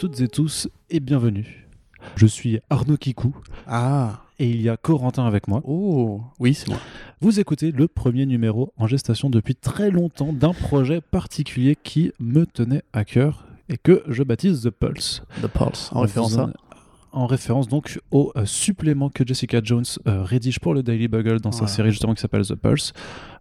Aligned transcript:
toutes 0.00 0.22
et 0.22 0.28
tous 0.28 0.66
et 0.88 0.98
bienvenue. 0.98 1.68
Je 2.16 2.24
suis 2.24 2.58
Arnaud 2.70 2.96
Kikou 2.96 3.34
Ah, 3.66 4.22
et 4.38 4.48
il 4.48 4.62
y 4.62 4.70
a 4.70 4.78
Corentin 4.78 5.26
avec 5.26 5.46
moi. 5.46 5.60
oh, 5.66 6.22
oui, 6.38 6.54
c'est 6.54 6.68
moi. 6.68 6.78
Vous 7.20 7.38
écoutez 7.38 7.70
le 7.70 7.86
premier 7.86 8.24
numéro 8.24 8.72
en 8.78 8.86
gestation 8.86 9.28
depuis 9.28 9.54
très 9.54 9.90
longtemps 9.90 10.32
d'un 10.32 10.54
projet 10.54 11.02
particulier 11.02 11.76
qui 11.76 12.12
me 12.18 12.46
tenait 12.46 12.82
à 12.94 13.04
cœur 13.04 13.44
et 13.68 13.76
que 13.76 14.02
je 14.08 14.22
baptise 14.22 14.62
The 14.62 14.70
Pulse. 14.70 15.22
The 15.42 15.48
Pulse, 15.48 15.90
en 15.92 16.00
référence 16.00 16.38
à. 16.38 16.50
En- 17.12 17.20
En 17.22 17.26
référence 17.26 17.68
donc 17.68 17.98
au 18.10 18.32
euh, 18.36 18.44
supplément 18.46 19.08
que 19.10 19.26
Jessica 19.26 19.60
Jones 19.62 19.84
euh, 20.06 20.22
rédige 20.22 20.58
pour 20.60 20.74
le 20.74 20.82
Daily 20.82 21.06
Bugle 21.08 21.40
dans 21.40 21.52
sa 21.52 21.66
série 21.66 21.90
justement 21.90 22.14
qui 22.14 22.20
s'appelle 22.22 22.46
The 22.46 22.54
Pulse. 22.54 22.92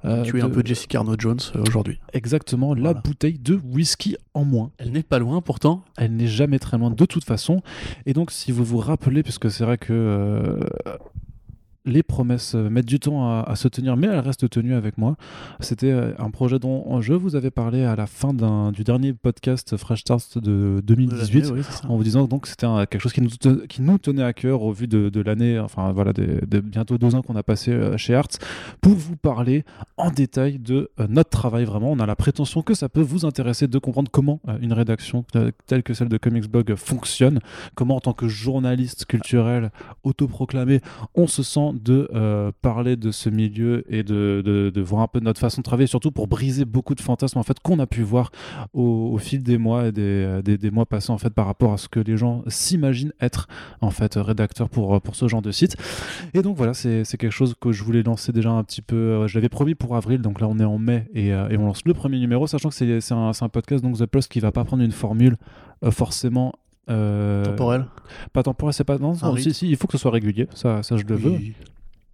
Euh, 0.06 0.24
Tu 0.24 0.38
es 0.38 0.42
un 0.42 0.50
peu 0.50 0.62
Jessica 0.66 1.00
Arnaud 1.00 1.16
Jones 1.18 1.40
aujourd'hui. 1.68 2.00
Exactement, 2.14 2.74
la 2.74 2.94
bouteille 2.94 3.40
de 3.40 3.60
whisky 3.64 4.16
en 4.34 4.44
moins. 4.46 4.72
Elle 4.78 4.92
n'est 4.92 5.04
pas 5.04 5.20
loin 5.20 5.42
pourtant. 5.42 5.84
Elle 5.98 6.16
n'est 6.16 6.28
jamais 6.28 6.60
très 6.60 6.78
loin 6.78 6.90
de 6.92 7.06
toute 7.06 7.24
façon. 7.24 7.62
Et 8.06 8.14
donc, 8.14 8.32
si 8.32 8.52
vous 8.52 8.64
vous 8.64 8.78
rappelez, 8.80 9.24
puisque 9.24 9.50
c'est 9.52 9.64
vrai 9.64 9.78
que 9.78 10.60
les 11.86 12.04
promesses 12.04 12.56
euh, 12.56 12.70
mettent 12.70 12.86
du 12.86 13.00
temps 13.00 13.28
à, 13.30 13.42
à 13.48 13.56
se 13.56 13.68
tenir, 13.68 13.96
mais 13.98 14.08
elles 14.08 14.20
restent 14.20 14.50
tenues 14.50 14.74
avec 14.76 14.98
moi. 14.98 15.16
C'était 15.60 15.92
euh, 15.92 16.14
un 16.20 16.30
projet 16.30 16.60
dont 16.60 17.02
je 17.02 17.14
vous 17.14 17.36
avais 17.36 17.52
parlé 17.52 17.84
à 17.84 17.96
la 17.96 18.06
fin 18.08 18.34
du 18.72 18.84
dernier 18.84 19.14
podcast 19.14 19.78
Fresh 19.78 20.02
Start 20.02 20.38
de 20.38 20.82
2018. 20.84 21.42
De 21.42 21.48
l'année, 21.50 21.62
oui. 21.62 21.90
En 21.90 21.98
vous 21.98 22.04
disant 22.04 22.26
donc 22.26 22.44
que 22.44 22.48
c'était 22.50 22.68
quelque 22.90 23.00
chose 23.00 23.14
qui 23.14 23.22
nous, 23.22 23.30
te- 23.30 23.66
qui 23.68 23.82
nous 23.82 23.98
tenait 23.98 24.24
à 24.24 24.34
cœur 24.34 24.62
au 24.62 24.72
vu 24.72 24.88
de, 24.88 25.10
de 25.10 25.22
l'année, 25.22 25.58
enfin 25.60 25.92
voilà, 25.92 26.14
des, 26.14 26.42
des 26.46 26.62
bientôt 26.62 26.98
deux 26.98 27.16
ans 27.16 27.22
qu'on 27.22 27.36
a 27.36 27.44
passé 27.44 27.72
euh, 27.72 27.98
chez 27.98 28.14
Arts, 28.16 28.28
pour 28.82 28.94
vous 28.94 29.16
parler 29.16 29.64
en 29.98 30.12
détail 30.12 30.60
de 30.60 30.90
notre 31.08 31.30
travail 31.30 31.66
vraiment. 31.66 31.92
On 31.92 32.00
a 32.00 32.06
la 32.06 32.16
prétention 32.16 32.62
que 32.62 32.74
ça 32.74 32.90
peut 32.90 33.02
vous 33.02 33.26
intéresser 33.26 33.68
de 33.68 33.78
comprendre 33.80 34.10
comment 34.12 34.40
une 34.62 34.74
rédaction 34.74 35.26
telle 35.66 35.84
que 35.84 35.94
celle 35.94 36.10
de 36.10 36.18
Comics 36.18 36.50
Blog 36.50 36.76
fonctionne, 36.76 37.40
comment 37.76 37.96
en 37.96 38.00
tant 38.00 38.14
que 38.14 38.28
journaliste 38.28 39.06
culturel 39.06 39.72
autoproclamé, 40.04 40.82
on 41.16 41.28
se 41.28 41.44
sent 41.44 41.72
de 41.80 42.10
euh, 42.14 42.52
parler 42.62 42.96
de 42.96 43.12
ce 43.12 43.30
milieu 43.30 43.84
et 43.90 44.04
de, 44.04 44.82
voir 44.82 45.02
un 45.02 45.08
peu 45.08 45.20
notre 45.20 45.40
façon 45.40 45.62
de 45.62 45.64
travailler, 45.64 45.88
surtout 45.88 46.12
pour 46.12 46.28
briser 46.28 46.66
beaucoup 46.66 46.96
de 46.96 47.02
fantasmes 47.02 47.40
en 47.40 47.44
fait 47.44 47.60
qu'on 47.60 47.80
a 47.80 47.88
pu 47.88 48.02
voir 48.02 48.32
au, 48.74 49.18
fil 49.18 49.44
des 49.44 49.58
mois 49.58 49.88
et 49.88 49.92
des, 49.92 50.02
euh, 50.02 50.42
des, 50.42 50.72
mois 50.72 50.86
passés 50.86 51.12
en 51.12 51.18
fait 51.18 51.32
par 51.32 51.46
rapport 51.46 51.74
à 51.74 51.78
ce 51.78 51.88
que 51.88 52.00
les 52.00 52.18
gens 52.18 52.44
s'imaginent 52.48 53.14
être 53.22 53.48
en 53.82 53.90
fait 53.90 54.16
rédacteur 54.16 54.70
pour, 54.70 54.96
euh, 54.96 55.00
pour 55.00 55.16
ce 55.16 55.28
genre 55.28 55.42
de 55.42 55.52
site. 55.52 55.76
Et 56.34 56.42
donc 56.42 56.58
voilà, 56.58 56.74
c'est 56.74 57.06
quelque 57.18 57.32
chose 57.32 57.56
que 57.60 57.72
je 57.72 57.84
voulais 57.84 58.04
lancer 58.04 58.32
déjà 58.32 58.52
un 58.52 58.64
petit 58.64 58.82
peu. 58.82 59.28
je 59.28 59.36
l'avais 59.36 59.50
promis 59.50 59.76
pour 59.76 59.96
avril, 59.96 60.22
donc 60.22 60.42
là 60.42 60.48
on 60.48 60.60
est 60.60 60.66
en 60.66 60.78
mai 60.78 61.06
et, 61.14 61.34
on 61.34 61.66
lance 61.66 61.84
le 61.86 61.94
premier 61.94 62.20
numéro, 62.20 62.48
sachant 62.48 62.70
que 62.70 62.76
c'est 62.76 63.12
un, 63.12 63.50
podcast 63.52 63.84
donc 63.84 63.98
The 63.98 64.06
Plus 64.06 64.28
qui 64.28 64.40
va 64.40 64.52
pas 64.52 64.64
prendre 64.64 64.84
une 64.84 64.92
formule 64.92 65.38
forcément. 65.92 66.54
Euh, 66.90 67.46
Temporel? 67.46 67.86
Pas 68.34 68.44
temporel, 68.44 68.74
c'est 68.74 68.84
pas. 68.84 68.98
Non, 68.98 69.16
non, 69.22 69.36
si, 69.38 69.54
si, 69.54 69.70
il 69.70 69.78
faut 69.78 69.88
que 69.88 69.94
ce 69.94 69.98
soit 69.98 70.12
régulier, 70.12 70.48
ça, 70.54 70.84
ça 70.84 70.98
je 70.98 71.04
le 71.04 71.16
veux. 71.16 71.32
Oui. 71.32 71.54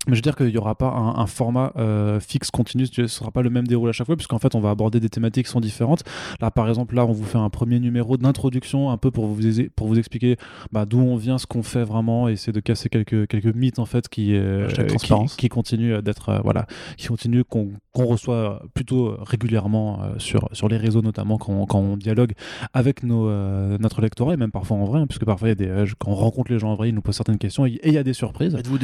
Je 0.08 0.16
veux 0.16 0.22
dire 0.22 0.36
qu'il 0.36 0.48
n'y 0.48 0.58
aura 0.58 0.76
pas 0.76 0.90
un, 0.92 1.18
un 1.20 1.26
format 1.26 1.72
euh, 1.78 2.20
fixe, 2.20 2.52
continu, 2.52 2.86
ce 2.86 3.02
ne 3.02 3.08
sera 3.08 3.32
pas 3.32 3.42
le 3.42 3.50
même 3.50 3.68
déroulé 3.68 3.90
à 3.90 3.94
chaque 3.94 4.08
fois, 4.08 4.16
puisqu'en 4.16 4.40
fait, 4.40 4.56
on 4.56 4.60
va 4.60 4.70
aborder 4.70 5.00
des 5.00 5.10
thématiques 5.10 5.46
qui 5.46 5.52
sont 5.52 5.60
différentes. 5.60 6.04
Là, 6.42 6.52
par 6.52 6.68
exemple, 6.70 6.96
là, 6.96 7.06
on 7.06 7.12
vous 7.12 7.24
fait 7.24 7.38
un 7.38 7.50
premier 7.50 7.80
numéro 7.80 8.18
d'introduction, 8.18 8.90
un 8.92 8.98
peu 8.98 9.12
pour 9.12 9.28
vous, 9.28 9.42
pour 9.76 9.88
vous 9.88 9.98
expliquer 10.00 10.38
bah, 10.72 10.86
d'où 10.86 11.00
on 11.00 11.16
vient, 11.16 11.38
ce 11.38 11.46
qu'on 11.48 11.64
fait 11.64 11.84
vraiment, 11.84 12.30
et 12.30 12.34
essayer 12.34 12.54
de 12.54 12.60
casser 12.60 12.90
quelques, 12.90 13.28
quelques 13.28 13.56
mythes, 13.56 13.80
en 13.80 13.86
fait, 13.86 14.08
qui, 14.10 14.36
euh, 14.36 14.68
qui, 14.98 15.08
qui 15.38 15.50
continuent 15.50 16.00
d'être, 16.02 16.30
euh, 16.30 16.40
voilà, 16.44 16.66
qui 16.98 17.08
continuent, 17.08 17.44
qu'on 17.48 17.70
qu'on 17.94 18.06
reçoit 18.06 18.62
plutôt 18.74 19.16
régulièrement 19.22 20.02
sur, 20.18 20.50
sur 20.52 20.68
les 20.68 20.76
réseaux, 20.76 21.02
notamment 21.02 21.38
quand, 21.38 21.54
on- 21.54 21.66
quand 21.66 21.80
on 21.80 21.96
dialogue 21.96 22.34
avec 22.74 23.04
nos, 23.04 23.30
notre 23.78 24.02
lectorat, 24.02 24.34
et 24.34 24.38
même 24.38 24.52
parfois 24.52 24.76
en 24.76 24.84
vrai, 24.84 25.00
hein, 25.00 25.08
puisque 25.08 25.24
parfois, 25.24 25.48
y 25.48 25.52
a 25.52 25.56
des, 25.56 25.86
quand 25.98 26.12
on 26.12 26.16
rencontre 26.16 26.52
les 26.52 26.60
gens 26.60 26.72
en 26.72 26.76
vrai, 26.76 26.90
ils 26.90 26.94
nous 26.96 27.02
posent 27.02 27.16
certaines 27.16 27.38
questions, 27.38 27.66
et 27.66 27.80
il 27.86 27.94
y 27.94 27.98
a 27.98 28.04
des 28.04 28.12
surprises. 28.12 28.54
Êtes-vous 28.56 28.78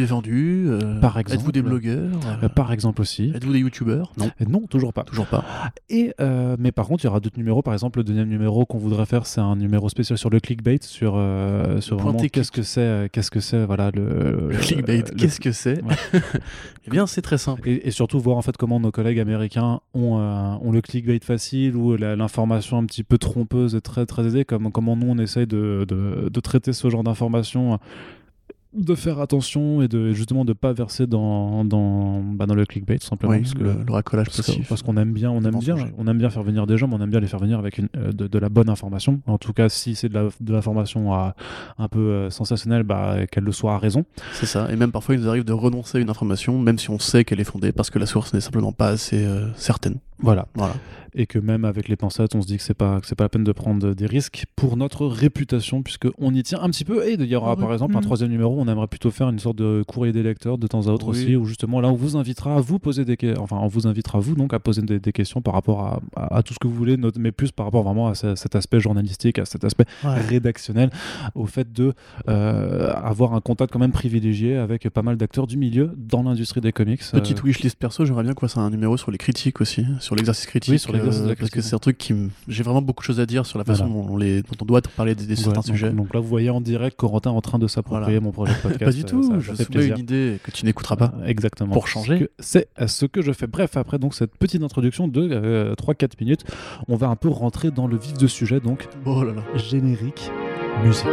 euh, 0.69 0.99
Par 1.11 1.19
exemple. 1.19 1.39
Êtes-vous 1.39 1.51
des 1.51 1.61
blogueurs 1.61 2.09
Euh, 2.43 2.47
par 2.49 2.71
exemple 2.71 3.01
aussi. 3.01 3.31
Êtes-vous 3.35 3.51
des 3.51 3.59
youtubeurs? 3.59 4.13
Non, 4.17 4.31
Et 4.39 4.45
non, 4.45 4.61
toujours 4.67 4.93
pas. 4.93 5.03
toujours 5.03 5.27
pas. 5.27 5.43
Et 5.89 6.13
euh, 6.21 6.55
mais 6.57 6.71
par 6.71 6.87
contre, 6.87 7.03
il 7.03 7.07
y 7.07 7.09
aura 7.09 7.19
d'autres 7.19 7.37
numéros. 7.37 7.61
Par 7.61 7.73
exemple, 7.73 7.99
le 7.99 8.03
deuxième 8.05 8.29
numéro 8.29 8.65
qu'on 8.65 8.77
voudrait 8.77 9.05
faire, 9.05 9.25
c'est 9.25 9.41
un 9.41 9.55
numéro 9.57 9.89
spécial 9.89 10.17
sur 10.17 10.29
le 10.29 10.39
clickbait, 10.39 10.77
sur 10.81 11.11
sur, 11.81 11.97
vraiment 11.97 12.19
qu'est-ce 12.19 12.51
que 12.51 12.61
c'est, 12.63 12.79
euh, 12.81 13.07
qu'est-ce 13.11 13.29
que 13.29 13.41
c'est, 13.41 13.65
voilà 13.65 13.91
le, 13.93 14.47
Le 14.51 14.57
clickbait, 14.57 15.03
qu'est-ce 15.17 15.39
que 15.41 15.51
c'est? 15.51 15.81
Eh 16.87 16.89
bien, 16.89 17.05
c'est 17.05 17.21
très 17.21 17.37
simple. 17.37 17.67
et, 17.69 17.87
et 17.87 17.91
surtout 17.91 18.19
voir 18.19 18.37
en 18.37 18.41
fait 18.41 18.57
comment 18.57 18.79
nos 18.79 18.91
collègues 18.91 19.19
américains 19.19 19.81
ont, 19.93 20.17
euh, 20.19 20.53
ont 20.61 20.71
le 20.71 20.81
clickbait 20.81 21.19
facile 21.21 21.75
ou 21.75 21.95
l'information 21.95 22.77
un 22.77 22.85
petit 22.85 23.03
peu 23.03 23.17
trompeuse 23.17 23.75
et 23.75 23.81
très 23.81 24.05
très 24.05 24.25
aisée, 24.25 24.45
comme 24.45 24.71
comment 24.71 24.95
nous 24.95 25.07
on 25.07 25.17
essaye 25.19 25.45
de, 25.45 25.85
de, 25.87 26.29
de 26.29 26.39
traiter 26.39 26.73
ce 26.73 26.89
genre 26.89 27.03
d'informations, 27.03 27.77
de 28.73 28.95
faire 28.95 29.19
attention 29.19 29.81
et 29.81 29.87
de 29.89 30.13
justement 30.13 30.45
de 30.45 30.53
pas 30.53 30.71
verser 30.71 31.05
dans 31.07 31.65
dans, 31.65 32.21
bah, 32.21 32.45
dans 32.45 32.55
le 32.55 32.65
clickbait 32.65 32.97
tout 32.99 33.05
simplement 33.07 33.33
Oui, 33.33 33.39
parce 33.41 33.53
que 33.53 33.63
le, 33.63 33.73
le 33.85 33.91
racolage 33.93 34.27
parce 34.27 34.41
que- 34.41 34.67
parce 34.69 34.81
qu'on 34.81 34.95
aime 34.97 35.11
bien, 35.11 35.29
on 35.29 35.43
aime 35.43 35.59
bien, 35.59 35.75
on 35.97 36.07
aime 36.07 36.17
bien 36.17 36.29
faire 36.29 36.43
venir 36.43 36.65
des 36.67 36.77
gens, 36.77 36.87
mais 36.87 36.95
on 36.95 37.01
aime 37.01 37.09
bien 37.09 37.19
les 37.19 37.27
faire 37.27 37.39
venir 37.39 37.59
avec 37.59 37.77
une, 37.77 37.89
euh, 37.97 38.11
de, 38.13 38.27
de 38.27 38.39
la 38.39 38.47
bonne 38.49 38.69
information. 38.69 39.21
En 39.27 39.37
tout 39.37 39.51
cas, 39.53 39.67
si 39.67 39.95
c'est 39.95 40.07
de 40.09 40.13
la- 40.13 40.29
de 40.39 40.53
l'information 40.53 41.13
à- 41.13 41.35
un 41.77 41.87
peu 41.89 41.99
euh, 41.99 42.29
sensationnelle, 42.29 42.83
bah, 42.83 43.25
qu'elle 43.29 43.43
le 43.43 43.51
soit 43.51 43.73
à 43.73 43.77
raison. 43.77 44.05
C'est 44.33 44.45
ça. 44.45 44.71
Et 44.71 44.75
même 44.77 44.91
parfois, 44.91 45.15
il 45.15 45.21
nous 45.21 45.27
arrive 45.29 45.43
de 45.43 45.53
renoncer 45.53 45.97
à 45.97 46.01
une 46.01 46.09
information, 46.09 46.57
même 46.59 46.77
si 46.79 46.89
on 46.89 46.99
sait 46.99 47.25
qu'elle 47.25 47.39
est 47.41 47.43
fondée, 47.45 47.71
parce 47.73 47.89
que 47.89 47.99
la 47.99 48.05
source 48.05 48.33
n'est 48.33 48.39
simplement 48.41 48.71
pas 48.71 48.87
assez 48.87 49.25
euh, 49.25 49.47
certaine. 49.55 49.97
Voilà. 50.21 50.47
Voilà. 50.55 50.73
Et 51.13 51.25
que 51.25 51.39
même 51.39 51.65
avec 51.65 51.89
les 51.89 51.97
pincettes, 51.97 52.35
on 52.35 52.41
se 52.41 52.47
dit 52.47 52.55
que 52.55 52.63
c'est 52.63 52.73
pas 52.73 53.01
que 53.01 53.07
c'est 53.07 53.15
pas 53.15 53.25
la 53.25 53.29
peine 53.29 53.43
de 53.43 53.51
prendre 53.51 53.93
des 53.93 54.05
risques 54.05 54.45
pour 54.55 54.77
notre 54.77 55.05
réputation, 55.07 55.83
puisque 55.83 56.07
on 56.17 56.33
y 56.33 56.41
tient 56.41 56.61
un 56.61 56.69
petit 56.69 56.85
peu. 56.85 57.05
Et 57.05 57.15
il 57.15 57.25
y 57.25 57.35
aura 57.35 57.57
par 57.57 57.73
exemple 57.73 57.95
un 57.95 57.99
Mhm. 57.99 58.03
troisième 58.05 58.29
numéro. 58.31 58.55
On 58.57 58.65
aimerait 58.69 58.87
plutôt 58.87 59.11
faire 59.11 59.27
une 59.29 59.39
sorte 59.39 59.57
de 59.57 59.83
courrier 59.85 60.13
des 60.13 60.23
lecteurs 60.23 60.57
de 60.57 60.67
temps 60.67 60.87
à 60.87 60.91
autre 60.91 61.07
Oui. 61.09 61.11
aussi, 61.11 61.35
où 61.35 61.43
justement 61.45 61.81
là 61.81 61.89
on 61.89 61.95
vous 61.95 62.15
invitera 62.15 62.55
à 62.55 62.61
vous 62.61 62.79
poser 62.79 63.03
des 63.03 63.17
que- 63.17 63.37
enfin 63.39 63.57
on 63.61 63.67
vous 63.67 63.87
invitera 63.87 64.19
vous 64.19 64.35
donc 64.35 64.53
à 64.53 64.59
poser 64.59 64.83
des, 64.83 64.99
des 65.01 65.11
questions 65.11 65.41
par 65.41 65.53
rapport 65.53 65.81
à, 65.81 65.99
à- 66.15 66.37
à 66.37 66.43
tout 66.43 66.53
ce 66.53 66.59
que 66.59 66.67
vous 66.67 66.75
voulez, 66.75 66.95
mais 67.19 67.33
plus 67.33 67.51
par 67.51 67.65
rapport 67.65 67.83
vraiment 67.83 68.07
à 68.07 68.15
ce- 68.15 68.35
cet 68.35 68.55
aspect 68.55 68.79
journalistique, 68.79 69.37
à 69.37 69.43
cet 69.43 69.65
aspect 69.65 69.85
rédactionnel 70.05 70.91
au 71.35 71.45
fait 71.45 71.71
de 71.73 71.93
euh, 72.29 72.93
avoir 72.93 73.33
un 73.33 73.41
contact 73.41 73.73
quand 73.73 73.79
même 73.79 73.91
privilégié 73.91 74.55
avec 74.57 74.89
pas 74.89 75.01
mal 75.01 75.17
d'acteurs 75.17 75.47
du 75.47 75.57
milieu 75.57 75.91
dans 75.97 76.23
l'industrie 76.23 76.61
des 76.61 76.71
comics. 76.71 77.01
Petite 77.11 77.39
Euh, 77.39 77.47
wishlist 77.47 77.77
perso, 77.77 78.05
j'aimerais 78.05 78.23
bien 78.23 78.33
qu'on 78.33 78.47
fasse 78.47 78.57
un 78.57 78.69
numéro 78.69 78.97
sur 78.97 79.11
les 79.11 79.17
critiques 79.17 79.61
aussi, 79.61 79.85
sur 79.99 80.10
l'exercice 80.15 80.45
critique. 80.45 80.71
Oui, 80.71 80.79
sur 80.79 80.91
l'exercice 80.93 81.21
de 81.23 81.29
la 81.29 81.35
parce 81.35 81.49
que 81.51 81.61
c'est 81.61 81.75
un 81.75 81.79
truc 81.79 81.97
qui. 81.97 82.13
J'ai 82.47 82.63
vraiment 82.63 82.81
beaucoup 82.81 83.01
de 83.01 83.05
choses 83.05 83.19
à 83.19 83.25
dire 83.25 83.45
sur 83.45 83.57
la 83.57 83.63
façon 83.65 83.85
Voilà. 83.87 84.07
dont, 84.07 84.13
on 84.13 84.17
les... 84.17 84.41
dont 84.41 84.49
on 84.61 84.65
doit 84.65 84.81
parler 84.81 85.15
des 85.15 85.23
voilà, 85.23 85.41
certains 85.41 85.53
donc, 85.61 85.65
sujets. 85.65 85.89
donc 85.91 86.13
là, 86.13 86.19
vous 86.19 86.27
voyez 86.27 86.49
en 86.49 86.61
direct 86.61 86.97
Corentin 86.97 87.31
en 87.31 87.41
train 87.41 87.59
de 87.59 87.67
s'approprier 87.67 88.19
Voilà. 88.19 88.21
mon 88.21 88.31
projet 88.31 88.53
de 88.53 88.57
podcast. 88.61 88.83
Pas 88.85 88.91
du 88.91 89.01
euh, 89.01 89.03
tout, 89.03 89.23
ça- 89.23 89.39
je 89.39 89.53
soumets 89.63 89.87
une 89.87 89.97
idée 89.99 90.39
que 90.43 90.51
tu 90.51 90.65
n'écouteras 90.65 90.95
pas. 90.95 91.13
Euh, 91.21 91.25
Exactement. 91.27 91.73
Pour 91.73 91.87
changer. 91.87 92.29
C'est 92.39 92.67
euh, 92.79 92.87
ce 92.87 93.05
que 93.05 93.21
je 93.21 93.31
fais. 93.31 93.47
Bref, 93.47 93.77
après 93.77 93.99
donc 93.99 94.13
cette 94.15 94.35
petite 94.37 94.63
introduction 94.63 95.07
de 95.07 95.29
euh, 95.31 95.75
3-4 95.75 96.11
minutes, 96.19 96.43
on 96.87 96.95
va 96.95 97.07
un 97.07 97.15
peu 97.15 97.29
rentrer 97.29 97.71
dans 97.71 97.87
le 97.87 97.97
vif 97.97 98.17
du 98.17 98.27
sujet, 98.27 98.59
donc 98.59 98.87
Oh 99.05 99.23
là 99.23 99.33
là. 99.33 99.41
générique, 99.57 100.29
musique. 100.83 101.07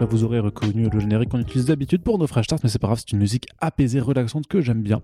Là, 0.00 0.06
vous 0.06 0.22
aurez 0.22 0.38
reconnu 0.38 0.88
le 0.88 1.00
générique 1.00 1.30
qu'on 1.30 1.40
utilise 1.40 1.66
d'habitude 1.66 2.02
pour 2.02 2.18
nos 2.18 2.28
Fresh 2.28 2.46
mais 2.62 2.68
c'est 2.68 2.78
pas 2.78 2.86
grave, 2.86 2.98
c'est 3.00 3.10
une 3.10 3.18
musique 3.18 3.48
apaisée, 3.60 3.98
relaxante 3.98 4.46
que 4.46 4.60
j'aime 4.60 4.80
bien. 4.80 5.02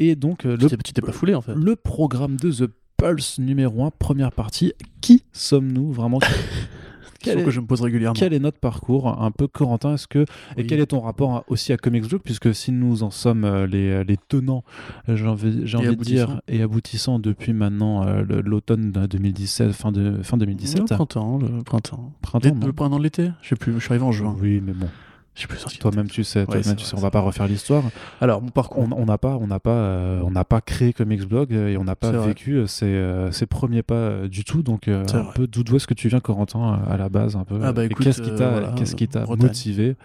Et 0.00 0.16
donc, 0.16 0.44
euh, 0.46 0.56
le 0.56 0.68
tu 0.68 0.92
t'es 0.92 1.00
pas 1.00 1.12
foulé 1.12 1.34
en 1.34 1.40
fait. 1.40 1.54
le 1.54 1.76
programme 1.76 2.36
de 2.36 2.50
The 2.50 2.68
Pulse 2.96 3.38
numéro 3.38 3.84
1, 3.84 3.92
première 3.92 4.32
partie. 4.32 4.72
Qui 5.00 5.22
sommes-nous 5.32 5.92
vraiment? 5.92 6.18
Question 7.18 7.40
est- 7.40 7.44
que 7.44 7.50
je 7.50 7.60
me 7.60 7.66
pose 7.66 7.80
régulièrement. 7.80 8.14
Quel 8.18 8.32
est 8.32 8.38
notre 8.38 8.58
parcours 8.58 9.22
Un 9.22 9.30
peu, 9.30 9.46
Corentin, 9.48 9.94
est-ce 9.94 10.06
que. 10.06 10.24
Et 10.56 10.66
quel 10.66 10.80
est 10.80 10.86
ton 10.86 11.00
rapport 11.00 11.44
aussi 11.48 11.72
à 11.72 11.76
Comics 11.76 12.08
Blog 12.08 12.20
Puisque 12.22 12.54
si 12.54 12.72
nous 12.72 13.02
en 13.02 13.10
sommes 13.10 13.44
euh, 13.44 13.66
les, 13.66 14.04
les 14.04 14.16
tenants, 14.28 14.64
euh, 15.08 15.16
j'ai 15.16 15.26
envie, 15.26 15.60
j'ai 15.66 15.78
Et 15.78 15.86
envie 15.86 15.96
de 15.96 16.02
dire, 16.04 16.40
et 16.48 16.62
aboutissants 16.62 17.18
depuis 17.18 17.52
maintenant 17.52 18.06
euh, 18.06 18.22
l'automne 18.44 18.92
de 18.92 19.06
2017, 19.06 19.72
fin, 19.72 19.92
de, 19.92 20.22
fin 20.22 20.36
2017. 20.36 20.80
Le 20.90 20.96
printemps, 20.96 21.38
le 21.38 21.62
printemps. 21.62 22.12
Printemps, 22.22 22.66
le 22.66 22.72
printemps 22.72 22.98
de 22.98 23.02
l'été 23.04 23.30
Je 23.42 23.48
sais 23.50 23.56
plus, 23.56 23.72
je 23.74 23.78
suis 23.78 23.90
arrivé 23.92 24.04
en 24.04 24.12
juin. 24.12 24.36
Oui, 24.40 24.60
mais 24.64 24.72
bon, 24.72 24.88
Je 25.36 25.42
sais 25.42 25.46
plus 25.46 25.78
toi-même 25.78 26.08
tu 26.08 26.24
sais, 26.24 26.40
Ouais, 26.40 26.46
toi-même 26.46 26.76
tu 26.76 26.84
sais, 26.84 26.96
on 26.96 27.00
va 27.00 27.10
pas 27.10 27.20
refaire 27.20 27.46
l'histoire. 27.46 27.82
Alors, 28.22 28.40
mon 28.40 28.48
parcours. 28.48 28.88
On 28.96 29.04
n'a 29.04 29.18
pas, 29.18 29.36
on 29.36 29.46
n'a 29.46 29.60
pas, 29.60 29.70
euh, 29.70 30.20
on 30.24 30.30
n'a 30.30 30.44
pas 30.44 30.62
créé 30.62 30.94
Comics 30.94 31.28
Blog 31.28 31.52
euh, 31.52 31.68
et 31.68 31.76
on 31.76 31.84
n'a 31.84 31.94
pas 31.94 32.10
vécu 32.10 32.66
ces, 32.66 32.86
euh, 32.86 33.30
ces 33.32 33.44
premiers 33.44 33.82
pas 33.82 34.26
du 34.28 34.44
tout. 34.44 34.62
Donc, 34.62 34.88
euh, 34.88 35.04
un 35.12 35.22
vrai. 35.22 35.32
peu 35.34 35.46
d'où 35.46 35.76
est-ce 35.76 35.86
que 35.86 35.94
tu 35.94 36.08
viens, 36.08 36.20
Corentin, 36.20 36.80
à 36.88 36.96
la 36.96 37.10
base, 37.10 37.36
un 37.36 37.44
peu. 37.44 37.60
Ah 37.62 37.72
bah 37.72 37.86
qu'est-ce 37.86 38.22
qui 38.22 38.34
t'a, 38.34 38.50
voilà, 38.50 38.72
qu'est-ce 38.76 38.96
qui 38.96 39.08
t'a 39.08 39.24
Bretagne. 39.24 39.46
motivé 39.46 39.96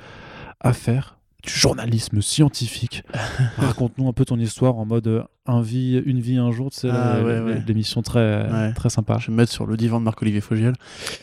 à 0.59 0.73
faire 0.73 1.15
du 1.43 1.51
journalisme 1.53 2.21
scientifique. 2.21 3.03
Raconte-nous 3.57 4.07
un 4.07 4.13
peu 4.13 4.25
ton 4.25 4.37
histoire 4.39 4.77
en 4.77 4.85
mode 4.85 5.07
euh, 5.07 5.23
un 5.47 5.61
vie, 5.61 6.01
une 6.05 6.19
vie, 6.19 6.37
un 6.37 6.51
jour, 6.51 6.69
tu 6.71 6.79
sais, 6.81 6.89
Ah, 6.91 7.19
ouais, 7.23 7.39
ouais. 7.39 7.61
très, 8.03 8.43
Ouais. 8.51 8.73
très 8.73 8.89
sympa. 8.89 9.17
Je 9.19 9.27
vais 9.27 9.31
me 9.33 9.37
mettre 9.37 9.51
sur 9.51 9.65
le 9.65 9.75
divan 9.77 9.99
de 9.99 10.05
Marc-Olivier 10.05 10.41
Fogiel. 10.41 10.73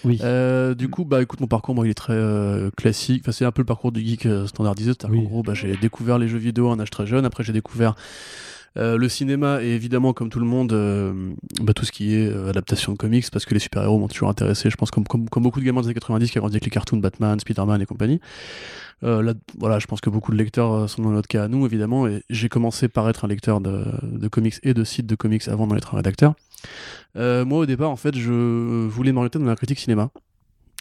Oui. 0.04 0.18
Euh, 0.22 0.74
du 0.74 0.88
coup, 0.88 1.04
bah 1.04 1.22
écoute, 1.22 1.40
mon 1.40 1.46
parcours, 1.46 1.74
moi, 1.74 1.86
il 1.86 1.90
est 1.90 1.94
très 1.94 2.12
euh, 2.14 2.70
classique. 2.76 3.22
Enfin, 3.24 3.32
c'est 3.32 3.44
un 3.44 3.52
peu 3.52 3.62
le 3.62 3.66
parcours 3.66 3.92
du 3.92 4.00
geek 4.04 4.26
euh, 4.26 4.46
standardisé. 4.46 4.92
Oui. 5.08 5.18
qu'en 5.18 5.22
gros, 5.28 5.42
bah, 5.42 5.54
j'ai 5.54 5.76
découvert 5.76 6.18
les 6.18 6.28
jeux 6.28 6.38
vidéo 6.38 6.68
à 6.70 6.72
un 6.74 6.80
âge 6.80 6.90
très 6.90 7.06
jeune. 7.06 7.24
Après, 7.24 7.44
j'ai 7.44 7.52
découvert 7.52 7.94
euh, 8.76 8.96
le 8.96 9.08
cinéma 9.08 9.62
et 9.62 9.68
évidemment, 9.68 10.12
comme 10.12 10.28
tout 10.28 10.38
le 10.38 10.46
monde, 10.46 10.72
euh, 10.72 11.32
bah, 11.60 11.72
tout 11.72 11.84
ce 11.84 11.92
qui 11.92 12.14
est 12.14 12.28
euh, 12.28 12.50
adaptation 12.50 12.92
de 12.92 12.98
comics, 12.98 13.28
parce 13.30 13.44
que 13.44 13.54
les 13.54 13.60
super-héros 13.60 13.98
m'ont 13.98 14.08
toujours 14.08 14.28
intéressé. 14.28 14.70
Je 14.70 14.76
pense 14.76 14.90
comme, 14.90 15.06
comme, 15.06 15.24
beaucoup 15.42 15.60
de 15.60 15.64
gamins 15.64 15.80
des 15.80 15.88
années 15.88 15.94
90 15.94 16.30
qui 16.30 16.38
ont 16.38 16.42
grandi 16.42 16.56
avec 16.56 16.64
les 16.64 16.70
cartoons 16.70 16.98
Batman, 16.98 17.40
Spider-Man 17.40 17.82
et 17.82 17.86
compagnie. 17.86 18.20
Euh, 19.04 19.22
là, 19.22 19.34
voilà, 19.58 19.78
je 19.78 19.86
pense 19.86 20.00
que 20.00 20.10
beaucoup 20.10 20.32
de 20.32 20.36
lecteurs 20.36 20.88
sont 20.88 21.02
dans 21.02 21.10
notre 21.10 21.28
cas 21.28 21.44
à 21.44 21.48
nous, 21.48 21.66
évidemment. 21.66 22.06
Et 22.06 22.22
j'ai 22.30 22.48
commencé 22.48 22.88
par 22.88 23.08
être 23.08 23.24
un 23.24 23.28
lecteur 23.28 23.60
de, 23.60 23.84
de 24.02 24.28
comics 24.28 24.56
et 24.62 24.74
de 24.74 24.84
sites 24.84 25.06
de 25.06 25.14
comics 25.14 25.46
avant 25.48 25.66
d'en 25.66 25.76
être 25.76 25.94
un 25.94 25.98
rédacteur. 25.98 26.34
Moi, 27.14 27.58
au 27.58 27.66
départ, 27.66 27.90
en 27.90 27.96
fait, 27.96 28.16
je 28.16 28.86
voulais 28.86 29.12
m'orienter 29.12 29.38
dans 29.38 29.46
la 29.46 29.56
critique 29.56 29.80
cinéma 29.80 30.10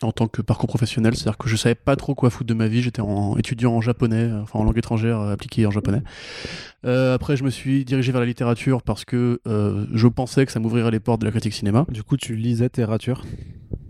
en 0.04 0.12
tant 0.12 0.28
que 0.28 0.42
parcours 0.42 0.68
professionnel, 0.68 1.16
c'est-à-dire 1.16 1.38
que 1.38 1.50
je 1.50 1.56
savais 1.56 1.76
pas 1.76 1.96
trop 1.96 2.14
quoi 2.14 2.30
foutre 2.30 2.48
de 2.48 2.54
ma 2.54 2.68
vie. 2.68 2.82
J'étais 2.82 3.02
en 3.02 3.36
étudiant 3.38 3.74
en 3.74 3.82
japonais, 3.82 4.24
euh, 4.24 4.42
enfin 4.44 4.60
en 4.60 4.64
langue 4.64 4.78
étrangère 4.78 5.20
euh, 5.20 5.34
appliquée 5.34 5.66
en 5.66 5.72
japonais. 5.72 6.02
Euh, 6.86 7.16
après, 7.16 7.36
je 7.36 7.44
me 7.44 7.50
suis 7.50 7.84
dirigé 7.84 8.12
vers 8.12 8.22
la 8.22 8.28
littérature 8.28 8.84
parce 8.84 9.06
que 9.06 9.40
je 9.46 10.08
pensais 10.08 10.46
que 10.46 10.52
ça 10.52 10.60
m'ouvrirait 10.60 10.92
les 10.92 11.00
portes 11.00 11.22
de 11.22 11.26
la 11.26 11.32
critique 11.32 11.54
cinéma. 11.54 11.86
Du 11.90 12.04
coup, 12.04 12.18
tu 12.18 12.36
lisais 12.36 12.66
littérature. 12.66 13.24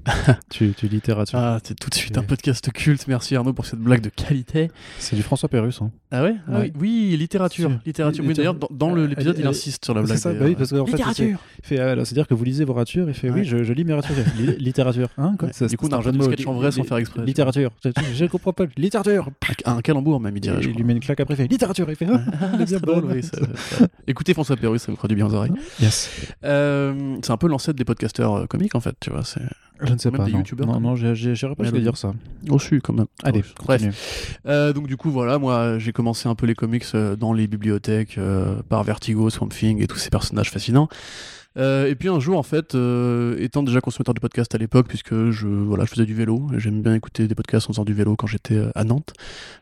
tu, 0.49 0.73
tu 0.77 0.87
littérature. 0.87 1.37
Ah, 1.39 1.59
c'est 1.63 1.77
tout 1.79 1.89
de 1.89 1.95
suite 1.95 2.17
un 2.17 2.23
podcast 2.23 2.71
culte. 2.71 3.07
Merci 3.07 3.35
Arnaud 3.35 3.53
pour 3.53 3.65
cette 3.65 3.79
blague 3.79 4.01
de 4.01 4.09
qualité. 4.09 4.69
C'est 4.99 5.15
du 5.15 5.21
François 5.23 5.49
Pérus. 5.49 5.81
Hein. 5.81 5.91
Ah 6.11 6.23
ouais, 6.23 6.35
Ah 6.47 6.59
Ouais. 6.59 6.71
oui, 6.79 7.09
oui, 7.11 7.17
littérature, 7.17 7.71
littérature. 7.85 8.23
Oui, 8.25 8.33
d'ailleurs, 8.33 8.55
dans, 8.71 8.95
Euh, 8.95 9.07
l'épisode, 9.07 9.35
il 9.39 9.45
insiste 9.47 9.83
sur 9.85 9.93
la 9.93 10.01
C'est 10.01 10.05
blague. 10.07 10.17
ça, 10.19 10.33
des- 10.33 10.39
bah 10.39 10.45
oui, 10.45 10.55
parce 10.55 10.69
qu'en 10.71 10.85
fait, 10.85 10.91
littérature. 10.93 11.39
fait, 11.63 11.79
euh, 11.79 11.95
c'est-à-dire 12.05 12.27
que 12.27 12.33
vous 12.33 12.43
lisez 12.43 12.63
vos 12.65 12.73
ratures, 12.73 13.07
il 13.09 13.13
fait 13.13 13.29
oui, 13.29 13.43
je, 13.43 13.63
je 13.63 13.73
lis 13.73 13.83
mes 13.83 13.93
ratures. 13.93 14.15
Li- 14.37 14.55
littérature. 14.57 15.09
Hein, 15.17 15.35
quoi. 15.37 15.51
Ça, 15.51 15.67
Du 15.67 15.77
coup, 15.77 15.87
on 15.87 15.91
a 15.93 15.97
un 15.97 16.01
jeu 16.01 16.11
de 16.11 16.17
du 16.17 16.23
mots. 16.23 16.31
sketch 16.31 16.47
en 16.47 16.53
vrai 16.53 16.71
sans 16.71 16.83
faire 16.83 16.97
exprès. 16.97 17.25
Littérature. 17.25 17.71
Je, 17.83 18.25
comprends 18.25 18.53
pas. 18.53 18.65
Littérature. 18.77 19.29
Un, 19.65 19.81
calembour, 19.81 20.19
même, 20.19 20.35
il 20.37 20.41
dirait. 20.41 20.59
il 20.61 20.71
lui 20.73 20.83
met 20.83 20.93
une 20.93 20.99
claque 20.99 21.19
après, 21.19 21.35
fait 21.35 21.47
littérature. 21.47 21.85
Il 21.89 21.95
fait 21.95 22.07
ah, 22.09 22.57
Écoutez 24.07 24.33
François 24.33 24.55
Pérus, 24.55 24.81
ça 24.81 24.91
me 24.91 24.95
fera 24.97 25.07
du 25.07 25.15
bien 25.15 25.27
aux 25.27 25.33
oreilles. 25.33 25.51
Yes. 25.81 26.09
Euh, 26.43 27.17
c'est 27.21 27.31
un 27.31 27.37
peu 27.37 27.47
l'ancêtre 27.47 27.77
des 27.77 27.85
podcasteurs 27.85 28.35
euh, 28.35 28.45
comiques 28.45 28.75
en 28.75 28.79
fait, 28.79 28.95
tu 28.99 29.09
vois. 29.09 29.23
C'est 29.23 29.41
Je 29.81 29.93
ne 29.93 29.97
sais 29.97 30.09
Même 30.09 30.17
pas. 30.17 30.25
des 30.25 30.31
Non, 30.31 30.37
youtubeurs, 30.39 30.67
non, 30.67 30.79
non 30.79 30.95
j'irais 30.95 31.13
pas 31.55 31.63
jusqu'à 31.63 31.79
dire 31.79 31.97
ça. 31.97 32.13
au-dessus 32.49 32.81
quand 32.81 32.93
même. 32.93 33.05
Allez, 33.23 33.43
Oh, 33.59 33.63
Bref. 33.65 34.37
Euh, 34.47 34.73
donc 34.73 34.87
du 34.87 34.97
coup 34.97 35.11
voilà, 35.11 35.37
moi 35.39 35.77
j'ai 35.77 35.91
commencé 35.91 36.27
un 36.27 36.35
peu 36.35 36.45
les 36.45 36.55
comics 36.55 36.85
euh, 36.95 37.15
dans 37.15 37.33
les 37.33 37.47
bibliothèques 37.47 38.17
euh, 38.17 38.55
par 38.69 38.83
Vertigo, 38.83 39.29
Swamp 39.29 39.49
Thing 39.49 39.81
et 39.81 39.87
tous 39.87 39.97
ces 39.97 40.09
personnages 40.09 40.49
fascinants. 40.51 40.87
Euh, 41.57 41.87
et 41.87 41.95
puis 41.95 42.09
un 42.09 42.19
jour 42.19 42.37
en 42.37 42.43
fait, 42.43 42.75
euh, 42.75 43.35
étant 43.39 43.63
déjà 43.63 43.81
consommateur 43.81 44.13
de 44.13 44.19
podcasts 44.19 44.53
à 44.53 44.57
l'époque, 44.57 44.87
puisque 44.87 45.31
je 45.31 45.47
voilà, 45.47 45.85
je 45.85 45.89
faisais 45.89 46.05
du 46.05 46.13
vélo, 46.13 46.47
j'aime 46.57 46.81
bien 46.81 46.93
écouter 46.93 47.27
des 47.27 47.35
podcasts 47.35 47.67
en 47.69 47.73
faisant 47.73 47.85
du 47.85 47.93
vélo 47.93 48.15
quand 48.15 48.27
j'étais 48.27 48.55
euh, 48.55 48.71
à 48.75 48.83
Nantes. 48.83 49.13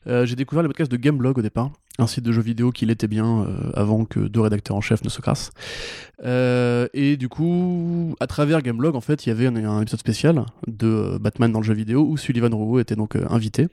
j'ai 0.06 0.36
découvert 0.36 0.63
le 0.63 0.69
podcast 0.69 0.92
de 0.92 0.97
Gameblog 0.97 1.38
au 1.38 1.42
départ, 1.42 1.71
un 2.00 2.07
site 2.07 2.24
de 2.24 2.31
jeux 2.31 2.42
vidéo 2.42 2.71
qui 2.71 2.86
l'était 2.86 3.07
bien 3.07 3.47
avant 3.74 4.06
que 4.06 4.19
deux 4.19 4.42
rédacteurs 4.42 4.75
en 4.75 4.81
chef 4.81 5.03
ne 5.03 5.09
se 5.09 5.21
crassent. 5.21 5.51
Et 6.24 7.18
du 7.18 7.30
coup, 7.30 8.15
à 8.19 8.27
travers 8.27 8.62
Gameblog, 8.62 8.95
en 8.95 9.01
fait, 9.01 9.25
il 9.25 9.30
y 9.30 9.31
avait 9.31 9.48
un, 9.48 9.81
épisode 9.81 10.00
spécial 10.00 10.45
de 10.68 11.18
Batman 11.19 11.51
dans 11.51 11.59
le 11.59 11.65
jeu 11.65 11.74
vidéo 11.74 12.06
où 12.07 12.18
Sullivan 12.18 12.53
Rouault 12.53 12.80
était 12.80 12.95
donc 12.95 13.15
invité. 13.30 13.68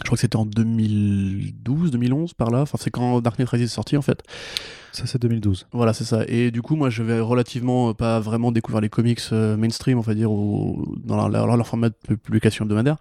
Je 0.00 0.06
crois 0.08 0.16
que 0.16 0.20
c'était 0.20 0.36
en 0.36 0.44
2012, 0.46 1.90
2011 1.92 2.34
par 2.34 2.50
là. 2.50 2.62
Enfin, 2.62 2.78
c'est 2.80 2.90
quand 2.90 3.20
Dark 3.20 3.38
Knight 3.38 3.48
Rises 3.48 3.62
est 3.62 3.66
sorti 3.68 3.96
en 3.96 4.02
fait. 4.02 4.22
Ça, 4.92 5.06
c'est 5.06 5.20
2012. 5.20 5.66
Voilà, 5.72 5.92
c'est 5.92 6.04
ça. 6.04 6.24
Et 6.28 6.50
du 6.50 6.62
coup, 6.62 6.76
moi, 6.76 6.90
je 6.90 7.02
vais 7.02 7.20
relativement 7.20 7.90
euh, 7.90 7.94
pas 7.94 8.20
vraiment 8.20 8.52
découvrir 8.52 8.80
les 8.80 8.88
comics 8.88 9.20
euh, 9.32 9.56
mainstream, 9.56 9.98
on 9.98 10.02
va 10.02 10.14
dire, 10.14 10.30
ou 10.30 10.96
dans 11.04 11.16
leur, 11.16 11.28
leur- 11.28 11.56
leur 11.56 11.66
format 11.66 11.88
de 11.90 12.14
publication 12.16 12.64
hebdomadaire. 12.64 12.96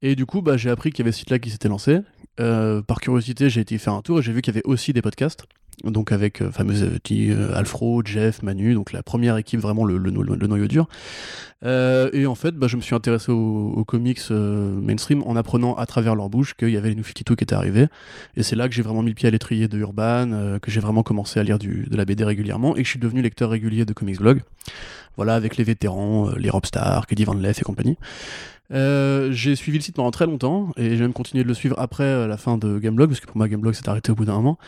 Et 0.00 0.16
du 0.16 0.26
coup, 0.26 0.42
bah, 0.42 0.56
j'ai 0.56 0.70
appris 0.70 0.90
qu'il 0.90 1.00
y 1.00 1.02
avait 1.02 1.12
ce 1.12 1.18
site-là 1.20 1.38
qui 1.38 1.50
s'était 1.50 1.68
lancé. 1.68 1.98
Euh, 2.40 2.82
par 2.82 3.00
curiosité, 3.00 3.50
j'ai 3.50 3.60
été 3.60 3.76
faire 3.78 3.94
un 3.94 4.02
tour 4.02 4.20
et 4.20 4.22
j'ai 4.22 4.32
vu 4.32 4.42
qu'il 4.42 4.54
y 4.54 4.56
avait 4.56 4.66
aussi 4.66 4.92
des 4.92 5.02
podcasts. 5.02 5.44
Donc 5.84 6.10
avec 6.12 6.42
euh, 6.42 6.50
fameux 6.50 6.82
euh, 6.82 6.98
euh, 7.10 7.54
Alfro, 7.54 8.02
Jeff, 8.04 8.42
Manu, 8.42 8.74
donc 8.74 8.92
la 8.92 9.02
première 9.02 9.36
équipe, 9.36 9.60
vraiment 9.60 9.84
le, 9.84 9.96
le, 9.96 10.10
le 10.10 10.46
noyau 10.46 10.66
dur. 10.66 10.88
Euh, 11.64 12.10
et 12.12 12.26
en 12.26 12.34
fait, 12.34 12.52
bah, 12.52 12.68
je 12.68 12.76
me 12.76 12.82
suis 12.82 12.94
intéressé 12.94 13.32
aux, 13.32 13.84
comics 13.86 14.20
euh, 14.30 14.80
mainstream 14.80 15.22
en 15.26 15.34
apprenant 15.36 15.74
à 15.74 15.86
travers 15.86 16.14
leur 16.14 16.28
bouche 16.28 16.54
qu'il 16.54 16.70
y 16.70 16.76
avait 16.76 16.90
les 16.90 16.94
New 16.94 17.04
52 17.04 17.34
qui 17.36 17.44
étaient 17.44 17.54
arrivés. 17.54 17.86
Et 18.36 18.42
c'est 18.42 18.56
là 18.56 18.68
que 18.68 18.74
j'ai 18.74 18.82
vraiment 18.82 19.02
mis 19.02 19.10
le 19.10 19.14
pied 19.14 19.28
à 19.28 19.30
l'étrier 19.30 19.68
de 19.68 19.78
Urban, 19.78 20.30
euh, 20.32 20.58
que 20.58 20.70
j'ai 20.70 20.80
vraiment 20.80 21.02
commencé 21.02 21.40
à 21.40 21.42
lire 21.42 21.58
du, 21.58 21.86
de 21.90 21.96
la 21.96 22.04
BD 22.04 22.24
régulièrement 22.24 22.76
et 22.76 22.80
que 22.80 22.84
je 22.84 22.90
suis 22.90 23.00
devenu 23.00 23.22
lecteur 23.22 23.50
régulier 23.50 23.84
de 23.84 23.92
Comics 23.92 24.18
Blog. 24.18 24.42
Voilà, 25.16 25.34
avec 25.34 25.56
les 25.56 25.64
vétérans, 25.64 26.30
les 26.36 26.48
Rob 26.50 26.64
Stark, 26.64 27.12
Van 27.24 27.34
Leff 27.34 27.60
et 27.60 27.64
compagnie. 27.64 27.96
Euh, 28.70 29.32
j'ai 29.32 29.56
suivi 29.56 29.78
le 29.78 29.82
site 29.82 29.96
pendant 29.96 30.10
très 30.10 30.26
longtemps 30.26 30.72
et 30.76 30.90
j'ai 30.96 31.00
même 31.02 31.14
continué 31.14 31.42
de 31.42 31.48
le 31.48 31.54
suivre 31.54 31.74
après 31.78 32.04
euh, 32.04 32.26
la 32.26 32.36
fin 32.36 32.58
de 32.58 32.78
Gameblog 32.78 33.08
parce 33.08 33.20
que 33.20 33.26
pour 33.26 33.38
moi 33.38 33.48
Gameblog 33.48 33.72
s'est 33.72 33.88
arrêté 33.88 34.12
au 34.12 34.14
bout 34.14 34.26
d'un 34.26 34.34
moment. 34.34 34.58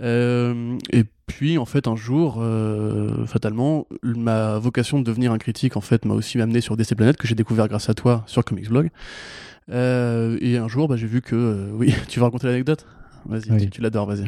Euh, 0.00 0.78
et 0.92 1.04
puis 1.26 1.58
en 1.58 1.66
fait 1.66 1.86
un 1.86 1.94
jour, 1.96 2.38
euh, 2.40 3.26
fatalement, 3.26 3.86
ma 4.02 4.58
vocation 4.58 4.98
de 4.98 5.04
devenir 5.04 5.30
un 5.32 5.38
critique 5.38 5.76
en 5.76 5.82
fait 5.82 6.04
m'a 6.06 6.14
aussi 6.14 6.40
amené 6.40 6.60
sur 6.62 6.76
DC 6.76 6.94
Planet 6.96 7.16
que 7.18 7.28
j'ai 7.28 7.34
découvert 7.34 7.68
grâce 7.68 7.90
à 7.90 7.94
toi 7.94 8.22
sur 8.26 8.44
Comics 8.44 8.68
Blog. 8.70 8.88
Euh, 9.70 10.38
et 10.40 10.56
un 10.56 10.66
jour, 10.68 10.88
bah, 10.88 10.96
j'ai 10.96 11.06
vu 11.06 11.20
que 11.20 11.36
euh, 11.36 11.70
oui, 11.74 11.94
tu 12.08 12.18
vas 12.18 12.26
raconter 12.26 12.46
l'anecdote? 12.46 12.86
Vas-y, 13.26 13.50
Oui. 13.50 13.58
tu, 13.64 13.70
tu 13.70 13.80
l'adores, 13.82 14.06
vas-y. 14.06 14.24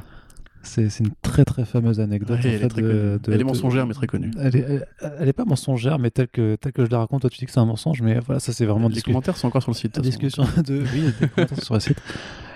C'est 0.62 0.86
une 1.00 1.10
très 1.22 1.44
très 1.44 1.64
fameuse 1.64 1.98
anecdote. 2.00 2.38
Ouais, 2.38 2.46
en 2.46 2.52
elle, 2.52 2.58
fait, 2.60 2.64
est 2.66 2.68
très 2.68 2.82
de- 2.82 2.86
connue. 2.88 3.00
de- 3.00 3.20
elle 3.28 3.34
est 3.34 3.38
de- 3.38 3.44
mensongère 3.44 3.86
mais 3.86 3.94
très 3.94 4.06
connue. 4.06 4.30
Elle 4.38 4.56
est, 4.56 4.60
elle, 4.68 4.86
elle 5.20 5.28
est 5.28 5.32
pas 5.32 5.44
mensongère, 5.44 5.98
mais 5.98 6.10
telle 6.10 6.28
que, 6.28 6.54
telle 6.56 6.72
que 6.72 6.84
je 6.84 6.90
la 6.90 6.98
raconte, 6.98 7.22
toi 7.22 7.30
tu 7.30 7.38
dis 7.38 7.46
que 7.46 7.52
c'est 7.52 7.60
un 7.60 7.64
mensonge, 7.64 8.00
mais 8.02 8.18
voilà, 8.20 8.38
ça 8.40 8.52
c'est 8.52 8.64
vraiment 8.66 8.88
Les 8.88 8.94
discu- 8.96 9.06
commentaires 9.06 9.36
sont 9.36 9.48
encore 9.48 9.62
sur 9.62 9.72
le 9.72 9.76
site. 9.76 9.96
façon. 9.96 10.02
discussion 10.08 10.44
de. 10.66 10.82
Oui, 10.94 11.12
des 11.20 11.28
commentaires 11.28 11.62
sur 11.64 11.74
le 11.74 11.80
site. 11.80 11.98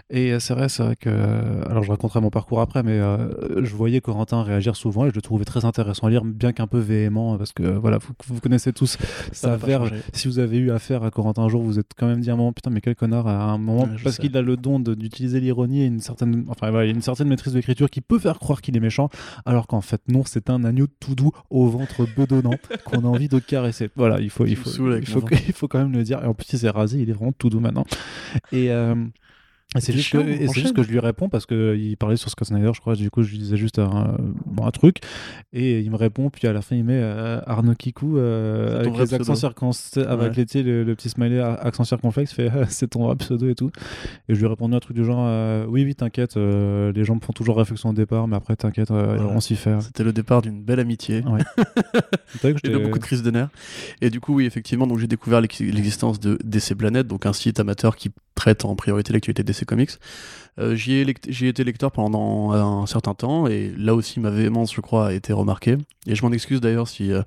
Et 0.08 0.32
euh, 0.32 0.38
c'est 0.38 0.54
vrai, 0.54 0.68
c'est 0.68 0.84
vrai 0.84 0.94
que. 0.94 1.08
euh, 1.10 1.64
Alors 1.68 1.82
je 1.82 1.90
raconterai 1.90 2.20
mon 2.20 2.30
parcours 2.30 2.60
après, 2.60 2.84
mais 2.84 2.92
euh, 3.00 3.64
je 3.64 3.75
voyais 3.75 4.00
Corentin 4.00 4.42
réagir 4.44 4.76
souvent 4.76 5.04
et 5.06 5.10
je 5.10 5.14
le 5.14 5.20
trouvais 5.20 5.44
très 5.44 5.64
intéressant 5.64 6.06
à 6.06 6.10
lire, 6.10 6.25
bien 6.25 6.52
qu'un 6.52 6.68
peu 6.68 6.78
véhément, 6.78 7.36
parce 7.36 7.52
que 7.52 7.64
voilà, 7.64 7.98
vous, 7.98 8.12
vous 8.28 8.40
connaissez 8.40 8.72
tous 8.72 8.98
sa 9.32 9.58
changé. 9.58 9.96
Si 10.12 10.28
vous 10.28 10.38
avez 10.38 10.58
eu 10.58 10.70
affaire 10.70 11.02
à 11.02 11.10
Corentin 11.10 11.42
un 11.42 11.48
jour, 11.48 11.60
vous 11.60 11.80
êtes 11.80 11.90
quand 11.98 12.06
même 12.06 12.20
dit 12.20 12.30
à 12.30 12.34
un 12.34 12.36
moment, 12.36 12.52
putain, 12.52 12.70
mais 12.70 12.80
quel 12.80 12.94
connard 12.94 13.26
à 13.26 13.50
un 13.50 13.58
moment, 13.58 13.82
Ouais, 13.82 13.96
parce 14.04 14.18
qu'il 14.18 14.36
a 14.36 14.42
le 14.42 14.56
don 14.56 14.78
d'utiliser 14.78 15.40
l'ironie 15.40 15.82
et 15.82 15.86
une 15.86 16.00
certaine, 16.00 16.44
enfin, 16.48 16.70
voilà, 16.70 16.88
une 16.88 17.02
certaine 17.02 17.26
maîtrise 17.28 17.52
de 17.52 17.58
l'écriture 17.58 17.90
qui 17.90 18.00
peut 18.00 18.20
faire 18.20 18.38
croire 18.38 18.60
qu'il 18.60 18.76
est 18.76 18.80
méchant, 18.80 19.08
alors 19.44 19.66
qu'en 19.66 19.80
fait, 19.80 20.02
non, 20.06 20.22
c'est 20.25 20.50
un 20.50 20.62
agneau 20.62 20.86
tout 21.00 21.16
doux 21.16 21.32
au 21.50 21.66
ventre 21.66 22.06
bedonnant 22.16 22.54
qu'on 22.84 22.98
a 23.00 23.08
envie 23.08 23.28
de 23.28 23.40
caresser. 23.40 23.90
Voilà, 23.96 24.20
il 24.20 24.30
faut, 24.30 24.46
il 24.46 24.54
faut, 24.54 24.70
il 24.70 25.04
faut, 25.06 25.25
il 25.64 25.68
quand 25.68 25.78
même 25.80 25.92
le 25.92 26.04
dire. 26.04 26.22
Et 26.22 26.26
en 26.26 26.34
plus, 26.34 26.52
il 26.52 26.60
s'est 26.60 26.70
rasé, 26.70 27.00
il 27.00 27.10
est 27.10 27.12
vraiment 27.12 27.32
tout 27.32 27.50
doux 27.50 27.58
maintenant. 27.58 27.84
Et. 28.52 28.70
euh, 28.70 28.94
et 28.94 29.25
c'est 29.80 29.87
C'est 29.87 29.92
juste, 29.99 30.09
chiant, 30.09 30.23
que, 30.23 30.28
et 30.28 30.49
c'est 30.49 30.61
juste 30.61 30.75
que 30.75 30.83
je 30.83 30.88
lui 30.90 30.99
réponds 30.99 31.28
parce 31.28 31.47
qu'il 31.47 31.97
parlait 31.99 32.16
sur 32.16 32.30
Scott 32.30 32.49
Snyder, 32.49 32.71
je 32.75 32.80
crois. 32.80 32.95
Du 32.97 33.11
coup, 33.11 33.23
je 33.23 33.30
lui 33.30 33.38
disais 33.38 33.56
juste 33.56 33.78
un, 33.78 34.16
bon, 34.47 34.66
un 34.66 34.71
truc. 34.71 34.99
Et 35.52 35.80
il 35.80 35.90
me 35.90 35.97
répond. 35.97 36.30
Puis 36.30 36.47
à 36.49 36.52
la 36.52 36.62
fin, 36.62 36.76
il 36.76 36.85
met 36.85 36.99
euh, 37.00 37.40
Arnaud 37.47 37.75
Kikou 37.75 38.18
euh, 38.18 38.80
avec 38.80 38.97
les 38.97 39.14
accents 39.14 39.35
circonflexes, 39.35 39.97
avec 39.99 40.37
Ouais. 40.37 40.45
les, 40.54 40.62
le, 40.62 40.85
le 40.85 40.95
petit 40.95 41.09
smiley 41.09 41.40
accent 41.40 41.85
circonflexe. 41.85 42.33
fait 42.33 42.50
euh, 42.54 42.64
c'est 42.68 42.88
ton 42.88 43.06
vrai 43.06 43.16
pseudo 43.16 43.49
et 43.49 43.54
tout. 43.54 43.71
Et 44.28 44.35
je 44.35 44.38
lui 44.38 44.47
ai 44.47 44.49
répondu 44.49 44.75
un 44.75 44.80
truc 44.80 44.97
du 44.97 45.04
genre 45.04 45.25
euh, 45.26 45.64
oui, 45.68 45.85
oui, 45.85 45.95
t'inquiète. 45.95 46.37
euh, 46.37 46.92
les 46.92 47.04
gens 47.04 47.14
me 47.14 47.21
font 47.21 47.33
toujours 47.33 47.56
réflexion 47.59 47.90
au 47.90 47.92
départ, 47.92 48.28
mais 48.28 48.37
après, 48.37 48.56
t'inquiète, 48.56 48.90
euh, 48.90 49.16
Ouais. 49.18 49.33
on 49.35 49.40
s'y 49.40 49.56
fait. 49.56 49.80
C'était 49.80 50.04
le 50.04 50.12
départ 50.12 50.42
d'une 50.42 50.62
belle 50.62 50.80
amitié. 50.80 51.23
Ouais. 51.26 51.40
De 52.42 52.54
j'étais- 52.62 52.78
beaucoup 52.78 52.99
de 52.99 53.04
crises 53.04 53.23
de 53.23 53.30
nerfs. 53.30 53.49
Et 54.00 54.11
du 54.11 54.21
coup, 54.21 54.35
oui, 54.35 54.47
effectivement, 54.47 54.87
donc 54.87 54.99
j'ai 54.99 55.06
découvert 55.06 55.40
l'ex- 55.40 55.61
l'existence 55.61 56.21
de 56.21 56.38
DC 56.45 56.75
Planet, 56.76 57.06
donc 57.06 57.26
un 57.26 57.33
site 57.33 57.61
amateur 57.61 57.97
qui 57.97 58.11
traite 58.37 58.64
en 58.64 58.76
priorité 58.76 59.12
l'actualité 59.12 59.43
DC 59.43 59.64
Comics. 59.64 59.90
Euh, 60.59 60.75
J'y 60.75 60.95
ai, 60.95 61.00
été 61.49 61.64
lecteur 61.64 61.90
pendant 61.93 62.52
un 62.52 62.87
certain 62.87 63.12
temps, 63.12 63.47
et 63.47 63.75
là 63.76 63.95
aussi 63.95 64.21
ma 64.21 64.31
véhémence, 64.31 64.73
je 64.75 64.81
crois, 64.81 65.09
a 65.09 65.12
été 65.12 65.33
remarquée. 65.35 65.76
Et 66.07 66.14
je 66.14 66.25
m'en 66.25 66.31
excuse 66.33 66.61
d'ailleurs 66.61 66.87
si 66.88 67.12
euh, 67.12 67.21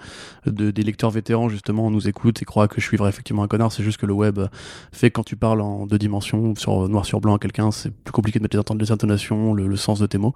de- 0.47 0.71
des 0.71 0.81
lecteurs 0.83 1.11
vétérans, 1.11 1.47
justement, 1.49 1.91
nous 1.91 2.07
écoutent 2.07 2.41
et 2.41 2.45
croient 2.45 2.67
que 2.67 2.79
je 2.81 2.85
suis 2.87 2.97
effectivement 3.07 3.43
un 3.43 3.47
connard. 3.47 3.71
C'est 3.71 3.83
juste 3.83 3.97
que 3.99 4.05
le 4.07 4.13
web 4.13 4.39
fait 4.91 5.09
que 5.11 5.15
quand 5.15 5.23
tu 5.25 5.35
parles 5.35 5.61
en 5.61 5.85
deux 5.85 5.97
dimensions, 5.99 6.55
sur 6.55 6.87
noir 6.89 7.05
sur 7.05 7.19
blanc 7.21 7.35
à 7.35 7.39
quelqu'un, 7.39 7.69
c'est 7.71 7.91
plus 7.91 8.11
compliqué 8.13 8.39
de 8.39 8.43
mettre 8.43 8.55
les, 8.57 8.61
inton- 8.61 8.77
les 8.79 8.91
intonations, 8.91 9.53
le, 9.53 9.75
sens 9.75 9.99
de 9.99 10.07
tes 10.07 10.17
mots. 10.17 10.33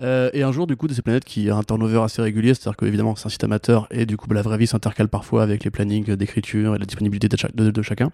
Euh, 0.00 0.30
et 0.32 0.42
un 0.44 0.52
jour, 0.52 0.66
du 0.66 0.76
coup, 0.76 0.86
DC 0.88 1.02
Planet 1.02 1.24
qui 1.24 1.50
a 1.50 1.56
un 1.56 1.62
turnover 1.62 2.00
assez 2.02 2.22
régulier, 2.22 2.54
c'est-à-dire 2.54 2.76
que 2.76 2.86
évidemment 2.86 3.16
c'est 3.16 3.26
un 3.26 3.30
site 3.30 3.44
amateur 3.44 3.86
et 3.90 4.06
du 4.06 4.16
coup 4.16 4.26
bah, 4.28 4.34
la 4.34 4.42
vraie 4.42 4.56
vie 4.58 4.66
s'intercale 4.66 5.08
parfois 5.08 5.42
avec 5.42 5.64
les 5.64 5.70
plannings 5.70 6.14
d'écriture 6.16 6.74
et 6.74 6.78
la 6.78 6.86
disponibilité 6.86 7.28
de, 7.28 7.36
cha- 7.36 7.50
de- 7.54 7.70
de 7.70 7.82
chacun. 7.82 8.10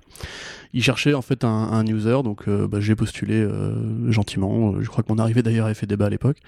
Il 0.73 0.83
cherchait 0.83 1.15
en 1.15 1.23
fait 1.23 1.45
un 1.45 1.80
user, 1.87 2.23
donc 2.23 2.49
euh, 2.49 2.67
bah, 2.67 2.81
j'ai 2.81 2.95
postulé 2.95 3.35
euh, 3.35 4.11
gentiment. 4.11 4.81
Je 4.81 4.89
crois 4.89 5.03
que 5.03 5.13
mon 5.13 5.19
arrivée 5.19 5.43
d'ailleurs 5.43 5.67
a 5.67 5.75
fait 5.75 5.87
débat 5.87 6.07
à 6.07 6.11
l'époque. 6.11 6.39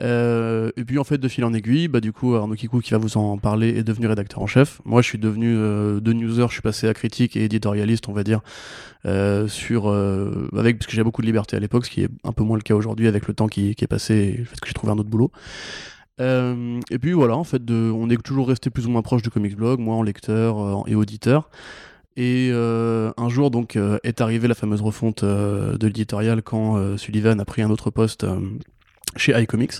Euh, 0.00 0.70
et 0.76 0.84
puis 0.84 0.98
en 0.98 1.04
fait, 1.04 1.18
de 1.18 1.28
fil 1.28 1.44
en 1.44 1.52
aiguille, 1.52 1.88
bah, 1.88 2.00
du 2.00 2.12
coup, 2.12 2.34
Arnaud 2.34 2.54
Kikou, 2.54 2.80
qui 2.80 2.90
va 2.90 2.98
vous 2.98 3.16
en 3.16 3.38
parler, 3.38 3.68
est 3.78 3.84
devenu 3.84 4.06
rédacteur 4.06 4.42
en 4.42 4.46
chef. 4.46 4.80
Moi, 4.84 5.02
je 5.02 5.08
suis 5.08 5.18
devenu 5.18 5.54
euh, 5.56 6.00
de 6.00 6.12
newser, 6.12 6.46
je 6.48 6.52
suis 6.52 6.62
passé 6.62 6.88
à 6.88 6.94
critique 6.94 7.36
et 7.36 7.44
éditorialiste, 7.44 8.08
on 8.08 8.12
va 8.12 8.24
dire, 8.24 8.40
euh, 9.06 9.48
sur, 9.48 9.88
avec, 9.88 10.78
parce 10.78 10.86
que 10.86 10.92
j'ai 10.92 11.04
beaucoup 11.04 11.22
de 11.22 11.26
liberté 11.26 11.56
à 11.56 11.60
l'époque, 11.60 11.86
ce 11.86 11.90
qui 11.90 12.02
est 12.02 12.08
un 12.24 12.32
peu 12.32 12.44
moins 12.44 12.56
le 12.56 12.62
cas 12.62 12.74
aujourd'hui 12.74 13.06
avec 13.08 13.26
le 13.26 13.34
temps 13.34 13.48
qui, 13.48 13.70
est 13.70 13.86
passé 13.86 14.14
et 14.14 14.36
le 14.38 14.44
fait 14.44 14.60
que 14.60 14.66
j'ai 14.66 14.74
trouvé 14.74 14.92
un 14.92 14.98
autre 14.98 15.10
boulot. 15.10 15.30
et 16.18 16.98
puis 17.00 17.12
voilà, 17.12 17.36
en 17.36 17.44
fait, 17.44 17.62
on 17.70 18.10
est 18.10 18.22
toujours 18.22 18.48
resté 18.48 18.70
plus 18.70 18.86
ou 18.86 18.90
moins 18.90 19.02
proche 19.02 19.22
du 19.22 19.30
comics 19.30 19.56
blog, 19.56 19.80
moi 19.80 19.94
en 19.94 20.02
lecteur 20.02 20.84
et 20.86 20.94
auditeur. 20.94 21.50
Et 22.16 22.48
euh, 22.50 23.12
un 23.18 23.28
jour, 23.28 23.50
donc, 23.50 23.76
euh, 23.76 23.98
est 24.02 24.20
arrivée 24.20 24.48
la 24.48 24.54
fameuse 24.54 24.80
refonte 24.80 25.22
euh, 25.22 25.76
de 25.76 25.86
l'éditorial 25.86 26.42
quand 26.42 26.96
Sullivan 26.96 27.38
a 27.40 27.44
pris 27.44 27.62
un 27.62 27.70
autre 27.70 27.90
poste 27.90 28.26
chez 29.16 29.38
iComics. 29.40 29.74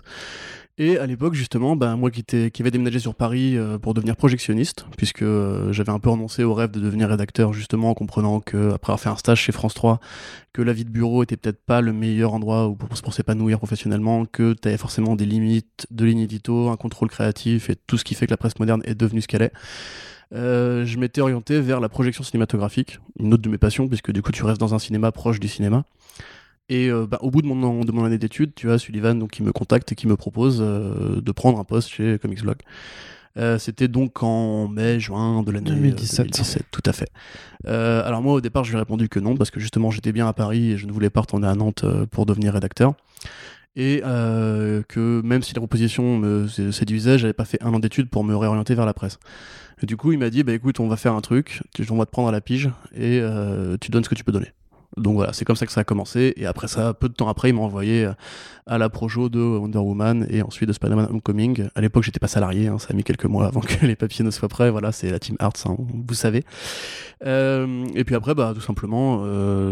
Et 0.78 0.98
à 0.98 1.06
l'époque, 1.06 1.32
justement, 1.32 1.74
ben, 1.74 1.96
moi 1.96 2.10
qui, 2.10 2.22
qui 2.22 2.62
avait 2.62 2.70
déménagé 2.70 2.98
sur 2.98 3.14
Paris 3.14 3.56
pour 3.80 3.94
devenir 3.94 4.14
projectionniste, 4.14 4.84
puisque 4.98 5.24
j'avais 5.70 5.90
un 5.90 5.98
peu 5.98 6.10
renoncé 6.10 6.44
au 6.44 6.52
rêve 6.52 6.70
de 6.70 6.80
devenir 6.80 7.08
rédacteur, 7.08 7.54
justement, 7.54 7.88
en 7.88 7.94
comprenant 7.94 8.40
que 8.40 8.74
après 8.74 8.90
avoir 8.90 9.00
fait 9.00 9.08
un 9.08 9.16
stage 9.16 9.40
chez 9.40 9.52
France 9.52 9.72
3, 9.72 10.00
que 10.52 10.60
la 10.60 10.74
vie 10.74 10.84
de 10.84 10.90
bureau 10.90 11.22
était 11.22 11.38
peut-être 11.38 11.64
pas 11.64 11.80
le 11.80 11.94
meilleur 11.94 12.34
endroit 12.34 12.74
pour, 12.78 12.90
pour 12.90 13.14
s'épanouir 13.14 13.56
professionnellement, 13.56 14.26
que 14.26 14.52
tu 14.52 14.68
avais 14.68 14.76
forcément 14.76 15.16
des 15.16 15.24
limites 15.24 15.86
de 15.90 16.04
l'inédito, 16.04 16.68
un 16.68 16.76
contrôle 16.76 17.08
créatif 17.08 17.70
et 17.70 17.76
tout 17.86 17.96
ce 17.96 18.04
qui 18.04 18.14
fait 18.14 18.26
que 18.26 18.32
la 18.32 18.36
presse 18.36 18.58
moderne 18.58 18.82
est 18.84 18.94
devenue 18.94 19.22
ce 19.22 19.28
qu'elle 19.28 19.42
est. 19.42 19.52
Euh, 20.34 20.84
je 20.84 20.98
m'étais 20.98 21.20
orienté 21.20 21.60
vers 21.60 21.80
la 21.80 21.88
projection 21.88 22.24
cinématographique, 22.24 22.98
une 23.18 23.32
autre 23.34 23.42
de 23.42 23.48
mes 23.48 23.58
passions, 23.58 23.86
puisque 23.88 24.10
du 24.12 24.22
coup 24.22 24.32
tu 24.32 24.44
restes 24.44 24.60
dans 24.60 24.74
un 24.74 24.78
cinéma 24.78 25.12
proche 25.12 25.40
du 25.40 25.48
cinéma. 25.48 25.84
Et 26.68 26.90
euh, 26.90 27.06
bah, 27.06 27.18
au 27.20 27.30
bout 27.30 27.42
de 27.42 27.46
mon, 27.46 27.84
de 27.84 27.92
mon 27.92 28.04
année 28.04 28.18
d'études, 28.18 28.52
tu 28.54 28.70
as 28.72 28.78
Sullivan 28.78 29.16
donc, 29.18 29.30
qui 29.30 29.42
me 29.44 29.52
contacte 29.52 29.92
et 29.92 29.94
qui 29.94 30.08
me 30.08 30.16
propose 30.16 30.58
euh, 30.60 31.20
de 31.20 31.32
prendre 31.32 31.60
un 31.60 31.64
poste 31.64 31.88
chez 31.88 32.18
Comics 32.18 32.42
Blog. 32.42 32.56
C'était 33.58 33.86
donc 33.86 34.22
en 34.22 34.66
mai, 34.66 34.98
juin 34.98 35.42
de 35.42 35.52
l'année 35.52 35.70
2017. 35.70 36.30
tout 36.70 36.80
à 36.86 36.94
fait. 36.94 37.10
alors 37.66 38.22
moi 38.22 38.32
au 38.32 38.40
départ 38.40 38.64
je 38.64 38.70
lui 38.70 38.76
ai 38.76 38.78
répondu 38.78 39.10
que 39.10 39.20
non 39.20 39.36
parce 39.36 39.50
que 39.50 39.60
justement 39.60 39.90
j'étais 39.90 40.10
bien 40.12 40.26
à 40.26 40.32
Paris 40.32 40.72
et 40.72 40.78
je 40.78 40.86
ne 40.86 40.92
voulais 40.92 41.10
pas 41.10 41.20
retourner 41.20 41.46
à 41.46 41.54
Nantes 41.54 41.84
pour 42.10 42.24
devenir 42.24 42.54
rédacteur 42.54 42.94
et 43.76 44.00
que 44.00 45.20
même 45.22 45.42
si 45.42 45.52
la 45.52 45.60
proposition 45.60 46.16
me 46.16 46.48
séduisait, 46.48 47.18
j'avais 47.18 47.34
pas 47.34 47.44
fait 47.44 47.62
un 47.62 47.74
an 47.74 47.78
d'études 47.78 48.08
pour 48.08 48.24
me 48.24 48.34
réorienter 48.34 48.74
vers 48.74 48.86
la 48.86 48.94
presse. 48.94 49.18
Du 49.82 49.98
coup, 49.98 50.12
il 50.12 50.18
m'a 50.18 50.30
dit, 50.30 50.42
bah 50.42 50.54
écoute, 50.54 50.80
on 50.80 50.88
va 50.88 50.96
faire 50.96 51.12
un 51.12 51.20
truc, 51.20 51.62
on 51.90 51.96
va 51.96 52.06
te 52.06 52.10
prendre 52.10 52.28
à 52.28 52.32
la 52.32 52.40
pige 52.40 52.70
et 52.94 53.20
euh, 53.20 53.76
tu 53.78 53.90
donnes 53.90 54.04
ce 54.04 54.08
que 54.08 54.14
tu 54.14 54.24
peux 54.24 54.32
donner. 54.32 54.52
Donc 54.96 55.16
voilà, 55.16 55.34
c'est 55.34 55.44
comme 55.44 55.56
ça 55.56 55.66
que 55.66 55.72
ça 55.72 55.82
a 55.82 55.84
commencé. 55.84 56.32
Et 56.38 56.46
après 56.46 56.66
ça, 56.66 56.94
peu 56.94 57.10
de 57.10 57.12
temps 57.12 57.28
après, 57.28 57.50
il 57.50 57.54
m'a 57.54 57.60
envoyé 57.60 58.06
euh, 58.06 58.12
à 58.66 58.78
la 58.78 58.88
projo 58.88 59.28
de 59.28 59.38
Wonder 59.38 59.78
Woman 59.78 60.26
et 60.30 60.40
ensuite 60.40 60.66
de 60.66 60.72
Spider-Man 60.72 61.08
Homecoming. 61.10 61.68
À 61.74 61.82
l'époque, 61.82 62.04
j'étais 62.04 62.18
pas 62.18 62.26
salarié, 62.26 62.68
hein, 62.68 62.78
ça 62.78 62.88
a 62.90 62.94
mis 62.94 63.04
quelques 63.04 63.26
mois 63.26 63.46
avant 63.48 63.60
que 63.60 63.84
les 63.84 63.96
papiers 63.96 64.24
ne 64.24 64.30
soient 64.30 64.48
prêts. 64.48 64.70
Voilà, 64.70 64.92
c'est 64.92 65.10
la 65.10 65.18
Team 65.18 65.36
Arts, 65.40 65.52
hein, 65.66 65.76
vous 65.78 66.14
savez. 66.14 66.42
Euh, 67.26 67.84
et 67.94 68.04
puis 68.04 68.14
après, 68.14 68.34
bah, 68.34 68.52
tout 68.54 68.62
simplement, 68.62 69.26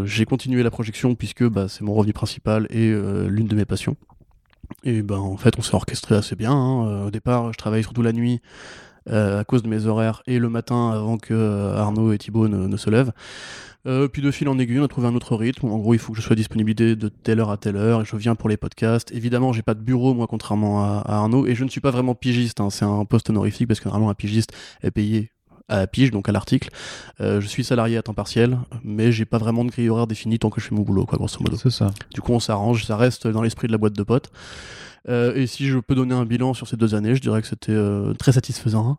j'ai 0.05 0.25
continué 0.25 0.61
la 0.61 0.69
projection 0.69 1.15
puisque 1.15 1.43
bah, 1.45 1.65
c'est 1.67 1.81
mon 1.81 1.95
revenu 1.95 2.13
principal 2.13 2.67
et 2.69 2.91
l'une 2.91 3.47
de 3.47 3.55
mes 3.55 3.65
passions. 3.65 3.95
Et 4.83 5.01
ben 5.01 5.17
en 5.17 5.37
fait, 5.37 5.57
on 5.57 5.63
s'est 5.63 5.75
orchestré 5.75 6.15
assez 6.15 6.35
bien. 6.35 6.51
Hein. 6.51 7.05
Au 7.07 7.11
départ, 7.11 7.51
je 7.53 7.57
travaillais 7.57 7.83
surtout 7.83 8.03
la 8.03 8.13
nuit 8.13 8.41
à 9.09 9.43
cause 9.43 9.63
de 9.63 9.67
mes 9.67 9.85
horaires 9.85 10.23
et 10.27 10.39
le 10.39 10.49
matin 10.49 10.91
avant 10.91 11.17
que 11.17 11.33
euh, 11.33 11.77
Arnaud 11.77 12.11
et 12.11 12.17
Thibaut 12.17 12.47
ne, 12.47 12.77
se 12.77 12.89
lèvent. 12.89 13.11
Euh, 13.87 14.07
puis 14.07 14.23
de 14.23 14.31
fil 14.31 14.49
en 14.49 14.57
aiguille, 14.57 14.79
on 14.79 14.83
a 14.83 14.87
trouvé 14.87 15.07
un 15.07 15.15
autre 15.15 15.35
rythme. 15.35 15.67
En 15.67 15.77
gros, 15.77 15.93
il 15.93 15.99
faut 15.99 16.11
que 16.13 16.19
je 16.19 16.23
sois 16.23 16.35
disponible 16.35 16.73
de 16.73 17.09
telle 17.09 17.39
heure 17.39 17.51
à 17.51 17.57
telle 17.57 17.75
heure 17.75 18.01
et 18.01 18.05
je 18.05 18.15
viens 18.15 18.33
pour 18.33 18.49
les 18.49 18.57
podcasts. 18.57 19.11
Évidemment, 19.11 19.53
j'ai 19.53 19.61
pas 19.61 19.75
de 19.75 19.81
bureau, 19.81 20.15
moi, 20.15 20.25
contrairement 20.27 20.83
à, 20.83 21.03
Arnaud, 21.05 21.45
et 21.45 21.53
je 21.53 21.63
ne 21.63 21.69
suis 21.69 21.81
pas 21.81 21.91
vraiment 21.91 22.15
pigiste. 22.15 22.59
Hein. 22.61 22.71
C'est 22.71 22.85
un 22.85 23.05
poste 23.05 23.29
honorifique 23.29 23.67
parce 23.67 23.79
que 23.79 23.87
normalement, 23.87 24.09
un 24.09 24.15
pigiste 24.15 24.53
est 24.81 24.91
payé 24.91 25.29
à 25.67 25.77
la 25.77 25.87
pige, 25.87 26.11
donc 26.11 26.29
à 26.29 26.31
l'article. 26.31 26.69
je 27.19 27.45
suis 27.45 27.63
salarié 27.63 27.97
à 27.97 28.03
temps 28.03 28.13
partiel, 28.13 28.59
mais 28.83 29.11
j'ai 29.11 29.25
pas 29.25 29.39
vraiment 29.39 29.65
de 29.65 29.71
grille 29.71 29.89
horaire 29.89 30.07
définie 30.07 30.37
tant 30.39 30.51
que 30.51 30.61
je 30.61 30.67
fais 30.67 30.75
mon 30.75 30.83
boulot, 30.83 31.05
quoi, 31.05 31.17
grosso 31.17 31.37
modo. 31.41 31.57
C'est 31.57 31.71
ça. 31.71 31.91
Du 32.13 32.21
coup, 32.21 32.33
on 32.33 32.39
s'arrange, 32.39 32.85
ça 32.85 32.97
reste 32.97 33.27
dans 33.27 33.41
l'esprit 33.41 33.67
de 33.67 33.71
la 33.71 33.79
boîte 33.79 33.93
de 33.93 34.03
potes. 34.03 34.31
Euh, 35.07 35.35
et 35.35 35.47
si 35.47 35.67
je 35.67 35.77
peux 35.77 35.95
donner 35.95 36.15
un 36.15 36.25
bilan 36.25 36.53
sur 36.53 36.67
ces 36.67 36.77
deux 36.77 36.95
années, 36.95 37.15
je 37.15 37.21
dirais 37.21 37.41
que 37.41 37.47
c'était 37.47 37.71
euh, 37.71 38.13
très 38.13 38.31
satisfaisant. 38.31 38.97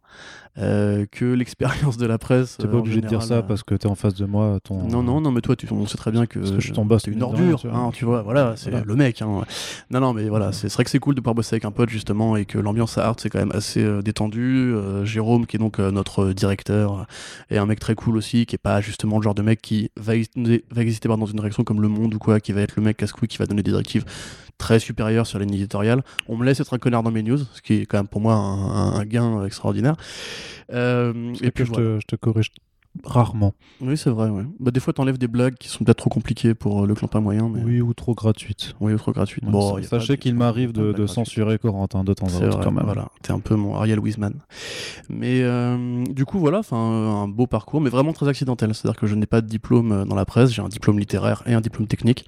Euh, 0.58 1.04
que 1.10 1.26
l'expérience 1.26 1.98
de 1.98 2.06
la 2.06 2.16
presse. 2.16 2.56
T'es 2.56 2.66
pas 2.66 2.78
obligé 2.78 3.02
de 3.02 3.06
dire 3.06 3.22
ça 3.22 3.42
parce 3.42 3.62
que 3.62 3.74
t'es 3.74 3.86
en 3.86 3.94
face 3.94 4.14
de 4.14 4.24
moi. 4.24 4.58
Ton... 4.64 4.88
Non, 4.88 5.02
non, 5.02 5.20
non, 5.20 5.30
mais 5.30 5.42
toi, 5.42 5.54
tu, 5.54 5.68
on 5.70 5.86
sait 5.86 5.98
très 5.98 6.10
bien 6.10 6.24
que, 6.24 6.38
que 6.38 6.60
je 6.60 6.72
t'en 6.72 6.86
bosse 6.86 7.06
une 7.08 7.22
ordure, 7.22 7.60
tu 7.60 7.68
vois, 7.68 7.76
hein, 7.76 7.90
tu 7.92 8.06
vois 8.06 8.22
voilà, 8.22 8.54
c'est 8.56 8.70
le 8.70 8.96
mec. 8.96 9.20
Hein. 9.20 9.42
Non, 9.90 10.00
non, 10.00 10.14
mais 10.14 10.30
voilà, 10.30 10.52
c'est 10.52 10.72
vrai 10.72 10.84
que 10.84 10.88
c'est 10.88 10.98
cool 10.98 11.14
de 11.14 11.20
pouvoir 11.20 11.34
bosser 11.34 11.56
avec 11.56 11.66
un 11.66 11.72
pote 11.72 11.90
justement 11.90 12.36
et 12.36 12.46
que 12.46 12.56
l'ambiance 12.58 12.96
à 12.96 13.06
Art 13.06 13.16
c'est 13.18 13.28
quand 13.28 13.38
même 13.38 13.52
assez 13.52 13.84
détendue. 14.02 14.74
Jérôme, 15.04 15.44
qui 15.44 15.56
est 15.56 15.58
donc 15.58 15.78
notre 15.78 16.32
directeur, 16.32 17.06
est 17.50 17.58
un 17.58 17.66
mec 17.66 17.78
très 17.78 17.94
cool 17.94 18.16
aussi, 18.16 18.46
qui 18.46 18.54
est 18.54 18.58
pas 18.58 18.80
justement 18.80 19.18
le 19.18 19.22
genre 19.22 19.34
de 19.34 19.42
mec 19.42 19.60
qui 19.60 19.90
va, 19.98 20.14
va 20.70 20.80
exister 20.82 21.06
dans 21.06 21.26
une 21.26 21.36
direction 21.36 21.64
comme 21.64 21.82
Le 21.82 21.88
Monde 21.88 22.14
ou 22.14 22.18
quoi, 22.18 22.40
qui 22.40 22.52
va 22.52 22.62
être 22.62 22.76
le 22.76 22.82
mec 22.82 22.96
casse-couille 22.96 23.28
qui 23.28 23.36
va 23.36 23.44
donner 23.44 23.62
des 23.62 23.72
directives 23.72 24.06
très 24.58 24.78
supérieures 24.78 25.26
sur 25.26 25.38
les 25.38 25.44
ligne 25.44 25.56
éditoriale. 25.56 26.02
On 26.28 26.36
me 26.36 26.44
laisse 26.44 26.60
être 26.60 26.74
un 26.74 26.78
connard 26.78 27.02
dans 27.02 27.10
mes 27.10 27.22
news, 27.22 27.38
ce 27.38 27.62
qui 27.62 27.74
est 27.74 27.86
quand 27.86 27.98
même 27.98 28.08
pour 28.08 28.20
moi 28.20 28.34
un, 28.34 29.04
gain 29.04 29.44
extraordinaire. 29.44 29.96
Euh, 30.72 31.34
et 31.42 31.50
puis 31.50 31.64
je, 31.64 31.72
te, 31.72 31.98
je 32.00 32.06
te 32.06 32.16
corrige 32.16 32.50
rarement. 33.04 33.54
Oui, 33.80 33.96
c'est 33.96 34.10
vrai. 34.10 34.28
Ouais. 34.28 34.44
Bah, 34.60 34.70
des 34.70 34.80
fois, 34.80 34.92
t'enlèves 34.92 35.18
des 35.18 35.28
blagues 35.28 35.54
qui 35.54 35.68
sont 35.68 35.84
peut-être 35.84 35.98
trop 35.98 36.10
compliquées 36.10 36.54
pour 36.54 36.82
euh, 36.82 36.86
le 36.86 36.94
clampin 36.94 37.20
moyen. 37.20 37.48
Mais... 37.48 37.62
Oui, 37.62 37.80
ou 37.80 37.94
trop 37.94 38.14
gratuites. 38.14 38.74
Oui, 38.80 38.92
ou 38.92 38.98
trop 38.98 39.12
gratuites. 39.12 39.44
bon, 39.44 39.82
sachez 39.82 40.18
qu'il 40.18 40.34
m'arrive 40.34 40.72
de, 40.72 41.06
censurer 41.06 41.58
Corentin 41.58 42.04
de 42.04 42.14
temps 42.14 42.26
en 42.26 42.50
temps 42.50 42.60
quand 42.62 42.70
même. 42.70 42.84
Voilà, 42.84 43.08
t'es 43.22 43.32
un 43.32 43.40
peu 43.40 43.54
mon 43.54 43.76
Ariel 43.76 43.98
Wiesman. 43.98 44.34
Mais 45.08 45.42
euh, 45.42 46.04
du 46.06 46.24
coup, 46.24 46.38
voilà, 46.38 46.62
un 46.72 47.28
beau 47.28 47.46
parcours, 47.46 47.80
mais 47.80 47.90
vraiment 47.90 48.12
très 48.12 48.28
accidentel. 48.28 48.74
C'est-à-dire 48.74 48.98
que 48.98 49.06
je 49.06 49.14
n'ai 49.14 49.26
pas 49.26 49.40
de 49.40 49.46
diplôme 49.46 50.04
dans 50.04 50.16
la 50.16 50.24
presse, 50.24 50.50
j'ai 50.52 50.62
un 50.62 50.68
diplôme 50.68 50.98
littéraire 50.98 51.42
et 51.46 51.54
un 51.54 51.60
diplôme 51.60 51.86
technique. 51.86 52.26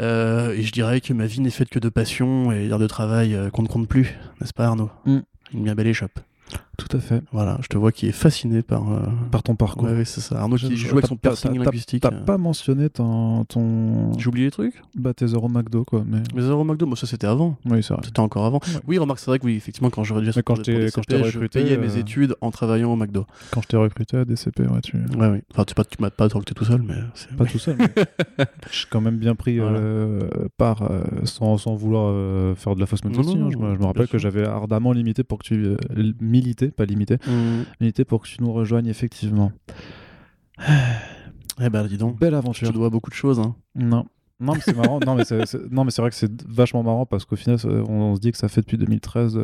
Euh, 0.00 0.52
et 0.52 0.62
je 0.62 0.72
dirais 0.72 1.00
que 1.00 1.12
ma 1.12 1.26
vie 1.26 1.40
n'est 1.40 1.50
faite 1.50 1.68
que 1.68 1.78
de 1.78 1.88
passion 1.88 2.50
et 2.52 2.68
d'heures 2.68 2.78
de 2.78 2.86
travail 2.86 3.38
qu'on 3.52 3.62
ne 3.62 3.68
compte 3.68 3.88
plus, 3.88 4.18
n'est-ce 4.40 4.52
pas 4.52 4.66
Arnaud? 4.66 4.90
Mm. 5.06 5.18
Une 5.52 5.64
bien 5.64 5.74
belle 5.74 5.86
échoppe. 5.86 6.18
Tout 6.76 6.96
à 6.96 7.00
fait. 7.00 7.22
Voilà, 7.32 7.58
je 7.62 7.68
te 7.68 7.78
vois 7.78 7.92
qui 7.92 8.08
est 8.08 8.12
fasciné 8.12 8.62
par, 8.62 8.92
euh, 8.92 9.00
par 9.30 9.42
ton 9.42 9.54
parcours. 9.54 9.88
oui, 9.88 10.04
c'est 10.04 10.20
ça. 10.20 10.40
Arnaud 10.40 10.56
qui 10.56 10.76
joue 10.76 10.92
avec 10.92 11.06
son 11.06 11.16
piercing 11.16 11.58
linguistique. 11.58 12.02
T'as 12.02 12.10
pas 12.10 12.36
mentionné 12.36 12.90
ton. 12.90 13.44
ton... 13.44 14.18
J'ai 14.18 14.28
oublié 14.28 14.46
les 14.46 14.50
trucs 14.50 14.82
Bah, 14.96 15.14
tes 15.14 15.26
euros 15.26 15.48
McDo, 15.48 15.84
quoi. 15.84 16.04
Mais... 16.06 16.22
Les 16.34 16.42
euros 16.42 16.64
McDo, 16.64 16.86
moi, 16.86 16.96
ça 16.96 17.06
c'était 17.06 17.26
avant. 17.26 17.56
Oui, 17.64 17.82
c'est 17.82 17.94
vrai. 17.94 18.02
C'était 18.04 18.20
encore 18.20 18.44
avant. 18.44 18.60
Oui, 18.86 18.98
remarque, 18.98 19.20
c'est 19.20 19.30
vrai 19.30 19.38
que 19.38 19.46
oui, 19.46 19.54
effectivement, 19.54 19.90
quand 19.90 20.02
j'aurais 20.04 20.22
dû 20.22 20.30
quand 20.42 20.56
je 20.56 20.86
recruté, 20.86 21.24
je 21.24 21.38
payais 21.46 21.76
mes 21.76 21.96
euh, 21.96 22.00
études 22.00 22.34
en 22.40 22.50
travaillant 22.50 22.92
au 22.92 22.96
McDo. 22.96 23.24
Quand 23.52 23.62
je 23.62 23.68
t'ai 23.68 23.76
recruté 23.76 24.16
à 24.16 24.24
DCP, 24.24 24.60
ouais, 24.62 24.80
tu. 24.82 24.96
Ouais, 24.96 25.28
oui. 25.28 25.38
Enfin, 25.52 25.64
tu, 25.64 25.74
pas, 25.74 25.84
tu 25.84 25.96
m'as 26.00 26.10
pas 26.10 26.24
recruté 26.24 26.54
tout 26.54 26.64
seul, 26.64 26.82
mais. 26.82 26.96
Pas 27.36 27.44
tout 27.44 27.58
seul. 27.58 27.76
J'ai 28.70 28.86
quand 28.90 29.00
même 29.00 29.18
bien 29.18 29.34
pris 29.34 29.60
euh, 29.60 30.28
part 30.56 30.90
sans, 31.24 31.56
sans 31.58 31.76
vouloir 31.76 32.12
faire 32.56 32.74
de 32.74 32.80
la 32.80 32.86
fausse 32.86 33.04
modestie. 33.04 33.38
Hein. 33.38 33.48
Je 33.50 33.58
me 33.58 33.84
rappelle 33.84 34.08
que 34.08 34.18
j'avais 34.18 34.44
ardemment 34.44 34.92
limité 34.92 35.22
pour 35.22 35.38
que 35.38 35.44
tu 35.44 35.76
pas 36.76 36.84
limité. 36.84 37.16
Mm. 37.26 37.62
Militer 37.80 38.04
pour 38.04 38.22
que 38.22 38.28
tu 38.28 38.42
nous 38.42 38.52
rejoignes, 38.52 38.86
effectivement. 38.86 39.52
Eh 41.60 41.70
ben, 41.70 41.86
dis 41.86 41.98
donc. 41.98 42.18
Belle 42.18 42.34
aventure. 42.34 42.68
Tu 42.68 42.74
dois 42.74 42.90
beaucoup 42.90 43.10
de 43.10 43.14
choses. 43.14 43.38
Hein. 43.38 43.54
Non. 43.74 44.06
Non, 44.40 44.54
mais 44.54 44.60
c'est 44.60 44.76
marrant. 44.76 44.98
non, 45.06 45.14
mais 45.14 45.24
c'est 45.24 46.00
vrai 46.02 46.10
que 46.10 46.16
c'est 46.16 46.42
vachement 46.42 46.82
marrant 46.82 47.06
parce 47.06 47.24
qu'au 47.24 47.36
final, 47.36 47.58
on, 47.88 48.16
se 48.16 48.20
dit 48.20 48.32
que 48.32 48.38
ça 48.38 48.48
fait 48.48 48.60
depuis 48.60 48.76
2013. 48.76 49.38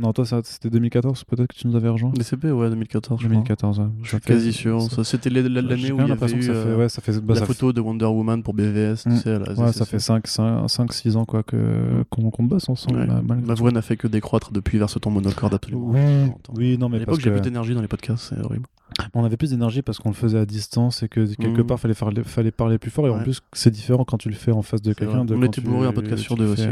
Non, 0.00 0.14
toi, 0.14 0.24
c'était 0.24 0.70
2014, 0.70 1.24
peut-être 1.24 1.48
que 1.48 1.54
tu 1.54 1.66
nous 1.66 1.76
avais 1.76 1.90
rejoint 1.90 2.10
DCP, 2.10 2.50
ouais, 2.52 2.70
2014. 2.70 3.20
2014, 3.20 3.82
Je 4.02 4.08
suis 4.08 4.20
quasi 4.20 4.52
sûr. 4.52 4.80
C'était 5.04 5.28
l'année 5.28 5.92
où 5.92 6.00
il 6.00 6.08
y 6.08 6.10
avait 6.10 6.32
eu, 6.32 6.42
ça 6.42 6.54
fait, 6.54 6.74
ouais, 6.74 6.88
ça 6.88 7.02
fait, 7.02 7.20
bah, 7.20 7.34
la 7.34 7.44
photo 7.44 7.72
de 7.72 7.80
Wonder 7.82 8.06
Woman 8.06 8.42
pour 8.42 8.54
BVS. 8.54 9.02
Tu 9.02 9.08
mm. 9.10 9.16
sais, 9.16 9.36
ouais, 9.36 9.72
ça 9.72 9.84
fait 9.84 9.98
5-6 9.98 11.16
ans 11.16 11.24
quoi 11.26 11.40
mm. 11.40 12.04
qu'on 12.08 12.30
qu 12.30 12.42
bosse 12.42 12.68
ensemble. 12.70 13.06
Ma 13.22 13.54
voix 13.54 13.72
n'a 13.72 13.82
fait 13.82 13.96
que 13.96 14.08
décroître 14.08 14.52
depuis 14.52 14.78
vers 14.78 14.88
ce 14.88 14.98
temps 14.98 15.10
monocorde 15.10 15.54
absolument. 15.54 15.90
Oui, 15.90 16.32
oui 16.54 16.78
non, 16.78 16.88
mais 16.88 16.96
à 16.96 17.00
l'époque, 17.00 17.20
j'ai 17.20 17.30
plus 17.30 17.42
d'énergie 17.42 17.74
dans 17.74 17.82
les 17.82 17.88
podcasts, 17.88 18.30
c'est 18.30 18.42
horrible. 18.42 18.66
On 19.14 19.24
avait 19.24 19.36
plus 19.36 19.50
d'énergie 19.50 19.82
parce 19.82 19.98
qu'on 19.98 20.08
le 20.08 20.14
faisait 20.14 20.38
à 20.38 20.46
distance 20.46 21.02
et 21.02 21.08
que 21.08 21.32
quelque 21.34 21.60
mm. 21.60 21.66
part 21.66 21.78
fallait, 21.78 21.94
faire, 21.94 22.10
fallait 22.24 22.50
parler 22.50 22.78
plus 22.78 22.90
fort 22.90 23.06
et 23.06 23.10
en 23.10 23.20
plus 23.20 23.40
c'est 23.52 23.70
différent 23.70 24.04
quand 24.04 24.18
tu 24.18 24.28
le 24.30 24.34
fais 24.34 24.52
en 24.52 24.62
face 24.62 24.82
de 24.82 24.94
quelqu'un. 24.94 25.26
On 25.28 25.42
était 25.42 25.60
bourré 25.60 25.86
un 25.86 25.92
podcast 25.92 26.22
sur 26.22 26.36
deux 26.36 26.46
aussi. 26.46 26.68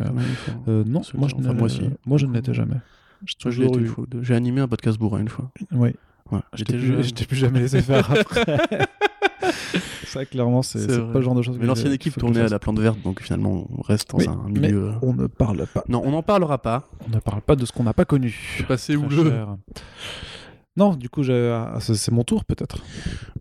Euh, 0.67 0.83
non, 0.87 1.03
moi 1.15 1.29
je 2.17 2.27
ne 2.27 2.33
l'étais 2.33 2.55
jamais. 2.55 2.77
J'ai 4.23 4.35
animé 4.35 4.61
un 4.61 4.69
podcast 4.69 4.99
bourrin 4.99 5.21
une 5.21 5.29
fois. 5.29 5.51
Oui. 5.73 5.91
Ouais. 6.31 6.41
J'étais 6.55 7.25
plus 7.25 7.37
jamais 7.37 7.61
laissé 7.61 7.81
faire 7.81 8.11
après. 8.11 8.45
ça, 10.07 10.25
clairement, 10.25 10.63
c'est 10.63 10.87
pas 10.87 11.19
le 11.19 11.23
genre 11.23 11.35
de 11.35 11.43
choses. 11.43 11.59
Mais 11.59 11.67
l'ancienne 11.67 11.93
équipe 11.93 12.17
tournait 12.17 12.41
à 12.41 12.49
la 12.49 12.59
plante 12.59 12.79
verte, 12.79 13.01
donc 13.03 13.21
finalement, 13.21 13.67
on 13.71 13.83
reste 13.83 14.11
dans 14.11 14.31
un 14.31 14.49
milieu. 14.49 14.93
on 15.03 15.15
ne 15.15 15.27
parle 15.27 15.67
pas. 15.67 15.85
Non, 15.89 16.03
on 16.05 16.11
n'en 16.11 16.23
parlera 16.23 16.59
pas. 16.59 16.89
On 17.07 17.15
ne 17.15 17.21
parle 17.21 17.43
pas 17.43 17.57
de 17.57 17.65
ce 17.65 17.73
qu'on 17.73 17.85
n'a 17.85 17.95
pas 17.95 18.05
connu. 18.05 18.65
Passé 18.67 18.97
où 18.97 19.09
le 19.09 19.47
Non, 20.79 20.95
du 20.95 21.09
coup, 21.11 21.23
ah, 21.31 21.77
c'est 21.81 22.11
mon 22.13 22.23
tour 22.25 22.45
peut-être. 22.45 22.79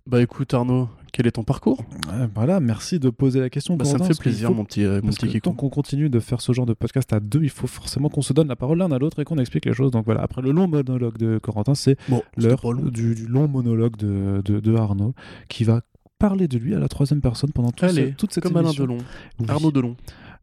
Bah 0.08 0.22
écoute 0.22 0.54
Arnaud, 0.54 0.90
quel 1.14 1.28
est 1.28 1.32
ton 1.32 1.44
parcours? 1.44 1.84
Euh, 2.14 2.28
Voilà, 2.34 2.60
merci 2.60 2.98
de 3.00 3.10
poser 3.10 3.40
la 3.40 3.50
question. 3.50 3.76
Bah, 3.78 3.86
Ça 3.86 3.98
me 3.98 4.04
fait 4.04 4.18
plaisir, 4.18 4.48
faut- 4.50 4.56
mon 4.56 4.66
petit, 4.66 4.84
euh, 4.84 4.96
mon 4.96 5.10
Parce 5.10 5.18
petit 5.18 5.34
que 5.34 5.40
tant 5.40 5.54
qu'on 5.54 5.70
continue 5.70 6.10
de 6.10 6.20
faire 6.20 6.42
ce 6.42 6.52
genre 6.54 6.66
de 6.66 6.74
podcast 6.74 7.12
à 7.14 7.20
deux, 7.20 7.44
il 7.44 7.50
faut 7.50 7.68
forcément 7.68 8.10
qu'on 8.10 8.22
se 8.22 8.34
donne 8.34 8.48
la 8.48 8.56
parole 8.56 8.78
l'un 8.80 8.92
à 8.92 8.98
l'autre 9.00 9.20
et 9.22 9.26
qu'on 9.26 9.38
explique 9.38 9.66
les 9.66 9.74
choses. 9.74 9.92
Donc 9.92 10.06
voilà, 10.06 10.22
après 10.22 10.42
le 10.42 10.52
long 10.52 10.68
monologue 10.68 11.18
de 11.18 11.38
Corentin, 11.40 11.76
c'est 11.76 11.98
Bon, 12.10 12.24
l'heure 12.38 12.62
du, 12.92 13.16
du 13.16 13.28
long 13.28 13.48
monologue 13.48 13.98
de, 13.98 14.42
de, 14.44 14.60
de 14.60 14.76
Arnaud 14.76 15.14
qui 15.50 15.64
va 15.64 15.82
parler 16.20 16.48
de 16.48 16.58
lui 16.58 16.74
à 16.74 16.80
la 16.80 16.88
troisième 16.88 17.22
personne 17.22 17.52
pendant 17.52 17.72
tout 17.72 17.86
ce- 17.88 17.92
Allez, 17.92 18.14
toute 18.18 18.34
cette 18.34 18.44
comme 18.44 18.58
Alain. 18.58 18.72
Delon. 18.72 18.98
Oui. 19.40 19.46
Arnaud 19.50 19.72
Delon. 19.72 19.96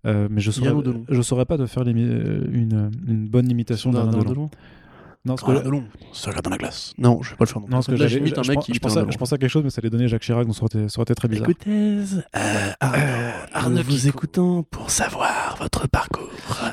Euh, 0.07 0.29
mais 0.31 0.41
je 0.43 0.51
saurais, 0.51 0.71
Delon. 0.83 1.05
je 1.09 1.23
saurais 1.23 1.47
pas 1.47 1.57
de 1.57 1.65
faire 1.67 1.83
euh, 1.87 2.45
une, 2.53 2.91
une 3.09 3.27
bonne 3.27 3.51
imitation 3.51 3.91
d'Alain 3.91 4.11
Delon. 4.19 4.51
Non, 5.27 5.37
parce 5.37 5.43
que. 5.63 5.69
Se 6.13 6.27
regarde 6.29 6.45
dans 6.45 6.51
la 6.51 6.59
glace. 6.59 6.93
Non, 6.99 7.23
je 7.23 7.31
vais 7.31 7.37
pas 7.37 7.45
le 7.45 7.49
faire. 7.51 7.61
non, 7.63 7.67
parce 7.69 7.87
que 7.87 7.97
j'avais- 7.97 8.11
j'imite 8.11 8.37
un 8.39 8.43
mec 8.47 8.59
qui 8.61 8.75
je 8.75 8.79
pensais, 8.79 9.01
Delon. 9.01 9.11
je 9.11 9.17
pensais 9.19 9.35
à 9.35 9.39
quelque 9.39 9.51
chose, 9.51 9.65
mais 9.65 9.71
ça 9.71 9.81
allait 9.81 9.91
donner 9.91 10.07
Jacques 10.07 10.23
Chirac, 10.23 10.45
donc 10.47 10.55
ça 10.55 10.63
aurait 10.65 10.79
été, 10.81 10.89
ça 10.89 10.99
aurait 10.99 11.05
été 11.05 11.15
très 11.15 11.29
bizarre. 11.29 11.49
Écoutez, 11.49 11.71
euh, 12.37 12.71
Arnaud, 12.81 13.03
Arnaud 13.53 13.83
vous 13.83 13.91
vous 13.91 14.09
écoutant 14.09 14.63
pour 14.65 14.91
savoir 14.91 15.57
votre 15.59 15.89
parcours. 15.89 16.29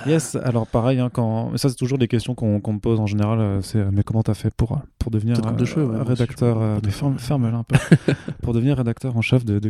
Yes, 0.05 0.35
alors 0.35 0.67
pareil, 0.67 0.99
hein, 0.99 1.09
quand... 1.11 1.55
ça 1.57 1.69
c'est 1.69 1.75
toujours 1.75 1.97
des 1.97 2.07
questions 2.07 2.35
qu'on 2.35 2.59
me 2.73 2.79
pose 2.79 2.99
en 2.99 3.07
général, 3.07 3.39
euh, 3.39 3.61
c'est 3.61 3.77
euh, 3.79 3.89
mais 3.91 4.03
comment 4.03 4.23
t'as 4.23 4.33
fait 4.33 4.53
pour, 4.53 4.79
pour 4.99 5.11
devenir 5.11 5.37
de 5.39 6.01
rédacteur, 6.03 6.61
euh, 6.61 6.79
de 6.81 6.89
mais 6.91 7.17
ferme-la 7.17 7.57
un 7.57 7.63
peu, 7.63 7.77
pour 8.43 8.53
devenir 8.53 8.77
rédacteur 8.77 9.15
en 9.15 9.21
chef 9.21 9.45
de, 9.45 9.59
de 9.59 9.69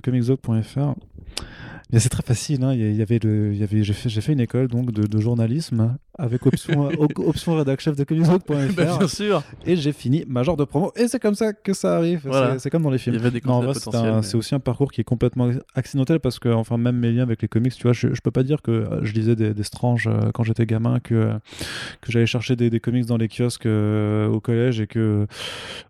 c'est 2.00 2.09
très 2.09 2.23
facile, 2.23 2.63
hein, 2.63 2.73
il 2.73 2.79
y 2.79 2.83
a- 2.85 2.89
il 2.89 2.95
y 2.95 3.01
avait 3.01 3.19
le, 3.21 3.51
il 3.53 3.59
y 3.59 3.63
avait, 3.63 3.83
j'ai 3.83 3.91
fait, 3.93 4.07
j'ai 4.09 4.21
fait 4.21 4.31
une 4.33 4.39
école 4.39 4.69
donc 4.69 4.91
de, 4.91 5.05
de 5.05 5.19
journalisme 5.19 5.97
avec 6.21 6.45
option, 6.45 6.87
op- 6.99 7.19
option 7.19 7.55
de 7.63 8.03
comiczog.fr 8.03 8.53
Bah, 8.75 8.97
bien 8.97 9.07
sûr. 9.07 9.43
et 9.65 9.75
j'ai 9.75 9.91
fini 9.91 10.23
major 10.27 10.55
de 10.57 10.63
promo 10.63 10.91
et 10.95 11.07
c'est 11.07 11.19
comme 11.19 11.35
ça 11.35 11.53
que 11.53 11.73
ça 11.73 11.97
arrive, 11.97 12.21
Voilà. 12.25 12.59
c'est- 12.59 12.69
comme 12.69 12.83
dans 12.83 12.89
les 12.89 12.97
Il 12.97 12.99
films. 12.99 13.15
y 13.15 13.19
avait 13.19 13.31
des 13.31 13.39
vrai, 13.41 13.73
c'est 13.73 13.91
mais- 14.01 14.35
aussi 14.35 14.55
un 14.55 14.59
parcours 14.59 14.91
qui 14.91 15.01
est 15.01 15.03
complètement 15.03 15.49
accidentel 15.75 16.19
parce 16.19 16.39
que, 16.39 16.49
enfin, 16.49 16.77
même 16.77 16.97
mes 16.97 17.11
liens 17.11 17.23
avec 17.23 17.41
les 17.41 17.47
comics, 17.47 17.73
tu 17.73 17.83
vois, 17.83 17.93
je, 17.93 18.13
je 18.13 18.21
peux 18.21 18.31
pas 18.31 18.43
dire 18.43 18.61
que 18.61 18.71
euh, 18.71 19.03
je 19.03 19.13
lisais 19.13 19.35
des, 19.35 19.53
des 19.53 19.63
Strange 19.63 20.07
euh, 20.07 20.31
quand 20.33 20.43
j'étais 20.43 20.65
gamin, 20.65 20.99
que, 20.99 21.13
euh, 21.15 21.33
que 22.01 22.11
j'allais 22.11 22.25
chercher 22.25 22.55
des, 22.55 22.69
des 22.69 22.79
comics 22.79 23.05
dans 23.05 23.17
les 23.17 23.27
kiosques 23.27 23.65
euh, 23.65 24.27
au 24.27 24.39
collège 24.39 24.79
et 24.79 24.87
que, 24.87 25.25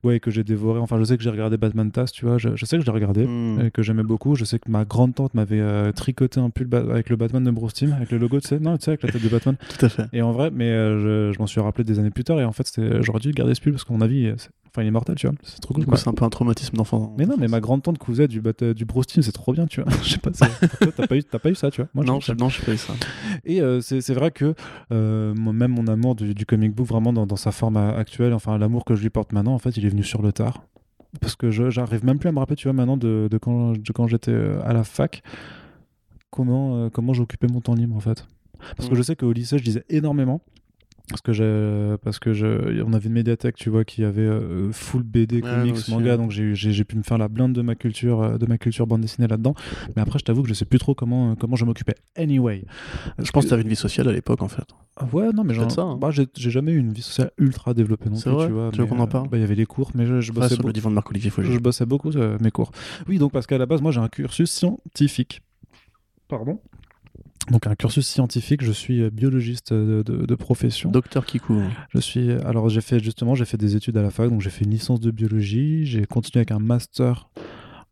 ouais, 0.03 0.19
que 0.19 0.31
j'ai 0.31 0.43
dévoré. 0.43 0.79
Enfin, 0.79 0.97
je 0.99 1.03
sais 1.03 1.17
que 1.17 1.23
j'ai 1.23 1.29
regardé 1.29 1.57
Batman 1.57 1.91
Tass, 1.91 2.11
tu 2.11 2.25
vois, 2.25 2.37
je, 2.37 2.55
je 2.55 2.65
sais 2.65 2.77
que 2.77 2.81
je 2.81 2.85
l'ai 2.87 2.91
regardé. 2.93 3.25
Hmm. 3.25 3.61
Et 3.65 3.71
que 3.71 3.81
j'aimais 3.83 4.03
beaucoup. 4.03 4.35
Je 4.35 4.45
sais 4.45 4.59
que 4.59 4.69
ma 4.69 4.85
grande 4.85 5.15
tante 5.15 5.33
m'avait 5.33 5.59
euh, 5.59 5.91
tricoté 5.91 6.39
un 6.39 6.49
pull 6.49 6.67
avec 6.73 7.09
le 7.09 7.15
Batman 7.15 7.43
de 7.43 7.51
Bruce 7.51 7.73
Timm, 7.73 7.93
avec 7.93 8.11
le 8.11 8.17
logo, 8.17 8.39
tu 8.39 8.47
sais, 8.47 8.59
non, 8.59 8.77
tu 8.77 8.85
sais, 8.85 8.91
avec 8.91 9.03
la 9.03 9.11
tête 9.11 9.23
de 9.23 9.29
Batman. 9.29 9.55
Tout 9.77 9.85
à 9.85 9.89
fait. 9.89 10.03
Et 10.13 10.20
en 10.21 10.31
vrai, 10.31 10.51
mais 10.51 10.69
euh, 10.69 11.29
je, 11.29 11.33
je 11.33 11.39
m'en 11.39 11.47
suis 11.47 11.59
rappelé 11.61 11.83
des 11.83 11.99
années 11.99 12.11
plus 12.11 12.23
tard. 12.23 12.39
Et 12.39 12.45
en 12.45 12.51
fait, 12.51 12.79
j'aurais 13.01 13.19
dû 13.19 13.31
garder 13.31 13.55
ce 13.55 13.61
pull 13.61 13.71
parce 13.73 13.83
qu'à 13.83 13.93
mon 13.93 14.01
avis, 14.01 14.25
euh, 14.27 14.35
enfin, 14.67 14.83
il 14.83 14.87
est 14.87 14.91
mortel, 14.91 15.15
tu 15.15 15.27
vois. 15.27 15.35
C'est 15.43 15.59
trop 15.59 15.73
cool. 15.73 15.81
Du 15.81 15.85
coup, 15.85 15.91
quoi. 15.91 15.97
c'est 15.99 16.07
un 16.09 16.13
peu 16.13 16.25
un 16.25 16.29
traumatisme 16.29 16.75
d'enfant. 16.77 17.13
Mais 17.17 17.25
non, 17.25 17.35
mais 17.39 17.47
ma 17.47 17.59
grande 17.59 17.83
tante 17.83 17.97
cousait 17.97 18.27
du, 18.27 18.41
euh, 18.61 18.73
du 18.73 18.85
c'est 19.21 19.31
trop 19.31 19.53
bien, 19.53 19.67
tu 19.67 19.81
vois. 19.81 19.91
Je 20.03 20.09
sais 20.09 20.17
pas, 20.17 20.31
t'as 20.31 21.07
pas, 21.07 21.15
eu- 21.15 21.23
t'as 21.23 21.39
pas 21.39 21.49
eu 21.49 21.55
ça, 21.55 21.71
tu 21.71 21.81
vois. 21.81 21.89
Moi, 21.93 22.05
non, 22.05 22.19
je, 22.19 22.31
non, 22.33 22.49
je 22.49 22.59
sais 22.59 22.65
pas 22.65 22.73
eu 22.73 22.77
ça. 22.77 22.93
Et 23.45 23.61
euh, 23.61 23.81
c'est 23.81 24.13
vrai 24.13 24.31
que 24.31 24.53
euh, 24.91 25.33
moi- 25.35 25.53
même 25.53 25.71
mon 25.71 25.87
amour 25.87 26.15
du, 26.15 26.33
du 26.33 26.45
comic 26.45 26.73
book, 26.73 26.87
vraiment 26.87 27.13
dans, 27.13 27.25
dans 27.25 27.35
sa 27.35 27.51
forme 27.51 27.77
actuelle, 27.77 28.33
enfin 28.33 28.57
l'amour 28.57 28.85
que 28.85 28.95
je 28.95 29.01
lui 29.01 29.09
porte 29.09 29.33
maintenant, 29.33 29.53
en 29.53 29.59
fait, 29.59 29.77
il 29.77 29.85
est 29.85 29.89
venu 29.89 30.03
sur 30.03 30.21
le 30.21 30.31
tard. 30.31 30.63
Parce 31.19 31.35
que 31.35 31.51
j'arrive 31.51 32.05
même 32.05 32.19
plus 32.19 32.29
à 32.29 32.31
me 32.31 32.39
rappeler, 32.39 32.55
tu 32.55 32.67
vois, 32.69 32.73
maintenant 32.73 32.95
de, 32.95 33.27
de 33.29 33.37
quand, 33.37 33.73
de 33.73 33.91
quand 33.91 34.07
j'étais 34.07 34.33
à 34.63 34.71
la 34.71 34.83
fac, 34.85 35.21
comment, 36.29 36.89
comment 36.89 37.13
j'occupais 37.13 37.47
mon 37.47 37.59
temps 37.61 37.73
libre, 37.75 37.95
en 37.95 37.99
fait. 37.99 38.25
Parce 38.77 38.89
que 38.89 38.93
Mm. 38.93 38.97
je 38.97 39.01
sais 39.03 39.15
qu'au 39.15 39.31
lycée, 39.33 39.57
je 39.57 39.63
lisais 39.63 39.83
énormément. 39.89 40.41
Parce 41.09 41.19
que, 41.21 41.33
j'ai- 41.33 41.95
parce 42.03 42.19
que 42.19 42.31
je, 42.31 42.81
on 42.83 42.93
avait 42.93 43.07
une 43.07 43.13
médiathèque, 43.13 43.55
tu 43.57 43.69
vois, 43.69 43.83
qui 43.83 44.05
avait 44.05 44.21
euh, 44.21 44.71
full 44.71 45.03
BD, 45.03 45.41
comics, 45.41 45.75
manga, 45.89 46.11
ouais. 46.11 46.17
donc 46.17 46.31
j'ai 46.31 46.83
pu 46.85 46.95
me 46.95 47.03
faire 47.03 47.17
la 47.17 47.27
blinde 47.27 47.51
de 47.51 47.61
ma 47.61 47.75
culture, 47.75 48.21
euh, 48.21 48.37
de 48.37 48.45
ma 48.45 48.57
culture 48.57 48.87
bande 48.87 49.01
dessinée 49.01 49.27
là-dedans. 49.27 49.53
Mais 49.95 50.01
après, 50.03 50.19
je 50.19 50.23
t'avoue 50.23 50.41
que 50.41 50.47
je 50.47 50.53
sais 50.53 50.63
plus 50.63 50.79
trop 50.79 50.95
comment, 50.95 51.31
euh, 51.31 51.35
comment 51.37 51.57
je 51.57 51.65
m'occupais. 51.65 51.95
Anyway. 52.15 52.63
Je 53.19 53.29
pense 53.31 53.43
que 53.43 53.49
tu 53.49 53.53
avais 53.53 53.63
une 53.63 53.67
vie 53.67 53.75
sociale 53.75 54.07
à 54.07 54.13
l'époque, 54.13 54.41
en 54.41 54.47
fait. 54.47 54.63
Ah 54.95 55.05
Ouais, 55.11 55.33
non, 55.33 55.43
mais 55.43 55.53
genre, 55.53 55.69
ça, 55.69 55.81
hein. 55.81 55.97
bah, 55.97 56.11
j'ai 56.11 56.27
jamais 56.37 56.71
eu 56.71 56.77
une 56.77 56.93
vie 56.93 57.01
sociale 57.01 57.31
ultra 57.37 57.73
développée 57.73 58.09
non 58.09 58.17
plus, 58.17 58.31
vrai 58.31 58.47
tu 58.47 58.53
vois. 58.53 58.69
Tu 58.71 58.79
veux 58.79 58.85
qu'on 58.85 58.99
en 58.99 59.07
parle 59.07 59.27
bah, 59.27 59.37
Il 59.37 59.41
y 59.41 59.43
avait 59.43 59.55
les 59.55 59.65
cours, 59.65 59.91
mais 59.95 60.05
je, 60.05 60.21
je 60.21 60.31
bossais, 60.31 60.49
sur 60.49 60.57
le 60.59 60.61
beaucoup, 60.61 60.71
divan 60.71 60.91
de 60.91 60.95
Marc-Olivier 60.95 61.29
je 61.29 61.35
Fogier. 61.35 61.59
bossais 61.59 61.85
beaucoup 61.85 62.11
euh, 62.15 62.37
mes 62.39 62.51
cours. 62.51 62.71
Oui, 63.09 63.17
donc 63.17 63.33
parce 63.33 63.47
qu'à 63.47 63.57
la 63.57 63.65
base, 63.65 63.81
moi, 63.81 63.91
j'ai 63.91 63.99
un 63.99 64.07
cursus 64.07 64.49
scientifique. 64.49 65.41
Pardon 66.29 66.61
donc 67.49 67.65
un 67.67 67.75
cursus 67.75 68.05
scientifique, 68.07 68.63
je 68.63 68.71
suis 68.71 69.01
euh, 69.01 69.09
biologiste 69.09 69.73
de, 69.73 70.03
de- 70.05 70.25
de 70.25 70.35
profession. 70.35 70.91
Docteur 70.91 71.25
Kikou. 71.25 71.61
Je 71.89 71.99
suis 71.99 72.31
alors 72.31 72.69
j'ai 72.69 72.81
fait 72.81 72.99
justement 72.99 73.33
j'ai 73.35 73.45
fait 73.45 73.57
des 73.57 73.75
études 73.75 73.97
à 73.97 74.01
la 74.03 74.11
fac 74.11 74.29
donc 74.29 74.41
j'ai 74.41 74.49
fait 74.51 74.63
une 74.65 74.71
licence 74.71 74.99
de 74.99 75.11
biologie, 75.11 75.85
j'ai 75.85 76.05
continué 76.05 76.39
avec 76.41 76.51
un 76.51 76.59
master 76.59 77.29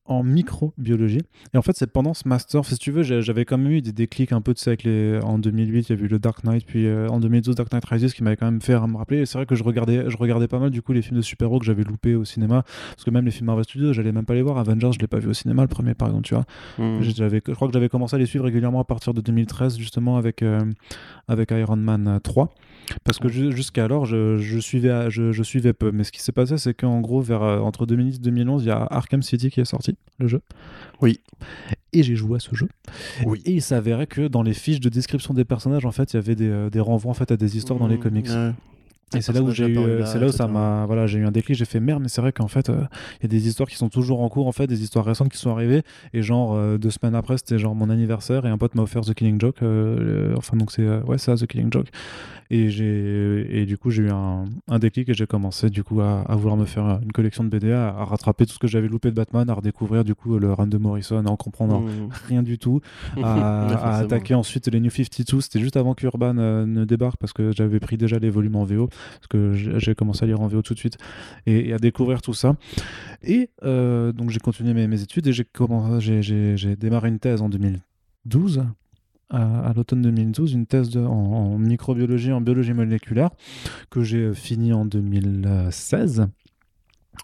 en 0.10 0.24
microbiologie. 0.24 1.22
Et 1.54 1.58
en 1.58 1.62
fait 1.62 1.76
c'est 1.76 1.92
pendant 1.92 2.14
ce 2.14 2.28
master 2.28 2.66
si 2.66 2.78
tu 2.78 2.92
veux 2.92 3.04
j'avais 3.04 3.46
quand 3.46 3.58
même 3.58 3.72
eu 3.72 3.82
des 3.82 3.94
déclics 3.94 4.32
un 4.34 4.42
peu 4.42 4.54
tu 4.54 4.62
sais 4.62 4.72
avec 4.72 4.84
les 4.84 5.20
en 5.24 5.40
2008 5.40 5.90
il 5.90 5.96
y 5.98 6.00
a 6.02 6.04
eu 6.04 6.08
le 6.08 6.20
Dark 6.20 6.44
Knight 6.44 6.66
puis 6.66 6.86
euh, 6.88 7.08
en 7.08 7.20
2012 7.20 7.56
Dark 7.56 7.72
Knight 7.72 7.86
Rises 7.86 8.14
qui 8.14 8.24
m'avait 8.24 8.36
quand 8.36 8.46
même 8.52 8.62
fait 8.62 8.74
me 8.80 8.98
rappeler. 8.98 9.20
Et 9.20 9.26
c'est 9.26 9.38
vrai 9.38 9.46
que 9.46 9.56
je 9.56 9.64
regardais 9.64 10.10
je 10.10 10.18
regardais 10.18 10.48
pas 10.48 10.60
mal 10.60 10.70
du 10.72 10.82
coup 10.82 10.92
les 10.94 11.02
films 11.02 11.18
de 11.18 11.22
super-héros 11.22 11.60
que 11.60 11.66
j'avais 11.66 11.84
loupés 11.84 12.16
au 12.16 12.26
cinéma. 12.26 12.64
Parce 12.92 13.04
que 13.06 13.12
même 13.12 13.26
les 13.26 13.32
films 13.32 13.46
Marvel 13.48 13.64
Studios 13.64 13.94
j'allais 13.94 14.12
même 14.12 14.26
pas 14.26 14.34
les 14.36 14.42
voir. 14.42 14.58
Avengers 14.58 14.92
je 14.94 15.00
l'ai 15.00 15.08
pas 15.08 15.20
vu 15.20 15.30
au 15.30 15.34
cinéma 15.34 15.62
le 15.62 15.68
premier 15.70 15.94
par 15.94 16.08
exemple 16.10 16.24
tu 16.26 16.34
vois. 16.34 16.46
Hmm. 16.78 17.02
j'avais, 17.02 17.42
je 17.48 17.54
crois 17.54 17.68
que 17.68 17.74
j'avais 17.74 17.90
commencé 17.90 18.16
à 18.16 18.20
les 18.20 18.26
suivre 18.26 18.46
régulièrement 18.46 18.80
à 18.80 18.84
partir 18.84 19.14
de 19.14 19.22
2013, 19.22 19.78
justement 19.78 20.18
avec, 20.18 20.42
euh, 20.42 20.60
avec 21.28 21.52
Iron 21.52 21.76
Man 21.76 22.08
euh, 22.08 22.20
3. 22.20 22.54
Parce 23.04 23.20
que 23.20 23.28
ju- 23.30 23.52
jusqu'alors, 23.52 24.06
je, 24.06 24.38
je, 24.38 24.60
suivais, 24.60 25.10
je, 25.12 25.32
je 25.32 25.44
suivais 25.44 25.74
peu. 25.74 25.92
Mais 25.92 26.04
ce 26.04 26.12
qui 26.12 26.22
s'est 26.22 26.32
passé, 26.32 26.58
c'est 26.58 26.74
qu'en 26.74 27.02
gros, 27.02 27.22
vers, 27.22 27.44
euh, 27.44 27.60
entre 27.60 27.86
2010 27.86 28.16
et 28.16 28.20
2011, 28.20 28.64
il 28.64 28.68
y 28.68 28.72
a 28.72 28.88
Arkham 28.90 29.22
City 29.22 29.50
qui 29.50 29.60
est 29.62 29.66
sorti, 29.66 29.96
le 30.20 30.28
jeu. 30.28 30.42
Oui. 31.02 31.22
Et 31.94 32.04
j'ai 32.04 32.16
joué 32.16 32.36
à 32.38 32.40
ce 32.40 32.54
jeu. 32.56 32.68
Oui. 33.26 33.42
Et 33.46 33.52
il 33.54 33.62
s'avérait 33.62 34.08
que 34.08 34.28
dans 34.28 34.42
les 34.44 34.54
fiches 34.54 34.80
de 34.82 34.90
description 34.90 35.34
des 35.34 35.46
personnages, 35.46 35.86
en 35.86 35.92
fait, 35.92 36.14
il 36.14 36.18
y 36.18 36.20
avait 36.20 36.36
des, 36.36 36.50
euh, 36.50 36.70
des 36.70 36.80
renvois 36.82 37.12
en 37.12 37.14
fait, 37.16 37.32
à 37.32 37.38
des 37.38 37.58
histoires 37.58 37.80
dans 37.80 37.88
les 37.88 37.98
Hmm, 37.98 38.02
comics. 38.02 38.28
ouais. 38.28 38.52
Et 39.16 39.22
c'est 39.22 39.34
là 39.34 39.42
où 39.42 39.52
j'ai 39.52 39.68
eu, 39.68 39.78
euh, 39.78 40.06
c'est 40.06 40.20
là 40.20 40.28
où 40.28 40.32
ça 40.32 40.48
m'a, 40.48 40.86
voilà, 40.86 41.08
j'ai 41.08 41.20
eu 41.20 41.26
un 41.26 41.32
déclic. 41.32 41.58
J'ai 41.58 41.66
fait 41.66 41.80
merde, 41.80 42.02
mais 42.02 42.10
c'est 42.10 42.22
vrai 42.22 42.32
qu'en 42.32 42.48
fait, 42.48 42.70
euh, 42.70 42.82
il 43.20 43.24
y 43.24 43.26
a 43.26 43.28
des 43.30 43.48
histoires 43.48 43.68
qui 43.70 43.76
sont 43.76 43.90
toujours 43.90 44.22
en 44.22 44.30
cours, 44.30 44.48
en 44.48 44.52
fait, 44.52 44.68
des 44.68 44.84
histoires 44.84 45.06
récentes 45.06 45.30
qui 45.30 45.38
sont 45.38 45.52
arrivées. 45.52 45.82
Et 46.14 46.22
genre 46.22 46.54
euh, 46.56 46.78
deux 46.78 46.92
semaines 46.92 47.16
après, 47.16 47.38
c'était 47.38 47.58
genre 47.60 47.76
mon 47.76 47.90
anniversaire 47.90 48.46
et 48.46 48.50
un 48.50 48.58
pote 48.58 48.76
m'a 48.76 48.84
offert 48.84 49.02
The 49.02 49.14
Killing 49.14 49.40
Joke. 49.42 49.58
euh, 49.64 50.34
enfin 50.38 50.58
donc 50.58 50.72
c'est, 50.72 50.88
ouais, 51.04 51.18
ça, 51.18 51.36
The 51.36 51.46
Killing 51.48 51.72
Joke. 51.74 51.88
Et 52.52 52.70
j'ai, 52.72 53.62
et 53.62 53.66
du 53.68 53.78
coup 53.78 53.92
j'ai 53.92 54.04
eu 54.04 54.10
un, 54.10 54.46
un 54.70 54.80
déclic 54.80 55.08
et 55.10 55.14
j'ai 55.14 55.28
commencé 55.28 55.70
du 55.70 55.84
coup 55.84 56.02
à, 56.02 56.22
à 56.22 56.36
vouloir 56.36 56.58
me 56.58 56.66
faire 56.66 57.00
une 57.04 57.12
collection 57.12 57.44
de 57.44 57.50
BD, 57.50 57.72
à, 57.72 57.90
à 57.90 58.06
rattraper 58.06 58.48
tout 58.48 58.54
ce 58.54 58.58
que 58.60 58.66
j'avais 58.66 58.88
loupé 58.88 59.12
de 59.12 59.16
Batman, 59.16 59.48
à 59.52 59.54
redécouvrir 59.54 60.04
du 60.04 60.16
coup 60.16 60.40
le 60.40 60.52
run 60.52 60.66
de 60.66 60.78
Morrison, 60.80 61.24
à 61.26 61.30
en 61.30 61.36
comprendre 61.36 61.80
Hmm. 61.82 62.10
rien 62.28 62.42
du 62.42 62.58
tout 62.58 62.82
à, 63.24 63.68
à 63.76 63.98
attaquer 64.00 64.34
ensuite 64.34 64.68
les 64.68 64.80
New 64.80 64.90
52. 64.90 65.42
C'était 65.42 65.60
juste 65.60 65.78
avant 65.78 65.94
qu'Urban 65.94 66.34
ne 66.34 66.86
débarque 66.86 67.18
parce 67.20 67.34
que 67.34 67.52
j'avais 67.56 67.80
pris 67.80 67.98
déjà 67.98 68.18
les 68.18 68.30
volumes 68.32 68.56
en 68.56 68.64
VO, 68.64 68.90
parce 69.16 69.28
que 69.28 69.54
j'ai 69.54 69.96
commencé 69.96 70.24
à 70.24 70.28
lire 70.28 70.42
en 70.42 70.48
VO 70.48 70.62
tout 70.62 70.74
de 70.74 70.80
suite 70.80 70.98
et, 71.46 71.74
à 71.74 71.78
découvrir 71.78 72.22
tout 72.22 72.34
ça. 72.34 72.56
Et 73.24 73.50
euh, 73.64 74.12
donc 74.12 74.30
j'ai 74.30 74.40
continué 74.40 74.74
mes, 74.88 75.02
études 75.02 75.28
et 75.28 75.34
j'ai 75.34 76.76
démarré 76.76 77.10
une 77.10 77.20
thèse 77.20 77.42
en 77.42 77.50
2012. 77.50 78.64
À, 79.32 79.70
à 79.70 79.74
l'automne 79.74 80.02
2012, 80.02 80.54
une 80.54 80.66
thèse 80.66 80.90
de- 80.90 81.02
en, 81.02 81.12
en 81.12 81.58
microbiologie, 81.60 82.32
en 82.32 82.42
biologie 82.42 82.74
moléculaire, 82.74 83.30
que 83.92 84.02
j'ai 84.02 84.34
fini 84.34 84.74
en 84.74 84.86
2016. 84.86 86.28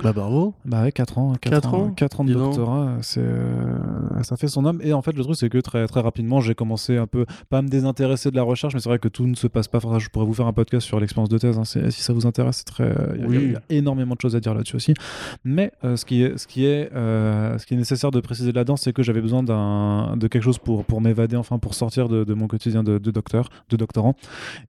Bah 0.03 0.11
bravo. 0.11 0.53
Bah 0.65 0.83
ouais, 0.83 0.91
4 0.91 1.17
ans. 1.17 1.33
4, 1.39 1.49
Quatre 1.51 1.73
ans, 1.73 1.77
ans, 1.85 1.89
quatre 1.91 2.19
ans 2.19 2.25
de 2.25 2.33
doctorat, 2.33 2.97
c'est, 3.01 3.21
euh, 3.21 3.77
ça 4.23 4.35
fait 4.35 4.49
son 4.49 4.65
homme. 4.65 4.79
Et 4.83 4.91
en 4.91 5.01
fait, 5.01 5.13
le 5.13 5.23
truc, 5.23 5.35
c'est 5.37 5.47
que 5.49 5.57
très, 5.57 5.87
très 5.87 6.01
rapidement, 6.01 6.41
j'ai 6.41 6.53
commencé 6.53 6.97
un 6.97 7.07
peu, 7.07 7.25
pas 7.49 7.59
à 7.59 7.61
me 7.61 7.69
désintéresser 7.69 8.29
de 8.29 8.35
la 8.35 8.43
recherche, 8.43 8.73
mais 8.73 8.81
c'est 8.81 8.89
vrai 8.89 8.99
que 8.99 9.07
tout 9.07 9.25
ne 9.25 9.35
se 9.35 9.47
passe 9.47 9.69
pas. 9.69 9.77
Enfin, 9.77 9.97
je 9.99 10.09
pourrais 10.09 10.25
vous 10.25 10.33
faire 10.33 10.47
un 10.47 10.53
podcast 10.53 10.85
sur 10.85 10.99
l'expérience 10.99 11.29
de 11.29 11.37
thèse, 11.37 11.57
hein, 11.57 11.63
si 11.63 11.79
ça 12.01 12.11
vous 12.11 12.27
intéresse, 12.27 12.57
c'est 12.57 12.65
très, 12.65 12.93
il 13.17 13.23
y 13.23 13.27
Oui. 13.27 13.51
y, 13.53 13.55
a 13.55 13.61
énormément 13.69 14.15
de 14.15 14.21
choses 14.21 14.35
à 14.35 14.41
dire 14.41 14.53
là-dessus 14.53 14.75
aussi. 14.75 14.93
Mais 15.45 15.71
euh, 15.85 15.95
ce, 15.95 16.03
qui 16.05 16.23
est, 16.23 16.37
ce, 16.37 16.45
qui 16.45 16.65
est, 16.65 16.91
euh, 16.93 17.57
ce 17.57 17.65
qui 17.65 17.73
est 17.73 17.77
nécessaire 17.77 18.11
de 18.11 18.19
préciser 18.19 18.51
là-dedans, 18.51 18.75
c'est 18.75 18.91
que 18.91 19.01
j'avais 19.01 19.21
besoin 19.21 19.43
d'un, 19.43 20.17
de 20.17 20.27
quelque 20.27 20.43
chose 20.43 20.59
pour, 20.59 20.83
pour 20.83 20.99
m'évader, 20.99 21.37
enfin, 21.37 21.57
pour 21.57 21.73
sortir 21.73 22.09
de, 22.09 22.25
de 22.25 22.33
mon 22.33 22.47
quotidien 22.47 22.83
de, 22.83 22.97
de 22.97 23.11
docteur, 23.11 23.47
de 23.69 23.77
doctorant. 23.77 24.15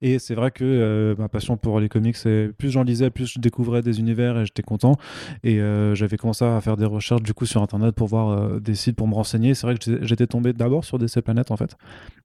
Et 0.01 0.19
c'est 0.19 0.35
vrai 0.35 0.51
que 0.51 0.63
euh, 0.63 1.15
ma 1.17 1.27
passion 1.27 1.57
pour 1.57 1.81
les 1.81 1.89
comics, 1.89 2.15
c'est 2.15 2.49
plus 2.57 2.71
j'en 2.71 2.83
lisais, 2.83 3.09
plus 3.09 3.25
je 3.27 3.39
découvrais 3.39 3.81
des 3.81 3.99
univers 3.99 4.37
et 4.39 4.45
j'étais 4.45 4.63
content. 4.63 4.95
Et 5.43 5.59
euh, 5.59 5.95
j'avais 5.95 6.17
commencé 6.17 6.45
à 6.45 6.59
faire 6.61 6.77
des 6.77 6.85
recherches 6.85 7.23
du 7.23 7.33
coup 7.33 7.45
sur 7.45 7.61
internet 7.61 7.95
pour 7.95 8.07
voir 8.07 8.29
euh, 8.29 8.59
des 8.59 8.75
sites 8.75 8.95
pour 8.95 9.07
me 9.07 9.13
renseigner. 9.15 9.53
C'est 9.53 9.67
vrai 9.67 9.77
que 9.77 10.05
j'étais- 10.05 10.27
tombé 10.27 10.51
d'abord 10.53 10.83
sur 10.83 10.97
DC 10.99 11.21
Planet 11.21 11.51
en 11.51 11.57
fait, 11.57 11.75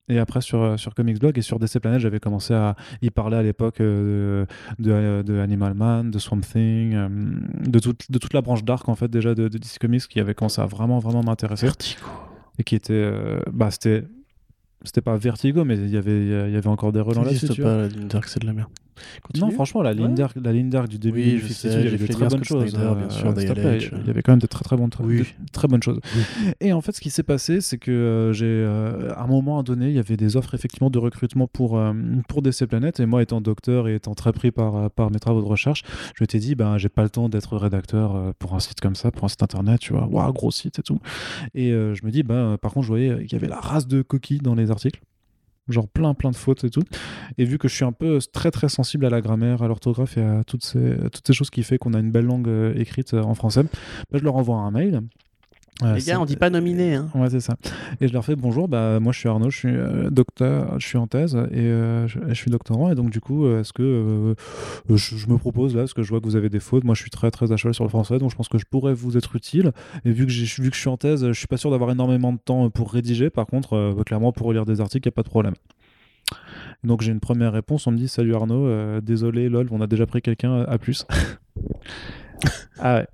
et 0.09 0.19
après 0.19 0.41
sur, 0.41 0.61
euh, 0.63 0.77
sur 0.77 0.95
Comics 0.95 1.19
Blog. 1.21 1.39
Et 1.39 1.43
sur 1.43 1.59
DC 1.59 1.79
Planet, 1.81 2.01
j'avais 2.01 2.19
commencé 2.21 2.53
à 2.55 2.75
y 3.01 3.11
parler 3.11 3.37
à 3.37 3.43
l'époque 3.43 3.79
de, 3.81 4.47
de 4.79 5.39
Animal 5.39 5.75
Man, 5.75 6.11
de 6.11 6.19
Swamp 6.19 6.41
Thing, 6.41 6.97
de, 7.67 7.79
toute, 7.79 8.11
de 8.11 8.19
toute 8.19 8.35
la 8.35 8.41
branche 8.41 8.65
dark 8.65 8.89
en 8.89 8.95
fait 8.95 9.09
déjà 9.09 9.35
de, 9.35 9.49
de 9.49 9.59
DC 9.59 9.79
Comics 9.81 10.07
qui 10.09 10.21
avait 10.21 10.35
commencé 10.35 10.61
à 10.61 10.67
vraiment 10.67 10.99
vraiment 10.99 11.23
m'intéresser 11.23 11.67
Vertigo. 11.67 12.01
et 12.59 12.65
qui 12.65 12.75
était 12.75 12.93
euh, 12.95 13.41
bah 13.53 13.71
c'était 13.71 14.05
c'était 14.85 15.01
pas 15.01 15.17
Vertigo 15.17 15.65
mais 15.65 15.77
il 15.77 15.91
y 15.91 15.97
avait 15.97 16.49
il 16.49 16.53
y 16.53 16.57
avait 16.57 16.67
encore 16.69 16.93
des 16.93 17.01
relents 17.01 17.23
là-dessus 17.23 17.63
pas, 17.63 17.89
dark, 17.89 18.27
c'est 18.29 18.41
de 18.41 18.47
la 18.47 18.53
merde. 18.53 18.71
Continue. 19.23 19.47
Non, 19.47 19.51
franchement, 19.53 19.83
la 19.83 19.93
ligne 19.93 20.07
Ouais. 20.09 20.15
d'arc, 20.15 20.37
la 20.43 20.53
ligne 20.53 20.71
d'arc 20.71 20.89
du 20.89 20.99
début 20.99 21.21
Oui, 21.21 21.39
je 21.39 21.53
52, 21.53 21.55
sais, 21.55 21.69
il 21.69 21.85
y 21.85 21.89
avait 21.89 21.99
des 21.99 22.09
très 22.09 22.29
bonnes 22.29 22.45
choses. 22.45 22.73
Bien 22.75 23.11
sûr, 23.11 23.35
plaît, 23.35 23.77
Edge. 23.77 23.91
il 24.01 24.07
y 24.07 24.11
avait 24.11 24.23
quand 24.23 24.33
même 24.33 24.41
de 24.41 24.47
très 24.47 24.65
très 24.65 24.77
bonnes, 24.77 24.91
Oui. 25.01 25.19
de 25.21 25.25
très 25.53 25.69
bonnes 25.69 25.83
choses. 25.83 26.01
Et 26.61 26.73
en 26.73 26.81
fait, 26.81 26.93
ce 26.93 27.01
qui 27.01 27.11
s'est 27.11 27.23
passé, 27.23 27.61
c'est 27.61 27.79
que 27.79 27.91
euh, 27.91 28.33
j'ai, 28.33 28.47
euh, 28.47 29.13
à 29.15 29.25
un 29.25 29.27
moment 29.27 29.63
donné, 29.63 29.89
il 29.89 29.95
y 29.95 29.99
avait 29.99 30.17
des 30.17 30.37
offres 30.37 30.55
effectivement 30.55 30.91
de 30.91 30.99
recrutement 30.99 31.47
pour 31.47 31.79
euh, 31.79 31.93
pour 32.29 32.43
DC 32.43 32.67
Planet. 32.67 32.99
Et 33.01 33.07
moi, 33.07 33.23
étant 33.23 33.41
docteur 33.41 33.89
et 33.89 33.95
étant 33.95 34.15
très 34.15 34.33
pris 34.33 34.51
par 34.51 34.77
euh, 34.77 34.89
par 34.89 35.11
mes 35.11 35.19
travaux 35.19 35.41
de 35.41 35.47
recherche, 35.47 35.83
je 36.17 36.23
m'étais 36.23 36.39
dit, 36.39 36.55
ben, 36.55 36.79
j'ai 36.79 36.89
pas 36.89 37.03
le 37.03 37.11
temps 37.11 37.29
d'être 37.29 37.57
rédacteur 37.57 38.15
euh, 38.17 38.33
pour 38.39 38.55
un 38.55 38.61
site 38.61 38.81
comme 38.81 38.95
ça, 38.95 39.11
pour 39.11 39.25
un 39.25 39.29
site 39.29 39.43
internet, 39.43 39.81
tu 39.81 39.93
vois, 39.93 40.07
waouh, 40.07 40.33
gros 40.33 40.51
site 40.51 40.79
et 40.79 40.83
tout. 40.83 40.99
Et 41.55 41.73
euh, 41.73 41.95
je 41.95 42.05
me 42.05 42.11
dis, 42.11 42.23
ben, 42.23 42.57
par 42.61 42.73
contre, 42.73 42.85
je 42.85 42.89
voyais 42.93 43.25
qu'il 43.25 43.33
y 43.33 43.37
avait 43.37 43.49
la 43.49 43.61
race 43.61 43.87
de 43.87 44.03
coquilles 44.03 44.39
dans 44.39 44.55
les 44.55 44.71
articles. 44.71 45.01
Genre 45.69 45.89
plein 45.89 46.15
plein 46.15 46.31
de 46.31 46.37
fautes 46.37 46.65
et 46.65 46.71
tout. 46.71 46.83
Et 47.39 47.45
vu 47.45 47.59
que 47.59 47.69
je 47.69 47.75
suis 47.75 47.85
un 47.85 47.93
peu 47.93 48.19
très 48.33 48.51
très 48.51 48.69
sensible 48.69 49.07
à 49.07 49.11
la 49.11 49.21
grammaire, 49.21 49.63
à 49.63 49.69
l'orthographe 49.69 50.17
et 50.19 50.23
à 50.23 50.43
toutes 50.45 50.65
ces, 50.65 50.97
toutes 51.13 51.33
choses 51.33 51.51
qui 51.51 51.63
fait 51.63 51.79
qu'on 51.79 51.95
a 51.95 52.01
une 52.01 52.11
belle 52.11 52.27
langue 52.27 52.49
euh, 52.49 52.75
écrite 52.77 53.15
euh, 53.15 53.23
en 53.23 53.35
français, 53.35 53.63
ben, 53.63 54.19
je 54.19 54.25
leur 54.25 54.37
envoie 54.37 54.57
un 54.57 54.71
mail. 54.71 55.03
Euh, 55.83 55.95
Les 55.95 56.03
gars, 56.03 56.21
on 56.21 56.25
dit 56.25 56.37
pas 56.37 56.51
nominé. 56.51 56.95
Hein. 56.95 57.09
Ouais, 57.15 57.31
c'est 57.31 57.41
ça. 57.41 57.57
Et 58.01 58.09
je 58.09 58.13
leur 58.13 58.25
fais 58.25 58.37
bonjour, 58.37 58.69
bah, 58.69 59.01
moi 59.01 59.13
je 59.13 59.19
suis 59.19 59.29
Arnaud, 59.29 59.51
je 59.51 59.57
suis 59.57 59.69
euh, 59.69 60.11
docteur, 60.11 60.79
je 60.79 60.87
suis 60.87 60.99
en 60.99 61.07
thèse 61.07 61.35
et 61.51 61.61
euh, 61.61 62.07
je, 62.07 62.19
je 62.29 62.35
suis 62.35 62.51
doctorant. 62.51 62.91
Et 62.91 62.95
donc, 62.95 63.11
du 63.11 63.21
coup, 63.21 63.47
euh, 63.47 63.61
est-ce 63.61 63.73
que 63.73 64.35
je, 64.89 65.17
je 65.17 65.27
me 65.29 65.39
propose 65.39 65.75
là, 65.75 65.83
parce 65.83 65.95
que 65.95 66.03
je 66.03 66.09
vois 66.11 66.21
que 66.21 66.25
vous 66.27 66.37
avez 66.37 66.49
des 66.49 66.61
fautes, 66.61 66.85
moi 66.85 66.95
je 66.95 67.01
suis 67.01 67.11
très 67.11 67.31
très 67.31 67.53
à 67.53 67.57
cheval 67.57 67.75
sur 67.75 67.85
le 67.85 67.91
français, 67.91 68.19
donc 68.19 68.31
je 68.31 68.37
pense 68.37 68.49
que 68.49 68.59
je 68.59 68.65
pourrais 68.65 68.95
vous 68.95 69.17
être 69.17 69.35
utile. 69.37 69.73
Et 70.05 70.13
vu 70.13 70.27
que, 70.27 70.33
vu 70.33 70.71
que 70.71 70.77
je 70.77 70.81
suis 70.81 70.89
en 70.89 70.97
thèse, 70.97 71.27
je 71.27 71.33
suis 71.33 71.47
pas 71.47 71.57
sûr 71.57 71.71
d'avoir 71.71 71.91
énormément 71.91 72.33
de 72.33 72.39
temps 72.39 72.71
pour 72.71 72.93
rédiger. 72.93 73.31
Par 73.31 73.47
contre, 73.47 73.75
euh, 73.75 74.03
clairement, 74.05 74.33
pour 74.33 74.47
relire 74.47 74.67
des 74.67 74.81
articles, 74.81 75.07
il 75.07 75.11
n'y 75.11 75.15
a 75.15 75.17
pas 75.17 75.23
de 75.23 75.29
problème. 75.29 75.55
Donc 76.85 77.03
j'ai 77.03 77.13
une 77.13 77.21
première 77.21 77.53
réponse, 77.53 77.87
on 77.87 77.93
me 77.93 77.97
dit 77.97 78.09
Salut 78.09 78.35
Arnaud, 78.35 79.01
désolé, 79.01 79.49
lol, 79.49 79.69
on 79.71 79.81
a 79.81 79.87
déjà 79.87 80.07
pris 80.07 80.21
quelqu'un 80.21 80.63
à 80.63 80.79
plus. 80.79 81.07
ah 82.79 82.97
ouais. 82.97 83.07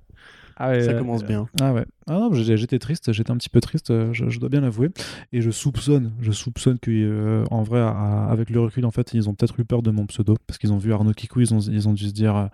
Ah 0.60 0.70
ouais, 0.70 0.82
Ça 0.82 0.90
euh, 0.90 0.98
commence 0.98 1.24
bien. 1.24 1.46
ah 1.60 1.72
ouais. 1.72 1.84
Ah 2.08 2.14
non, 2.14 2.32
j'ai- 2.32 2.56
j'étais 2.56 2.78
triste, 2.78 3.12
j'étais 3.12 3.30
un 3.30 3.36
petit 3.36 3.48
peu 3.48 3.60
triste, 3.60 3.90
euh, 3.90 4.12
je, 4.12 4.28
je 4.28 4.40
dois 4.40 4.48
bien 4.48 4.60
l'avouer. 4.60 4.90
Et 5.32 5.40
je 5.40 5.50
soupçonne, 5.50 6.12
je 6.20 6.32
soupçonne 6.32 6.78
que 6.80 6.90
euh, 6.90 7.44
en 7.50 7.62
vrai, 7.62 7.80
à- 7.80 8.26
avec 8.28 8.50
le 8.50 8.60
recul, 8.60 8.84
en 8.84 8.90
fait, 8.90 9.14
ils 9.14 9.28
ont 9.28 9.34
peut-être 9.34 9.58
eu 9.60 9.64
peur 9.64 9.82
de 9.82 9.90
mon 9.90 10.06
pseudo 10.06 10.36
parce 10.46 10.58
qu'ils 10.58 10.72
ont 10.72 10.78
vu 10.78 10.92
Arnaud 10.92 11.12
Kikou, 11.14 11.40
ils 11.40 11.54
ont, 11.54 11.60
ils 11.60 11.88
ont 11.88 11.92
dû 11.92 12.08
se 12.08 12.12
dire, 12.12 12.34
euh, 12.36 12.46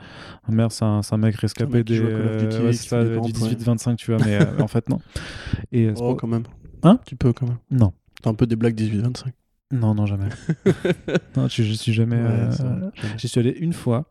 merde, 0.49 0.71
c'est 0.73 0.85
un, 0.85 1.01
mec 1.17 1.35
rescapé 1.37 1.73
mec 1.79 1.87
qui 1.87 1.95
des, 1.95 2.01
of 2.03 2.37
Duty, 2.37 2.63
ouais, 2.63 2.73
ça, 2.75 3.03
des 3.03 3.09
du 3.11 3.15
ventes, 3.17 3.39
ouais. 3.41 3.55
18-25, 3.55 3.97
tu 3.97 4.13
vois, 4.13 4.25
mais 4.25 4.35
euh, 4.41 4.59
en 4.61 4.69
fait 4.69 4.89
non. 4.89 5.01
Et 5.73 5.87
euh, 5.87 5.93
c'est 5.95 6.03
Oh, 6.03 6.09
pour- 6.09 6.17
quand 6.19 6.27
même. 6.29 6.45
Hein 6.83 6.99
Tu 7.07 7.17
peux 7.17 7.33
quand 7.33 7.47
même. 7.47 7.59
non, 7.71 7.93
T'as 8.23 8.31
un 8.31 8.35
peu 8.35 8.47
des 8.47 8.57
blagues 8.57 8.75
18-25. 8.79 9.29
non, 9.73 9.95
non, 9.95 10.05
jamais. 10.07 10.29
non, 11.37 11.49
je, 11.49 11.63
je 11.63 11.73
suis 11.73 11.93
jamais. 11.93 12.17
Euh. 12.19 12.51
J'y 13.17 13.29
suis 13.29 13.41
allé 13.41 13.51
une 13.51 13.73
fois. 13.73 14.07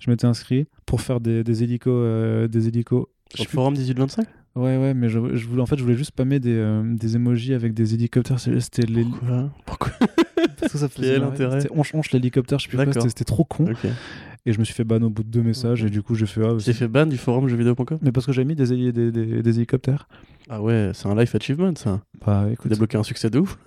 Je 0.00 0.10
m'étais 0.10 0.26
inscrit 0.26 0.66
pour 0.86 1.00
faire 1.00 1.20
des, 1.20 1.44
des 1.44 1.62
hélicos, 1.62 1.92
euh, 1.94 2.48
des 2.48 2.68
hélicos. 2.68 3.06
Je 3.32 3.42
Sur 3.42 3.50
le 3.50 3.54
forum 3.54 3.74
18-25 3.74 4.24
Ouais, 4.56 4.76
ouais, 4.76 4.94
mais 4.94 5.08
je, 5.08 5.34
je 5.34 5.48
voulais, 5.48 5.62
en 5.62 5.66
fait, 5.66 5.76
je 5.76 5.82
voulais 5.82 5.96
juste 5.96 6.10
spammer 6.10 6.38
des, 6.38 6.54
euh, 6.54 6.82
des 6.84 7.16
emojis 7.16 7.54
avec 7.54 7.74
des 7.74 7.94
hélicoptères. 7.94 8.38
C'était 8.38 8.82
les. 8.82 9.02
Pourquoi? 9.04 9.50
Pourquoi 9.66 9.92
Parce 10.60 10.72
que 10.72 10.78
ça 10.78 10.88
faisait 10.88 11.14
Quel 11.14 11.24
intérêt 11.24 11.60
C'était 11.60 11.74
honche, 11.76 11.92
honche 11.92 12.12
l'hélicoptère, 12.12 12.60
je 12.60 12.64
sais 12.64 12.76
plus 12.76 12.92
quoi, 12.92 13.08
c'était 13.08 13.24
trop 13.24 13.44
con. 13.44 13.66
Et 14.46 14.52
je 14.52 14.58
me 14.58 14.64
suis 14.64 14.74
fait 14.74 14.84
ban 14.84 15.00
au 15.00 15.08
bout 15.08 15.22
de 15.22 15.28
deux 15.30 15.40
messages, 15.42 15.84
et 15.84 15.88
du 15.90 16.02
coup, 16.02 16.14
j'ai 16.14 16.26
fait. 16.26 16.42
Ah, 16.44 16.54
Tu 16.58 16.64
t'es 16.66 16.72
fait 16.74 16.86
ban 16.88 17.06
du 17.06 17.16
forum 17.16 17.48
jeuxvideo.com 17.48 17.98
Mais 18.02 18.12
parce 18.12 18.26
que 18.26 18.32
j'avais 18.32 18.44
mis 18.44 18.54
des, 18.54 18.92
des, 18.92 19.10
des, 19.10 19.42
des 19.42 19.56
hélicoptères. 19.56 20.06
Ah 20.50 20.60
ouais, 20.60 20.90
c'est 20.92 21.08
un 21.08 21.14
life 21.14 21.34
achievement 21.34 21.72
ça. 21.74 22.02
Bah 22.26 22.44
écoute. 22.52 22.70
Débloquer 22.70 22.98
un 22.98 23.02
succès 23.02 23.30
de 23.30 23.38
ouf. 23.38 23.56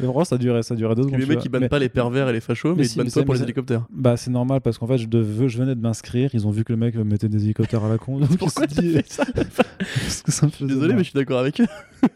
Mais 0.00 0.06
vraiment, 0.06 0.24
ça 0.24 0.36
durait, 0.36 0.62
ça 0.62 0.74
durait 0.74 0.94
deux 0.94 1.04
secondes. 1.04 1.18
les 1.18 1.24
mecs 1.26 1.42
ils 1.44 1.48
bannent 1.48 1.62
Mais- 1.62 1.68
pas 1.70 1.78
les 1.78 1.88
pervers 1.88 2.28
et 2.28 2.32
les 2.34 2.40
fachos, 2.40 2.70
mais, 2.72 2.76
mais 2.78 2.82
ils 2.84 2.88
si, 2.88 2.94
te 2.96 3.00
bannent 3.00 3.08
c'est- 3.10 3.24
pour 3.24 3.32
les 3.32 3.42
hélicoptères. 3.42 3.86
Bah 3.90 4.18
c'est 4.18 4.30
normal 4.30 4.60
parce 4.60 4.76
qu'en 4.76 4.86
fait 4.86 4.98
je, 4.98 5.06
devais- 5.06 5.48
je 5.48 5.56
venais 5.58 5.74
de 5.74 5.80
m'inscrire, 5.80 6.28
ils 6.34 6.46
ont 6.46 6.50
vu 6.50 6.62
que 6.64 6.72
le 6.74 6.78
mec 6.78 6.94
mettait 6.96 7.28
des 7.30 7.42
hélicoptères 7.44 7.84
à 7.84 7.88
la 7.88 7.96
con. 7.98 8.20
Pourquoi 8.38 8.66
t'as 8.66 8.82
dit- 8.82 8.92
fait 8.92 9.10
ça 9.10 9.24
Parce 9.34 10.22
que 10.22 10.30
ça 10.32 10.44
me 10.46 10.50
Je 10.50 10.56
suis 10.56 10.64
faisait 10.66 10.74
désolé, 10.74 10.92
mais 10.92 10.98
je 11.04 11.04
suis 11.10 11.14
d'accord 11.18 11.38
avec 11.38 11.58
eux. 11.60 11.66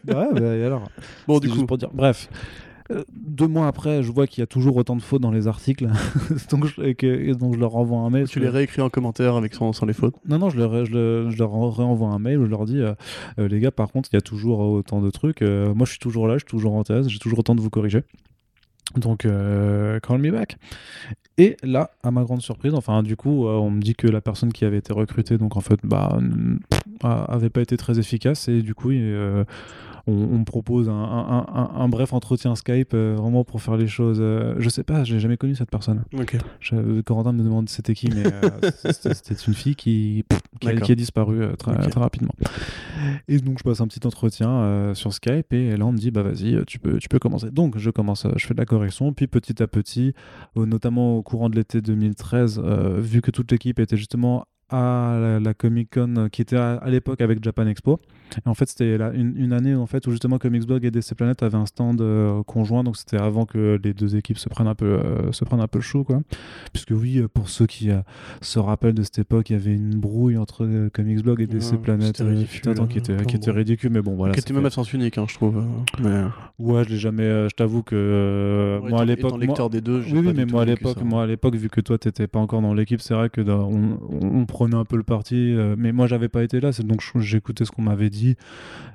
Ouais, 0.07 0.27
bah, 0.33 0.55
et 0.55 0.63
alors 0.63 0.87
Bon, 1.27 1.39
du 1.39 1.47
juste 1.47 1.59
coup, 1.61 1.65
pour 1.65 1.77
dire. 1.79 1.89
Bref. 1.91 2.29
Euh, 2.91 3.03
Deux 3.13 3.47
mois 3.47 3.67
après, 3.67 4.01
je 4.03 4.11
vois 4.11 4.25
qu'il 4.27 4.41
y 4.41 4.43
a 4.43 4.47
toujours 4.47 4.75
autant 4.77 4.95
de 4.95 5.01
fautes 5.01 5.21
dans 5.21 5.31
les 5.31 5.47
articles, 5.47 5.87
donc, 6.49 6.65
je, 6.65 6.81
et 6.81 6.95
que- 6.95 7.05
et 7.05 7.33
donc 7.35 7.53
je 7.53 7.59
leur 7.59 7.71
renvoie 7.71 7.99
un 7.99 8.09
mail. 8.09 8.27
tu 8.27 8.39
les 8.39 8.49
réécris 8.49 8.81
en 8.81 8.89
commentaire 8.89 9.35
avec 9.35 9.53
sans, 9.53 9.73
sans 9.73 9.85
les 9.85 9.93
fautes? 9.93 10.15
Non, 10.27 10.39
non, 10.39 10.49
je 10.49 10.57
leur, 10.57 10.85
je, 10.85 11.37
leur 11.37 11.53
un 11.53 12.19
mail 12.19 12.39
où 12.39 12.45
je 12.45 12.49
leur 12.49 12.65
dis 12.65 12.79
euh, 12.79 12.93
euh, 13.37 13.47
les 13.47 13.59
gars, 13.59 13.71
par 13.71 13.91
contre, 13.91 14.09
il 14.11 14.15
y 14.15 14.17
a 14.17 14.21
toujours 14.21 14.59
autant 14.59 15.01
de 15.01 15.09
trucs. 15.11 15.41
euh, 15.41 15.73
moi, 15.73 15.85
je 15.85 15.91
suis 15.91 15.99
toujours 15.99 16.27
là, 16.27 16.35
je 16.35 16.39
suis 16.39 16.47
toujours 16.49 16.73
en 16.73 16.83
thèse, 16.83 17.07
j'ai 17.07 17.19
toujours 17.19 17.39
autant 17.39 17.55
de 17.55 17.61
vous 17.61 17.69
corriger. 17.69 18.01
Donc, 18.95 19.21
call 19.21 20.17
me 20.17 20.31
back. 20.31 20.57
Et 21.37 21.57
là, 21.63 21.91
à 22.01 22.09
ma 22.09 22.23
grande 22.23 22.41
surprise, 22.41 22.73
enfin, 22.73 23.03
du 23.03 23.15
coup, 23.15 23.45
on 23.47 23.69
me 23.69 23.81
dit 23.81 23.93
que 23.93 24.07
la 24.07 24.19
personne 24.19 24.51
qui 24.51 24.65
avait 24.65 24.79
été 24.79 24.91
recrutée, 24.93 25.37
donc 25.37 25.55
en 25.57 25.61
fait, 25.61 25.79
bah, 25.83 26.17
avait 27.03 27.51
pas 27.51 27.61
été 27.61 27.77
très 27.77 27.99
efficace 27.99 28.47
et 28.47 28.63
du 28.63 28.73
coup, 28.73 28.89
il, 28.91 29.45
on, 30.07 30.13
on 30.13 30.39
me 30.39 30.43
propose 30.45 30.89
un, 30.89 30.93
un- 30.93 31.45
un- 31.53 31.71
un 31.75 31.89
bref 31.89 32.13
entretien 32.13 32.55
Skype 32.55 32.93
euh, 32.93 33.15
vraiment 33.17 33.43
pour 33.43 33.61
faire 33.61 33.77
les 33.77 33.87
choses. 33.87 34.19
euh, 34.21 34.55
je 34.59 34.69
sais 34.69 34.83
pas, 34.83 35.03
j'ai 35.03 35.19
jamais 35.19 35.37
connu 35.37 35.55
cette 35.55 35.69
personne. 35.71 36.03
Ok. 36.17 36.37
Je- 36.59 37.01
Corentin 37.01 37.31
me 37.33 37.43
demande 37.43 37.69
c'était 37.69 37.93
qui, 37.93 38.09
mais 38.09 38.23
euh, 38.25 38.71
c'était 39.13 39.33
une 39.47 39.53
fille 39.53 39.75
qui, 39.75 40.23
qui, 40.59 40.67
a, 40.67 40.71
D'accord. 40.73 40.85
qui 40.85 40.91
a 40.91 40.95
disparu 40.95 41.41
euh, 41.41 41.55
très, 41.55 41.75
très 41.77 41.99
rapidement. 41.99 42.33
Et 43.27 43.37
donc 43.39 43.59
je 43.59 43.63
passe 43.63 43.81
un 43.81 43.87
petit 43.87 44.05
entretien 44.05 44.93
sur 44.93 45.13
Skype 45.13 45.53
et 45.53 45.77
là 45.77 45.85
on 45.85 45.91
me 45.91 45.97
dit 45.97 46.11
bah 46.11 46.23
vas-y 46.23 46.63
tu 46.65 46.79
peux 46.79 46.97
tu 46.97 47.07
peux 47.09 47.19
commencer. 47.19 47.49
Donc 47.51 47.77
je 47.77 47.89
commence, 47.89 48.25
je 48.35 48.45
fais 48.45 48.53
de 48.53 48.59
la 48.59 48.65
correction, 48.65 49.13
puis 49.13 49.27
petit 49.27 49.61
à 49.61 49.67
petit, 49.67 50.13
notamment 50.55 51.17
au 51.17 51.21
courant 51.23 51.49
de 51.49 51.55
l'été 51.55 51.81
2013, 51.81 52.61
euh, 52.63 52.99
vu 52.99 53.21
que 53.21 53.31
toute 53.31 53.51
l'équipe 53.51 53.79
était 53.79 53.97
justement 53.97 54.45
à 54.69 55.17
la, 55.19 55.39
la 55.39 55.53
Comic 55.53 55.93
Con 55.93 56.27
qui 56.31 56.41
était 56.41 56.55
à, 56.57 56.73
à 56.75 56.89
l'époque 56.89 57.21
avec 57.21 57.43
Japan 57.43 57.67
Expo. 57.67 57.99
Et 58.45 58.47
en 58.47 58.53
fait, 58.53 58.67
c'était 58.69 58.95
une, 59.15 59.33
une 59.37 59.53
année 59.53 59.73
en 59.73 59.87
fait 59.87 60.05
où 60.05 60.11
justement 60.11 60.37
Comics 60.37 60.65
Blog 60.67 60.85
et 60.85 60.91
DC 60.91 61.15
Planet 61.17 61.41
avaient 61.41 61.57
un 61.57 61.65
stand 61.65 61.99
euh, 62.01 62.43
conjoint, 62.43 62.83
donc 62.83 62.95
c'était 62.95 63.17
avant 63.17 63.45
que 63.45 63.79
les 63.83 63.93
deux 63.95 64.15
équipes 64.15 64.37
se 64.37 64.49
prennent 64.49 64.67
un 64.67 64.75
peu 64.75 64.85
euh, 64.85 65.31
se 65.31 65.43
prennent 65.45 65.61
un 65.61 65.67
peu 65.67 65.79
chou 65.79 66.03
quoi. 66.03 66.21
Puisque 66.71 66.91
oui, 66.91 67.17
euh, 67.17 67.27
pour 67.27 67.49
ceux 67.49 67.65
qui 67.65 67.89
euh, 67.89 68.01
se 68.41 68.59
rappellent 68.59 68.93
de 68.93 69.01
cette 69.01 69.17
époque, 69.19 69.49
il 69.49 69.53
y 69.53 69.55
avait 69.55 69.73
une 69.73 69.95
brouille 69.99 70.37
entre 70.37 70.63
euh, 70.63 70.89
Comics 70.93 71.23
Blog 71.23 71.41
et 71.41 71.47
DC 71.47 71.71
Ouais, 71.71 71.77
Planet 71.79 72.15
ridicule, 72.19 72.75
temps 72.75 72.85
qui 72.85 72.99
hein, 72.99 73.01
était 73.01 73.25
qui 73.25 73.35
était 73.35 73.49
ridicule, 73.51 73.89
mais 73.89 74.01
bon 74.03 74.15
voilà. 74.15 74.33
qui 74.35 74.39
était 74.41 74.53
même 74.53 74.65
à 74.65 74.69
sens 74.69 74.93
unique, 74.93 75.17
hein, 75.17 75.25
je 75.27 75.33
trouve. 75.33 75.63
Mais, 75.99 76.21
Ouais, 76.59 76.83
je 76.83 76.89
l'ai 76.89 76.97
jamais. 76.97 77.49
je 77.49 77.55
t'avoue 77.55 77.81
que 77.81 78.79
Ouais, 78.83 78.89
moi 78.91 79.01
à 79.01 79.05
l'époque, 79.05 79.29
étant 79.31 79.37
moi- 79.37 79.45
lecteur 79.47 79.69
des 79.71 79.81
deux, 79.81 80.03
oui, 80.11 80.19
oui, 80.25 80.33
mais 80.35 80.45
moi 80.45 80.61
à 80.61 80.65
l'époque, 80.65 80.99
ça. 80.99 81.03
moi 81.03 81.23
à 81.23 81.25
l'époque, 81.25 81.55
vu 81.55 81.69
que 81.69 81.81
toi 81.81 81.97
t'étais 81.97 82.27
pas 82.27 82.39
encore 82.39 82.61
dans 82.61 82.73
l'équipe, 82.75 83.01
c'est 83.01 83.15
vrai 83.15 83.29
que 83.29 83.41
dans- 83.41 83.67
on, 83.69 83.97
on- 84.09 84.39
on 84.41 84.45
prenait 84.59 84.75
un 84.75 84.83
peu 84.85 84.97
le 84.97 85.03
parti. 85.03 85.35
euh, 85.55 85.75
mais 85.77 85.93
moi 85.93 86.05
j'avais 86.07 86.27
pas 86.27 86.43
été 86.43 86.59
là, 86.59 86.73
c'est 86.73 86.85
donc 86.85 87.01
j'écoutais 87.15 87.63
ce 87.63 87.71
qu'on 87.71 87.81
m'avait 87.83 88.09
dit. 88.09 88.35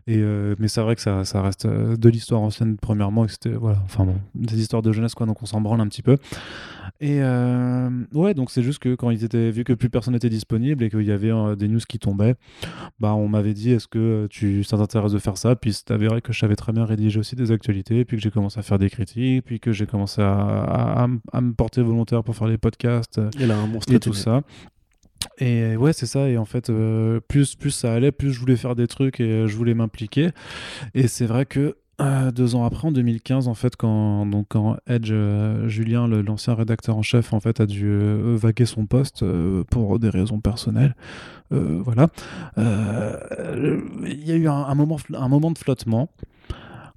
Et 0.07 0.19
euh, 0.19 0.55
mais 0.59 0.69
c'est 0.69 0.83
vrai 0.83 0.95
que 0.95 1.01
ça, 1.01 1.25
ça 1.25 1.41
reste 1.41 1.65
euh, 1.65 1.97
de 1.97 2.09
l'histoire 2.11 2.43
ancienne 2.43 2.77
premièrement, 2.77 3.25
et 3.25 3.29
c'était 3.29 3.55
voilà, 3.65 3.79
enfin 3.87 4.05
bon, 4.05 4.17
des 4.35 4.61
histoires 4.61 4.83
de 4.83 4.93
jeunesse 4.93 5.15
quoi, 5.15 5.25
donc 5.27 5.43
on 5.43 5.47
s'en 5.47 5.63
branle 5.63 5.81
un 5.81 5.89
petit 5.89 6.03
peu. 6.03 6.17
Et 7.01 7.19
euh, 7.23 7.89
ouais, 8.13 8.35
donc 8.35 8.51
c'est 8.51 8.63
juste 8.63 8.79
que 8.79 8.95
quand 8.95 9.09
ils 9.11 9.25
étaient, 9.25 9.51
vu 9.51 9.65
que 9.65 9.73
plus 9.73 9.89
personne 9.89 10.13
n'était 10.15 10.29
disponible 10.29 10.85
et 10.85 10.91
qu'il 10.91 11.03
y 11.03 11.11
avait 11.11 11.31
euh, 11.31 11.57
des 11.57 11.69
news 11.69 11.81
qui 11.89 11.99
tombaient, 11.99 12.35
bah 13.01 13.15
on 13.15 13.27
m'avait 13.29 13.55
dit 13.55 13.71
est-ce 13.71 13.89
que 13.89 14.27
tu 14.31 14.63
ça 14.65 14.77
t'intéresse 14.77 15.13
de 15.13 15.19
faire 15.19 15.39
ça? 15.39 15.57
Puis 15.57 15.73
c'est 15.73 15.91
avéré 15.91 16.21
que 16.21 16.33
je 16.35 16.39
savais 16.39 16.57
très 16.57 16.73
bien 16.73 16.85
rédiger 16.85 17.19
aussi 17.19 17.35
des 17.37 17.51
actualités, 17.51 18.05
puis 18.05 18.19
que 18.19 18.23
j'ai 18.23 18.31
commencé 18.31 18.59
à 18.59 18.63
faire 18.63 18.79
des 18.79 18.91
critiques, 18.91 19.45
puis 19.47 19.59
que 19.61 19.73
j'ai 19.73 19.87
commencé 19.87 20.21
à, 20.21 20.33
à- 20.35 21.03
à 21.03 21.05
m- 21.07 21.21
à 21.33 21.41
me 21.41 21.53
porter 21.55 21.81
volontaire 21.83 22.23
pour 22.23 22.37
faire 22.37 22.49
les 22.49 22.59
podcasts 22.59 23.21
Il 23.41 23.51
a 23.51 23.57
un 23.57 23.67
monstre 23.67 23.93
et 23.93 23.99
tout 23.99 24.13
ça. 24.15 24.43
Et 25.39 25.77
ouais, 25.77 25.93
c'est 25.93 26.07
ça. 26.07 26.29
Et 26.29 26.39
en 26.39 26.45
fait, 26.45 26.71
euh, 26.71 27.21
plus, 27.21 27.55
plus 27.55 27.71
ça 27.71 27.93
allait, 27.93 28.13
plus 28.13 28.33
je 28.33 28.41
voulais 28.41 28.57
faire 28.57 28.75
des 28.75 28.87
trucs 28.87 29.21
et 29.21 29.25
euh, 29.25 29.47
je 29.49 29.57
voulais 29.57 29.75
m'impliquer. 29.75 30.31
Et 30.95 31.09
c'est 31.09 31.27
vrai 31.27 31.47
que 31.47 31.77
euh, 32.01 32.33
deux 32.33 32.57
ans 32.57 32.65
après, 32.65 32.89
en 32.89 32.93
2015, 32.93 33.47
en 33.47 33.55
fait, 33.55 33.77
quand, 33.77 34.27
donc, 34.27 34.47
quand 34.49 34.77
Edge, 34.89 35.13
Julien, 35.67 36.09
l'ancien 36.09 36.55
rédacteur 36.55 36.97
en 36.97 37.03
chef, 37.03 37.33
en 37.33 37.41
fait, 37.41 37.61
a 37.61 37.67
dû 37.67 37.87
euh, 37.87 38.37
vaquer 38.37 38.67
son 38.67 38.87
poste 38.87 39.25
pour 39.71 39.99
des 39.99 40.11
raisons 40.11 40.41
personnelles. 40.41 40.95
voilà. 41.51 42.09
Il 42.57 44.25
y 44.25 44.33
a 44.33 44.37
eu 44.37 44.49
un, 44.49 44.75
moment, 44.75 44.99
un 45.15 45.29
moment 45.29 45.53
de 45.53 45.59
flottement 45.59 46.11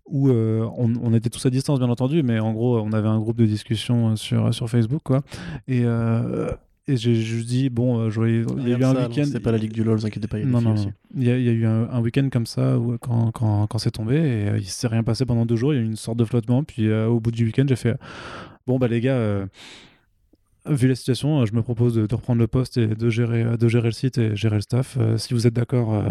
où 0.10 0.30
on, 0.32 1.13
était 1.13 1.30
tous 1.30 1.46
à 1.46 1.50
distance, 1.50 1.80
bien 1.80 1.90
entendu, 1.90 2.24
mais 2.24 2.40
en 2.40 2.54
gros, 2.54 2.80
on 2.80 2.92
avait 2.94 3.10
un 3.10 3.20
groupe 3.20 3.38
de 3.38 3.46
discussion 3.46 4.16
sur, 4.16 4.52
sur 4.54 4.70
Facebook, 4.70 5.02
quoi. 5.04 5.22
Et, 5.68 5.86
et 6.89 6.95
j'ai 6.97 7.15
juste 7.15 7.47
dit, 7.47 7.69
bon, 7.69 8.00
euh, 8.00 8.10
je 8.10 8.21
il 8.21 8.67
y 8.69 8.73
a 8.73 8.78
eu 8.78 8.84
un 8.84 8.95
week-end. 9.08 9.23
C'est 9.30 9.39
pas 9.41 9.52
la 9.52 9.58
Ligue 9.58 9.73
du 9.73 9.84
LoL, 9.84 9.97
vous 9.97 10.06
inquiétez 10.06 10.28
pas. 10.28 10.38
il 10.39 10.45
y 10.45 10.47
a 10.47 10.50
Non, 10.50 10.62
non, 10.62 10.73
non. 10.73 10.91
Il 11.15 11.23
y, 11.23 11.32
a, 11.32 11.38
il 11.38 11.43
y 11.43 11.50
a 11.50 11.52
eu 11.52 11.65
un, 11.65 12.00
week-end 12.00 12.30
comme 12.32 12.45
ça 12.45 12.78
où, 12.80 12.97
quand, 12.97 13.32
quand, 13.32 13.67
quand 13.67 13.78
c'est 13.78 13.91
tombé 13.91 14.15
et 14.15 14.50
euh, 14.50 14.58
il 14.58 14.65
s'est 14.65 14.88
rien 14.88 15.04
passé 15.04 15.26
pendant 15.26 15.45
deux 15.45 15.56
jours. 15.58 15.73
Il 15.73 15.78
y 15.78 15.80
a 15.80 15.84
eu 15.84 15.86
une 15.86 15.95
sorte 15.97 16.17
de 16.17 16.26
flottement. 16.26 16.63
Puis 16.63 16.88
euh, 16.88 17.08
au 17.08 17.19
bout 17.19 17.32
du 17.32 17.45
week-end, 17.45 17.65
j'ai 17.67 17.76
fait 17.76 17.97
Bon, 18.67 18.78
bah 18.80 18.88
les 18.88 19.02
gars, 19.02 19.15
euh, 19.15 19.45
vu 20.65 20.88
la 20.88 20.95
situation, 20.95 21.45
je 21.45 21.54
me 21.54 21.62
propose 21.62 21.95
de, 21.95 22.06
de 22.08 22.15
reprendre 22.15 22.39
le 22.39 22.47
poste 22.47 22.78
et 22.78 22.88
de 22.88 23.10
gérer, 23.10 23.58
de 23.58 23.67
gérer 23.67 23.88
le 23.88 23.91
site 23.93 24.17
et 24.17 24.36
gérer 24.36 24.56
le 24.56 24.62
staff. 24.62 24.97
Si 25.17 25.34
vous 25.34 25.47
êtes 25.47 25.54
d'accord, 25.54 26.04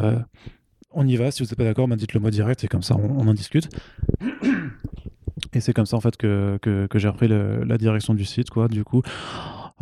on 0.93 1.07
y 1.07 1.17
va. 1.17 1.31
Si 1.31 1.43
vous 1.43 1.49
n'êtes 1.49 1.57
pas 1.59 1.65
d'accord, 1.65 1.89
bah, 1.89 1.97
dites-le 1.97 2.21
moi 2.21 2.31
direct 2.31 2.65
et 2.65 2.69
comme 2.69 2.83
ça, 2.83 2.97
on, 2.97 3.21
on 3.21 3.29
en 3.29 3.35
discute. 3.35 3.69
Et 5.53 5.61
c'est 5.61 5.73
comme 5.75 5.87
ça 5.87 5.97
en 5.97 6.01
fait 6.01 6.17
que, 6.17 6.59
que, 6.63 6.87
que 6.87 6.99
j'ai 6.99 7.09
repris 7.09 7.29
le- 7.29 7.65
la 7.65 7.77
direction 7.79 8.15
du 8.15 8.25
site, 8.25 8.51
quoi. 8.51 8.69
Du 8.69 8.85
coup, 8.85 9.03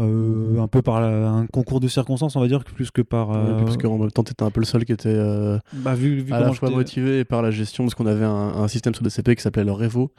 Euh, 0.01 0.59
un 0.59 0.67
peu 0.67 0.83
par 0.83 1.01
la- 1.01 1.29
un 1.31 1.47
concours 1.47 1.79
de 1.79 1.87
circonstances, 1.87 2.35
on 2.35 2.41
va 2.41 2.49
dire, 2.49 2.65
plus 2.65 2.91
que 2.91 3.01
par. 3.01 3.29
Ouais, 3.31 3.37
euh, 3.37 3.63
Parce 3.63 3.77
qu'en 3.77 3.97
même 3.97 4.11
temps, 4.11 4.25
t'étais 4.25 4.43
un 4.43 4.51
peu 4.51 4.59
le 4.61 4.67
seul 4.67 4.85
qui 4.85 4.91
était 4.93 5.09
euh, 5.09 5.57
bah, 5.73 5.95
vu, 5.95 6.21
vu 6.21 6.33
à 6.33 6.41
la 6.41 6.53
fois 6.53 6.69
motivé 6.79 7.21
et 7.21 7.25
par 7.25 7.43
la 7.43 7.53
gestion, 7.53 7.85
parce 7.85 7.95
qu'on 7.95 8.07
avait 8.07 8.25
un, 8.25 8.31
un 8.33 8.67
système 8.67 8.93
sur 8.93 9.05
DCP 9.05 9.37
qui 9.37 9.43
s'appelait 9.43 9.63
le 9.63 9.71
Revo, 9.71 10.11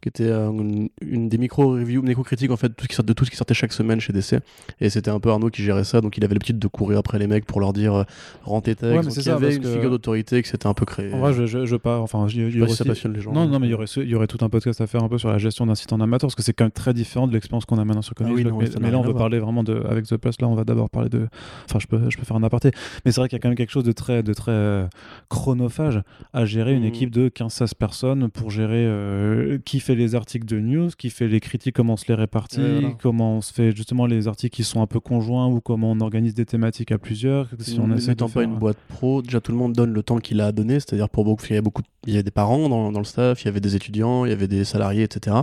qui 0.00 0.08
était 0.08 0.28
euh, 0.28 0.50
une, 0.52 0.88
une 1.02 1.28
des 1.28 1.38
micro-reviews, 1.38 2.02
micro-critiques 2.02 2.52
en 2.52 2.56
fait, 2.56 2.68
tout 2.68 2.84
ce 2.84 2.88
qui 2.88 2.94
sort- 2.94 3.04
de 3.04 3.12
tout 3.12 3.24
ce 3.24 3.30
qui 3.32 3.36
sortait 3.36 3.54
chaque 3.54 3.72
semaine 3.72 4.00
chez 4.00 4.12
DC. 4.12 4.36
Et 4.80 4.88
c'était 4.88 5.10
un 5.10 5.18
peu 5.18 5.30
Arnaud 5.30 5.50
qui 5.50 5.64
gérait 5.64 5.82
ça, 5.82 6.00
donc 6.00 6.16
il 6.16 6.24
avait 6.24 6.34
l'habitude 6.34 6.60
de 6.60 6.68
courir 6.68 6.98
après 6.98 7.18
les 7.18 7.26
mecs 7.26 7.44
pour 7.44 7.60
leur 7.60 7.72
dire 7.72 7.94
euh, 7.94 8.04
rends 8.44 8.60
tes 8.60 8.76
textes. 8.76 8.84
Ouais, 8.84 9.14
il 9.16 9.26
y 9.26 9.30
avait 9.30 9.46
parce 9.46 9.56
une 9.56 9.62
que- 9.64 9.68
figure 9.74 9.90
d'autorité 9.90 10.40
qui 10.44 10.48
s'était 10.48 10.68
un 10.68 10.74
peu 10.74 10.84
créée. 10.86 11.12
En 11.12 11.18
vrai, 11.18 11.32
je, 11.32 11.44
je, 11.46 11.66
je 11.66 11.74
pas. 11.74 11.98
Enfin, 11.98 12.28
Je 12.28 12.50
sais 12.50 12.58
pas 12.60 12.68
si 12.68 12.76
ça 12.76 12.84
passionne 12.84 13.12
les 13.12 13.20
gens. 13.20 13.32
Non, 13.32 13.48
non, 13.48 13.58
mais 13.58 13.66
il 13.66 13.70
y 13.70 13.74
aurait, 13.74 13.86
il 13.96 14.08
y 14.08 14.14
aurait 14.14 14.28
tout 14.28 14.44
un 14.44 14.48
podcast 14.48 14.80
à 14.80 14.86
faire 14.86 15.02
un 15.02 15.08
peu 15.08 15.18
sur 15.18 15.28
la 15.28 15.38
gestion 15.38 15.66
d'un 15.66 15.74
site 15.74 15.92
en 15.92 16.00
amateur, 16.00 16.28
parce 16.28 16.36
que 16.36 16.42
c'est 16.42 16.52
quand 16.52 16.64
même 16.66 16.70
très 16.70 16.94
différent 16.94 17.26
de 17.26 17.32
l'expérience 17.32 17.64
qu'on 17.64 17.78
a 17.78 17.84
maintenant 17.84 18.00
sur 18.02 18.14
Comics 18.14 18.32
Ah 18.32 18.36
oui, 18.36 18.44
mais, 18.80 18.90
là, 18.92 18.98
on 18.98 19.02
veut. 19.02 19.23
Parler 19.24 19.38
vraiment 19.38 19.62
de. 19.64 19.82
Avec 19.88 20.06
The 20.06 20.16
Plus, 20.16 20.40
là, 20.40 20.48
on 20.48 20.54
va 20.54 20.64
d'abord 20.64 20.90
parler 20.90 21.08
de. 21.08 21.28
Enfin, 21.68 21.78
je 21.78 21.86
peux, 21.86 22.10
je 22.10 22.16
peux 22.16 22.24
faire 22.24 22.36
un 22.36 22.42
aparté. 22.42 22.70
Mais 23.04 23.12
c'est 23.12 23.20
vrai 23.20 23.28
qu'il 23.28 23.36
y 23.36 23.40
a 23.40 23.42
quand 23.42 23.48
même 23.48 23.56
quelque 23.56 23.70
chose 23.72 23.84
de 23.84 23.92
très, 23.92 24.22
de 24.22 24.32
très 24.34 24.52
euh, 24.52 24.86
chronophage 25.28 26.00
à 26.32 26.44
gérer 26.44 26.72
une 26.74 26.80
Mhm. 26.82 26.88
équipe 26.88 27.10
de 27.10 27.28
15-16 27.28 27.74
personnes 27.74 28.28
pour 28.30 28.50
gérer 28.50 28.84
euh, 28.86 29.58
qui 29.64 29.80
fait 29.80 29.94
les 29.94 30.14
articles 30.14 30.46
de 30.46 30.60
news, 30.60 30.88
qui 30.96 31.10
fait 31.10 31.28
les 31.28 31.40
critiques, 31.40 31.74
comment 31.74 31.94
on 31.94 31.96
se 31.96 32.06
les 32.08 32.14
répartit, 32.14 32.60
Ouais, 32.60 32.80
voilà. 32.80 32.94
comment 33.00 33.36
on 33.36 33.40
se 33.40 33.52
fait 33.52 33.74
justement 33.74 34.06
les 34.06 34.28
articles 34.28 34.54
qui 34.54 34.64
sont 34.64 34.82
un 34.82 34.86
peu 34.86 35.00
conjoints 35.00 35.46
ou 35.46 35.60
comment 35.60 35.92
on 35.92 36.00
organise 36.00 36.34
des 36.34 36.44
thématiques 36.46 36.92
à 36.92 36.98
plusieurs. 36.98 37.48
Si 37.58 37.78
on 37.80 37.86
mettant 37.86 38.26
pas 38.26 38.32
faire- 38.34 38.42
une 38.42 38.56
boîte 38.56 38.78
pro, 38.88 39.22
déjà 39.22 39.40
tout 39.40 39.52
le 39.52 39.58
monde 39.58 39.72
donne 39.72 39.92
le 39.92 40.02
temps 40.02 40.18
qu'il 40.18 40.40
a 40.40 40.46
à 40.46 40.52
donner, 40.52 40.74
c'est-à-dire 40.74 41.08
pour 41.08 41.24
beaucoup, 41.24 41.44
il 41.46 41.50
y 41.50 41.52
avait 41.54 41.62
beaucoup, 41.62 41.82
il 42.06 42.12
y 42.12 42.16
avait 42.16 42.22
des 42.22 42.30
parents 42.30 42.68
dans, 42.68 42.92
dans 42.92 42.98
le 43.00 43.04
staff, 43.04 43.42
il 43.42 43.46
y 43.46 43.48
avait 43.48 43.60
des 43.60 43.74
étudiants, 43.76 44.24
il 44.24 44.30
y 44.30 44.32
avait 44.32 44.48
des 44.48 44.64
salariés, 44.64 45.02
etc. 45.04 45.36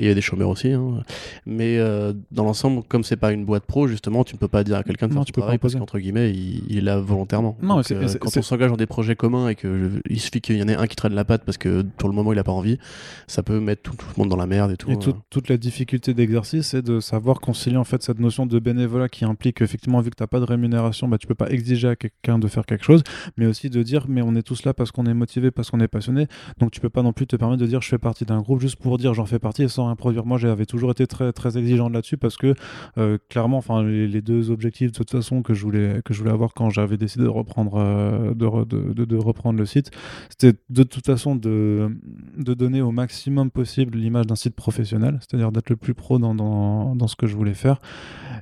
Et 0.00 0.02
il 0.02 0.04
y 0.04 0.08
avait 0.08 0.14
des 0.14 0.20
chômeurs 0.20 0.48
aussi. 0.50 0.70
hein. 0.72 1.02
Mais 1.44 1.76
euh, 1.78 2.12
dans 2.30 2.44
l'ensemble, 2.44 2.82
comme 2.88 2.97
c'est 3.04 3.16
pas 3.16 3.32
une 3.32 3.44
boîte 3.44 3.64
pro, 3.64 3.86
justement, 3.88 4.24
tu 4.24 4.34
ne 4.34 4.38
peux 4.38 4.48
pas 4.48 4.64
dire 4.64 4.76
à 4.76 4.82
quelqu'un 4.82 5.08
de 5.08 5.12
Non, 5.14 5.20
faire 5.20 5.26
tu 5.26 5.32
peux 5.32 5.40
pas 5.40 5.56
parce 5.58 5.74
qu'entre 5.74 5.98
guillemets, 5.98 6.30
il, 6.30 6.62
il 6.68 6.78
est 6.78 6.82
là 6.82 6.98
volontairement. 6.98 7.56
Non, 7.62 7.76
Donc, 7.76 7.84
c'est- 7.84 7.94
euh, 7.94 8.06
c'est- 8.08 8.18
quand 8.18 8.28
c'est- 8.30 8.40
on 8.40 8.42
s'engage 8.42 8.70
dans 8.70 8.76
des 8.76 8.86
projets 8.86 9.16
communs 9.16 9.48
et 9.48 9.54
que 9.54 9.90
je- 9.90 10.00
il 10.12 10.20
suffit 10.20 10.40
qu'il 10.40 10.56
y 10.56 10.62
en 10.62 10.68
ait 10.68 10.76
un 10.76 10.86
qui 10.86 10.96
traîne 10.96 11.14
la 11.14 11.24
patte 11.24 11.44
parce 11.44 11.58
que 11.58 11.82
pour 11.96 12.08
le 12.08 12.14
moment 12.14 12.32
il 12.32 12.38
a 12.38 12.44
pas 12.44 12.52
envie, 12.52 12.78
ça 13.26 13.42
peut 13.42 13.60
mettre 13.60 13.82
tout, 13.82 13.94
tout 13.96 14.06
le 14.16 14.20
monde 14.22 14.28
dans 14.30 14.36
la 14.36 14.46
merde 14.46 14.70
et 14.70 14.76
tout. 14.76 14.90
Et 14.90 14.94
hein. 14.94 14.96
toute- 14.96 15.16
toute 15.30 15.48
la 15.48 15.56
difficulté 15.56 16.14
d'exercice, 16.14 16.68
c'est 16.68 16.82
de 16.82 17.00
savoir 17.00 17.40
concilier 17.40 17.76
en 17.76 17.84
fait 17.84 18.02
cette 18.02 18.18
notion 18.20 18.46
de 18.46 18.58
bénévolat 18.58 19.08
qui 19.08 19.24
implique 19.24 19.60
effectivement, 19.62 20.00
vu 20.00 20.10
que 20.10 20.16
tu 20.16 20.22
n'as 20.22 20.26
pas 20.28 20.40
de 20.40 20.44
rémunération, 20.44 21.08
bah, 21.08 21.18
tu 21.18 21.26
peux 21.26 21.34
pas 21.34 21.50
exiger 21.50 21.88
à 21.88 21.96
quelqu'un 21.96 22.38
de 22.38 22.46
faire 22.48 22.66
quelque 22.66 22.84
chose, 22.84 23.02
mais 23.36 23.46
aussi 23.46 23.70
de 23.70 23.82
dire, 23.82 24.06
mais 24.08 24.22
on 24.22 24.34
est 24.34 24.42
tous 24.42 24.64
là 24.64 24.74
parce 24.74 24.90
qu'on 24.90 25.06
est 25.06 25.14
motivé, 25.14 25.50
parce 25.50 25.70
qu'on 25.70 25.80
est 25.80 25.88
passionné, 25.88 26.26
donc 26.58 26.70
tu 26.70 26.80
peux 26.80 26.88
pas 26.90 27.02
non 27.02 27.12
plus 27.12 27.26
te 27.26 27.36
permettre 27.36 27.60
de 27.60 27.66
dire, 27.66 27.80
je 27.82 27.88
fais 27.88 27.98
partie 27.98 28.24
d'un 28.24 28.38
groupe 28.40 28.60
juste 28.60 28.76
pour 28.76 28.98
dire, 28.98 29.14
j'en 29.14 29.26
fais 29.26 29.38
partie 29.38 29.62
et 29.62 29.68
sans 29.68 29.86
rien 29.86 29.96
produire. 29.96 30.24
Moi, 30.26 30.38
j'avais 30.38 30.66
toujours 30.66 30.90
été 30.90 31.06
très, 31.06 31.32
très 31.32 31.56
exigeant 31.58 31.88
là-dessus 31.88 32.16
parce 32.16 32.36
que 32.36 32.54
euh, 32.96 33.18
clairement, 33.28 33.58
enfin, 33.58 33.82
les, 33.82 34.08
les 34.08 34.22
deux 34.22 34.50
objectifs 34.50 34.92
de 34.92 34.96
toute 34.96 35.10
façon 35.10 35.42
que 35.42 35.52
je 35.54 35.62
voulais, 35.62 36.00
que 36.04 36.14
je 36.14 36.18
voulais 36.20 36.30
avoir 36.32 36.54
quand 36.54 36.70
j'avais 36.70 36.96
décidé 36.96 37.24
de 37.24 37.28
reprendre, 37.28 37.74
euh, 37.76 38.34
de, 38.34 38.46
re- 38.46 38.66
de- 38.66 38.92
de- 38.92 39.04
de 39.04 39.16
reprendre 39.16 39.58
le 39.58 39.66
site, 39.66 39.90
c'était 40.30 40.58
de 40.70 40.82
toute 40.82 41.06
façon 41.06 41.36
de, 41.36 41.90
de 42.36 42.54
donner 42.54 42.80
au 42.82 42.90
maximum 42.90 43.50
possible 43.50 43.98
l'image 43.98 44.26
d'un 44.26 44.36
site 44.36 44.54
professionnel, 44.54 45.18
c'est-à-dire 45.20 45.52
d'être 45.52 45.70
le 45.70 45.76
plus 45.76 45.94
pro 45.94 46.18
dans, 46.18 46.34
dans, 46.34 46.94
dans 46.96 47.06
ce 47.08 47.16
que 47.16 47.26
je 47.26 47.36
voulais 47.36 47.54
faire. 47.54 47.78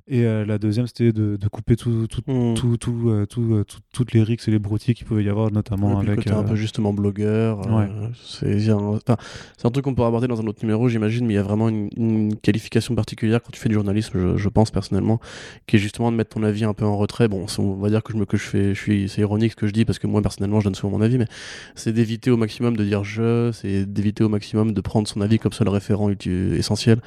Et 0.08 0.24
euh, 0.24 0.44
la 0.44 0.58
deuxième, 0.58 0.86
c'était 0.86 1.12
de, 1.12 1.36
couper 1.50 1.74
tout, 1.76 2.06
tout, 2.06 2.22
Hmm. 2.26 2.54
tout, 2.54 2.76
tout, 2.76 3.26
tout, 3.28 3.64
tout- 3.66 3.78
toutes 3.92 4.12
les 4.12 4.22
rixes 4.22 4.46
et 4.48 4.50
les 4.50 4.58
broutilles 4.58 4.94
qu'il 4.94 5.06
pouvait 5.06 5.24
y 5.24 5.28
avoir, 5.28 5.50
notamment 5.50 5.98
Ouais, 5.98 6.08
avec. 6.10 6.26
un 6.28 6.42
peu 6.42 6.54
justement 6.56 6.92
blogueur. 6.92 7.60
Ouais. 7.72 7.88
c'est 8.22 8.68
un, 8.70 8.76
enfin, 8.76 9.16
c'est 9.56 9.66
un 9.66 9.70
truc 9.70 9.84
qu'on 9.84 9.94
pourra 9.94 10.08
aborder 10.08 10.26
dans 10.28 10.40
un 10.40 10.46
autre 10.46 10.60
numéro, 10.62 10.88
j'imagine, 10.88 11.26
mais 11.26 11.34
il 11.34 11.36
y 11.36 11.40
a 11.40 11.42
vraiment 11.42 11.68
une, 11.68 11.88
une 11.96 12.36
qualification 12.36 12.94
particulière 12.94 13.42
quand 13.42 13.50
tu 13.52 13.60
fais 13.60 13.68
du 13.68 13.74
journalisme, 13.74 14.12
je, 14.14 14.35
je 14.36 14.48
pense 14.48 14.70
personnellement, 14.70 15.20
qui 15.66 15.76
est 15.76 15.78
justement 15.78 16.10
de 16.12 16.16
mettre 16.16 16.30
ton 16.34 16.42
avis 16.42 16.64
un 16.64 16.74
peu 16.74 16.84
en 16.84 16.96
retrait. 16.96 17.28
Bon, 17.28 17.46
on 17.58 17.74
va 17.74 17.88
dire 17.90 18.02
que 18.02 18.12
je 18.12 18.18
me 18.18 18.24
que 18.26 18.36
je 18.36 18.44
fais, 18.44 18.74
je 18.74 18.80
suis, 18.80 19.08
c'est 19.08 19.20
ironique 19.20 19.52
ce 19.52 19.56
que 19.56 19.66
je 19.66 19.72
dis 19.72 19.84
parce 19.84 19.98
que 19.98 20.06
moi 20.06 20.22
personnellement, 20.22 20.60
je 20.60 20.64
donne 20.64 20.74
souvent 20.74 20.98
mon 20.98 21.04
avis, 21.04 21.18
mais 21.18 21.26
c'est 21.74 21.92
d'éviter 21.92 22.30
au 22.30 22.36
maximum 22.36 22.76
de 22.76 22.84
dire 22.84 23.04
je, 23.04 23.50
c'est 23.52 23.86
d'éviter 23.86 24.24
au 24.24 24.28
maximum 24.28 24.72
de 24.72 24.80
prendre 24.80 25.06
son 25.08 25.20
avis 25.20 25.38
comme 25.38 25.52
seul 25.52 25.68
référent 25.68 26.10
essentiel 26.10 27.00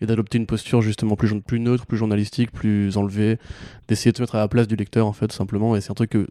et 0.00 0.06
d'adopter 0.06 0.38
une 0.38 0.46
posture 0.46 0.82
justement 0.82 1.16
plus, 1.16 1.40
plus 1.40 1.60
neutre, 1.60 1.86
plus 1.86 1.96
journalistique, 1.96 2.50
plus 2.52 2.96
enlevée, 2.96 3.38
d'essayer 3.88 4.12
de 4.12 4.16
se 4.16 4.22
mettre 4.22 4.34
à 4.34 4.38
la 4.38 4.48
place 4.48 4.68
du 4.68 4.76
lecteur 4.76 5.06
en 5.06 5.12
fait 5.12 5.32
simplement. 5.32 5.76
Et 5.76 5.80
c'est 5.80 5.90
un 5.90 5.94
truc 5.94 6.10
que 6.10 6.26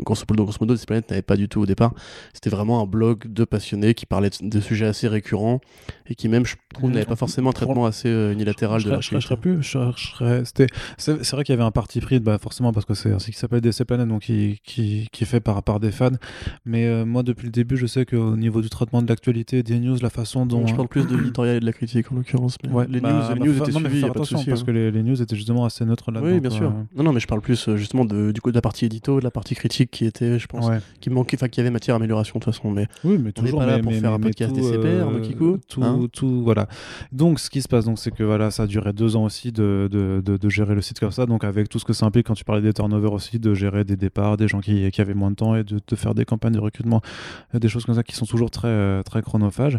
grosso 0.00 0.24
modo, 0.30 0.46
Planet 0.86 1.10
n'avait 1.10 1.22
pas 1.22 1.36
du 1.36 1.48
tout 1.48 1.60
au 1.60 1.66
départ. 1.66 1.92
C'était 2.32 2.50
vraiment 2.50 2.80
un 2.82 2.86
blog 2.86 3.26
de 3.26 3.44
passionnés 3.44 3.94
qui 3.94 4.06
parlait 4.06 4.30
de, 4.30 4.48
de 4.48 4.60
sujets 4.60 4.86
assez 4.86 5.08
récurrents 5.08 5.60
et 6.08 6.14
qui 6.14 6.28
même, 6.28 6.44
je 6.46 6.56
trouve, 6.74 6.90
n'avait 6.90 7.04
pas 7.06 7.16
forcément 7.16 7.50
un 7.50 7.52
traitement 7.52 7.86
assez 7.86 8.08
euh, 8.08 8.32
unilatéral 8.32 8.80
je 8.80 8.86
de 8.86 8.90
la 8.90 9.02
serais- 9.02 9.20
je 9.20 9.26
serais 9.26 9.36
plus. 9.36 9.62
je 9.62 9.78
c'était- 10.44 10.66
C'est 10.98 11.22
c'est 11.24 11.36
vrai 11.36 11.44
qu'il 11.44 11.52
y 11.52 11.56
avait 11.58 11.64
un 11.66 11.70
parti 11.70 12.00
pris, 12.00 12.20
bah 12.20 12.38
forcément 12.38 12.72
parce 12.72 12.86
que 12.86 12.94
c'est 12.94 13.12
un 13.12 13.18
site 13.18 13.34
qui 13.34 13.40
s'appelle 13.40 13.60
DC 13.60 13.84
Planet, 13.84 14.06
donc 14.08 14.22
qui, 14.22 14.60
qui, 14.64 15.08
qui 15.12 15.24
est 15.24 15.26
fait 15.26 15.40
par, 15.40 15.62
par 15.62 15.80
des 15.80 15.90
fans. 15.92 16.10
Mais 16.64 16.86
euh, 16.86 17.04
moi, 17.04 17.22
depuis 17.22 17.46
le 17.46 17.52
début, 17.52 17.76
je 17.76 17.86
sais 17.86 18.04
qu'au 18.06 18.36
niveau 18.36 18.60
du 18.62 18.68
traitement 18.70 19.02
de 19.02 19.08
l'actualité, 19.08 19.62
des 19.62 19.78
news, 19.78 19.96
la 20.02 20.10
façon 20.10 20.46
dont. 20.46 20.58
Donc, 20.60 20.68
je 20.68 20.74
parle 20.74 20.88
plus 20.88 21.06
de 21.06 21.16
l'éditorial 21.16 21.56
et 21.56 21.60
de 21.60 21.66
la 21.66 21.72
critique 21.72 22.10
en 22.12 22.16
l'occurrence. 22.16 22.56
mais 22.64 22.70
Ouais, 22.72 22.86
les 22.88 23.00
bah, 23.00 23.12
news, 23.12 23.18
bah, 23.20 23.34
les 23.34 23.40
news 23.40 23.52
fa- 23.54 23.64
étaient 23.64 23.72
non, 23.72 23.80
mais 23.80 23.88
suivies, 23.90 24.04
attention 24.06 24.38
souci. 24.38 24.50
parce 24.50 24.62
hein. 24.62 24.64
que 24.66 24.70
les, 24.70 24.90
les 24.90 25.02
news 25.02 25.20
étaient 25.20 25.36
justement 25.36 25.64
assez 25.64 25.84
neutres 25.84 26.10
là-dedans. 26.10 26.30
Oui, 26.32 26.40
bien 26.40 26.50
quoi. 26.50 26.58
sûr. 26.58 26.72
Non, 26.94 27.02
non, 27.04 27.12
mais 27.12 27.20
je 27.20 27.26
parle 27.26 27.40
plus 27.40 27.68
euh, 27.68 27.76
justement 27.76 28.04
de, 28.04 28.32
du 28.32 28.40
coup, 28.40 28.50
de 28.50 28.54
la 28.56 28.62
partie 28.62 28.84
édito, 28.86 29.18
de 29.18 29.24
la 29.24 29.30
partie 29.30 29.54
critique 29.54 29.90
qui 29.90 30.04
était, 30.04 30.38
je 30.38 30.46
pense, 30.46 30.66
Ouais. 30.66 30.78
qui 31.00 31.10
manquait, 31.10 31.36
enfin, 31.36 31.48
qui 31.48 31.60
avait 31.60 31.70
matière 31.70 31.94
à 31.94 31.98
amélioration 31.98 32.38
de 32.38 32.44
toute 32.44 32.54
façon. 32.54 32.70
Mais 32.70 32.86
Oui, 33.04 33.12
mais 33.12 33.18
On 33.18 33.22
n'est 33.22 33.32
toujours 33.32 33.60
pas 33.60 33.66
là 33.66 33.76
mais- 33.76 33.82
pour 33.82 33.92
mais- 33.92 34.00
faire 34.00 34.12
un 34.12 34.18
mais 34.18 34.24
podcast 34.24 34.54
tout, 34.54 34.60
DCP, 34.60 34.84
euh, 34.86 35.20
Kikou, 35.20 35.58
tout, 35.68 35.82
hein. 35.84 36.06
tout, 36.12 36.42
voilà. 36.42 36.68
Donc, 37.12 37.38
ce 37.40 37.50
qui 37.50 37.62
se 37.62 37.68
passe, 37.68 37.84
donc, 37.84 37.98
c'est 37.98 38.10
que 38.10 38.22
voilà, 38.22 38.50
ça 38.50 38.64
a 38.64 38.66
duré 38.66 38.92
deux 38.92 39.16
ans 39.16 39.24
aussi 39.24 39.52
de, 39.52 39.75
de, 39.88 40.48
gérer 40.48 40.74
le 40.74 40.80
site 40.80 41.00
comme 41.00 41.10
ça. 41.10 41.26
Donc, 41.26 41.44
avec 41.44 41.68
tout 41.68 41.78
ce 41.78 41.84
que 41.84 41.92
ça 41.92 42.06
implique 42.06 42.26
quand 42.26 42.34
tu 42.34 42.44
parlais 42.44 42.62
des 42.62 42.72
turnovers 42.72 43.12
aussi, 43.12 43.38
de 43.38 43.54
gérer 43.54 43.84
des 43.84 43.96
départs, 43.96 44.36
des 44.36 44.48
gens 44.48 44.60
qui, 44.60 44.90
qui 44.90 45.00
avaient 45.00 45.14
moins 45.14 45.30
de 45.30 45.36
temps 45.36 45.54
et 45.56 45.64
de, 45.64 45.96
faire 45.96 46.14
des 46.14 46.24
campagnes 46.24 46.52
de 46.52 46.60
recrutement, 46.60 47.00
euh, 47.54 47.58
des 47.58 47.68
choses 47.68 47.84
comme 47.84 47.94
ça 47.94 48.02
qui 48.02 48.14
sont 48.14 48.26
toujours 48.26 48.50
très, 48.50 48.68
euh, 48.68 49.02
très 49.02 49.22
chronophages. 49.22 49.78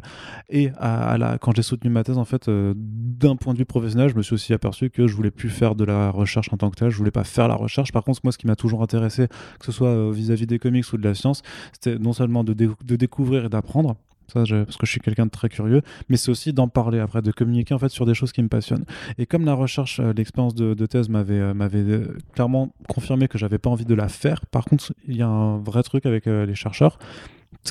Et 0.50 0.72
à, 0.78 1.18
la, 1.18 1.38
quand 1.38 1.56
j'ai 1.56 1.62
soutenu 1.62 1.90
ma 1.90 2.04
thèse, 2.04 2.18
en 2.18 2.26
fait, 2.26 2.48
euh, 2.48 2.74
d'un 2.76 3.36
point 3.36 3.54
de 3.54 3.60
vue 3.60 3.66
professionnel, 3.66 4.10
je 4.10 4.16
me 4.16 4.22
suis 4.22 4.34
aussi 4.34 4.54
aperçu 4.54 4.90
que 4.90 5.08
je 5.08 5.16
voulais 5.16 5.32
plus 5.32 5.50
faire 5.50 5.76
de 5.76 5.84
la 5.84 6.12
recherche 6.12 6.52
en 6.52 6.58
tant 6.58 6.70
que 6.70 6.76
tel. 6.76 6.90
Je 6.90 6.98
voulais 6.98 7.12
pas 7.12 7.24
faire 7.24 7.48
la 7.48 7.56
recherche. 7.56 7.92
Par 7.92 8.04
contre, 8.04 8.22
moi, 8.24 8.32
ce 8.32 8.38
qui 8.38 8.48
m'a 8.48 8.56
toujours 8.56 8.82
intéressé, 8.82 9.28
que 9.60 9.66
ce 9.66 9.72
soit 9.72 10.12
vis-à-vis 10.12 10.48
des 10.48 10.60
comics 10.60 10.92
ou 10.94 10.98
de 10.98 11.04
la 11.04 11.16
science, 11.16 11.42
c'était 11.74 12.00
non 12.00 12.14
seulement 12.14 12.44
de, 12.44 12.54
de 12.54 12.96
découvrir 12.96 13.46
et 13.46 13.50
d'apprendre. 13.50 13.96
Parce 14.34 14.78
que 14.78 14.86
je 14.86 14.92
suis 14.92 15.00
quelqu'un 15.00 15.26
de 15.26 15.32
très 15.32 15.50
curieux, 15.50 15.82
mais 16.10 16.18
c'est 16.18 16.30
aussi 16.32 16.54
d'en 16.54 16.68
parler 16.68 17.00
après, 17.00 17.22
de 17.22 17.32
communiquer 17.32 17.74
en 17.74 17.80
fait 17.80 17.90
sur 17.90 18.06
des 18.06 18.14
choses 18.14 18.32
qui 18.32 18.42
me 18.42 18.50
passionnent. 18.50 18.86
Et 19.18 19.26
comme 19.26 19.46
la 19.46 19.54
recherche, 19.54 20.00
euh, 20.00 20.14
l'expérience 20.14 20.56
de, 20.56 20.86
thèse 20.86 21.10
m'avait 21.10 21.40
euh, 21.40 21.54
euh, 21.60 22.18
clairement 22.34 22.74
confirmé 22.88 23.28
que 23.28 23.38
j'avais 23.38 23.58
pas 23.58 23.70
envie 23.70 23.86
de 23.86 23.96
la 23.96 24.08
faire. 24.08 24.46
Par 24.46 24.66
contre, 24.66 24.94
il 25.08 25.16
y 25.16 25.22
a 25.22 25.28
un 25.28 25.58
vrai 25.58 25.84
truc 25.84 26.06
avec 26.06 26.26
les 26.26 26.56
chercheurs, 26.56 27.00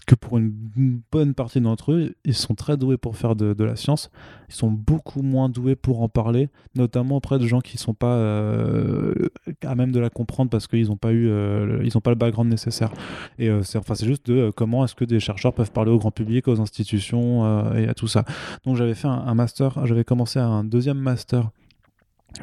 que 0.06 0.14
pour 0.14 0.38
une 0.38 0.52
bonne 1.10 1.34
partie 1.34 1.60
d'entre 1.60 1.92
eux, 1.92 2.14
ils 2.24 2.34
sont 2.34 2.54
très 2.54 2.76
doués 2.76 2.96
pour 2.96 3.16
faire 3.16 3.34
de, 3.36 3.64
la 3.64 3.76
science. 3.76 4.10
Ils 4.48 4.54
sont 4.54 4.70
beaucoup 4.70 5.22
moins 5.22 5.48
doués 5.48 5.76
pour 5.76 6.02
en 6.02 6.08
parler, 6.08 6.48
notamment 6.74 7.16
auprès 7.16 7.38
de 7.38 7.46
gens 7.46 7.60
qui 7.60 7.78
sont 7.78 7.94
pas 7.94 8.14
euh, 8.14 9.14
à 9.62 9.74
même 9.74 9.92
de 9.92 10.00
la 10.00 10.10
comprendre 10.10 10.50
parce 10.50 10.66
qu'ils 10.66 10.88
n'ont 10.88 10.96
pas 10.96 11.12
eu, 11.12 11.28
euh, 11.28 11.80
ils 11.84 11.96
ont 11.96 12.00
pas 12.00 12.10
le 12.10 12.16
background 12.16 12.50
nécessaire. 12.50 12.92
Et 13.38 13.48
euh, 13.48 13.62
c'est 13.62 13.78
enfin 13.78 13.94
juste 13.94 14.30
de 14.30 14.50
comment 14.54 14.84
est-ce 14.84 14.94
que 14.94 15.04
des 15.04 15.20
chercheurs 15.20 15.52
peuvent 15.52 15.72
parler 15.72 15.90
au 15.90 15.98
grand 15.98 16.10
public, 16.10 16.48
aux 16.48 16.60
institutions 16.60 17.74
et 17.74 17.88
à 17.88 17.94
tout 17.94 18.08
ça. 18.08 18.24
Donc 18.64 18.76
j'avais 18.76 18.94
fait 18.94 19.08
un, 19.08 19.12
un 19.12 19.34
master, 19.34 19.86
j'avais 19.86 20.04
commencé 20.04 20.38
un 20.38 20.64
deuxième 20.64 20.98
master 20.98 21.50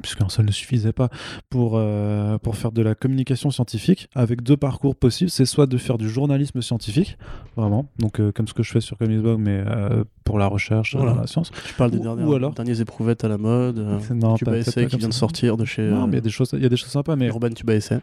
puisqu'un 0.01 0.29
seul 0.29 0.45
ne 0.45 0.51
suffisait 0.51 0.93
pas 0.93 1.09
pour, 1.49 1.73
euh, 1.75 2.37
pour 2.37 2.55
faire 2.55 2.71
de 2.71 2.81
la 2.81 2.95
communication 2.95 3.51
scientifique 3.51 4.07
avec 4.15 4.41
deux 4.43 4.57
parcours 4.57 4.95
possibles. 4.95 5.29
C'est 5.29 5.45
soit 5.45 5.67
de 5.67 5.77
faire 5.77 5.97
du 5.97 6.09
journalisme 6.09 6.61
scientifique, 6.61 7.17
vraiment, 7.55 7.87
donc 7.99 8.19
euh, 8.19 8.31
comme 8.31 8.47
ce 8.47 8.53
que 8.53 8.63
je 8.63 8.71
fais 8.71 8.81
sur 8.81 8.97
Comicsblog, 8.97 9.39
mais 9.39 9.63
euh, 9.65 10.03
pour 10.23 10.37
la 10.39 10.47
recherche, 10.47 10.95
Voilà. 10.95 11.13
la 11.21 11.27
science. 11.27 11.51
tu 11.65 11.73
parles 11.73 11.91
des 11.91 11.97
Ou- 11.97 12.03
dernières, 12.03 12.27
ou 12.27 12.33
alors- 12.33 12.53
éprouvettes 12.79 13.23
à 13.23 13.27
la 13.27 13.37
mode, 13.37 13.77
Non, 14.13 14.35
Tuba 14.35 14.57
Essai 14.57 14.87
qui 14.87 14.97
vient 14.97 15.09
de 15.09 15.13
sortir 15.13 15.57
de 15.57 15.65
chez 15.65 15.83
Non, 15.89 16.07
mais 16.07 16.13
il 16.13 16.15
y 16.15 16.17
a 16.17 16.21
des 16.21 16.29
choses, 16.29 16.49
il 16.53 16.63
y 16.63 16.65
a 16.65 16.69
des 16.69 16.77
choses 16.77 16.89
sympas, 16.89 17.15
mais 17.15 17.27
Urban 17.27 17.49
Tuba 17.51 17.75
Essai. 17.75 17.99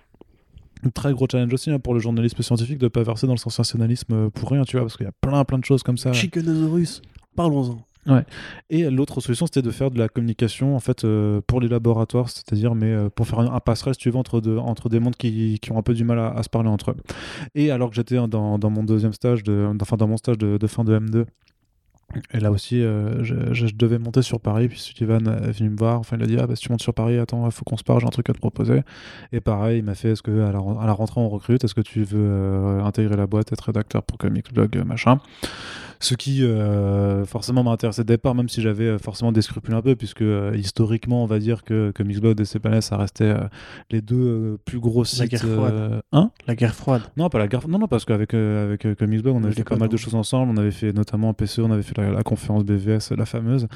très 0.95 1.13
gros 1.13 1.27
challenge 1.31 1.53
aussi 1.53 1.71
hein, 1.71 1.79
pour 1.79 1.93
le 1.95 2.01
journalisme 2.01 2.43
scientifique 2.43 2.79
de 2.79 2.89
pas 2.89 3.03
verser 3.03 3.27
dans 3.27 3.35
le 3.35 3.39
sensationnalisme 3.39 4.31
pour 4.31 4.51
rien, 4.51 4.63
tu 4.65 4.77
vois, 4.77 4.87
parce 4.87 4.97
qu'il 4.97 5.05
y 5.07 5.09
a 5.09 5.13
plein 5.21 5.45
plein 5.45 5.59
de 5.59 5.65
choses 5.65 5.83
comme 5.83 5.99
ça. 5.99 6.13
Chickenosaurus, 6.13 7.03
parlons-en. 7.37 7.79
Et 8.71 8.89
l'autre 8.91 9.21
solution, 9.21 9.47
c'était 9.47 9.63
de 9.63 9.71
faire 9.71 9.91
de 9.91 9.99
la 9.99 10.09
communication 10.09 10.75
en 10.75 10.81
fait 10.81 11.05
euh, 11.05 11.41
pour 11.47 11.61
les 11.61 11.69
laboratoires, 11.69 12.29
c'est-à-dire 12.29 12.75
mais 12.75 12.93
euh, 12.93 13.09
pour 13.11 13.27
faire 13.27 13.41
un, 13.41 13.61
passerelle, 13.61 13.95
si 13.95 14.01
tu 14.01 14.11
veux, 14.11 14.17
entre, 14.17 14.41
entre 14.59 14.89
des 14.89 15.01
mondes 15.01 15.17
qui, 15.17 15.59
qui 15.61 15.73
ont 15.73 15.79
un 15.79 15.83
peu 15.83 15.95
du 15.95 16.05
mal 16.05 16.19
à, 16.19 16.43
se 16.43 16.49
parler 16.49 16.69
entre 16.69 16.93
eux. 16.93 16.97
Et 17.55 17.71
alors 17.71 17.91
que 17.91 17.97
j'étais 17.97 18.17
dans, 18.17 18.59
dans 18.59 18.71
mon 18.71 18.85
deuxième 18.85 19.13
stage, 19.13 19.43
de, 19.43 19.71
enfin 19.81 19.97
dans 19.97 20.09
mon 20.09 20.17
stage 20.17 20.39
de, 20.39 20.67
fin 20.67 20.85
de 20.85 20.99
M2. 20.99 21.25
Et 22.33 22.41
là 22.41 22.51
aussi, 22.51 22.83
euh, 22.83 23.23
je, 23.23 23.67
devais 23.77 23.99
monter 23.99 24.23
sur 24.23 24.41
Paris, 24.41 24.67
puis 24.67 24.81
Sullivan 24.81 25.29
est 25.29 25.53
venu 25.53 25.71
me 25.71 25.77
voir. 25.77 26.01
Enfin, 26.01 26.17
il 26.17 26.25
a 26.25 26.27
dit 26.27 26.37
Ah, 26.41 26.47
bah, 26.49 26.57
si 26.57 26.63
tu 26.63 26.73
montes 26.73 26.83
sur 26.83 26.93
Paris, 26.93 27.17
attends, 27.19 27.49
faut 27.53 27.65
qu'on 27.65 27.77
se 27.77 27.85
parle, 27.85 28.01
j'ai 28.01 28.07
un 28.07 28.11
truc 28.11 28.29
à 28.31 28.33
te 28.33 28.39
proposer. 28.39 28.83
Et 29.31 29.41
pareil, 29.41 29.79
il 29.79 29.85
m'a 29.85 29.95
fait 29.95 30.11
Est-ce 30.11 30.23
que 30.23 30.41
à 30.41 30.51
la, 30.51 30.59
rentrée, 30.93 31.21
on 31.21 31.29
recrute? 31.29 31.63
Est-ce 31.63 31.75
que 31.75 31.81
tu 31.81 32.03
veux 32.03 32.81
intégrer 32.83 33.17
la 33.17 33.29
boîte, 33.29 33.53
être 33.53 33.61
rédacteur 33.61 34.03
pour 34.03 34.19
Comics 34.19 34.53
Blog, 34.53 34.83
machin? 34.85 35.21
Ce 36.03 36.15
qui 36.15 36.43
euh, 36.43 37.27
forcément 37.27 37.63
m'a 37.63 37.73
intéressé 37.73 38.05
dès 38.05 38.15
le 38.15 38.17
départ, 38.17 38.35
même 38.35 38.49
si 38.49 38.63
j'avais 38.63 38.85
euh, 38.85 38.99
forcément 38.99 39.33
des 39.33 39.43
scrupules 39.43 39.75
un 39.75 39.83
peu, 39.83 39.95
puisque 39.97 40.23
euh, 40.23 40.51
historiquement, 40.57 41.23
on 41.23 41.27
va 41.27 41.39
dire 41.39 41.63
que, 41.63 41.91
que 41.91 42.03
et 42.03 42.45
CPNS, 42.45 42.81
ça 42.81 42.97
restait 42.97 43.35
les 43.91 44.01
deux 44.01 44.59
plus 44.65 44.81
gros 44.81 45.05
sites. 45.05 45.21
La 45.21 45.27
guerre 45.27 45.41
froide. 45.41 46.03
Hein? 46.13 46.31
La 46.47 46.57
guerre 46.57 46.75
froide. 46.75 47.03
Non, 47.19 47.29
pas 47.29 47.39
la 47.39 47.49
guerre 47.49 47.69
Non, 47.69 47.79
non, 47.79 47.87
parce 47.87 48.07
qu'avec 48.07 48.33
avec, 48.33 48.87
on 48.87 49.45
avait 49.45 49.53
fait 49.53 49.65
pas 49.65 49.77
mal 49.77 49.91
de 49.91 49.97
choses 49.99 50.15
ensemble. 50.15 50.53
On 50.53 50.57
avait 50.57 50.71
fait 50.71 50.95
notamment 50.95 51.35
PCO, 51.35 51.67
on 51.67 51.71
avait 51.71 51.83
fait 51.83 51.97
la, 51.99 52.23
conférence 52.23 52.65
BVS, 52.65 53.15
la 53.17 53.27
fameuse. 53.27 53.69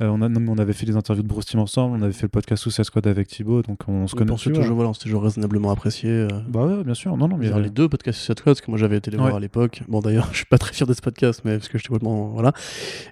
on, 0.00 0.22
a, 0.22 0.28
on 0.28 0.58
avait 0.58 0.72
fait 0.72 0.86
des 0.86 0.96
interviews 0.96 1.24
de 1.24 1.28
Bruce 1.28 1.46
Team 1.46 1.58
ensemble, 1.58 1.96
on 1.98 2.02
avait 2.02 2.12
fait 2.12 2.26
le 2.26 2.28
podcast 2.28 2.62
Suicide 2.62 2.84
Squad 2.84 3.06
avec 3.08 3.26
Thibaut, 3.26 3.62
donc 3.62 3.80
on 3.88 4.06
se 4.06 4.14
connaît 4.14 4.34
toujours, 4.34 4.74
voilà, 4.74 4.90
on 4.90 4.94
s'est 4.94 5.00
toujours 5.00 5.24
raisonnablement 5.24 5.72
apprécié. 5.72 6.28
Bah 6.48 6.64
ouais, 6.64 6.84
bien 6.84 6.94
sûr. 6.94 7.16
Non, 7.16 7.26
non, 7.26 7.36
mais 7.36 7.50
les 7.60 7.70
deux 7.70 7.88
podcasts 7.88 8.18
Suicide 8.18 8.38
Squad, 8.38 8.54
parce 8.54 8.60
que 8.64 8.70
moi 8.70 8.78
j'avais 8.78 8.98
été 8.98 9.10
les 9.10 9.16
voir 9.16 9.34
à 9.34 9.40
l'époque. 9.40 9.82
Bon, 9.88 10.00
d'ailleurs, 10.00 10.28
je 10.32 10.36
suis 10.36 10.46
pas 10.46 10.58
très 10.58 10.72
fier 10.72 10.86
de 10.86 10.94
ce 10.94 11.00
podcast, 11.00 11.42
mais 11.44 11.58
parce 11.58 11.71
que 11.72 11.78
je 11.78 11.82
suis 11.82 11.88
complètement. 11.88 12.28
Voilà. 12.28 12.52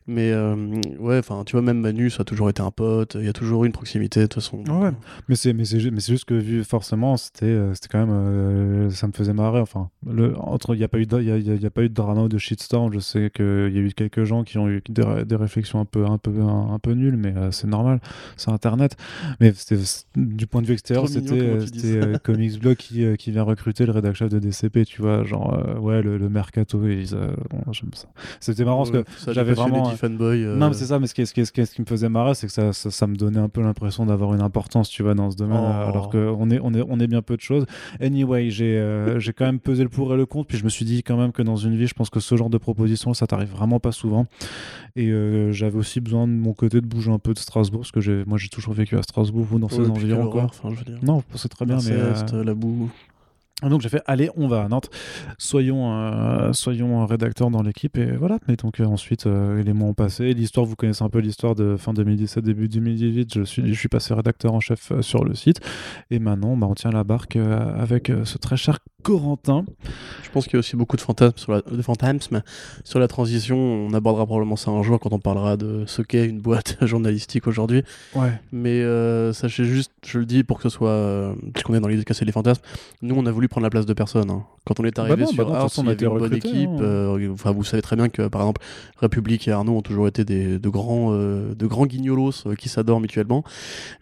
Mais 0.07 0.31
euh, 0.31 0.55
ouais, 0.99 1.19
enfin, 1.19 1.43
tu 1.45 1.53
vois, 1.53 1.63
même 1.63 1.81
Manu, 1.81 2.11
ça 2.11 2.23
a 2.23 2.25
toujours 2.25 2.51
été 2.51 2.63
un 2.63 2.71
pote. 2.71 3.17
Il 3.19 3.25
y 3.25 3.29
a 3.29 3.33
toujours 3.33 3.65
eu 3.65 3.67
une 3.67 3.73
proximité, 3.73 4.21
de 4.21 4.27
toute 4.27 4.43
façon. 4.43 4.59
Ouais, 4.59 4.91
mais 5.29 5.35
c'est 5.35 5.53
mais 5.53 5.65
c'est 5.65 5.81
juste 5.81 6.25
que 6.25 6.35
vu 6.35 6.63
forcément, 6.65 7.17
c'était 7.17 7.47
euh, 7.47 7.75
c'était 7.75 7.89
quand 7.89 8.07
même. 8.07 8.11
Euh, 8.13 8.91
ça 8.91 9.07
me 9.07 9.13
faisait 9.13 9.33
marrer. 9.33 9.61
Enfin, 9.61 9.91
le, 10.07 10.39
entre, 10.39 10.75
il 10.75 10.79
n'y 10.79 10.85
a, 10.85 10.89
pas 10.89 10.99
eu 10.99 11.07
de, 11.07 11.23
y 11.23 11.31
a, 11.31 11.39
y 11.39 11.67
a, 11.67 11.71
pas 11.71 11.83
eu 11.83 11.89
de 11.89 11.95
drama 11.95 12.23
ou 12.23 12.29
de 12.29 12.39
shitstorm. 12.39 12.93
Je 12.93 13.01
sais 13.01 13.31
qu'il 13.35 13.45
y 13.45 13.79
a 13.79 13.81
eu 13.81 13.91
quelques 13.93 14.25
gens 14.25 14.45
qui 14.45 14.59
ont 14.59 14.69
eu 14.69 14.83
des, 14.89 15.25
des 15.25 15.37
réflexions 15.37 15.81
un 15.81 15.85
peu, 15.85 16.05
un 16.05 16.19
peu, 16.19 16.41
un, 16.41 16.79
peu 16.79 16.93
nulles, 16.93 17.17
mais 17.17 17.35
c'est 17.51 17.67
normal. 17.67 18.01
C'est 18.37 18.51
Internet. 18.51 18.97
Mais 19.41 19.53
du 20.17 20.47
point 20.47 20.63
de 20.63 20.67
vue 20.67 20.75
extérieur, 20.75 21.09
c'était 21.09 21.59
Comics 22.23 22.61
Blog 22.61 22.77
qui, 22.77 23.17
qui 23.17 23.31
vient 23.31 23.43
recruter 23.43 23.87
le 23.87 23.93
rédacteur 23.93 24.29
de 24.29 24.39
DCP, 24.39 24.85
tu 24.85 25.03
vois. 25.03 25.25
Genre, 25.25 25.81
ouais, 25.81 26.03
le, 26.03 26.19
le 26.19 26.29
mercato, 26.29 26.87
et 26.87 27.05
c'était 28.51 28.65
marrant 28.65 28.85
parce 28.85 28.91
que 28.91 29.05
j'avais 29.33 29.53
vraiment. 29.53 29.85
Fanboy, 29.85 30.45
euh. 30.45 30.57
Non, 30.57 30.69
mais 30.69 30.75
c'est 30.75 30.87
ça, 30.87 30.99
mais 30.99 31.07
ce 31.07 31.15
qui, 31.15 31.27
ce, 31.27 31.33
qui, 31.33 31.45
ce, 31.45 31.53
qui, 31.53 31.81
me 31.81 31.87
faisait 31.87 32.09
marrer, 32.09 32.35
c'est 32.35 32.47
que 32.47 32.53
ça, 32.53 32.73
ça, 32.73 33.07
me 33.07 33.17
donnait 33.17 33.39
un 33.39 33.49
peu 33.49 33.61
l'impression 33.63 34.07
d'avoir 34.07 34.35
une 34.35 34.41
importance, 34.41 34.89
tu 34.89 35.03
vois, 35.03 35.15
dans 35.15 35.31
ce 35.31 35.37
domaine, 35.37 35.61
oh. 35.61 35.89
alors 35.89 36.11
qu'on 36.11 36.51
est, 36.51 36.61
on 36.63 36.75
est, 36.75 36.83
on 36.89 37.01
est 37.01 37.07
bien 37.07 37.23
peu 37.23 37.37
de 37.37 37.41
choses. 37.41 37.67
Anyway, 38.01 38.51
j'ai 38.51 38.79
euh, 38.79 39.19
j'ai 39.19 39.33
quand 39.33 39.47
même 39.47 39.61
pesé 39.61 39.83
le 39.83 39.89
pour 39.89 40.13
et 40.15 40.17
le 40.17 40.27
contre, 40.27 40.49
puis 40.49 40.59
je 40.59 40.65
me 40.65 40.69
suis 40.69 40.85
dit 40.85 41.03
quand 41.03 41.17
même 41.17 41.33
que 41.33 41.43
dans 41.43 41.57
une 41.57 41.77
vie, 41.77 41.87
je 41.87 41.95
pense 41.95 42.11
que 42.11 42.21
ce 42.21 42.37
genre 42.37 42.51
de 42.51 42.59
proposition, 42.59 43.15
ça 43.15 43.27
t'arrive 43.27 43.51
vraiment 43.51 43.81
pas 43.81 43.93
souvent. 43.93 44.27
Et 44.97 45.09
euh, 45.09 45.53
j'avais 45.53 45.79
aussi 45.79 46.01
besoin 46.01 46.27
de 46.27 46.33
mon 46.33 46.53
côté 46.53 46.81
de 46.81 46.87
bouger 46.87 47.11
un 47.11 47.19
peu 47.19 47.35
de 47.35 47.39
Strasbourg, 47.39 47.81
parce 47.81 47.93
que 47.93 48.25
moi 48.25 48.39
j'ai 48.39 48.49
toujours 48.49 48.75
vécu 48.75 48.97
à 48.97 49.03
Strasbourg, 49.03 49.45
vous 49.45 49.59
dans 49.59 49.69
ces 49.69 49.89
environs. 49.89 50.31
Enfin, 50.45 50.71
je 50.71 50.77
veux 50.77 50.85
dire. 50.85 50.99
Non, 51.03 51.23
c'est 51.35 51.49
très 51.49 51.67
bien, 51.67 51.79
mais. 51.87 52.45
la 52.45 52.55
boue. 52.55 52.91
Donc 53.69 53.83
j'ai 53.83 53.89
fait 53.89 54.03
allez 54.07 54.31
on 54.37 54.49
va 54.49 54.63
à 54.63 54.69
Nantes. 54.69 54.91
Soyons 55.39 55.93
euh, 55.93 56.53
soyons 56.53 57.05
rédacteurs 57.07 57.51
dans 57.51 57.63
l'équipe 57.63 57.99
et 57.99 58.13
voilà. 58.13 58.39
Mais 58.49 58.57
donc 58.57 58.81
euh, 58.81 58.85
ensuite 58.85 59.27
euh, 59.27 59.63
les 59.63 59.73
mois 59.73 59.89
ont 59.89 59.95
passé. 59.95 60.33
L'histoire 60.33 60.65
vous 60.65 60.77
connaissez 60.77 61.05
un 61.05 61.11
peu 61.11 61.19
l'histoire 61.19 61.55
de 61.55 61.77
fin 61.77 61.93
2017 61.93 62.45
début 62.45 62.69
2018 62.69 63.35
je 63.35 63.43
suis 63.43 63.75
je 63.75 63.79
suis 63.79 63.89
passé 63.89 64.15
rédacteur 64.15 64.55
en 64.55 64.61
chef 64.61 64.93
sur 65.01 65.25
le 65.25 65.35
site. 65.35 65.61
Et 66.11 66.19
maintenant 66.19 66.57
bah, 66.57 66.67
on 66.71 66.75
tient 66.75 66.91
la 66.91 67.05
barque 67.05 67.37
avec 67.37 68.11
ce 68.25 68.39
très 68.39 68.57
cher 68.57 68.79
Corentin. 69.03 69.65
Je 70.23 70.31
pense 70.31 70.45
qu'il 70.45 70.55
y 70.55 70.57
a 70.57 70.61
aussi 70.61 70.77
beaucoup 70.77 70.97
de 70.97 71.03
fantasmes 71.03 71.37
sur 71.37 71.53
la 71.53 71.61
de 71.61 71.83
fantasmes 71.83 72.43
sur 72.85 72.99
la 72.99 73.09
transition. 73.09 73.57
On 73.57 73.93
abordera 73.93 74.27
probablement 74.27 74.57
ça 74.57 74.71
un 74.71 74.83
jour 74.83 74.99
quand 75.01 75.13
on 75.13 75.19
parlera 75.19 75.57
de 75.57 75.85
ce 75.87 76.03
qu'est 76.03 76.27
une 76.27 76.41
boîte 76.41 76.79
journalistique 76.87 77.47
aujourd'hui. 77.47 77.83
Ouais. 78.15 78.33
Mais 78.53 78.83
sachez 79.33 79.65
juste 79.65 79.93
je 80.07 80.19
le 80.19 80.25
dis 80.25 80.45
pour 80.45 80.57
que 80.57 80.63
ce 80.63 80.71
soit 80.71 81.35
puisqu'on 81.53 81.75
est 81.75 81.81
dans 81.81 81.89
l'idée 81.89 82.01
de 82.01 82.07
casser 82.07 82.25
les 82.25 82.33
fantasmes 82.33 82.63
nous 83.03 83.15
on 83.17 83.27
a 83.27 83.31
voulu 83.31 83.49
prendre 83.51 83.65
la 83.65 83.71
place 83.71 83.87
de 83.87 83.93
personne. 83.93 84.31
Hein. 84.31 84.45
Quand 84.67 84.79
on 84.79 84.85
est 84.85 84.95
bah 84.95 85.03
arrivé 85.03 85.27
sur 85.27 85.47
bah 85.47 85.67
on 85.77 85.87
avait 85.87 86.05
une 86.05 86.19
bonne 86.19 86.35
équipe. 86.35 86.69
Hein. 86.69 86.81
Euh, 86.81 87.33
enfin, 87.33 87.51
vous 87.51 87.65
savez 87.65 87.83
très 87.83 87.97
bien 87.97 88.09
que, 88.09 88.29
par 88.29 88.43
exemple, 88.43 88.63
République 88.99 89.49
et 89.49 89.53
Arnaud 89.53 89.79
ont 89.79 89.83
toujours 89.83 90.07
été 90.07 90.25
des, 90.25 90.59
de, 90.59 90.69
grands, 90.69 91.13
euh, 91.13 91.55
de 91.55 91.67
grands 91.67 91.87
guignolos 91.87 92.47
euh, 92.47 92.55
qui 92.55 92.69
s'adorent 92.69 93.01
mutuellement. 93.01 93.43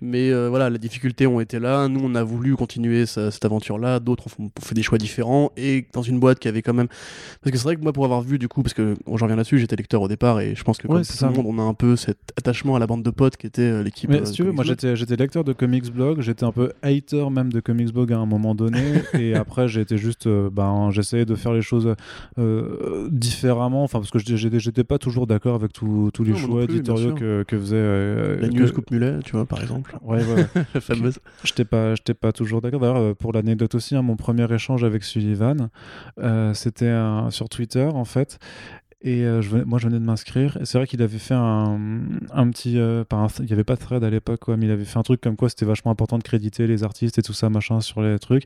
Mais 0.01 0.31
voilà, 0.49 0.71
les 0.71 0.79
difficultés 0.79 1.27
ont 1.27 1.41
été 1.41 1.59
là. 1.59 1.89
Nous, 1.89 2.01
on 2.03 2.15
a 2.15 2.23
voulu 2.23 2.57
continuer 2.57 3.07
cette 3.07 3.45
aventure-là. 3.45 4.01
D'autres 4.01 4.27
ont, 4.39 4.51
fait 4.61 4.75
des 4.75 4.83
choix 4.83 4.99
différents. 4.99 5.53
Et 5.57 5.87
dans 5.93 6.03
une 6.03 6.21
boîte 6.21 6.39
qui 6.39 6.49
avait 6.49 6.63
quand 6.63 6.75
même. 6.75 6.89
Parce 7.41 7.53
que 7.53 7.57
c'est 7.57 7.65
vrai 7.65 7.77
que 7.77 7.83
moi, 7.83 7.93
pour 7.93 8.05
avoir 8.05 8.23
vu, 8.23 8.39
du 8.39 8.49
coup, 8.49 8.63
parce 8.63 8.75
que 8.75 8.97
j'en 9.07 9.25
reviens 9.25 9.37
là-dessus, 9.37 9.59
j'étais 9.59 9.77
lecteur 9.77 10.03
au 10.03 10.09
départ 10.09 10.41
et 10.41 10.55
je 10.55 10.63
pense 10.65 10.79
que 10.79 10.87
comme 10.87 11.03
tout 11.03 11.25
le 11.25 11.31
monde, 11.31 11.47
on 11.49 11.59
a 11.59 11.63
un 11.63 11.75
peu 11.75 11.97
cet 11.97 12.19
attachement 12.37 12.77
à 12.77 12.79
la 12.79 12.87
bande 12.87 13.03
de 13.03 13.11
potes 13.11 13.37
qui 13.37 13.47
était 13.47 13.83
l'équipe. 13.83 14.11
Mais 14.11 14.25
si 14.27 14.33
tu 14.33 14.43
veux, 14.43 14.53
moi, 14.53 14.65
j'étais 14.65 15.17
lecteur 15.17 15.45
de 15.45 15.53
Comics 15.53 15.91
Blog. 15.93 16.21
J'étais 16.21 16.45
un 16.45 16.53
peu 16.53 16.73
hater 16.83 17.31
même 17.31 17.53
de 17.53 17.61
Comics 17.61 17.93
Blog 17.93 18.13
à 18.13 18.19
un 18.19 18.27
moment 18.27 18.55
donné. 18.55 19.03
et 19.15 19.35
après, 19.39 19.69
j'ai 19.69 19.81
été 19.81 19.97
juste. 19.97 20.29
ben, 20.29 20.91
j'essayais 20.91 21.25
de 21.25 21.35
faire 21.35 21.53
les 21.53 21.63
choses 21.63 21.95
euh, 22.39 23.09
différemment, 23.11 23.85
enfin 23.85 23.99
parce 23.99 24.11
que 24.11 24.19
j'étais 24.19 24.85
pas 24.85 24.99
toujours 24.99 25.27
d'accord 25.27 25.55
avec 25.55 25.73
tous 25.73 26.11
les 26.25 26.37
choix 26.37 26.65
éditoriaux 26.65 27.15
que, 27.15 27.43
que, 27.43 27.59
faisait 27.59 27.77
euh, 27.77 28.41
la 28.41 28.49
news 28.49 28.73
Coupe 28.73 28.91
Mulet, 28.91 29.19
tu 29.25 29.33
vois 29.33 29.47
par 29.47 29.61
exemple. 29.61 29.97
Ouais, 30.03 30.25
ouais. 30.25 30.47
la 30.75 30.81
fameuse. 30.81 31.19
J'étais 31.45 31.65
pas, 31.65 31.95
j'étais 31.95 32.15
pas 32.15 32.33
toujours 32.33 32.61
d'accord. 32.61 32.81
D'ailleurs, 32.81 32.97
euh, 32.97 33.15
pour 33.15 33.33
l'anecdote 33.33 33.75
aussi, 33.75 33.97
hein, 33.97 34.03
mon 34.03 34.17
premier 34.17 34.53
échange 34.53 34.85
avec 34.85 35.05
Sullivan, 35.05 35.69
c'était 36.55 36.95
sur 37.31 37.49
Twitter 37.49 37.85
en 37.85 38.05
fait. 38.05 38.39
Et 39.01 39.23
euh, 39.23 39.43
je 39.43 39.57
moi, 39.59 39.79
je 39.79 39.87
venais 39.87 40.01
de 40.01 40.05
m'inscrire. 40.05 40.57
Et 40.61 40.65
c'est 40.65 40.77
vrai 40.77 40.89
qu'il 40.89 41.01
avait 41.03 41.19
fait 41.19 41.35
un, 41.35 41.79
un 42.33 42.51
petit. 42.51 42.79
Euh, 42.79 43.05
il 43.39 43.45
n'y 43.45 43.53
avait 43.53 43.63
pas 43.63 43.77
de 43.77 43.81
thread 43.81 44.03
à 44.03 44.11
l'époque, 44.11 44.49
mais 44.49 44.67
il 44.67 44.73
avait 44.73 44.85
fait 44.85 44.99
un 44.99 45.05
truc 45.05 45.21
comme 45.21 45.37
quoi 45.37 45.49
c'était 45.49 45.65
vachement 45.65 45.93
important 45.93 46.19
de 46.19 46.25
créditer 46.25 46.67
les 46.67 46.83
artistes 46.83 47.17
et 47.17 47.23
tout 47.23 47.33
ça, 47.33 47.49
machin, 47.49 47.81
sur 47.81 48.03
les 48.03 48.19
trucs. 48.19 48.45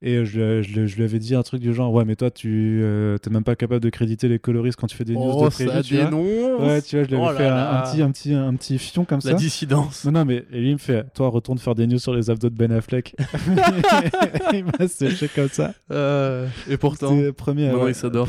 Et 0.00 0.24
je, 0.24 0.62
je, 0.62 0.86
je 0.86 0.96
lui 0.96 1.04
avais 1.04 1.18
dit 1.18 1.34
un 1.34 1.42
truc 1.42 1.60
du 1.60 1.74
genre 1.74 1.92
Ouais, 1.92 2.06
mais 2.06 2.16
toi, 2.16 2.30
tu 2.30 2.80
euh, 2.82 3.18
t'es 3.18 3.28
même 3.28 3.44
pas 3.44 3.56
capable 3.56 3.82
de 3.82 3.90
créditer 3.90 4.28
les 4.28 4.38
coloristes 4.38 4.80
quand 4.80 4.86
tu 4.86 4.96
fais 4.96 5.04
des 5.04 5.12
news 5.12 5.32
oh, 5.34 5.44
de 5.44 5.50
prévu, 5.50 5.70
ça 5.70 5.82
tu 5.82 5.96
Ouais, 5.96 6.80
tu 6.80 6.96
vois, 6.96 7.04
je 7.04 7.08
lui 7.10 7.16
avais 7.16 7.16
oh 7.16 7.36
fait 7.36 7.48
un, 7.48 7.82
petit, 7.82 8.00
un, 8.00 8.10
petit, 8.10 8.32
un 8.32 8.54
petit 8.54 8.78
fion 8.78 9.04
comme 9.04 9.20
ça. 9.20 9.32
La 9.32 9.36
dissidence. 9.36 10.06
Non, 10.06 10.12
non, 10.12 10.24
mais 10.24 10.44
et 10.50 10.60
lui, 10.60 10.68
il 10.70 10.74
me 10.74 10.78
fait 10.78 11.04
Toi, 11.12 11.28
retourne 11.28 11.58
faire 11.58 11.74
des 11.74 11.86
news 11.86 11.98
sur 11.98 12.14
les 12.14 12.30
abdos 12.30 12.48
de 12.48 12.54
Ben 12.54 12.72
Affleck. 12.72 13.14
il 14.54 14.64
m'a 14.64 14.88
séché 14.88 15.28
comme 15.28 15.48
ça. 15.48 15.74
et 16.70 16.78
pourtant, 16.78 17.14
premier, 17.36 17.70
il 17.86 17.94
s'adore. 17.94 18.28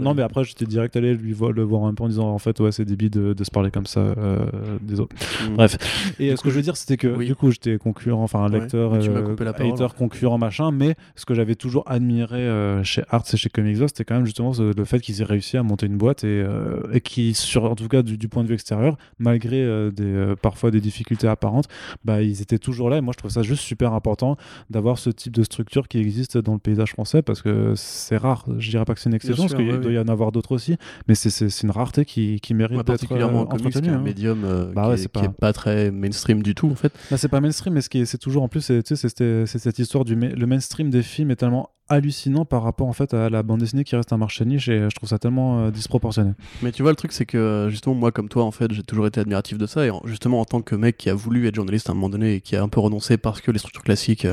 Non, 0.00 0.14
mais 0.14 0.22
après, 0.22 0.42
j'étais 0.42 0.66
direct 0.66 0.96
lui 1.12 1.34
le 1.54 1.62
voir 1.62 1.84
un 1.84 1.94
peu 1.94 2.04
en 2.04 2.08
disant 2.08 2.28
en 2.28 2.38
fait 2.38 2.58
ouais 2.60 2.72
c'est 2.72 2.84
débile 2.84 3.10
de, 3.10 3.32
de 3.34 3.44
se 3.44 3.50
parler 3.50 3.70
comme 3.70 3.86
ça 3.86 4.00
euh, 4.00 4.46
des 4.80 5.00
autres. 5.00 5.14
Mm. 5.48 5.54
bref. 5.54 5.76
Et 6.18 6.34
ce 6.36 6.42
que 6.42 6.50
je 6.50 6.54
veux 6.54 6.62
dire 6.62 6.76
c'était 6.76 6.96
que 6.96 7.22
du 7.24 7.34
coup 7.34 7.50
j'étais 7.50 7.76
concurrent 7.76 8.22
enfin 8.22 8.44
un 8.44 8.48
lecteur 8.48 8.94
euh, 8.94 9.88
concurrent 9.96 10.38
machin 10.38 10.70
mais 10.70 10.94
ce 11.16 11.24
que 11.26 11.34
j'avais 11.34 11.54
toujours 11.54 11.84
admiré 11.86 12.38
euh, 12.38 12.82
chez 12.82 13.02
Arts 13.10 13.24
et 13.32 13.36
chez 13.36 13.50
Comics 13.50 13.78
c'était 13.88 14.04
quand 14.04 14.14
même 14.14 14.26
justement 14.26 14.52
le 14.58 14.84
fait 14.84 15.00
qu'ils 15.00 15.20
aient 15.20 15.24
réussi 15.24 15.56
à 15.56 15.62
monter 15.62 15.86
une 15.86 15.96
boîte 15.96 16.24
et, 16.24 16.44
et 16.92 17.00
qui 17.00 17.34
sur 17.34 17.64
en 17.64 17.74
tout 17.74 17.88
cas 17.88 18.02
du, 18.02 18.28
point 18.28 18.42
de 18.42 18.48
vue 18.48 18.54
extérieur 18.54 18.96
malgré 19.18 19.90
des 19.90 20.34
parfois 20.40 20.70
des 20.70 20.80
difficultés 20.80 21.28
apparentes 21.28 21.68
bah 22.04 22.22
ils 22.22 22.42
étaient 22.42 22.58
toujours 22.58 22.90
là. 22.90 22.98
Et 22.98 23.00
moi 23.00 23.12
je 23.12 23.18
trouve 23.18 23.30
ça 23.30 23.42
juste 23.42 23.62
super 23.62 23.92
important 23.92 24.36
d'avoir 24.70 24.98
ce 24.98 25.10
type 25.10 25.34
de 25.34 25.42
structure 25.42 25.88
qui 25.88 25.98
existe 25.98 26.38
dans 26.38 26.52
le 26.52 26.58
paysage 26.58 26.90
français 26.90 27.22
parce 27.22 27.42
que 27.42 27.74
c'est 27.76 28.16
rare. 28.16 28.44
Je 28.58 28.70
dirais 28.70 28.84
pas 28.84 28.94
que 28.94 29.00
c'est 29.00 29.10
une 29.10 29.14
exception 29.14 29.44
parce 29.44 29.54
qu'il 29.54 29.80
doit 29.80 29.92
y 29.92 29.98
en 29.98 30.08
avoir 30.08 30.32
d'autres 30.32 30.52
aussi 30.52 30.76
mais 31.08 31.14
c'est 31.14 31.30
c'est 31.30 31.62
une 31.62 31.70
rareté 31.70 32.04
qui, 32.04 32.40
qui 32.40 32.54
mérite 32.54 32.76
d'être 32.76 32.86
particulièrement 32.86 33.42
en 33.42 33.46
comics, 33.46 33.76
un 33.76 33.94
hein. 33.94 33.98
médium 33.98 34.44
euh, 34.44 34.72
bah 34.72 34.94
qui, 34.96 35.02
est, 35.02 35.28
pas... 35.28 35.52
très 35.52 35.90
mainstream 35.90 36.42
du 36.42 36.54
tout 36.54 36.68
en 36.68 36.74
fait. 36.74 36.92
Bah, 37.10 37.16
c'est 37.16 37.28
pas 37.28 37.40
mainstream, 37.40 37.74
mais 37.74 37.80
ce 37.80 37.88
qui 37.88 38.00
est, 38.00 38.04
c'est 38.06 38.18
toujours 38.18 38.42
en 38.42 38.48
plus, 38.48 38.60
c'est, 38.60 38.82
c'est, 38.86 39.46
cette 39.46 39.78
histoire 39.78 40.04
du 40.04 40.14
le 40.14 40.46
mainstream 40.46 40.90
des 40.90 41.02
films 41.02 41.30
est 41.30 41.36
tellement 41.36 41.70
hallucinant 41.88 42.44
par 42.44 42.62
rapport 42.62 42.88
en 42.88 42.92
fait 42.92 43.12
à 43.12 43.28
la 43.28 43.42
bande 43.42 43.60
dessinée 43.60 43.84
qui 43.84 43.94
reste 43.94 44.12
un 44.12 44.16
marché 44.16 44.44
niche 44.44 44.68
et 44.68 44.88
je 44.88 44.96
trouve 44.96 45.08
ça 45.08 45.18
tellement 45.18 45.60
euh, 45.60 45.70
disproportionné. 45.70 46.32
Mais 46.62 46.72
tu 46.72 46.82
vois 46.82 46.92
le 46.92 46.96
truc 46.96 47.12
c'est 47.12 47.26
que 47.26 47.36
euh, 47.36 47.70
justement 47.70 47.94
moi 47.94 48.10
comme 48.10 48.28
toi 48.28 48.44
en 48.44 48.50
fait 48.50 48.72
j'ai 48.72 48.82
toujours 48.82 49.06
été 49.06 49.20
admiratif 49.20 49.58
de 49.58 49.66
ça 49.66 49.86
et 49.86 49.90
justement 50.06 50.40
en 50.40 50.44
tant 50.46 50.62
que 50.62 50.74
mec 50.74 50.96
qui 50.96 51.10
a 51.10 51.14
voulu 51.14 51.46
être 51.46 51.54
journaliste 51.54 51.90
à 51.90 51.92
un 51.92 51.94
moment 51.94 52.08
donné 52.08 52.36
et 52.36 52.40
qui 52.40 52.56
a 52.56 52.62
un 52.62 52.68
peu 52.68 52.80
renoncé 52.80 53.18
parce 53.18 53.42
que 53.42 53.50
les 53.50 53.58
structures 53.58 53.82
classiques 53.82 54.26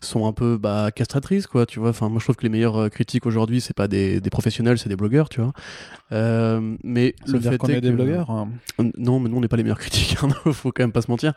sont 0.00 0.26
un 0.26 0.32
peu 0.32 0.56
bah, 0.58 0.90
castratrices, 0.94 1.46
quoi, 1.46 1.66
tu 1.66 1.78
vois. 1.78 1.90
Enfin, 1.90 2.08
moi, 2.08 2.18
je 2.18 2.24
trouve 2.24 2.36
que 2.36 2.42
les 2.42 2.48
meilleurs 2.48 2.76
euh, 2.76 2.88
critiques 2.88 3.26
aujourd'hui, 3.26 3.60
c'est 3.60 3.76
pas 3.76 3.88
des, 3.88 4.20
des 4.20 4.30
professionnels, 4.30 4.78
c'est 4.78 4.88
des 4.88 4.96
blogueurs, 4.96 5.28
tu 5.28 5.40
vois. 5.40 5.52
Euh, 6.12 6.76
mais 6.82 7.14
Ça 7.24 7.32
le 7.32 7.40
fait 7.40 7.58
qu'on 7.58 7.68
est 7.68 7.80
des 7.80 7.92
blogueurs 7.92 8.30
hein. 8.30 8.48
Non, 8.96 9.20
mais 9.20 9.28
nous, 9.28 9.36
on 9.36 9.40
n'est 9.40 9.48
pas 9.48 9.56
les 9.56 9.62
meilleurs 9.62 9.78
critiques, 9.80 10.16
il 10.20 10.24
hein, 10.24 10.52
faut 10.52 10.72
quand 10.72 10.82
même 10.82 10.92
pas 10.92 11.02
se 11.02 11.10
mentir. 11.10 11.34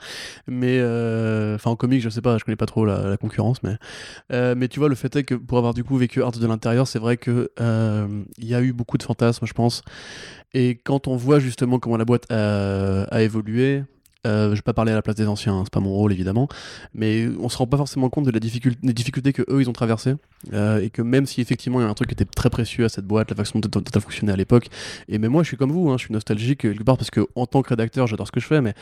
Mais, 0.48 0.80
euh, 0.80 1.56
enfin, 1.56 1.72
en 1.72 1.76
comics, 1.76 2.02
je 2.02 2.10
sais 2.10 2.22
pas, 2.22 2.38
je 2.38 2.44
connais 2.46 2.56
pas 2.56 2.66
trop 2.66 2.86
la, 2.86 3.18
concurrence, 3.18 3.62
mais, 3.64 3.76
mais 4.56 4.68
tu 4.68 4.80
vois, 4.80 4.90
le 4.90 4.96
fait 4.96 5.16
est 5.16 5.24
que 5.24 5.36
pour 5.36 5.58
avoir 5.58 5.74
du 5.74 5.84
coup 5.84 5.98
vécu 5.98 6.24
Art 6.24 6.32
de 6.32 6.48
l'intérieur, 6.48 6.88
c'est 6.88 7.00
vrai 7.00 7.18
que 7.18 7.50
il 7.60 8.48
y 8.48 8.56
a 8.56 8.62
eu 8.62 8.74
beaucoup 8.74 8.98
de 8.98 9.04
fantasmes, 9.04 9.46
je 9.46 9.54
pense. 9.54 9.84
Et 10.54 10.76
quand 10.84 11.08
on 11.08 11.16
voit 11.16 11.40
justement 11.40 11.80
comment 11.80 11.98
la 11.98 12.06
boîte 12.06 12.32
a, 12.32 13.04
a 13.06 13.22
évolué, 13.22 13.84
Euh, 14.26 14.52
je 14.52 14.56
vais 14.56 14.62
pas 14.62 14.74
parler 14.74 14.94
à 14.94 14.96
la 14.96 15.02
place 15.02 15.18
des 15.18 15.28
anciens, 15.28 15.54
hein, 15.54 15.62
c'est 15.66 15.74
pas 15.74 15.82
mon 15.82 15.92
rôle 15.92 16.14
évidemment, 16.14 16.48
mais 16.94 17.28
on 17.42 17.50
se 17.50 17.58
rend 17.58 17.68
pas 17.68 17.76
forcément 17.76 18.10
compte 18.10 18.26
de 18.26 18.32
la 18.32 18.40
difficulté, 18.40 18.80
des 18.82 18.94
difficultés 18.94 19.34
que 19.34 19.42
eux 19.50 19.62
ils 19.62 19.70
ont 19.70 19.74
traversées 19.74 20.16
euh, 20.54 20.82
et 20.82 20.90
que 20.90 21.02
même 21.02 21.26
si 21.26 21.42
effectivement 21.42 21.82
il 21.82 21.84
y 21.84 21.86
a 21.86 21.90
un 21.90 21.94
truc 21.94 22.08
qui 22.08 22.14
était 22.14 22.26
très 22.26 22.50
précieux 22.50 22.86
à 22.86 22.90
cette 22.90 23.06
boîte, 23.06 23.30
la 23.32 23.36
façon 23.36 23.60
dont 23.60 23.84
elle 23.94 24.02
fonctionnait 24.02 24.32
à 24.32 24.38
l'époque, 24.38 24.70
et 25.10 25.18
même 25.18 25.32
moi 25.32 25.44
je 25.44 25.50
suis 25.50 25.58
comme 25.58 25.74
vous, 25.74 25.90
hein, 25.90 25.98
je 25.98 26.06
suis 26.06 26.14
nostalgique 26.14 26.62
quelque 26.62 26.84
part 26.84 26.98
parce 26.98 27.12
que 27.12 27.28
en 27.36 27.46
tant 27.48 27.62
que 27.64 27.70
rédacteur 27.70 28.08
j'adore 28.08 28.28
ce 28.28 28.32
que 28.32 28.40
je 28.40 28.48
fais, 28.48 28.62
mais 28.62 28.74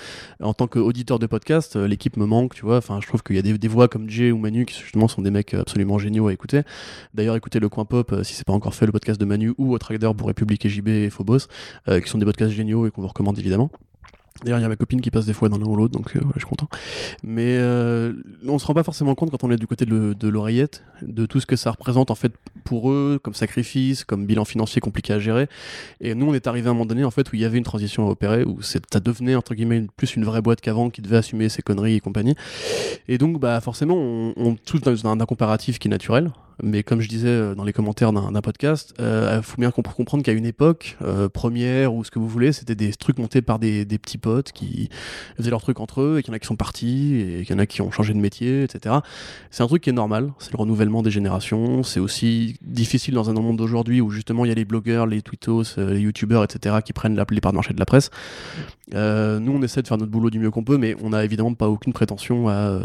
en 0.41 0.53
tant 0.53 0.67
qu'auditeur 0.67 1.17
de 1.17 1.25
podcast, 1.25 1.75
euh, 1.75 1.87
l'équipe 1.87 2.17
me 2.17 2.25
manque, 2.27 2.53
tu 2.53 2.63
vois. 2.63 2.77
Enfin, 2.77 2.99
je 3.01 3.07
trouve 3.07 3.23
qu'il 3.23 3.35
y 3.35 3.39
a 3.39 3.41
des, 3.41 3.67
voix 3.67 3.87
comme 3.87 4.09
Jay 4.09 4.31
ou 4.31 4.37
Manu 4.37 4.65
qui 4.65 4.79
justement 4.79 5.07
sont 5.07 5.23
des 5.23 5.31
mecs 5.31 5.55
absolument 5.55 5.97
géniaux 5.97 6.27
à 6.27 6.33
écouter. 6.33 6.61
D'ailleurs, 7.15 7.35
écoutez 7.35 7.59
le 7.59 7.69
Coin 7.69 7.85
Pop 7.85 8.13
si 8.23 8.35
c'est 8.35 8.45
pas 8.45 8.53
encore 8.53 8.75
fait, 8.75 8.85
le 8.85 8.91
podcast 8.91 9.19
de 9.19 9.25
Manu 9.25 9.53
ou 9.57 9.77
Trader 9.79 10.11
pour 10.15 10.27
République 10.27 10.65
et 10.65 10.69
JB 10.69 10.87
et 10.89 11.09
Phobos, 11.09 11.47
qui 11.87 12.09
sont 12.09 12.17
des 12.19 12.25
podcasts 12.25 12.51
géniaux 12.51 12.85
et 12.85 12.91
qu'on 12.91 13.01
vous 13.01 13.07
recommande 13.07 13.39
évidemment. 13.39 13.71
D'ailleurs, 14.43 14.59
il 14.59 14.61
y 14.63 14.65
a 14.65 14.69
ma 14.69 14.75
copine 14.75 15.01
qui 15.01 15.11
passe 15.11 15.25
des 15.25 15.33
fois 15.33 15.49
dans 15.49 15.57
l'un 15.57 15.67
ou 15.67 15.75
l'autre, 15.75 15.93
donc 15.93 16.15
euh, 16.15 16.21
je 16.33 16.39
suis 16.39 16.47
content. 16.47 16.67
Mais 17.23 17.57
euh, 17.59 18.13
on 18.47 18.57
se 18.57 18.65
rend 18.65 18.73
pas 18.73 18.83
forcément 18.83 19.13
compte 19.13 19.29
quand 19.29 19.43
on 19.43 19.51
est 19.51 19.57
du 19.57 19.67
côté 19.67 19.85
de, 19.85 20.27
l'oreillette 20.27 20.83
de 21.03 21.25
tout 21.25 21.39
ce 21.39 21.45
que 21.45 21.55
ça 21.55 21.71
représente 21.71 22.09
en 22.09 22.15
fait 22.15 22.33
pour 22.63 22.91
eux, 22.91 23.19
comme 23.21 23.35
sacrifice, 23.35 24.03
comme 24.03 24.25
bilan 24.25 24.45
financier 24.45 24.81
compliqué 24.81 25.13
à 25.13 25.19
gérer. 25.19 25.47
Et 25.99 26.15
nous, 26.15 26.25
on 26.25 26.33
est 26.33 26.47
arrivé 26.47 26.67
à 26.67 26.71
un 26.71 26.73
moment 26.73 26.87
donné 26.87 27.03
en 27.03 27.11
fait 27.11 27.31
où 27.31 27.35
il 27.35 27.41
y 27.41 27.45
avait 27.45 27.59
une 27.59 27.63
transition 27.63 28.07
à 28.07 28.11
opérer, 28.11 28.43
où 28.43 28.61
ça 28.61 28.99
devenait 28.99 29.35
entre 29.35 29.53
guillemets 29.53 29.85
plus 29.95 30.15
une 30.15 30.25
vraie 30.25 30.41
boîte 30.41 30.61
qu'avant, 30.61 30.89
qui 30.89 31.01
devait 31.01 31.17
assumer 31.17 31.49
ses 31.49 31.61
conneries 31.61 31.95
et 31.95 31.99
compagnie. 31.99 32.35
Et 33.07 33.17
donc, 33.19 33.39
bah 33.39 33.61
forcément, 33.61 33.95
on, 33.95 34.33
on 34.37 34.55
tout 34.55 34.79
dans 34.79 35.07
un, 35.07 35.19
un 35.19 35.25
comparatif 35.25 35.77
qui 35.77 35.87
est 35.87 35.91
naturel. 35.91 36.31
Mais 36.63 36.83
comme 36.83 37.01
je 37.01 37.07
disais 37.07 37.27
euh, 37.27 37.55
dans 37.55 37.63
les 37.63 37.73
commentaires 37.73 38.13
d'un 38.13 38.41
podcast, 38.41 38.93
il 38.99 39.03
euh, 39.03 39.41
faut 39.41 39.59
bien 39.59 39.71
comprendre 39.71 40.23
qu'à 40.23 40.31
une 40.31 40.45
époque, 40.45 40.97
euh, 41.01 41.29
première 41.29 41.93
ou 41.93 42.03
ce 42.03 42.11
que 42.11 42.19
vous 42.19 42.27
voulez, 42.27 42.51
c'était 42.51 42.75
des 42.75 42.93
trucs 42.93 43.17
montés 43.17 43.41
par 43.41 43.59
des, 43.59 43.85
des, 43.85 43.97
petits 43.97 44.17
potes 44.17 44.51
qui 44.51 44.89
faisaient 45.37 45.49
leurs 45.49 45.61
trucs 45.61 45.79
entre 45.79 46.01
eux 46.01 46.17
et 46.19 46.23
qu'il 46.23 46.31
y 46.31 46.33
en 46.33 46.35
a 46.35 46.39
qui 46.39 46.47
sont 46.47 46.55
partis 46.55 47.15
et 47.15 47.45
qu'il 47.45 47.55
y 47.55 47.57
en 47.57 47.59
a 47.59 47.65
qui 47.65 47.81
ont 47.81 47.91
changé 47.91 48.13
de 48.13 48.19
métier, 48.19 48.63
etc. 48.63 48.95
C'est 49.49 49.63
un 49.63 49.67
truc 49.67 49.83
qui 49.83 49.89
est 49.89 49.93
normal, 49.93 50.31
c'est 50.39 50.51
le 50.51 50.57
renouvellement 50.57 51.01
des 51.01 51.11
générations. 51.11 51.83
C'est 51.83 51.99
aussi 51.99 52.55
difficile 52.61 53.13
dans 53.13 53.29
un 53.29 53.33
monde 53.33 53.57
d'aujourd'hui 53.57 54.01
où 54.01 54.09
justement 54.11 54.45
il 54.45 54.49
y 54.49 54.51
a 54.51 54.55
les 54.55 54.65
blogueurs, 54.65 55.07
les 55.07 55.21
twittos, 55.21 55.63
les 55.77 55.99
youtubeurs, 55.99 56.43
etc. 56.43 56.77
qui 56.83 56.93
prennent 56.93 57.15
la, 57.15 57.25
les 57.29 57.41
parts 57.41 57.51
de 57.53 57.57
marché 57.57 57.73
de 57.73 57.79
la 57.79 57.85
presse. 57.85 58.09
nous, 58.93 59.51
on 59.51 59.61
essaie 59.61 59.81
de 59.81 59.87
faire 59.87 59.97
notre 59.97 60.11
boulot 60.11 60.29
du 60.29 60.39
mieux 60.39 60.51
qu'on 60.51 60.63
peut, 60.63 60.77
mais 60.77 60.95
on 61.01 61.09
n'a 61.09 61.23
évidemment 61.23 61.53
pas 61.53 61.69
aucune 61.69 61.93
prétention 61.93 62.49
à 62.49 62.79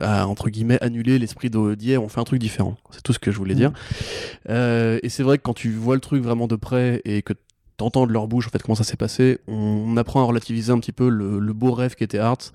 à 0.00 0.26
entre 0.26 0.50
guillemets 0.50 0.82
annuler 0.82 1.18
l'esprit 1.18 1.50
d'hier, 1.50 2.02
on 2.02 2.08
fait 2.08 2.20
un 2.20 2.24
truc 2.24 2.40
différent. 2.40 2.76
C'est 2.90 3.02
tout 3.02 3.12
ce 3.12 3.18
que 3.18 3.30
je 3.30 3.36
voulais 3.36 3.54
dire. 3.54 3.70
Mm. 3.70 3.74
Euh, 4.50 4.98
et 5.02 5.08
c'est 5.08 5.22
vrai 5.22 5.38
que 5.38 5.42
quand 5.42 5.54
tu 5.54 5.70
vois 5.70 5.94
le 5.94 6.00
truc 6.00 6.22
vraiment 6.22 6.46
de 6.46 6.56
près 6.56 7.02
et 7.04 7.22
que 7.22 7.34
t'entends 7.80 8.06
de 8.06 8.12
leur 8.12 8.28
bouche 8.28 8.46
en 8.46 8.50
fait 8.50 8.62
comment 8.62 8.74
ça 8.74 8.84
s'est 8.84 8.98
passé, 8.98 9.38
on, 9.48 9.96
apprend 9.96 10.20
à 10.20 10.24
relativiser 10.24 10.70
un 10.70 10.78
petit 10.78 10.92
peu 10.92 11.08
le, 11.08 11.52
beau 11.54 11.72
rêve 11.72 11.94
qui 11.94 12.04
était 12.04 12.18
Arts 12.18 12.52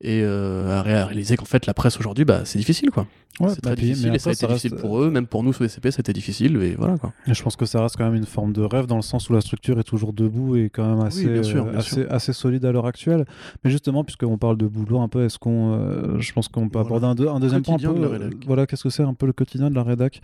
et 0.00 0.22
euh, 0.22 0.78
à 0.78 0.82
réaliser 0.82 1.36
qu'en 1.36 1.44
fait 1.44 1.66
la 1.66 1.74
presse 1.74 1.98
aujourd'hui 1.98 2.24
bah 2.24 2.40
c'est 2.44 2.58
difficile 2.58 2.90
quoi. 2.90 3.06
c'est 3.38 3.60
très 3.60 3.70
bah, 3.70 3.76
difficile 3.76 4.14
et 4.14 4.18
ça 4.18 4.30
a 4.30 4.32
été 4.32 4.46
difficile 4.46 4.74
pour 4.74 5.00
eux, 5.00 5.10
même 5.10 5.26
pour 5.26 5.42
nous 5.42 5.52
sous 5.52 5.62
DCP 5.62 5.90
c'était 5.90 6.14
difficile 6.14 6.56
et 6.62 6.74
voilà 6.74 6.96
quoi. 6.96 7.12
Et 7.26 7.34
je 7.34 7.42
pense 7.42 7.56
que 7.56 7.66
ça 7.66 7.82
reste 7.82 7.96
quand 7.98 8.04
même 8.04 8.14
une 8.14 8.24
forme 8.24 8.54
de 8.54 8.62
rêve 8.62 8.86
dans 8.86 8.96
le 8.96 9.02
sens 9.02 9.28
où 9.28 9.34
la 9.34 9.42
structure 9.42 9.78
est 9.78 9.84
toujours 9.84 10.14
debout 10.14 10.56
et 10.56 10.70
quand 10.70 10.88
même 10.88 11.04
assez, 11.04 11.38
assez, 11.38 12.06
assez, 12.08 12.32
solide 12.32 12.64
à 12.64 12.72
l'heure 12.72 12.86
actuelle. 12.86 13.26
Mais 13.64 13.70
justement 13.70 14.04
puisqu'on 14.04 14.38
parle 14.38 14.56
de 14.56 14.66
boulot 14.66 15.00
un 15.00 15.08
peu, 15.08 15.24
est-ce 15.24 15.38
qu'on, 15.38 15.74
euh, 15.74 16.18
je 16.18 16.32
pense 16.32 16.48
qu'on 16.48 16.70
peut 16.70 16.78
aborder 16.78 17.06
un, 17.06 17.34
un, 17.34 17.40
deuxième 17.40 17.62
point 17.62 17.74
un 17.74 17.78
peu, 17.78 18.30
voilà 18.46 18.66
qu'est-ce 18.66 18.84
que 18.84 18.90
c'est 18.90 19.02
un 19.02 19.14
peu 19.14 19.26
le 19.26 19.34
quotidien 19.34 19.68
de 19.68 19.74
la 19.74 19.82
rédac? 19.82 20.22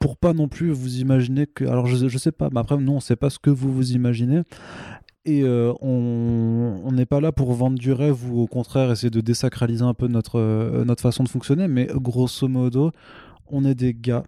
Pour 0.00 0.16
pas 0.16 0.32
non 0.32 0.48
plus 0.48 0.72
vous 0.72 0.98
imaginer 0.98 1.46
que. 1.46 1.64
Alors, 1.64 1.86
je, 1.86 2.08
je 2.08 2.18
sais 2.18 2.32
pas, 2.32 2.48
mais 2.52 2.58
après, 2.58 2.76
nous, 2.76 2.92
on 2.92 3.00
sait 3.00 3.16
pas 3.16 3.30
ce 3.30 3.38
que 3.38 3.50
vous 3.50 3.72
vous 3.72 3.92
imaginez. 3.92 4.42
Et 5.26 5.42
euh, 5.44 5.74
on 5.82 6.90
n'est 6.92 7.06
pas 7.06 7.20
là 7.20 7.30
pour 7.30 7.52
vendre 7.52 7.78
du 7.78 7.92
rêve 7.92 8.32
ou 8.32 8.40
au 8.40 8.46
contraire 8.46 8.90
essayer 8.90 9.10
de 9.10 9.20
désacraliser 9.20 9.84
un 9.84 9.92
peu 9.92 10.08
notre, 10.08 10.40
euh, 10.40 10.84
notre 10.86 11.02
façon 11.02 11.22
de 11.22 11.28
fonctionner, 11.28 11.68
mais 11.68 11.88
grosso 11.94 12.48
modo, 12.48 12.90
on 13.46 13.66
est 13.66 13.74
des 13.74 13.92
gars 13.92 14.24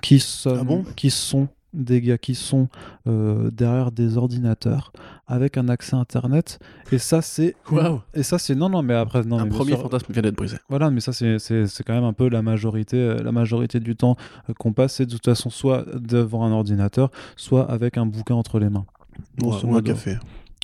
qui, 0.00 0.20
sont, 0.20 0.84
ah 0.86 0.90
qui 0.94 1.10
sont 1.10 1.48
des 1.72 2.00
gars 2.00 2.18
qui 2.18 2.34
sont 2.34 2.68
euh, 3.06 3.50
derrière 3.50 3.92
des 3.92 4.16
ordinateurs 4.16 4.92
avec 5.26 5.56
un 5.56 5.68
accès 5.68 5.96
internet. 5.96 6.58
Et 6.90 6.98
ça 6.98 7.22
c'est 7.22 7.54
et 8.14 8.22
ça 8.22 8.38
c'est 8.38 8.54
non 8.54 8.68
non 8.68 8.82
mais 8.82 8.94
après 8.94 9.24
non 9.24 9.38
un 9.38 9.44
mais 9.44 9.50
premier 9.50 9.76
fantasme 9.76 10.12
vient 10.12 10.22
d'être 10.22 10.36
brisé. 10.36 10.56
Voilà 10.68 10.90
mais 10.90 11.00
ça 11.00 11.12
c'est 11.12 11.84
quand 11.84 11.94
même 11.94 12.04
un 12.04 12.12
peu 12.12 12.28
la 12.28 12.42
majorité 12.42 12.96
euh, 12.96 13.22
la 13.22 13.32
majorité 13.32 13.80
du 13.80 13.96
temps 13.96 14.16
euh, 14.48 14.52
qu'on 14.58 14.72
passe. 14.72 14.94
C'est 14.94 15.06
de 15.06 15.12
toute 15.12 15.24
façon 15.24 15.50
soit 15.50 15.84
devant 15.94 16.44
un 16.44 16.52
ordinateur 16.52 17.10
soit 17.36 17.70
avec 17.70 17.96
un 17.96 18.06
bouquin 18.06 18.34
entre 18.34 18.58
les 18.58 18.68
mains. 18.68 18.86
Ou 19.42 19.76
un 19.76 19.82
café 19.82 20.18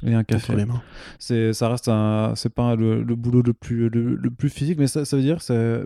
et 0.06 0.14
un 0.14 0.24
café. 0.24 0.54
Les 0.54 0.64
mains. 0.64 0.82
C'est, 1.18 1.52
ça 1.52 1.68
reste 1.68 1.88
un, 1.88 2.32
c'est 2.36 2.52
pas 2.52 2.76
le, 2.76 3.02
boulot 3.02 3.42
le 3.42 3.52
plus, 3.52 3.88
le, 3.88 4.30
plus 4.30 4.48
physique, 4.48 4.78
mais 4.78 4.86
ça, 4.86 5.04
ça 5.04 5.16
veut 5.16 5.22
dire, 5.22 5.38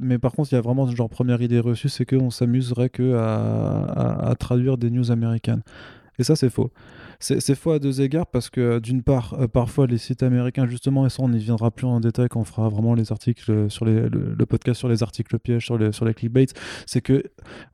mais 0.02 0.18
par 0.18 0.32
contre, 0.32 0.52
il 0.52 0.56
y 0.56 0.58
a 0.58 0.60
vraiment 0.60 0.86
genre 0.88 1.08
première 1.08 1.40
idée 1.40 1.60
reçue, 1.60 1.88
c'est 1.88 2.04
qu'on 2.04 2.30
s'amuserait 2.30 2.90
que 2.90 3.14
à, 3.14 4.28
à, 4.28 4.34
traduire 4.34 4.76
des 4.76 4.90
news 4.90 5.10
américaines. 5.10 5.62
Et 6.18 6.24
ça, 6.24 6.36
c'est 6.36 6.50
faux. 6.50 6.70
C'est 7.22 7.54
faux 7.54 7.70
à 7.70 7.78
deux 7.78 8.00
égards 8.00 8.26
parce 8.26 8.50
que 8.50 8.80
d'une 8.80 9.02
part, 9.02 9.34
euh, 9.38 9.46
parfois 9.46 9.86
les 9.86 9.98
sites 9.98 10.22
américains, 10.22 10.66
justement, 10.66 11.06
et 11.06 11.10
ça 11.10 11.22
on 11.22 11.28
n'y 11.28 11.38
viendra 11.38 11.70
plus 11.70 11.86
en 11.86 12.00
détail 12.00 12.28
quand 12.28 12.40
on 12.40 12.44
fera 12.44 12.68
vraiment 12.68 12.94
les 12.94 13.12
articles 13.12 13.70
sur 13.70 13.84
les, 13.84 14.08
le, 14.08 14.46
podcast 14.46 14.78
sur 14.78 14.88
les 14.88 15.02
articles 15.02 15.38
pièges, 15.38 15.64
sur 15.64 15.78
les, 15.78 15.92
sur 15.92 16.04
les 16.04 16.14
clickbait, 16.14 16.46
c'est 16.86 17.00
que 17.00 17.22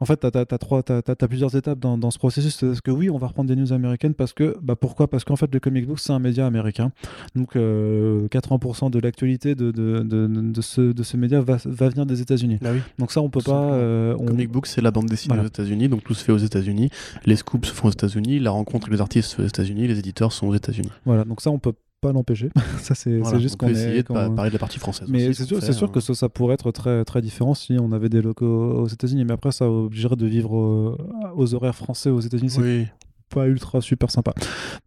en 0.01 0.05
fait, 0.05 0.21
tu 0.21 0.27
as, 0.27 1.29
plusieurs 1.29 1.57
étapes 1.57 1.79
dans, 1.79 1.99
dans 1.99 2.11
ce 2.11 2.19
processus. 2.19 2.57
C'est 2.57 2.81
que 2.81 2.91
oui, 2.91 3.11
on 3.11 3.19
va 3.19 3.29
reprendre 3.29 3.49
des 3.49 3.57
news 3.57 3.73
américaines 3.73 4.15
parce 4.15 4.33
que, 4.33 4.57
bah 4.63 4.77
pourquoi? 4.77 5.09
Parce 5.09 5.25
qu'en 5.25 5.37
fait, 5.37 5.53
le 5.53 5.61
comic 5.61 5.87
book, 5.87 5.99
c'est 5.99 6.13
un 6.13 6.19
média 6.19 6.47
américain. 6.47 6.93
Donc 7.35 7.55
80% 7.55 7.59
euh, 7.59 8.91
de 8.91 8.99
l'actualité 8.99 9.55
de, 9.55 9.71
de, 9.71 10.01
de, 10.01 10.27
de, 10.27 10.61
ce, 10.61 10.81
de 10.81 11.03
ce 11.03 11.17
média 11.17 11.41
va, 11.41 11.57
va 11.65 11.89
venir 11.89 12.07
des 12.07 12.21
États-Unis. 12.21 12.59
Bah 12.61 12.71
oui. 12.73 12.81
Donc 12.99 13.13
ça, 13.13 13.21
on 13.21 13.31
peut 13.31 13.41
pas. 13.41 13.73
Euh, 13.73 14.15
Comic 14.15 14.51
book, 14.51 14.67
c'est 14.67 14.81
la 14.81 14.91
bande 14.91 15.07
dessinée 15.07 15.39
aux 15.39 15.47
États-Unis, 15.47 15.89
donc 15.89 16.05
tout 16.05 16.15
se 16.15 16.25
fait 16.25 16.33
aux 16.33 16.39
États-Unis. 16.39 16.91
Les 17.25 17.37
scoops 17.37 17.69
se 17.69 17.73
font 17.73 17.89
aux 17.89 17.93
États-Unis, 17.93 18.39
la 18.39 18.51
rencontre 18.51 18.87
avec 18.87 18.99
les 18.99 19.01
artistes 19.01 19.38
aux 19.39 19.47
États-Unis, 19.47 19.87
les 19.87 19.99
éditeurs 19.99 20.33
sont 20.33 20.47
aux 20.49 20.55
États-Unis. 20.55 20.91
Voilà, 21.05 21.25
donc 21.25 21.41
ça 21.41 21.51
on 21.51 21.59
peut 21.59 21.75
pas 22.01 22.13
l'empêcher. 22.13 22.51
ça 22.81 22.95
c'est 22.95 23.21
juste 23.41 23.57
qu'on 23.57 23.69
essayer 23.69 24.03
de 24.03 24.09
parler 24.09 24.51
de 24.51 24.55
la 24.55 24.59
partie 24.59 24.79
française. 24.79 25.09
Mais 25.11 25.33
c'est 25.33 25.45
sûr, 25.45 25.63
sûr 25.63 25.91
que 25.91 26.01
ça, 26.01 26.15
ça, 26.15 26.29
pourrait 26.29 26.55
être 26.55 26.71
très 26.71 27.05
très 27.05 27.21
différent 27.21 27.55
si 27.55 27.77
on 27.81 27.93
avait 27.93 28.09
des 28.09 28.23
locaux 28.23 28.47
aux 28.47 28.89
États-Unis. 28.89 29.25
Mais 29.25 29.33
après, 29.33 29.53
ça 29.53 29.69
obligerait 29.69 30.17
de 30.17 30.27
vivre 30.27 30.97
aux 31.35 31.55
horaires 31.55 31.75
français 31.75 32.11
aux 32.11 32.21
États-Unis. 32.21 32.55
Oui 32.59 32.87
pas 33.29 33.47
ultra 33.47 33.81
super 33.81 34.11
sympa. 34.11 34.33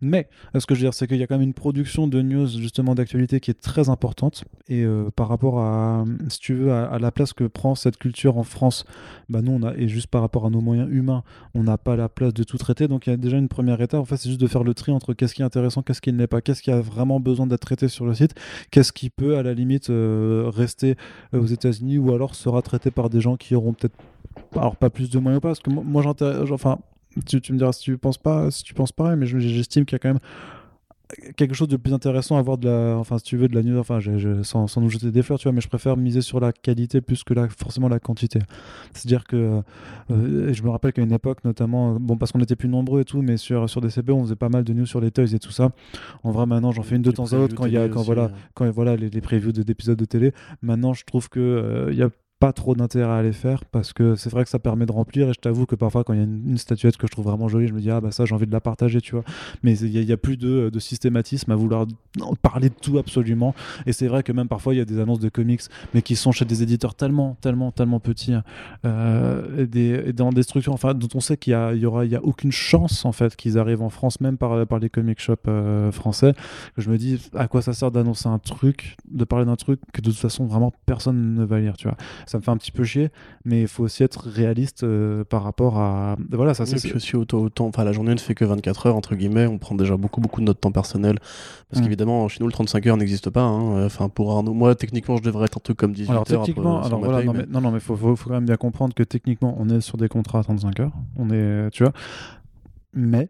Mais 0.02 0.28
ce 0.58 0.66
que 0.66 0.76
je 0.76 0.82
veux 0.82 0.86
dire, 0.86 0.94
c'est 0.94 1.08
qu'il 1.08 1.18
y 1.18 1.24
a 1.24 1.28
quand 1.28 1.38
même 1.38 1.48
une 1.48 1.54
production 1.54 2.08
de 2.08 2.22
news 2.22 2.48
justement 2.48 2.96
d'actualité 2.96 3.40
qui 3.40 3.52
est 3.52 3.60
très 3.60 3.90
importante. 3.90 4.44
Et 4.68 4.84
euh, 4.84 5.10
par 5.16 5.28
rapport 5.28 5.60
à, 5.60 6.06
si 6.30 6.40
tu 6.40 6.56
veux, 6.56 6.72
à, 6.72 6.98
la 7.00 7.12
place 7.12 7.34
que 7.34 7.44
prend 7.44 7.76
cette 7.76 7.98
culture 7.98 8.38
en 8.38 8.44
France, 8.44 8.86
bah 9.30 9.42
nous 9.42 9.52
on 9.52 9.64
a 9.64 9.76
et 9.76 9.88
juste 9.88 10.08
par 10.08 10.22
rapport 10.22 10.46
à 10.46 10.50
nos 10.50 10.62
moyens 10.62 10.90
humains, 10.92 11.24
on 11.54 11.64
n'a 11.64 11.78
pas 11.78 11.96
la 11.96 12.10
place 12.10 12.34
de 12.34 12.44
tout 12.44 12.58
traiter. 12.58 12.88
Donc 12.88 13.08
il 13.08 13.12
y 13.12 13.14
a 13.14 13.18
déjà 13.18 13.38
une 13.38 13.50
première 13.50 13.82
étape. 13.82 14.00
En 14.00 14.06
fait, 14.06 14.18
c'est 14.18 14.30
juste 14.30 14.42
de 14.42 14.48
faire 14.48 14.64
le 14.64 14.74
tri 14.74 14.92
entre 14.92 15.14
qu'est-ce 15.14 15.34
qui 15.34 15.42
est 15.42 15.46
intéressant, 15.46 15.82
qu'est-ce 15.82 16.02
qui 16.02 16.12
ne 16.12 16.18
l'est 16.18 16.28
pas, 16.28 16.42
qu'est-ce 16.42 16.62
qui 16.62 16.72
a 16.72 16.82
vraiment 16.82 17.20
besoin 17.20 17.48
d'être 17.48 17.62
traité 17.62 17.88
sur 17.88 18.06
le 18.06 18.14
site, 18.14 18.34
qu'est-ce 18.72 18.92
qui 18.92 19.10
peut 19.10 19.38
à 19.38 19.44
la 19.44 19.54
limite 19.54 19.90
euh, 19.90 20.50
rester 20.54 20.96
aux 21.34 21.46
États-Unis 21.46 21.98
ou 21.98 22.14
alors 22.14 22.36
sera 22.36 22.62
traité 22.62 22.92
par 22.92 23.10
des 23.10 23.22
gens 23.22 23.38
qui 23.38 23.56
auront 23.56 23.74
peut-être 23.74 23.96
alors 24.56 24.76
pas 24.76 24.90
plus 24.90 25.10
de 25.10 25.20
moyens 25.20 25.40
ou 25.40 25.42
pas 25.42 25.50
parce 25.50 25.60
que 25.60 25.70
moi 25.70 26.02
j'intéresse 26.02 26.52
enfin 26.52 26.80
tu, 27.26 27.54
me 27.54 27.58
diras 27.58 27.74
si 27.74 27.84
tu 27.84 27.98
penses 27.98 28.18
pas, 28.18 28.52
si 28.52 28.64
tu 28.64 28.74
penses 28.74 28.92
pareil, 28.92 29.18
mais 29.18 29.26
j'estime 29.26 29.86
qu'il 29.86 29.96
y 29.96 29.98
a 29.98 30.00
quand 30.00 30.10
même 30.10 30.20
quelque 31.36 31.54
chose 31.54 31.68
de 31.68 31.78
plus 31.78 31.94
intéressant 31.94 32.38
à 32.38 32.42
voir 32.42 32.58
de 32.58 32.68
la 32.68 32.98
enfin 32.98 33.18
si 33.18 33.24
tu 33.24 33.38
veux 33.38 33.48
de 33.48 33.56
la 33.56 33.64
news 33.64 33.78
enfin 33.78 34.00
sans, 34.44 34.68
sans, 34.68 34.82
nous 34.82 34.90
jeter 34.90 35.12
des 35.12 35.22
fleurs 35.22 35.40
tu 35.40 35.44
vois 35.44 35.52
mais 35.52 35.62
je 35.62 35.68
préfère 35.68 35.98
miser 35.98 36.22
sur 36.22 36.40
la 36.40 36.52
qualité 36.52 37.02
plus 37.02 37.24
que 37.24 37.34
la, 37.34 37.50
forcément 37.50 37.88
la 37.88 38.00
quantité. 38.00 38.40
C'est 38.94 39.08
à 39.08 39.10
dire 39.10 39.26
que 39.26 39.62
euh, 40.12 40.54
je 40.54 40.64
me 40.64 40.70
rappelle 40.70 40.94
qu'à 40.94 41.02
une 41.02 41.12
époque 41.12 41.44
notamment 41.44 41.96
bon 42.00 42.18
parce 42.18 42.32
qu'on 42.32 42.40
était 42.40 42.56
plus 42.56 42.70
nombreux 42.70 43.02
et 43.02 43.06
tout 43.06 43.22
mais 43.22 43.38
sur 43.38 43.70
sur 43.70 43.82
DCP 43.82 44.12
on 44.12 44.24
faisait 44.24 44.36
pas 44.36 44.50
mal 44.50 44.64
de 44.64 44.74
news 44.74 44.86
sur 44.86 45.02
les 45.02 45.12
toys 45.12 45.34
et 45.34 45.40
tout 45.40 45.52
ça. 45.52 45.72
En 46.24 46.32
vrai 46.32 46.46
maintenant 46.46 46.72
j'en 46.72 46.84
fais 46.84 46.96
une 46.96 47.02
de 47.02 47.12
temps 47.12 47.34
à 47.34 47.38
autre 47.38 47.56
quand 47.56 47.66
il 47.66 47.74
y 47.74 47.78
a 47.78 47.90
quand 47.90 48.02
voilà 48.02 48.32
quand 48.54 48.70
voilà 48.70 48.96
les, 48.96 49.10
les 49.10 49.22
previews 49.22 49.52
d'épisodes 49.52 49.98
de 49.98 50.06
télé. 50.06 50.34
Maintenant 50.62 50.94
je 50.94 51.04
trouve 51.06 51.30
que 51.30 51.40
euh, 51.40 51.90
il 51.92 51.98
y 51.98 52.04
a 52.04 52.10
pas 52.42 52.54
trop 52.54 52.74
d'intérêt 52.74 53.20
à 53.20 53.22
les 53.22 53.34
faire 53.34 53.64
parce 53.66 53.94
que 53.94 54.16
c'est 54.16 54.32
vrai 54.32 54.44
que 54.44 54.50
ça 54.50 54.58
permet 54.58 54.88
de 54.88 54.92
remplir 54.92 55.30
et 55.30 55.34
je 55.34 55.40
t'avoue 55.40 55.68
que 55.68 55.76
parfois 55.76 56.04
quand 56.04 56.14
il 56.14 56.18
y 56.18 56.22
a 56.22 56.26
une, 56.26 56.58
statuette 56.58 56.98
que 56.98 57.06
je 57.06 57.12
trouve 57.12 57.26
vraiment 57.26 57.48
jolie 57.48 57.68
je 57.68 57.74
me 57.74 57.80
dis 57.80 57.92
ah 57.92 58.02
bah 58.02 58.10
ça 58.10 58.26
j'ai 58.26 58.34
envie 58.34 58.48
de 58.48 58.52
la 58.52 58.60
partager 58.60 59.00
tu 59.00 59.12
vois. 59.12 59.24
Mais 59.62 59.78
il 59.78 60.04
n'y 60.04 60.12
a, 60.12 60.18
plus 60.18 60.38
de, 60.38 60.72
de, 60.74 60.80
systématisme 60.80 61.52
à 61.52 61.56
vouloir 61.56 61.86
parler 62.42 62.70
de 62.70 62.74
tout 62.74 62.98
absolument. 62.98 63.54
Et 63.86 63.94
c'est 63.94 64.08
vrai 64.08 64.24
que 64.24 64.32
même 64.32 64.48
parfois 64.48 64.74
il 64.74 64.78
y 64.78 64.82
a 64.82 64.86
des 64.86 65.00
annonces 65.00 65.20
de 65.20 65.30
comics 65.30 65.62
mais 65.94 66.02
qui 66.02 66.16
sont 66.16 66.32
chez 66.32 66.46
des 66.46 66.64
éditeurs 66.64 66.96
tellement 66.96 67.38
tellement 67.42 67.72
tellement 67.72 68.00
petits 68.00 68.34
euh, 68.86 69.62
et, 69.62 69.68
des, 69.68 70.12
dans 70.12 70.32
des 70.32 70.42
structures 70.42 70.74
enfin 70.74 70.96
dont 70.96 71.10
on 71.14 71.20
sait 71.20 71.38
qu'il 71.38 71.54
y, 71.54 71.80
y 71.80 71.86
aura 71.86 72.06
il 72.06 72.12
y 72.12 72.16
a 72.16 72.24
aucune 72.24 72.52
chance 72.52 73.06
en 73.06 73.12
fait 73.12 73.36
qu'ils 73.36 73.60
arrivent 73.60 73.84
en 73.84 73.92
France 73.92 74.20
même 74.20 74.40
par, 74.40 74.66
par 74.66 74.80
les 74.80 74.90
comic 74.90 75.22
shops 75.22 75.36
euh, 75.48 75.92
français. 75.92 76.34
Que 76.76 76.82
je 76.82 76.90
me 76.90 76.98
dis 76.98 77.22
à 77.36 77.48
quoi 77.48 77.62
ça 77.62 77.74
sert 77.74 77.92
d'annoncer 77.92 78.30
un 78.30 78.40
truc 78.40 78.98
de 79.12 79.26
parler 79.26 79.46
d'un 79.46 79.58
truc 79.58 79.80
que 79.94 80.02
de 80.02 80.10
toute 80.10 80.20
façon 80.20 80.48
vraiment 80.48 80.74
personne 80.88 81.36
ne 81.36 81.46
va 81.46 81.60
lire 81.60 81.78
tu 81.78 81.88
vois 81.88 81.98
ça 82.32 82.38
me 82.38 82.44
fait 82.44 82.52
un 82.52 82.58
petit 82.58 82.72
peu 82.72 82.84
chier, 82.84 83.10
mais 83.46 83.62
il 83.62 83.68
faut 83.68 83.84
aussi 83.84 84.04
être 84.04 84.28
réaliste 84.28 84.84
euh, 84.84 85.24
par 85.24 85.44
rapport 85.44 85.78
à. 85.78 86.16
Voilà, 86.32 86.54
ça 86.54 86.66
c'est. 86.66 86.78
puis 86.80 86.94
aussi 86.94 87.16
autant, 87.16 87.38
autant, 87.40 87.68
enfin 87.68 87.84
la 87.84 87.92
journée 87.92 88.14
ne 88.14 88.20
fait 88.20 88.34
que 88.36 88.46
24 88.46 88.88
heures 88.88 88.96
entre 88.96 89.16
guillemets, 89.16 89.46
on 89.48 89.58
prend 89.58 89.76
déjà 89.76 89.98
beaucoup 89.98 90.22
beaucoup 90.22 90.40
de 90.42 90.46
notre 90.46 90.60
temps 90.62 90.72
personnel 90.72 91.18
parce 91.70 91.80
Mm. 91.82 91.84
qu'évidemment 91.84 92.28
chez 92.28 92.40
nous 92.40 92.48
le 92.48 92.54
35 92.54 92.88
heures 92.88 92.98
n'existe 92.98 93.30
pas. 93.30 93.42
hein. 93.44 93.86
Enfin 93.86 94.10
pour 94.10 94.32
Arnaud, 94.32 94.54
moi 94.54 94.74
techniquement 94.76 95.18
je 95.18 95.24
devrais 95.24 95.46
être 95.46 95.58
un 95.58 95.62
truc 95.62 95.78
comme 95.78 95.92
18 95.94 96.10
Alors 96.12 96.22
heures 96.32 96.44
techniquement, 96.46 96.78
après, 96.78 96.88
alors 96.88 97.00
voilà, 97.00 97.18
paye, 97.20 97.28
non, 97.28 97.34
mais- 97.34 97.40
mais, 97.40 97.46
non, 97.54 97.62
non, 97.62 97.72
mais 97.72 97.80
faut, 97.80 97.96
faut, 97.96 98.16
faut 98.16 98.30
quand 98.30 98.36
même 98.36 98.46
bien 98.46 98.58
comprendre 98.58 98.94
que 98.94 99.04
techniquement, 99.04 99.56
on 99.60 99.70
est 99.70 99.82
sur 99.82 99.98
des 99.98 100.08
contrats 100.08 100.40
à 100.40 100.44
35 100.44 100.80
heures. 100.80 100.94
On 101.18 101.30
est, 101.30 101.70
tu 101.72 101.84
vois. 101.84 101.94
Mais, 102.94 103.30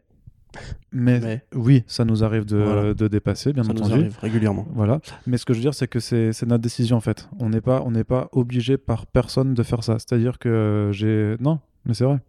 mais, 0.92 1.20
mais 1.20 1.42
oui, 1.56 1.84
ça 1.88 2.04
nous 2.06 2.24
arrive 2.24 2.46
de, 2.46 2.58
Voilà. 2.58 2.94
de 2.94 3.08
dépasser, 3.08 3.54
bien 3.54 3.64
ça 3.64 3.72
nous 3.74 3.80
entendu. 3.82 3.94
arrive 4.02 4.18
régulièrement. 4.20 4.68
Voilà. 4.74 5.00
Mais 5.28 5.38
ce 5.38 5.46
que 5.46 5.54
je 5.54 5.60
veux 5.60 5.64
dire, 5.64 5.74
c'est 5.74 5.88
que 5.88 6.00
c'est 6.00 6.32
notre 6.44 6.62
décision 6.64 6.98
en 6.98 7.02
fait. 7.02 7.30
On 7.40 7.50
n'est 7.50 7.62
pas, 7.62 7.82
on 7.86 7.92
n'est 7.92 8.04
pas 8.04 8.28
obligé 8.34 8.78
par 8.78 9.06
personne 9.06 9.54
de 9.54 9.64
faire 9.64 9.84
ça. 9.84 9.98
C'est-à-dire 10.00 10.40
que 10.40 10.90
j'ai, 10.94 11.36
non, 11.40 11.60
mais 11.86 11.94
c'est 11.94 12.04
vrai. 12.06 12.20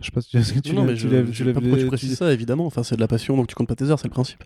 Je 0.00 0.06
sais 0.06 0.10
pas 0.12 0.20
si 0.20 0.28
tu, 0.30 0.42
si 0.42 0.60
tu 0.62 0.74
non, 0.74 0.82
non, 0.82 0.88
mais 0.88 0.94
tu 0.94 1.00
je, 1.00 1.08
je 1.08 1.22
tu 1.30 1.34
sais 1.38 1.44
l'as- 1.44 1.54
pas 1.54 1.60
pourquoi 1.60 1.78
tu 1.78 1.84
tu- 1.84 1.88
précises 1.88 2.16
ça 2.18 2.30
évidemment. 2.32 2.66
Enfin 2.66 2.82
c'est 2.82 2.96
de 2.96 3.00
la 3.00 3.08
passion 3.08 3.34
donc 3.36 3.46
tu 3.46 3.54
comptes 3.54 3.68
pas 3.68 3.74
tes 3.76 3.84
heures, 3.90 3.98
c'est 3.98 4.08
le 4.08 4.12
principe. 4.12 4.44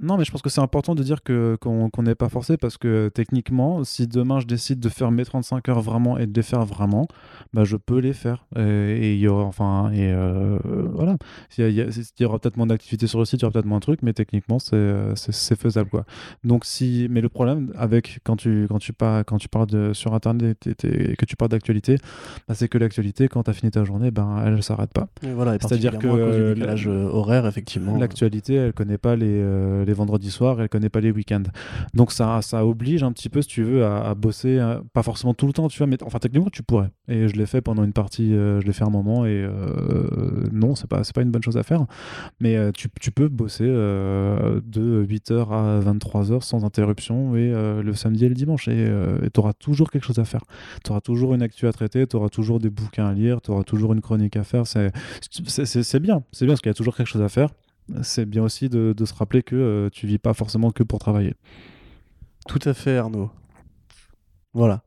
Non, 0.00 0.16
mais 0.16 0.24
je 0.24 0.30
pense 0.30 0.42
que 0.42 0.50
c'est 0.50 0.60
important 0.60 0.94
de 0.94 1.02
dire 1.02 1.22
que 1.22 1.56
qu'on 1.60 2.02
n'est 2.02 2.14
pas 2.14 2.28
forcé 2.28 2.56
parce 2.56 2.76
que 2.78 3.10
techniquement, 3.12 3.82
si 3.84 4.06
demain 4.06 4.38
je 4.38 4.46
décide 4.46 4.78
de 4.78 4.88
faire 4.88 5.10
mes 5.10 5.24
35 5.24 5.68
heures 5.68 5.80
vraiment 5.80 6.18
et 6.18 6.26
de 6.26 6.32
les 6.34 6.42
faire 6.42 6.64
vraiment, 6.64 7.08
bah 7.52 7.64
je 7.64 7.76
peux 7.76 7.98
les 7.98 8.12
faire. 8.12 8.46
Et 8.56 9.14
il 9.14 9.20
y 9.20 9.26
aura, 9.28 9.44
enfin, 9.44 9.90
et 9.92 10.12
euh, 10.12 10.58
voilà. 10.92 11.16
Il 11.58 11.70
y, 11.70 12.24
aura 12.24 12.38
peut-être 12.38 12.56
moins 12.56 12.66
d'activité 12.66 13.06
sur 13.06 13.18
le 13.18 13.24
site, 13.24 13.40
il 13.40 13.42
y 13.42 13.46
aura 13.46 13.52
peut-être 13.52 13.66
moins 13.66 13.78
de 13.78 13.82
trucs, 13.82 14.02
mais 14.02 14.12
techniquement, 14.12 14.58
c'est 14.58 15.56
faisable, 15.56 15.90
quoi. 15.90 16.04
Donc 16.44 16.64
si, 16.64 17.08
mais 17.10 17.20
le 17.20 17.28
problème 17.28 17.72
avec 17.76 18.20
quand 18.24 18.36
tu 18.36 18.66
quand 18.68 18.78
tu 18.78 18.92
parles 18.92 19.24
quand 19.24 19.38
tu 19.38 19.48
parles 19.48 19.66
de 19.66 19.92
sur 19.92 20.14
internet 20.14 20.66
et, 20.66 21.10
et 21.12 21.16
que 21.16 21.24
tu 21.24 21.36
parles 21.36 21.50
d'actualité, 21.50 21.96
bah, 22.46 22.54
c'est 22.54 22.68
que 22.68 22.78
l'actualité, 22.78 23.28
quand 23.28 23.42
tu 23.42 23.50
as 23.50 23.54
fini 23.54 23.70
ta 23.70 23.84
journée, 23.84 24.10
ben 24.10 24.42
elle 24.44 24.62
s'arrête 24.62 24.92
pas. 24.92 25.08
Et 25.22 25.32
voilà, 25.32 25.56
et 25.56 25.58
C'est-à-dire 25.60 25.98
que 25.98 26.54
décalage 26.54 26.88
euh, 26.88 27.08
horaire 27.08 27.46
effectivement. 27.46 27.96
L'actualité, 27.96 28.54
elle 28.54 28.72
connaît 28.72 28.98
pas 28.98 29.16
les, 29.16 29.26
euh, 29.26 29.84
les 29.88 29.94
vendredis 29.94 30.30
soirs, 30.30 30.60
elle 30.60 30.68
connaît 30.68 30.88
pas 30.88 31.00
les 31.00 31.10
week-ends. 31.10 31.42
Donc 31.94 32.12
ça, 32.12 32.40
ça 32.42 32.64
oblige 32.64 33.02
un 33.02 33.12
petit 33.12 33.28
peu, 33.28 33.42
si 33.42 33.48
tu 33.48 33.62
veux, 33.64 33.84
à, 33.84 34.14
bosser, 34.14 34.58
euh, 34.58 34.80
pas 34.92 35.02
forcément 35.02 35.34
tout 35.34 35.46
le 35.46 35.52
temps, 35.52 35.68
tu 35.68 35.78
vois, 35.78 35.86
mais 35.86 35.96
enfin 36.04 36.18
techniquement 36.18 36.50
tu 36.50 36.62
pourrais. 36.62 36.90
Et 37.08 37.28
je 37.28 37.36
l'ai 37.36 37.46
fait 37.46 37.60
pendant 37.60 37.82
une 37.82 37.92
partie, 37.92 38.32
euh, 38.34 38.60
je 38.60 38.66
l'ai 38.66 38.72
fait 38.72 38.84
un 38.84 38.90
moment, 38.90 39.24
et 39.24 39.30
euh, 39.30 40.44
non, 40.52 40.74
c'est 40.74 40.86
pas, 40.88 41.02
pas 41.14 41.22
une 41.22 41.30
bonne 41.30 41.42
chose 41.42 41.56
à 41.56 41.62
faire. 41.62 41.86
Mais 42.40 42.56
tu, 42.72 42.88
peux 43.10 43.28
bosser 43.28 43.64
de 43.64 45.06
8h 45.08 45.50
à 45.50 45.80
23h 45.80 46.42
sans 46.42 46.64
interruption, 46.64 47.34
et 47.34 47.50
le 47.50 47.92
samedi 47.94 48.26
et 48.26 48.28
le 48.28 48.34
dimanche, 48.34 48.68
et 48.68 48.90
tu 49.32 49.40
auras 49.40 49.54
toujours 49.54 49.90
quelque 49.90 50.04
chose 50.04 50.18
à 50.18 50.24
faire. 50.24 50.42
Tu 50.84 50.90
auras 50.90 51.00
toujours 51.00 51.34
une 51.34 51.42
actu 51.42 51.66
à 51.66 51.72
traiter, 51.72 52.06
tu 52.06 52.16
auras 52.16 52.28
toujours 52.28 52.60
des 52.60 52.70
bouquins 52.70 53.06
à 53.06 53.14
lire, 53.14 53.40
tu 53.40 53.50
auras 53.50 53.64
toujours 53.64 53.94
une 53.94 54.00
chronique 54.00 54.36
à 54.36 54.44
faire. 54.44 54.66
C'est 54.66 54.92
bien, 56.00 56.22
c'est 56.32 56.44
bien 56.44 56.52
parce 56.52 56.60
qu'il 56.60 56.70
y 56.70 56.70
a 56.70 56.74
toujours 56.74 56.94
quelque 56.94 57.06
chose 57.08 57.22
à 57.22 57.28
faire 57.28 57.48
c'est 58.02 58.26
bien 58.26 58.42
aussi 58.42 58.68
de, 58.68 58.94
de 58.96 59.04
se 59.04 59.14
rappeler 59.14 59.42
que 59.42 59.56
euh, 59.56 59.88
tu 59.90 60.06
vis 60.06 60.18
pas 60.18 60.34
forcément 60.34 60.70
que 60.70 60.82
pour 60.82 60.98
travailler. 60.98 61.34
Tout 62.46 62.60
à 62.64 62.74
fait 62.74 62.96
Arnaud. 62.96 63.30
Voilà. 64.54 64.82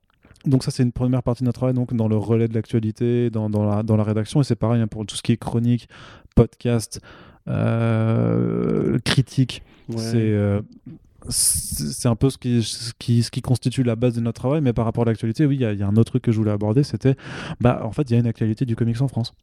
Donc 0.46 0.64
ça 0.64 0.72
c'est 0.72 0.82
une 0.84 0.92
première 0.92 1.22
partie 1.22 1.44
de 1.44 1.46
notre 1.46 1.60
travail, 1.60 1.76
donc 1.76 1.94
dans 1.94 2.08
le 2.08 2.18
relais 2.18 2.48
de 2.48 2.54
l'actualité, 2.56 3.30
dans, 3.30 3.50
dans 3.50 3.64
la, 3.64 3.84
dans 3.84 3.96
la 3.96 4.04
rédaction, 4.04 4.42
et 4.42 4.44
c'est 4.44 4.56
pareil 4.56 4.82
hein, 4.82 4.88
pour 4.88 5.06
tout 5.06 5.16
ce 5.16 5.22
qui 5.22 5.32
est 5.34 5.38
chronique, 5.38 5.88
podcast, 6.36 7.00
euh, 7.48 8.98
critique, 9.06 9.64
Ouais. 9.90 9.98
c'est 9.98 10.18
euh, 10.18 10.62
c'est 11.30 12.08
un 12.08 12.16
peu 12.16 12.30
ce 12.32 12.38
qui, 12.40 12.64
ce, 12.64 12.94
qui, 12.98 13.22
ce 13.24 13.30
qui 13.30 13.42
constitue 13.42 13.84
la 13.84 13.96
base 13.96 14.16
de 14.16 14.22
notre 14.22 14.40
travail, 14.42 14.62
mais 14.62 14.74
par 14.74 14.86
rapport 14.86 15.04
à 15.04 15.06
l'actualité, 15.06 15.46
oui, 15.46 15.56
il 15.58 15.62
y, 15.62 15.66
a- 15.66 15.74
il 15.74 15.80
y 15.80 15.84
a 15.84 15.88
un 15.88 15.96
autre 15.98 16.12
truc 16.14 16.24
que 16.24 16.32
je 16.32 16.38
voulais 16.38 16.52
aborder, 16.52 16.82
c'était, 16.84 17.16
bah 17.60 17.82
en 17.84 17.92
fait, 17.92 18.10
il 18.10 18.14
y 18.14 18.16
a 18.16 18.20
une 18.20 18.26
actualité 18.26 18.66
du 18.66 18.76
comics 18.76 19.00
en 19.02 19.08
France. 19.08 19.34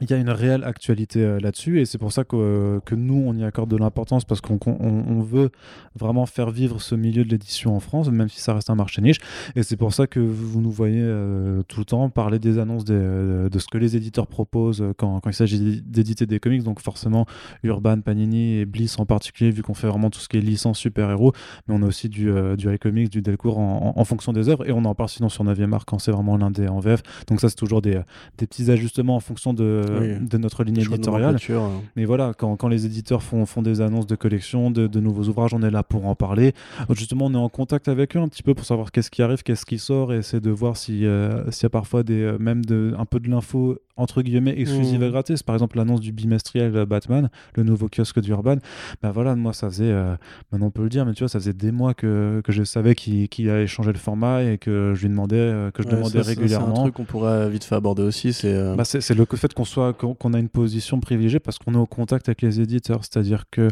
Il 0.00 0.08
y 0.08 0.12
a 0.12 0.16
une 0.16 0.30
réelle 0.30 0.62
actualité 0.62 1.24
euh, 1.24 1.40
là-dessus 1.40 1.80
et 1.80 1.84
c'est 1.84 1.98
pour 1.98 2.12
ça 2.12 2.22
que, 2.22 2.36
euh, 2.36 2.80
que 2.84 2.94
nous, 2.94 3.20
on 3.26 3.34
y 3.34 3.42
accorde 3.42 3.68
de 3.68 3.76
l'importance 3.76 4.24
parce 4.24 4.40
qu'on 4.40 4.58
on- 4.64 5.20
veut 5.20 5.50
vraiment 5.96 6.24
faire 6.26 6.50
vivre 6.50 6.80
ce 6.80 6.94
milieu 6.94 7.24
de 7.24 7.28
l'édition 7.28 7.74
en 7.74 7.80
France, 7.80 8.08
même 8.08 8.28
si 8.28 8.40
ça 8.40 8.54
reste 8.54 8.70
un 8.70 8.76
marché 8.76 9.02
niche. 9.02 9.18
Et 9.56 9.64
c'est 9.64 9.76
pour 9.76 9.92
ça 9.92 10.06
que 10.06 10.20
vous 10.20 10.60
nous 10.60 10.70
voyez 10.70 11.02
euh, 11.02 11.62
tout 11.66 11.80
le 11.80 11.84
temps 11.84 12.08
parler 12.10 12.38
des 12.38 12.58
annonces 12.58 12.84
des- 12.84 12.94
de 12.94 13.58
ce 13.58 13.66
que 13.66 13.76
les 13.76 13.96
éditeurs 13.96 14.28
proposent 14.28 14.84
quand, 14.96 15.18
quand 15.20 15.30
il 15.30 15.34
s'agit 15.34 15.82
d'éditer 15.84 16.26
des 16.26 16.38
comics. 16.38 16.62
Donc 16.62 16.80
forcément, 16.80 17.26
Urban, 17.64 18.00
Panini 18.00 18.58
et 18.58 18.66
Bliss 18.66 18.98
en 19.00 19.06
particulier, 19.06 19.50
vu 19.50 19.62
qu'on 19.62 19.74
fait 19.74 19.88
vraiment 19.88 20.10
tout 20.10 20.20
ce 20.20 20.28
qui 20.28 20.36
est 20.36 20.40
licence 20.40 20.78
super-héros. 20.78 21.32
Mais 21.66 21.74
on 21.74 21.82
a 21.82 21.86
aussi 21.86 22.08
du, 22.08 22.30
du 22.56 22.72
iComics, 22.72 23.10
du 23.10 23.20
Delcourt 23.20 23.58
en, 23.58 24.04
fonction 24.04 24.32
des 24.32 24.48
œuvres. 24.48 24.66
Et 24.68 24.72
on 24.72 24.84
en 24.84 24.94
parle 24.94 25.08
sinon 25.08 25.28
sur 25.28 25.44
9e 25.44 25.72
art 25.74 25.84
quand 25.84 25.98
c'est 25.98 26.12
vraiment 26.12 26.36
l'indé 26.36 26.68
en 26.68 26.78
VF. 26.78 27.02
Donc 27.26 27.40
ça, 27.40 27.48
c'est 27.48 27.56
toujours 27.56 27.82
des, 27.82 28.00
des 28.38 28.46
petits 28.46 28.70
ajustements 28.70 29.16
en 29.16 29.20
fonction 29.20 29.52
de, 29.52 29.82
Oui. 30.00 30.28
de 30.28 30.38
notre 30.38 30.64
ligne 30.64 30.78
éditoriale. 30.78 31.36
euh. 31.50 31.58
Mais 31.96 32.04
voilà, 32.04 32.32
quand, 32.36 32.56
quand 32.56 32.68
les 32.68 32.86
éditeurs 32.86 33.22
font, 33.22 33.46
font 33.46 33.62
des 33.62 33.80
annonces 33.80 34.06
de 34.06 34.16
collection, 34.16 34.70
de, 34.70 34.86
de 34.86 35.00
nouveaux 35.00 35.24
ouvrages, 35.24 35.54
on 35.54 35.62
est 35.62 35.70
là 35.70 35.82
pour 35.82 36.06
en 36.06 36.14
parler. 36.14 36.52
Justement, 36.90 37.26
on 37.26 37.34
est 37.34 37.36
en 37.36 37.48
contact 37.48 37.88
avec 37.88 38.16
eux 38.16 38.20
un 38.20 38.28
petit 38.28 38.42
peu 38.42 38.54
pour 38.54 38.64
savoir 38.64 38.92
qu'est-ce 38.92 39.10
qui 39.10 39.22
arrive, 39.22 39.42
qu'est-ce 39.42 39.66
qui 39.66 39.78
sort, 39.78 40.12
et 40.12 40.18
essayer 40.18 40.40
de 40.40 40.50
voir 40.50 40.74
euh, 40.90 41.44
s'il 41.50 41.62
y 41.62 41.66
a 41.66 41.70
parfois 41.70 42.02
des, 42.02 42.22
euh, 42.22 42.38
même 42.38 42.64
de, 42.64 42.94
un 42.98 43.04
peu 43.04 43.20
de 43.20 43.28
l'info 43.28 43.78
entre 43.96 44.22
guillemets 44.22 44.54
exclusive 44.56 45.00
Mhm. 45.00 45.06
et 45.08 45.10
gratis. 45.10 45.42
Par 45.42 45.56
exemple, 45.56 45.76
l'annonce 45.76 46.00
du 46.00 46.12
bimestriel 46.12 46.84
Batman, 46.86 47.30
le 47.56 47.64
nouveau 47.64 47.88
kiosque 47.88 48.20
d'Urban. 48.20 48.56
Ben 49.02 49.10
voilà, 49.10 49.34
moi, 49.34 49.52
ça 49.52 49.68
faisait, 49.68 49.90
euh, 49.90 50.14
maintenant 50.52 50.68
on 50.68 50.70
peut 50.70 50.84
le 50.84 50.88
dire, 50.88 51.04
mais 51.04 51.14
tu 51.14 51.20
vois, 51.24 51.28
ça 51.28 51.40
faisait 51.40 51.52
des 51.52 51.72
mois 51.72 51.94
que, 51.94 52.40
que 52.44 52.52
je 52.52 52.62
savais 52.62 52.94
qu'il 52.94 53.28
qu'il 53.28 53.50
allait 53.50 53.66
changer 53.66 53.92
le 53.92 53.98
format 53.98 54.44
et 54.44 54.56
que 54.58 54.92
je 54.94 55.02
lui 55.02 55.08
demandais, 55.08 55.70
que 55.74 55.82
je 55.82 55.88
Ouais, 55.88 55.94
demandais 55.96 56.18
ça, 56.18 56.18
ça, 56.18 56.24
C'est 56.24 56.30
un 56.38 56.40
régulièrement. 56.42 56.74
truc 56.74 56.94
qu'on 56.94 57.04
pourrait 57.04 57.50
vite 57.50 57.64
fait 57.64 57.74
aborder 57.74 58.02
aussi. 58.04 58.32
C'est 58.32 58.54
euh, 58.54 58.76
Bah, 58.76 58.84
c'est 58.84 59.10
le 59.14 59.24
fait 59.34 59.52
qu'on 59.52 59.64
soit 59.64 59.77
qu'on 59.98 60.14
qu'on 60.14 60.34
a 60.34 60.38
une 60.38 60.48
position 60.48 61.00
privilégiée 61.00 61.40
parce 61.40 61.58
qu'on 61.58 61.74
est 61.74 61.78
au 61.78 61.86
contact 61.86 62.28
avec 62.28 62.42
les 62.42 62.60
éditeurs, 62.60 63.00
c'est-à-dire 63.04 63.44
que 63.50 63.68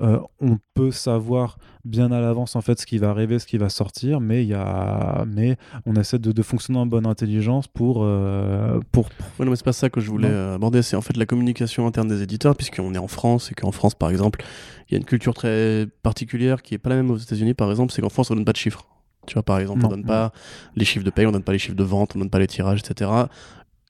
euh, 0.00 0.18
on 0.40 0.58
peut 0.74 0.90
savoir 0.90 1.56
bien 1.84 2.10
à 2.12 2.20
l'avance 2.20 2.56
en 2.56 2.60
fait 2.60 2.80
ce 2.80 2.86
qui 2.86 2.98
va 2.98 3.10
arriver, 3.10 3.38
ce 3.38 3.46
qui 3.46 3.58
va 3.58 3.68
sortir, 3.68 4.20
mais 4.20 4.42
il 4.42 4.48
y 4.48 4.54
a 4.54 5.24
mais 5.26 5.56
on 5.86 5.94
essaie 5.94 6.18
de, 6.18 6.32
de 6.32 6.42
fonctionner 6.42 6.78
en 6.80 6.86
bonne 6.86 7.06
intelligence 7.06 7.66
pour 7.68 8.00
euh, 8.02 8.80
pour 8.92 9.06
Ouais, 9.38 9.44
non, 9.44 9.50
mais 9.50 9.56
c'est 9.56 9.64
pas 9.64 9.72
ça 9.72 9.90
que 9.90 10.00
je 10.00 10.10
voulais 10.10 10.28
Non. 10.28 10.34
euh, 10.34 10.54
aborder. 10.56 10.82
C'est 10.82 10.96
en 10.96 11.00
fait 11.02 11.16
la 11.16 11.26
communication 11.26 11.86
interne 11.86 12.08
des 12.08 12.22
éditeurs, 12.22 12.56
puisqu'on 12.56 12.94
est 12.94 12.98
en 12.98 13.08
France 13.08 13.50
et 13.52 13.54
qu'en 13.54 13.72
France, 13.72 13.94
par 13.94 14.10
exemple, 14.10 14.42
il 14.88 14.92
y 14.92 14.94
a 14.96 14.98
une 14.98 15.04
culture 15.04 15.34
très 15.34 15.86
particulière 16.02 16.62
qui 16.62 16.74
est 16.74 16.78
pas 16.78 16.90
la 16.90 16.96
même 16.96 17.10
aux 17.10 17.16
États-Unis, 17.16 17.54
par 17.54 17.70
exemple, 17.70 17.92
c'est 17.92 18.02
qu'en 18.02 18.08
France, 18.10 18.30
on 18.30 18.34
donne 18.34 18.44
pas 18.44 18.52
de 18.52 18.56
chiffres. 18.58 18.86
Tu 19.26 19.34
vois, 19.34 19.42
par 19.42 19.58
exemple, 19.58 19.80
Non. 19.80 19.86
on 19.86 19.90
donne 19.92 20.04
pas 20.04 20.32
les 20.76 20.84
chiffres 20.84 21.04
de 21.04 21.10
paye, 21.10 21.24
on 21.26 21.32
donne 21.32 21.42
pas 21.42 21.52
les 21.52 21.58
chiffres 21.58 21.76
de 21.76 21.82
vente, 21.84 22.14
on 22.14 22.18
donne 22.18 22.28
pas 22.28 22.38
les 22.38 22.46
tirages, 22.46 22.80
etc. 22.80 23.10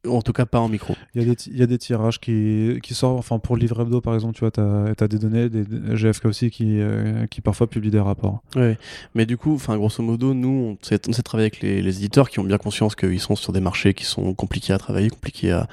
En 0.06 0.20
tout 0.22 0.32
cas, 0.32 0.44
pas 0.46 0.60
en 0.60 0.68
micro. 0.68 0.94
il 1.14 1.22
y 1.22 1.24
a 1.24 1.28
des 1.28 1.36
ti- 1.36 1.50
il 1.52 1.58
y 1.58 1.62
a 1.62 1.66
des 1.66 1.78
tirages 1.78 2.20
qui 2.20 2.78
qui 2.82 2.94
sortent 2.94 3.18
enfin 3.18 3.38
pour 3.38 3.56
le 3.56 3.60
livre 3.60 3.80
hebdo 3.80 4.00
par 4.00 4.14
exemple, 4.14 4.34
tu 4.34 4.40
vois, 4.40 4.50
tu 4.50 4.60
as, 4.60 5.08
des 5.08 5.18
données 5.18 5.48
des, 5.48 5.64
des 5.64 5.96
GFK 5.96 6.26
aussi 6.26 6.50
qui 6.50 6.80
euh, 6.80 7.26
qui 7.26 7.40
parfois 7.40 7.66
publient 7.68 7.90
des 7.90 8.00
rapports. 8.00 8.42
Ouais. 8.56 8.76
Mais 9.14 9.24
du 9.26 9.36
coup, 9.36 9.54
enfin, 9.54 9.76
grosso 9.76 10.02
modo, 10.02 10.34
nous, 10.34 10.76
on 10.82 10.84
sait, 10.84 11.00
on 11.08 11.12
sait 11.12 11.22
travailler 11.22 11.46
avec 11.46 11.60
les, 11.60 11.80
les 11.82 11.96
éditeurs 11.96 12.28
qui 12.28 12.38
ont 12.38 12.44
bien 12.44 12.58
conscience 12.58 12.94
qu'ils 12.94 13.20
sont 13.20 13.36
sur 13.36 13.52
des 13.52 13.60
marchés 13.60 13.94
qui 13.94 14.04
sont 14.04 14.34
compliqués 14.34 14.72
à 14.72 14.78
travailler, 14.78 15.08
compliqués 15.10 15.52
à, 15.52 15.68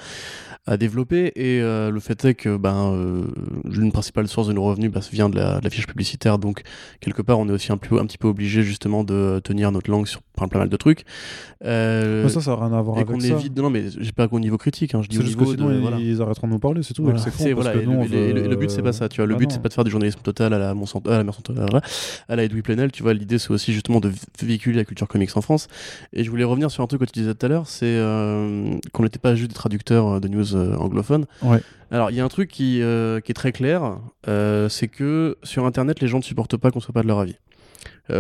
à 0.68 0.78
développer. 0.78 1.32
Et 1.36 1.62
euh, 1.62 1.90
le 1.90 2.00
fait 2.00 2.24
est 2.26 2.34
que 2.36 2.56
ben, 2.58 2.94
euh, 2.94 3.24
l'une 3.66 3.92
principale 3.92 4.28
source 4.28 4.48
de 4.48 4.54
nos 4.54 4.64
revenus 4.64 4.92
bah, 4.92 5.00
vient 5.12 5.30
de 5.30 5.36
la, 5.36 5.60
de 5.60 5.64
la 5.64 5.70
fiche 5.70 5.88
publicitaire. 5.88 6.38
Donc, 6.38 6.62
quelque 7.00 7.22
part, 7.22 7.40
on 7.40 7.48
est 7.50 7.52
aussi 7.52 7.72
un, 7.72 7.78
peu, 7.78 8.00
un 8.00 8.06
petit 8.06 8.18
peu 8.18 8.28
obligé 8.28 8.62
justement 8.62 9.04
de 9.04 9.42
tenir 9.44 9.72
notre 9.72 9.90
langue 9.90 10.08
sur 10.08 10.22
plein, 10.22 10.48
plein 10.48 10.60
mal 10.60 10.70
de 10.70 10.78
trucs. 10.78 11.04
Euh, 11.64 12.28
ça, 12.30 12.42
ça 12.42 12.52
n'a 12.56 12.66
rien 12.68 12.74
à 12.78 12.82
voir 12.82 12.98
et 12.98 13.02
avec 13.02 13.22
ça. 13.22 13.28
évite. 13.28 13.58
Non, 13.58 13.70
mais 13.70 13.86
j'ai 14.00 14.12
pas 14.12 14.28
qu'au 14.28 14.40
niveau 14.40 14.58
critique, 14.58 14.96
hein, 14.96 15.02
je 15.04 15.10
dis 15.10 15.18
au 15.20 15.22
juste 15.22 15.36
que 15.36 15.40
niveau 15.42 15.54
sinon 15.54 15.70
de. 15.70 15.74
ils, 15.76 15.80
voilà. 15.82 15.98
ils 15.98 16.22
arrêteront 16.22 16.48
de 16.48 16.54
nous 16.54 16.60
parler, 16.60 16.84
c'est 16.84 16.94
tout. 16.94 17.04
Voilà, 17.04 17.20
c'est 17.20 17.54
voilà, 17.54 17.74
que 17.74 17.80
le, 17.80 17.86
le- 17.86 18.42
veut- 18.42 18.48
le 18.50 18.56
but 18.56 18.70
c'est 18.70 18.82
pas 18.82 18.94
ça, 18.94 19.10
tu 19.10 19.18
vois. 19.18 19.26
Le 19.28 19.36
Ah 19.36 19.38
but 19.38 19.52
c'est 19.52 19.62
pas 19.62 19.70
de 19.70 19.74
faire 19.74 19.84
du 19.84 19.92
journalisme 19.92 20.20
total 20.22 20.54
à 20.54 20.60
la 20.60 20.74
Monsanto, 20.74 21.10
à 21.12 21.18
la 21.18 21.24
Monsanto, 21.24 21.54
à 22.30 22.36
la 22.36 22.44
Edoui 22.44 22.62
Plenel, 22.62 22.92
tu 22.92 23.04
vois. 23.04 23.14
L'idée 23.14 23.38
c'est 23.38 23.52
aussi 23.52 23.74
justement 23.74 24.00
de 24.00 24.12
véhiculer 24.42 24.78
la 24.78 24.86
culture 24.86 25.08
comics 25.08 25.36
en 25.36 25.42
France. 25.42 25.68
Et 26.14 26.24
je 26.24 26.30
voulais 26.30 26.44
revenir 26.44 26.72
sur 26.72 26.84
un 26.84 26.88
truc 26.88 27.02
que 27.02 27.06
tu 27.06 27.20
disais 27.20 27.34
tout 27.36 27.46
à 27.46 27.50
l'heure, 27.50 27.68
c'est 27.68 27.86
euh, 27.86 28.74
qu'on 28.92 29.04
n'était 29.04 29.20
pas 29.20 29.36
juste 29.36 29.50
des 29.52 29.56
traducteurs 29.56 30.20
de 30.22 30.28
news 30.28 30.51
euh, 30.56 30.76
anglophones. 30.76 31.26
Ouais. 31.42 31.62
Alors 31.92 32.12
il 32.12 32.18
y 32.18 32.20
a 32.20 32.26
un 32.26 32.30
truc 32.30 32.50
qui, 32.50 32.82
euh, 32.82 33.20
qui 33.20 33.32
est 33.32 33.36
très 33.36 33.52
clair, 33.52 34.00
euh, 34.28 34.70
c'est 34.70 34.88
que 34.88 35.38
sur 35.44 35.66
Internet 35.66 36.00
les 36.00 36.08
gens 36.08 36.20
ne 36.20 36.24
supportent 36.24 36.58
pas 36.58 36.72
qu'on 36.72 36.80
soit 36.80 36.94
pas 36.94 37.04
de 37.04 37.08
leur 37.08 37.20
avis. 37.20 37.38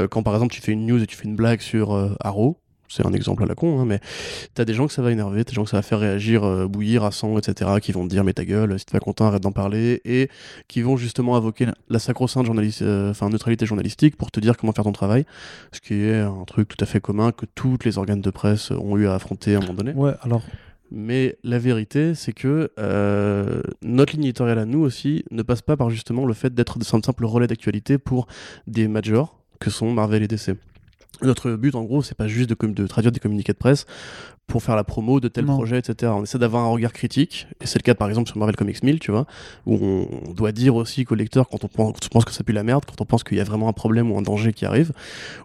Quand 0.09 0.23
par 0.23 0.33
exemple 0.33 0.53
tu 0.53 0.61
fais 0.61 0.71
une 0.71 0.85
news 0.85 1.03
et 1.03 1.05
tu 1.05 1.17
fais 1.17 1.25
une 1.25 1.35
blague 1.35 1.59
sur 1.59 2.15
Arrow, 2.21 2.61
c'est 2.91 3.05
un 3.05 3.13
exemple 3.13 3.43
à 3.43 3.45
la 3.45 3.55
con, 3.55 3.79
hein, 3.79 3.85
mais 3.85 3.99
t'as 4.53 4.65
des 4.65 4.73
gens 4.73 4.85
que 4.85 4.93
ça 4.93 5.01
va 5.01 5.11
énerver, 5.11 5.45
t'as 5.45 5.51
des 5.51 5.55
gens 5.55 5.63
que 5.63 5.69
ça 5.69 5.77
va 5.77 5.81
faire 5.81 5.99
réagir, 5.99 6.43
euh, 6.43 6.67
bouillir 6.67 7.03
à 7.03 7.11
100, 7.11 7.37
etc., 7.37 7.71
qui 7.81 7.91
vont 7.91 8.03
te 8.03 8.09
dire 8.09 8.23
mais 8.23 8.33
ta 8.33 8.45
gueule, 8.45 8.77
si 8.77 8.85
t'es 8.85 8.91
pas 8.91 8.99
content, 8.99 9.25
arrête 9.27 9.41
d'en 9.41 9.51
parler, 9.51 10.01
et 10.03 10.29
qui 10.67 10.81
vont 10.81 10.97
justement 10.97 11.35
invoquer 11.35 11.67
la, 11.89 11.99
sacro-sainte 11.99 12.47
euh, 12.81 13.13
neutralité 13.29 13.65
journalistique 13.65 14.17
pour 14.17 14.31
te 14.31 14.39
dire 14.39 14.57
comment 14.57 14.73
faire 14.73 14.83
ton 14.83 14.91
travail, 14.91 15.25
ce 15.71 15.79
qui 15.79 15.93
est 15.93 16.19
un 16.19 16.43
truc 16.45 16.67
tout 16.67 16.77
à 16.81 16.85
fait 16.85 16.99
commun 16.99 17.31
que 17.31 17.45
tous 17.45 17.77
les 17.85 17.97
organes 17.97 18.21
de 18.21 18.29
presse 18.29 18.71
ont 18.71 18.97
eu 18.97 19.07
à 19.07 19.15
affronter 19.15 19.55
à 19.55 19.59
un 19.59 19.61
moment 19.61 19.73
donné. 19.73 19.93
Ouais, 19.93 20.13
alors 20.21 20.41
Mais 20.91 21.37
la 21.43 21.57
vérité, 21.57 22.13
c'est 22.15 22.33
que 22.33 22.71
euh, 22.77 23.61
notre 23.81 24.13
ligne 24.13 24.25
à 24.59 24.65
nous 24.65 24.79
aussi 24.79 25.23
ne 25.31 25.41
passe 25.41 25.61
pas 25.61 25.77
par 25.77 25.89
justement 25.89 26.25
le 26.25 26.33
fait 26.33 26.53
d'être 26.53 26.77
un 26.77 27.01
simple 27.01 27.25
relais 27.25 27.47
d'actualité 27.47 27.97
pour 27.97 28.27
des 28.67 28.89
majors 28.89 29.39
que 29.59 29.69
sont 29.69 29.91
Marvel 29.93 30.23
et 30.23 30.27
DC. 30.27 30.57
Notre 31.21 31.51
but, 31.51 31.75
en 31.75 31.83
gros, 31.83 32.01
c'est 32.01 32.17
pas 32.17 32.27
juste 32.27 32.49
de, 32.49 32.87
traduire 32.87 33.11
des 33.11 33.19
communiqués 33.19 33.53
de 33.53 33.57
presse 33.57 33.85
pour 34.47 34.63
faire 34.63 34.75
la 34.75 34.83
promo 34.83 35.19
de 35.19 35.29
tel 35.29 35.45
Non. 35.45 35.55
projet, 35.55 35.77
etc. 35.77 36.11
On 36.15 36.23
essaie 36.23 36.37
d'avoir 36.37 36.63
un 36.63 36.69
regard 36.69 36.91
critique, 36.91 37.47
et 37.61 37.65
c'est 37.65 37.79
le 37.79 37.83
cas 37.83 37.95
par 37.95 38.09
exemple 38.09 38.27
sur 38.27 38.37
Marvel 38.37 38.55
Comics 38.57 38.83
1000, 38.83 38.99
tu 38.99 39.11
vois, 39.11 39.25
où 39.65 39.75
on, 39.75 40.33
doit 40.33 40.51
dire 40.51 40.75
aussi 40.75 41.05
qu'au 41.05 41.15
lecteur, 41.15 41.47
quand 41.47 41.63
on 41.63 41.67
pense, 41.69 42.25
que 42.25 42.31
ça 42.31 42.43
pue 42.43 42.51
la 42.51 42.63
merde, 42.63 42.83
quand 42.85 42.99
on 42.99 43.05
pense 43.05 43.23
qu'il 43.23 43.37
y 43.37 43.41
a 43.41 43.45
vraiment 43.45 43.69
un 43.69 43.73
problème 43.73 44.11
ou 44.11 44.17
un 44.17 44.21
danger 44.21 44.51
qui 44.51 44.65
arrive, 44.65 44.91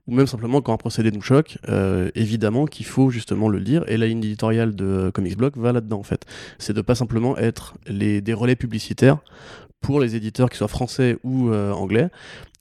ou 0.09 0.15
même 0.15 0.27
simplement 0.27 0.61
quand 0.61 0.73
un 0.73 0.77
procédé 0.79 1.13
nous 1.13 1.23
choque, 1.23 1.59
euh, 1.69 2.11
évidemment 2.17 2.67
qu'il 2.67 2.87
faut 2.87 3.11
justement 3.11 3.49
le 3.49 3.61
dire, 3.61 3.85
et 3.87 3.97
la 3.97 4.07
ligne 4.07 4.25
éditoriale 4.25 4.75
de 4.75 5.11
Comics 5.15 5.37
Blog 5.37 5.53
va 5.57 5.73
là-dedans 5.73 6.01
en 6.01 6.05
fait. 6.05 6.25
C'est 6.59 6.73
de 6.73 6.81
pas 6.81 6.97
simplement 6.97 7.37
être 7.39 7.75
les, 7.87 8.21
des 8.21 8.35
relais 8.35 8.57
publicitaires 8.57 9.19
pour 9.81 10.01
les 10.01 10.17
éditeurs 10.17 10.51
qui 10.51 10.57
soient 10.57 10.69
français 10.69 11.17
ou 11.23 11.51
euh, 11.51 11.71
anglais, 11.73 12.09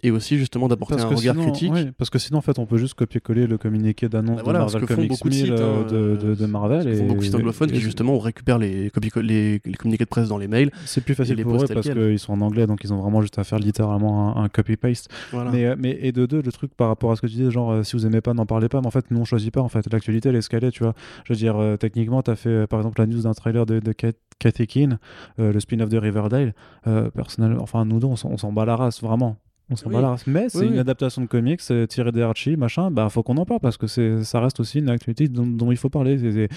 et 0.05 0.11
aussi 0.11 0.37
justement 0.37 0.67
d'apporter 0.67 0.95
un 0.95 1.05
regard 1.07 1.35
sinon, 1.35 1.51
critique. 1.51 1.73
parce 1.97 2.09
que 2.09 2.19
sinon, 2.19 2.39
en 2.39 2.41
fait, 2.41 2.59
on 2.59 2.65
peut 2.65 2.77
juste 2.77 2.93
copier-coller 2.93 3.47
le 3.47 3.57
communiqué 3.57 4.07
d'annonce 4.09 4.37
Bah 4.37 4.41
voilà, 4.43 4.59
de 4.59 4.63
Marvel 4.65 4.85
Comics 4.87 5.09
beaucoup 5.09 5.29
de 5.29 5.33
1000 5.35 5.45
sites, 5.45 5.51
euh, 5.59 5.81
hein, 5.83 5.87
de, 5.91 6.15
de, 6.27 6.35
de 6.35 6.45
Marvel. 6.45 6.87
Et, 6.87 6.95
font 6.95 7.05
beaucoup 7.07 7.19
de 7.19 7.25
sites 7.25 7.35
anglophones 7.35 7.69
et- 7.69 7.73
qui 7.73 7.79
justement 7.79 8.17
récupèrent 8.19 8.57
les, 8.59 8.89
copico- 8.89 9.21
les, 9.21 9.59
les 9.65 9.73
communiqués 9.73 10.03
de 10.05 10.09
presse 10.09 10.29
dans 10.29 10.37
les 10.37 10.47
mails. 10.47 10.71
C'est 10.85 11.03
plus 11.03 11.15
facile 11.15 11.35
les 11.35 11.43
pour 11.43 11.55
eux 11.55 11.67
parce 11.67 11.89
qu'ils 11.89 12.19
sont 12.19 12.33
en 12.33 12.41
anglais, 12.41 12.67
donc 12.67 12.83
ils 12.83 12.93
ont 12.93 12.97
vraiment 13.01 13.21
juste 13.21 13.39
à 13.39 13.43
faire 13.43 13.59
littéralement 13.59 14.37
un, 14.37 14.43
un 14.43 14.49
copy-paste. 14.49 15.09
Voilà. 15.31 15.51
Mais, 15.51 15.65
euh, 15.65 15.75
mais 15.77 15.97
et 16.01 16.11
de 16.11 16.25
deux, 16.25 16.41
le 16.41 16.51
truc 16.51 16.73
par 16.75 16.87
rapport 16.89 17.11
à 17.11 17.15
ce 17.15 17.21
que 17.21 17.27
tu 17.27 17.33
disais, 17.33 17.51
genre 17.51 17.71
euh, 17.71 17.83
si 17.83 17.95
vous 17.95 18.05
aimez 18.05 18.21
pas, 18.21 18.33
n'en 18.33 18.45
parlez 18.45 18.69
pas. 18.69 18.81
Mais 18.81 18.87
en 18.87 18.91
fait, 18.91 19.05
nous 19.11 19.19
on 19.19 19.25
choisit 19.25 19.51
pas. 19.53 19.61
En 19.61 19.69
fait, 19.69 19.91
l'actualité 19.91 20.29
elle 20.29 20.35
est 20.35 20.39
escalée, 20.39 20.71
tu 20.71 20.83
vois. 20.83 20.93
Je 21.25 21.33
veux 21.33 21.37
dire, 21.37 21.57
euh, 21.57 21.77
techniquement, 21.77 22.21
t'as 22.21 22.35
fait 22.35 22.49
euh, 22.49 22.67
par 22.67 22.79
exemple 22.79 22.99
la 23.01 23.07
news 23.07 23.21
d'un 23.21 23.33
trailer 23.33 23.65
de, 23.65 23.79
de 23.79 23.91
Kat- 23.91 24.11
Kathy 24.39 24.67
Keane, 24.67 24.99
euh, 25.39 25.51
le 25.53 25.59
spin-off 25.59 25.89
de 25.89 25.97
Riverdale. 25.97 26.53
Euh, 26.87 27.09
personnel, 27.09 27.57
enfin 27.59 27.85
nous 27.85 27.99
deux, 27.99 28.07
on 28.07 28.15
on 28.25 28.37
s'en 28.37 28.51
bat 28.51 28.65
la 28.65 28.75
race, 28.75 29.01
vraiment. 29.01 29.37
On 29.69 29.75
s'en 29.75 29.87
Oui. 29.89 29.95
bat 29.95 30.01
la 30.01 30.09
race. 30.09 30.27
Mais 30.27 30.47
c'est 30.49 30.59
Oui, 30.59 30.67
une 30.67 30.73
oui. 30.73 30.79
adaptation 30.79 31.21
de 31.23 31.27
comics 31.27 31.59
euh, 31.71 31.87
tirée 31.87 32.11
des 32.11 32.21
Archie, 32.21 32.55
machin. 32.55 32.91
Bah 32.91 33.09
faut 33.09 33.23
qu'on 33.23 33.37
en 33.37 33.45
parle 33.45 33.61
parce 33.61 33.77
que 33.77 33.87
c'est, 33.87 34.23
ça 34.23 34.39
reste 34.39 34.59
aussi 34.59 34.77
une 34.79 34.89
actualité 34.89 35.27
dont, 35.27 35.47
dont 35.47 35.71
il 35.71 35.77
faut 35.77 35.89
parler. 35.89 36.23
Et, 36.23 36.43
et- 36.43 36.49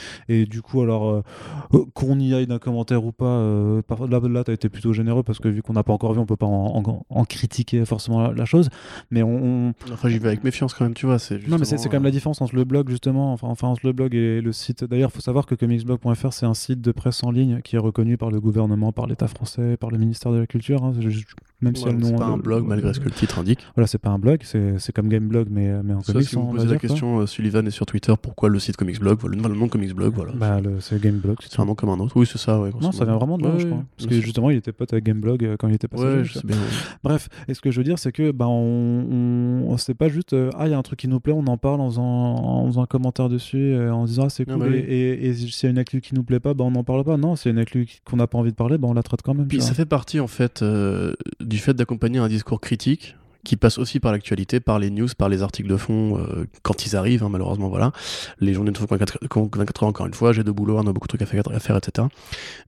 et 0.43 0.47
du 0.47 0.61
coup, 0.61 0.83
alors 0.83 1.09
euh, 1.09 1.23
euh, 1.75 1.85
qu'on 1.95 2.19
y 2.19 2.35
aille 2.35 2.47
d'un 2.47 2.59
commentaire 2.59 3.05
ou 3.05 3.13
pas, 3.13 3.25
euh, 3.25 3.81
par- 3.81 4.07
là, 4.07 4.21
là 4.29 4.45
t'as 4.45 4.53
été 4.53 4.69
plutôt 4.69 4.93
généreux 4.93 5.23
parce 5.23 5.39
que 5.39 5.49
vu 5.49 5.63
qu'on 5.63 5.73
n'a 5.73 5.83
pas 5.83 5.93
encore 5.95 6.13
vu, 6.13 6.19
on 6.21 6.27
peut 6.27 6.37
pas 6.37 6.47
en, 6.47 6.83
en- 6.85 7.07
en 7.09 7.25
critiquer 7.25 7.85
forcément 7.87 8.21
la, 8.21 8.33
la 8.35 8.45
chose. 8.45 8.69
Mais 9.11 9.23
on, 9.23 9.69
on- 9.69 9.75
Enfin, 9.93 10.09
j'y 10.11 10.19
vais 10.19 10.29
avec 10.29 10.45
méfiance 10.45 10.75
quand 10.75 10.85
même, 10.85 10.95
tu 10.95 11.07
vois. 11.07 11.19
C'est 11.19 11.47
non, 11.49 11.57
mais 11.59 11.65
c'est 11.65 11.77
quand 11.85 11.93
même 11.95 12.05
la 12.05 12.11
différence 12.11 12.43
entre 12.43 12.55
le 12.57 12.65
blog, 12.65 12.91
justement, 12.91 13.33
enfin, 13.33 13.49
enfin 13.49 13.69
entre 13.69 13.87
le 13.87 13.93
blog 13.93 14.15
et 14.15 14.41
le 14.43 14.53
site. 14.53 14.85
D'ailleurs, 14.85 15.11
il 15.13 15.15
faut 15.17 15.23
savoir 15.23 15.47
que 15.47 15.55
comicsblog.fr, 15.55 16.33
c'est 16.33 16.47
un 16.47 16.55
site 16.55 16.81
de 16.83 16.93
presse 16.93 17.25
en 17.25 17.31
ligne 17.31 17.61
qui 17.63 17.77
est 17.77 17.79
reconnu 17.81 18.17
par 18.19 18.31
le 18.31 18.41
gouvernement, 18.41 18.93
par 18.93 19.07
l'État 19.07 19.29
français, 19.29 19.77
par 19.79 19.91
le 19.91 19.97
ministère 19.99 20.31
de 20.33 20.37
la 20.39 20.47
Culture. 20.47 20.85
hein. 20.85 20.93
C'est 20.95 21.11
juste- 21.11 21.29
même 21.61 21.75
si 21.75 21.89
elle 21.89 22.05
c'est 22.05 22.15
pas 22.17 22.27
un 22.27 22.37
blog 22.37 22.63
le- 22.63 22.69
malgré 22.69 22.93
ce 22.99 23.03
que 23.03 23.09
le 23.09 23.15
titre 23.15 23.39
indique. 23.39 23.61
Voilà, 23.75 23.87
c'est 23.87 23.99
pas 23.99 24.11
un 24.11 24.19
blog, 24.19 24.41
c'est 24.45 24.93
comme 24.95 25.09
Gameblog, 25.09 25.49
mais, 25.51 25.83
mais 25.83 25.95
en 25.95 26.01
Ça, 26.03 26.13
comics. 26.13 26.29
si 26.29 26.37
vous 26.37 26.47
posez 26.51 26.65
la 26.67 26.71
dire, 26.73 26.81
question, 26.81 27.21
euh, 27.21 27.27
Sullivan 27.27 27.67
est 27.67 27.71
sur 27.71 27.87
Twitter, 27.87 28.13
pourquoi 28.21 28.49
le 28.49 28.59
site 28.59 28.77
Comics 28.77 29.01
Blog 29.01 29.19
Voilà, 29.21 29.37
le 29.37 29.43
nom 29.43 29.67
de 29.67 29.71
Comics 29.71 29.95
Blog, 29.95 30.13
voilà. 30.15 30.33
Bah, 30.35 30.61
c'est 30.81 31.01
Gameblog. 31.01 31.37
c'est 31.41 31.59
un 31.61 31.65
nom 31.65 31.75
comme 31.75 31.89
un 31.91 31.99
autre. 31.99 32.13
Oui, 32.17 32.27
c'est 32.31 32.39
ça, 32.39 32.61
ouais. 32.61 32.71
Non, 32.81 32.93
ça 32.93 33.05
vient 33.05 33.17
vraiment 33.17 33.39
de 33.39 33.45
là, 33.45 33.51
Ouais, 33.51 33.61
je 33.61 33.67
crois. 33.67 33.85
Parce 33.97 34.09
que 34.09 34.21
justement, 34.21 34.51
il 34.51 34.57
était 34.59 34.73
pote 34.73 34.93
avec 34.93 35.05
Gameblog 35.05 35.45
euh, 35.45 35.57
quand 35.59 35.69
il 35.69 35.75
était 35.75 35.89
passé. 35.89 36.05
Ouais, 36.05 36.25
je 36.25 36.35
sais 36.35 36.47
bien. 36.47 36.57
Bref, 37.03 37.29
et 37.49 37.55
ce 37.55 37.61
que 37.61 37.71
je 37.71 37.79
veux 37.79 37.85
dire, 37.85 37.99
c'est 37.99 38.13
que 38.13 38.31
bah, 38.31 38.47
on, 38.49 39.63
on- 39.69 39.77
c'est 39.79 39.95
pas 39.95 40.09
juste 40.09 40.33
euh, 40.33 40.51
ah 40.57 40.67
il 40.67 40.71
y 40.73 40.75
a 40.75 40.79
un 40.79 40.83
truc 40.83 40.99
qui 40.99 41.09
nous 41.09 41.21
plaît, 41.21 41.33
on 41.33 41.47
en 41.47 41.57
parle 41.57 41.81
en 41.81 41.89
faisant, 41.89 42.03
en 42.05 42.67
faisant 42.67 42.83
un 42.83 42.87
commentaire 42.87 43.29
dessus, 43.29 43.73
euh, 43.75 43.93
en 43.93 44.05
disant 44.07 44.25
ah 44.27 44.31
c'est 44.31 44.45
Ah, 44.49 44.55
cool. 44.55 44.61
bah 44.63 44.67
oui. 44.71 44.79
et, 44.79 45.11
et, 45.13 45.29
et 45.29 45.35
s'il 45.35 45.65
y 45.65 45.67
a 45.67 45.71
une 45.71 45.79
actu 45.79 46.01
qui 46.01 46.15
nous 46.15 46.25
plaît 46.25 46.41
pas, 46.41 46.53
bah, 46.55 46.65
on 46.65 46.71
n'en 46.73 46.85
parle 46.85 47.05
pas. 47.05 47.17
Non, 47.17 47.37
s'il 47.37 47.51
y 47.51 47.51
a 47.51 47.53
une 47.53 47.59
actu 47.61 47.87
qu'on 48.05 48.17
n'a 48.17 48.27
pas 48.27 48.39
envie 48.39 48.51
de 48.51 48.57
parler, 48.57 48.77
bah, 48.79 48.89
on 48.91 48.95
la 48.95 49.03
traite 49.03 49.23
quand 49.23 49.35
même. 49.35 49.47
Puis 49.47 49.61
ça 49.61 49.75
fait 49.75 49.87
partie 49.87 50.19
en 50.21 50.27
fait 50.27 50.65
du 51.41 51.59
fait 51.59 51.75
d'accompagner 51.75 52.19
un 52.19 52.29
discours 52.29 52.61
critique 52.61 52.88
qui 53.45 53.57
passe 53.57 53.79
aussi 53.79 53.99
par 54.01 54.13
l'actualité, 54.13 54.61
par 54.61 54.79
les 54.79 54.91
news, 54.91 55.09
par 55.17 55.29
les 55.29 55.43
articles 55.43 55.69
de 55.71 55.77
fond 55.77 56.19
euh, 56.19 56.45
quand 56.63 56.85
ils 56.85 56.97
arrivent, 56.97 57.23
hein, 57.23 57.29
malheureusement, 57.31 57.69
voilà. 57.69 57.93
Les 58.41 58.53
journées 58.53 58.73
de 58.73 58.79
24 58.79 59.19
24 59.23 59.83
heures, 59.85 59.89
encore 59.89 60.07
une 60.07 60.13
fois, 60.13 60.33
j'ai 60.33 60.43
de 60.45 60.51
boulot, 60.51 60.77
on 60.77 60.87
a 60.87 60.93
beaucoup 60.93 61.07
de 61.07 61.17
trucs 61.17 61.23
à 61.23 61.27
faire, 61.27 61.43
à 61.55 61.59
faire, 61.61 61.77
etc. 61.77 62.09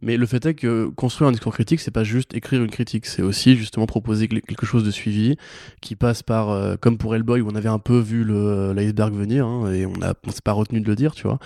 Mais 0.00 0.16
le 0.16 0.24
fait 0.26 0.46
est 0.46 0.54
que 0.54 0.86
construire 0.86 1.28
un 1.28 1.32
discours 1.32 1.52
critique, 1.52 1.80
c'est 1.80 1.90
pas 1.90 2.04
juste 2.04 2.32
écrire 2.34 2.62
une 2.62 2.70
critique, 2.70 3.04
c'est 3.06 3.20
aussi 3.20 3.56
justement 3.56 3.84
proposer 3.86 4.28
quel- 4.28 4.40
quelque 4.42 4.64
chose 4.64 4.84
de 4.84 4.90
suivi 4.90 5.36
qui 5.82 5.96
passe 5.96 6.22
par, 6.22 6.50
euh, 6.50 6.76
comme 6.80 6.96
pour 6.96 7.14
Hellboy, 7.14 7.40
où 7.42 7.48
on 7.50 7.56
avait 7.56 7.68
un 7.68 7.80
peu 7.80 7.98
vu 7.98 8.24
l'iceberg 8.24 9.12
venir, 9.12 9.46
hein, 9.46 9.72
et 9.72 9.84
on 9.86 9.92
on 10.26 10.30
s'est 10.30 10.40
pas 10.42 10.52
retenu 10.52 10.80
de 10.80 10.86
le 10.86 10.94
dire, 10.94 11.14
tu 11.14 11.24
vois. 11.24 11.38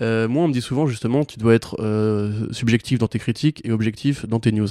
Euh, 0.00 0.28
moi, 0.28 0.44
on 0.44 0.48
me 0.48 0.52
dit 0.52 0.60
souvent 0.60 0.86
justement, 0.86 1.24
tu 1.24 1.38
dois 1.38 1.54
être 1.54 1.76
euh, 1.80 2.52
subjectif 2.52 2.98
dans 2.98 3.08
tes 3.08 3.18
critiques 3.18 3.60
et 3.64 3.72
objectif 3.72 4.26
dans 4.26 4.40
tes 4.40 4.52
news. 4.52 4.68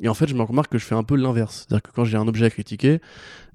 Et 0.00 0.08
en 0.08 0.14
fait, 0.14 0.28
je 0.28 0.34
me 0.34 0.42
remarque 0.42 0.72
que 0.72 0.78
je 0.78 0.84
fais 0.84 0.94
un 0.94 1.04
peu 1.04 1.16
l'inverse. 1.16 1.66
C'est-à-dire 1.66 1.82
que 1.82 1.90
quand 1.94 2.04
j'ai 2.04 2.16
un 2.16 2.28
objet 2.28 2.46
à 2.46 2.50
critiquer, 2.50 3.00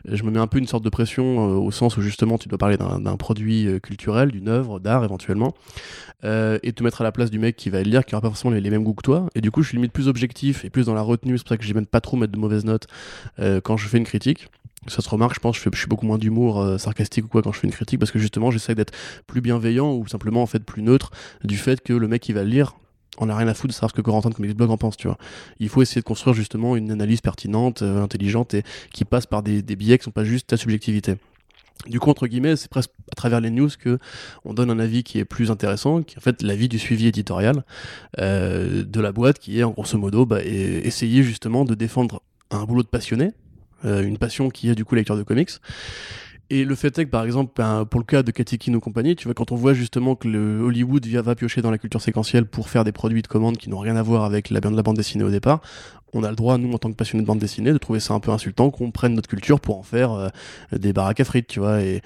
je 0.06 0.24
me 0.24 0.32
mets 0.32 0.40
un 0.40 0.48
peu 0.48 0.58
une 0.58 0.68
sorte 0.68 0.84
de 0.84 0.90
pression 0.90 1.50
euh, 1.50 1.56
au 1.56 1.72
sens 1.72 1.98
où 1.98 2.02
justement 2.02 2.38
tu 2.38 2.48
dois 2.48 2.58
parler 2.58 2.78
d'un 2.78 3.18
produit 3.18 3.68
culturel, 3.82 4.32
d'une 4.32 4.48
œuvre, 4.48 4.80
d'art 4.80 5.04
éventuellement, 5.04 5.54
et 6.24 6.74
te 6.74 6.84
mettre 6.84 7.02
à 7.02 7.04
la 7.04 7.12
place 7.12 7.30
du 7.30 7.40
mec 7.40 7.56
qui 7.56 7.70
va 7.70 7.84
le 7.84 7.90
lire, 7.90 8.06
qui 8.06 8.14
n'aura 8.14 8.22
pas 8.22 8.30
forcément 8.30 8.54
les, 8.54 8.70
mêmes 8.70 8.84
goûts 8.84 8.94
que 8.94 9.04
toi. 9.04 9.28
Et 9.36 9.42
du 9.42 9.52
coup, 9.52 9.64
je 9.64 9.70
suis 9.70 9.78
limite 9.78 9.92
plus 9.92 10.08
objectif 10.08 10.66
et 10.66 10.70
plus 10.70 10.86
dans 10.86 10.94
la 10.94 11.02
retenue. 11.02 11.38
C'est 11.38 11.44
pour 11.44 11.50
ça 11.50 11.58
que 11.58 11.64
j'aime 11.64 11.86
pas 11.86 12.02
trop 12.02 12.18
mettre 12.18 12.34
de 12.34 12.40
mauvaises 12.40 12.66
notes 12.66 12.88
quand 13.38 13.78
je 13.78 13.88
fais 13.88 13.98
une 13.98 14.06
critique. 14.06 14.50
Ça 14.88 15.02
se 15.02 15.10
remarque, 15.10 15.36
je 15.36 15.40
pense, 15.40 15.58
je, 15.58 15.70
je 15.72 15.78
suis 15.78 15.88
beaucoup 15.88 16.06
moins 16.06 16.18
d'humour 16.18 16.62
euh, 16.62 16.78
sarcastique 16.78 17.26
ou 17.26 17.28
quoi 17.28 17.42
quand 17.42 17.52
je 17.52 17.60
fais 17.60 17.68
une 17.68 17.74
critique 17.74 18.00
parce 18.00 18.12
que 18.12 18.20
justement 18.20 18.52
j'essaie 18.52 18.76
d'être 18.76 18.94
plus 19.26 19.42
bienveillant 19.42 19.94
ou 19.94 20.08
simplement 20.08 20.42
en 20.42 20.46
fait 20.46 20.64
plus 20.64 20.82
neutre 20.82 21.12
du 21.44 21.58
fait 21.58 21.82
que 21.82 21.94
le 21.94 22.08
mec 22.08 22.22
qui 22.22 22.34
va 22.34 22.44
le 22.44 22.50
lire 22.50 22.76
on 23.20 23.30
a 23.30 23.36
rien 23.36 23.48
à 23.48 23.54
foutre 23.54 23.70
de 23.70 23.74
savoir 23.74 23.92
ce 23.92 23.96
que 23.96 24.02
Corentin 24.02 24.30
de 24.30 24.36
Comics 24.36 24.56
Blog 24.56 24.70
en 24.70 24.78
pense, 24.78 24.96
tu 24.96 25.08
vois. 25.08 25.18
Il 25.60 25.70
faut 25.70 25.82
essayer 25.82 26.02
de 26.02 26.06
construire 26.06 26.36
justement 26.36 26.76
une 26.76 26.92
analyse 26.92 27.22
pertinente, 27.22 27.82
euh, 27.82 28.04
intelligente 28.04 28.54
et 28.54 28.64
qui 28.94 29.06
passe 29.06 29.26
par 29.26 29.42
des, 29.42 29.64
des 29.64 29.76
billets 29.76 29.98
qui 29.98 30.04
sont 30.04 30.12
pas 30.12 30.24
juste 30.24 30.48
ta 30.48 30.58
subjectivité. 30.58 31.16
Du 31.88 32.00
coup, 32.00 32.10
entre 32.10 32.28
guillemets, 32.28 32.56
c'est 32.56 32.70
presque 32.70 32.92
à 33.12 33.16
travers 33.16 33.40
les 33.40 33.50
news 33.50 33.70
que 33.80 34.00
on 34.46 34.54
donne 34.54 34.70
un 34.70 34.80
avis 34.80 35.04
qui 35.04 35.20
est 35.20 35.26
plus 35.26 35.52
intéressant, 35.52 36.02
qui 36.02 36.16
est 36.16 36.18
en 36.18 36.22
fait 36.22 36.42
l'avis 36.42 36.68
du 36.68 36.80
suivi 36.80 37.08
éditorial 37.08 37.64
euh, 38.20 38.84
de 38.84 39.00
la 39.00 39.12
boîte, 39.12 39.40
qui 39.40 39.60
est 39.60 39.64
en 39.64 39.72
grosso 39.72 39.98
modo 39.98 40.26
bah, 40.26 40.44
essayer 40.44 41.24
justement 41.24 41.66
de 41.66 41.76
défendre 41.76 42.22
un 42.50 42.64
boulot 42.64 42.84
de 42.84 42.88
passionné, 42.88 43.32
une 43.84 44.18
passion 44.18 44.50
qui 44.50 44.70
est 44.70 44.76
du 44.76 44.86
coup 44.86 44.96
lecteur 44.96 45.18
de 45.18 45.24
comics. 45.24 45.52
Et 46.50 46.64
le 46.64 46.76
fait 46.76 46.98
est 46.98 47.06
que, 47.06 47.10
par 47.10 47.26
exemple, 47.26 47.52
ben, 47.58 47.84
pour 47.84 48.00
le 48.00 48.06
cas 48.06 48.24
de 48.24 48.32
Cathy 48.32 48.58
Keane 48.58 48.78
ou 48.78 48.80
compagnie, 48.80 49.18
tu 49.18 49.26
vois, 49.26 49.34
quand 49.34 49.52
on 49.52 49.56
voit 49.56 49.74
justement 49.74 50.16
que 50.16 50.30
le 50.30 50.62
Hollywood 50.62 51.06
va 51.06 51.36
piocher 51.36 51.62
dans 51.62 51.72
la 51.72 51.78
culture 51.78 52.02
séquentielle 52.02 52.46
pour 52.46 52.70
faire 52.70 52.86
des 52.86 52.94
produits 52.94 53.22
de 53.22 53.28
commande 53.28 53.58
qui 53.58 53.70
n'ont 53.70 53.80
rien 53.80 53.98
à 53.98 54.02
voir 54.02 54.24
avec 54.24 54.50
la, 54.50 54.62
la 54.62 54.82
bande 54.82 54.96
dessinée 54.96 55.26
au 55.26 55.30
départ, 55.30 55.62
on 56.14 56.24
a 56.24 56.30
le 56.30 56.38
droit, 56.38 56.58
nous, 56.58 56.72
en 56.72 56.78
tant 56.78 56.90
que 56.90 56.96
passionnés 56.96 57.22
de 57.22 57.28
bande 57.28 57.40
dessinée, 57.40 57.74
de 57.74 57.78
trouver 57.78 58.00
ça 58.00 58.14
un 58.14 58.22
peu 58.22 58.32
insultant 58.32 58.70
qu'on 58.72 58.92
prenne 58.92 59.14
notre 59.14 59.28
culture 59.28 59.60
pour 59.60 59.78
en 59.78 59.84
faire 59.84 60.14
euh, 60.14 60.30
des 60.72 60.94
baraques 60.94 61.20
à 61.20 61.26
frites, 61.26 61.48
tu 61.48 61.60
vois. 61.60 61.82
Et 61.82 62.02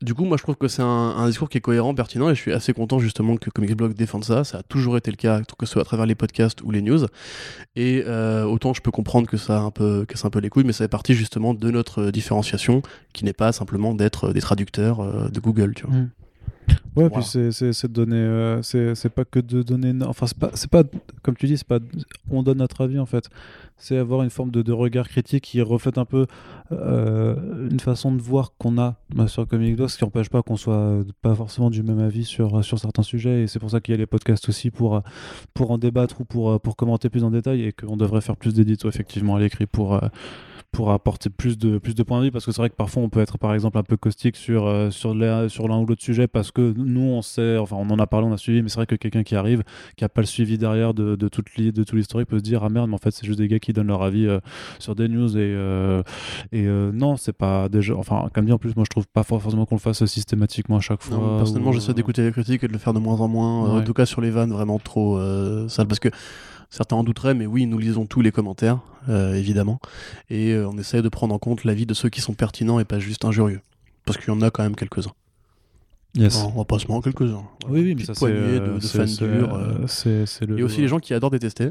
du 0.00 0.14
coup, 0.14 0.24
moi, 0.24 0.36
je 0.36 0.44
trouve 0.44 0.54
que 0.54 0.68
c'est 0.68 0.82
un, 0.82 1.26
discours 1.26 1.48
qui 1.48 1.58
est 1.58 1.60
cohérent, 1.60 1.92
pertinent, 1.94 2.30
et 2.30 2.34
je 2.34 2.40
suis 2.40 2.52
assez 2.52 2.72
content 2.72 3.00
justement 3.00 3.36
que 3.36 3.50
Comics 3.50 3.74
Blog 3.74 3.94
défende 3.94 4.24
ça. 4.24 4.44
Ça 4.44 4.58
a 4.58 4.62
toujours 4.62 4.96
été 4.96 5.10
le 5.10 5.16
cas, 5.16 5.40
que 5.40 5.66
ce 5.66 5.72
soit 5.72 5.82
à 5.82 5.84
travers 5.84 6.06
les 6.06 6.14
podcasts 6.14 6.62
ou 6.62 6.70
les 6.70 6.82
news. 6.82 7.04
Et 7.74 8.04
euh, 8.06 8.44
autant 8.44 8.74
je 8.74 8.80
peux 8.80 8.92
comprendre 8.92 9.26
que 9.26 9.36
ça 9.36 9.58
a 9.58 9.60
un 9.60 9.70
peu, 9.70 10.04
casse 10.06 10.24
un 10.24 10.30
peu 10.30 10.38
les 10.38 10.50
couilles, 10.50 10.64
mais 10.64 10.72
ça 10.72 10.84
fait 10.84 10.88
partie 10.88 11.14
justement 11.14 11.52
de 11.52 11.70
notre 11.70 12.02
euh, 12.02 12.12
différenciation, 12.12 12.82
qui 13.12 13.24
n'est 13.24 13.32
pas 13.32 13.50
simplement 13.50 13.92
d'être 13.92 14.28
euh, 14.28 14.32
des 14.32 14.40
traducteurs 14.40 15.30
de 15.30 15.40
Google, 15.40 15.74
tu 15.74 15.86
vois. 15.86 15.96
Mm. 15.96 16.10
Ouais, 16.96 17.08
puis 17.10 17.22
c'est- 17.22 17.86
donner. 17.86 18.16
euh, 18.16 18.60
c'est 18.62 19.08
pas 19.08 19.24
que 19.24 19.38
de 19.38 19.62
donner. 19.62 19.94
Enfin, 20.04 20.26
c'est 20.26 20.38
pas, 20.38 20.50
c'est 20.54 20.70
pas. 20.70 20.82
Comme 21.22 21.36
tu 21.36 21.46
dis, 21.46 21.56
c'est 21.56 21.66
pas. 21.66 21.78
On 22.30 22.42
donne 22.42 22.58
notre 22.58 22.80
avis 22.82 22.98
en 22.98 23.06
fait. 23.06 23.28
C'est 23.76 23.96
avoir 23.96 24.22
une 24.24 24.30
forme 24.30 24.50
de, 24.50 24.60
de 24.62 24.72
regard 24.72 25.08
critique 25.08 25.44
qui 25.44 25.62
reflète 25.62 25.98
un 25.98 26.04
peu 26.04 26.26
euh, 26.72 27.68
une 27.70 27.78
façon 27.78 28.10
de 28.12 28.20
voir 28.20 28.52
qu'on 28.58 28.76
a 28.78 28.96
bah, 29.14 29.28
sur 29.28 29.46
Comic 29.46 29.76
Blog, 29.76 29.88
ce 29.88 29.96
qui 29.96 30.02
n'empêche 30.04 30.28
pas 30.28 30.42
qu'on 30.42 30.56
soit 30.56 30.74
euh, 30.74 31.04
pas 31.22 31.34
forcément 31.36 31.70
du 31.70 31.84
même 31.84 32.00
avis 32.00 32.24
sur, 32.24 32.64
sur 32.64 32.78
certains 32.80 33.02
sujets. 33.04 33.42
Et 33.42 33.46
c'est 33.46 33.60
pour 33.60 33.70
ça 33.70 33.80
qu'il 33.80 33.92
y 33.92 33.94
a 33.94 33.98
les 33.98 34.06
podcasts 34.06 34.48
aussi 34.48 34.70
pour, 34.72 34.96
euh, 34.96 35.00
pour 35.54 35.70
en 35.70 35.78
débattre 35.78 36.20
ou 36.20 36.24
pour, 36.24 36.50
euh, 36.50 36.58
pour 36.58 36.74
commenter 36.74 37.08
plus 37.08 37.22
en 37.22 37.30
détail 37.30 37.62
et 37.62 37.72
qu'on 37.72 37.96
devrait 37.96 38.20
faire 38.20 38.36
plus 38.36 38.52
d'édito 38.54 38.88
effectivement 38.88 39.36
à 39.36 39.40
l'écrit 39.40 39.66
pour. 39.66 39.94
euh, 39.94 40.00
pour 40.70 40.90
apporter 40.92 41.30
plus 41.30 41.56
de, 41.56 41.78
plus 41.78 41.94
de 41.94 42.02
points 42.02 42.20
de 42.20 42.26
vue 42.26 42.30
parce 42.30 42.44
que 42.44 42.52
c'est 42.52 42.60
vrai 42.60 42.68
que 42.68 42.74
parfois 42.76 43.02
on 43.02 43.08
peut 43.08 43.20
être 43.20 43.38
par 43.38 43.54
exemple 43.54 43.78
un 43.78 43.82
peu 43.82 43.96
caustique 43.96 44.36
sur, 44.36 44.66
euh, 44.66 44.90
sur 44.90 45.14
l'un 45.14 45.48
sur 45.48 45.66
l'un 45.66 45.78
ou 45.78 45.86
l'autre 45.86 46.02
sujet 46.02 46.28
parce 46.28 46.50
que 46.52 46.74
nous 46.76 47.00
on 47.00 47.22
sait, 47.22 47.56
enfin 47.56 47.76
on 47.78 47.88
en 47.90 47.98
a 47.98 48.06
parlé, 48.06 48.26
on 48.26 48.32
a 48.32 48.36
suivi, 48.36 48.62
mais 48.62 48.68
c'est 48.68 48.76
vrai 48.76 48.86
que 48.86 48.94
quelqu'un 48.94 49.22
qui 49.22 49.34
arrive, 49.34 49.62
qui 49.96 50.04
a 50.04 50.10
pas 50.10 50.20
le 50.20 50.26
suivi 50.26 50.58
derrière 50.58 50.92
de, 50.92 51.16
de, 51.16 51.28
toute 51.28 51.54
li- 51.56 51.72
de 51.72 51.84
tout 51.84 51.96
l'historique 51.96 52.28
peut 52.28 52.36
se 52.38 52.42
dire 52.42 52.62
ah 52.64 52.68
merde 52.68 52.88
mais 52.90 52.94
en 52.94 52.98
fait 52.98 53.10
c'est 53.12 53.26
juste 53.26 53.38
des 53.38 53.48
gars 53.48 53.58
qui 53.58 53.72
donnent 53.72 53.86
leur 53.88 54.02
avis 54.02 54.26
euh, 54.26 54.40
sur 54.78 54.94
des 54.94 55.08
news 55.08 55.36
et, 55.36 55.40
euh, 55.40 56.02
et 56.52 56.64
non 56.66 57.16
c'est 57.16 57.32
pas 57.32 57.68
déjà, 57.70 57.96
enfin 57.96 58.28
comme 58.34 58.44
dit 58.44 58.52
en 58.52 58.58
plus 58.58 58.76
moi 58.76 58.84
je 58.84 58.90
trouve 58.90 59.06
pas 59.08 59.22
for- 59.22 59.40
forcément 59.40 59.64
qu'on 59.64 59.76
le 59.76 59.80
fasse 59.80 60.04
systématiquement 60.04 60.76
à 60.76 60.80
chaque 60.80 61.02
fois. 61.02 61.16
Non, 61.16 61.38
personnellement, 61.38 61.70
ou, 61.70 61.72
j'essaie 61.72 61.94
d'écouter 61.94 62.22
les 62.22 62.30
critiques 62.30 62.62
et 62.62 62.68
de 62.68 62.72
le 62.72 62.78
faire 62.78 62.92
de 62.92 62.98
moins 63.00 63.16
en 63.20 63.26
moins, 63.28 63.72
Ouais. 63.74 63.80
en 63.80 63.84
tout 63.84 63.94
cas 63.94 64.04
sur 64.06 64.20
les 64.20 64.30
vannes 64.30 64.52
vraiment 64.52 64.78
trop 64.78 65.18
sales, 65.68 65.86
parce 65.86 65.98
que 65.98 66.10
certains 66.70 66.96
en 66.96 67.04
douteraient, 67.04 67.34
mais 67.34 67.46
oui, 67.46 67.66
nous 67.66 67.78
lisons 67.78 68.06
tous 68.06 68.20
les 68.20 68.32
commentaires, 68.32 68.80
euh, 69.08 69.34
évidemment, 69.34 69.80
et 70.30 70.52
euh, 70.52 70.68
on 70.68 70.76
essaie 70.78 71.02
de 71.02 71.08
prendre 71.08 71.34
en 71.34 71.38
compte 71.38 71.64
l'avis 71.64 71.86
de 71.86 71.94
ceux 71.94 72.08
qui 72.08 72.20
sont 72.20 72.34
pertinents 72.34 72.78
et 72.80 72.84
pas 72.84 72.98
juste 72.98 73.24
injurieux, 73.24 73.60
parce 74.04 74.18
qu'il 74.18 74.28
y 74.32 74.36
en 74.36 74.42
a 74.42 74.50
quand 74.50 74.62
même 74.62 74.76
quelques-uns. 74.76 75.12
Yes. 76.14 76.36
On 76.36 76.58
va 76.58 76.64
pas 76.64 76.78
se 76.78 76.86
quelques-uns. 76.86 77.44
Oui, 77.68 77.82
oui, 77.82 77.94
mais 77.94 78.04
ça 78.04 78.14
c'est 78.14 78.18
poignée 78.20 78.36
euh, 78.38 78.74
de, 78.74 78.80
de 78.80 78.86
fans 78.86 79.06
c'est, 79.06 79.28
durs. 79.28 79.60
c'est 79.86 80.26
c'est 80.26 80.46
le. 80.46 80.58
et 80.58 80.62
aussi 80.62 80.80
les 80.80 80.88
gens 80.88 80.98
qui 80.98 81.12
adorent 81.14 81.30
détester, 81.30 81.70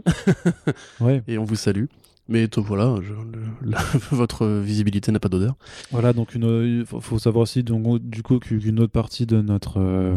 Ouais. 1.00 1.24
et 1.28 1.38
on 1.38 1.44
vous 1.44 1.56
salue. 1.56 1.86
Mais 2.30 2.48
voilà, 2.58 2.96
je- 3.02 3.14
le- 3.14 3.72
la- 3.72 3.80
votre 4.12 4.46
visibilité 4.48 5.12
n'a 5.14 5.20
pas 5.20 5.30
d'odeur. 5.30 5.56
Voilà, 5.92 6.12
donc 6.14 6.32
il 6.36 6.84
faut, 6.86 7.00
faut 7.00 7.20
savoir 7.20 7.44
aussi 7.44 7.64
donc, 7.64 8.00
du 8.00 8.22
coup 8.22 8.40
qu'une 8.40 8.80
autre 8.82 8.92
partie 8.92 9.26
de 9.26 9.42
notre 9.42 9.80
euh, 9.80 10.14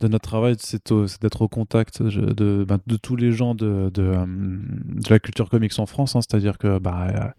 de 0.00 0.08
notre 0.08 0.28
travail, 0.28 0.56
c'est 0.58 0.92
d'être 1.22 1.42
au 1.42 1.48
contact 1.48 2.02
ben, 2.02 2.78
de 2.86 2.96
tous 2.96 3.16
les 3.16 3.32
gens 3.32 3.54
de, 3.54 3.90
de, 3.92 4.02
euh, 4.02 4.26
la 5.08 5.18
culture 5.18 5.48
comics 5.48 5.72
en 5.78 5.86
France. 5.86 6.16
hein. 6.16 6.20
C'est-à-dire 6.20 6.58
que 6.58 6.78
bah, 6.78 7.34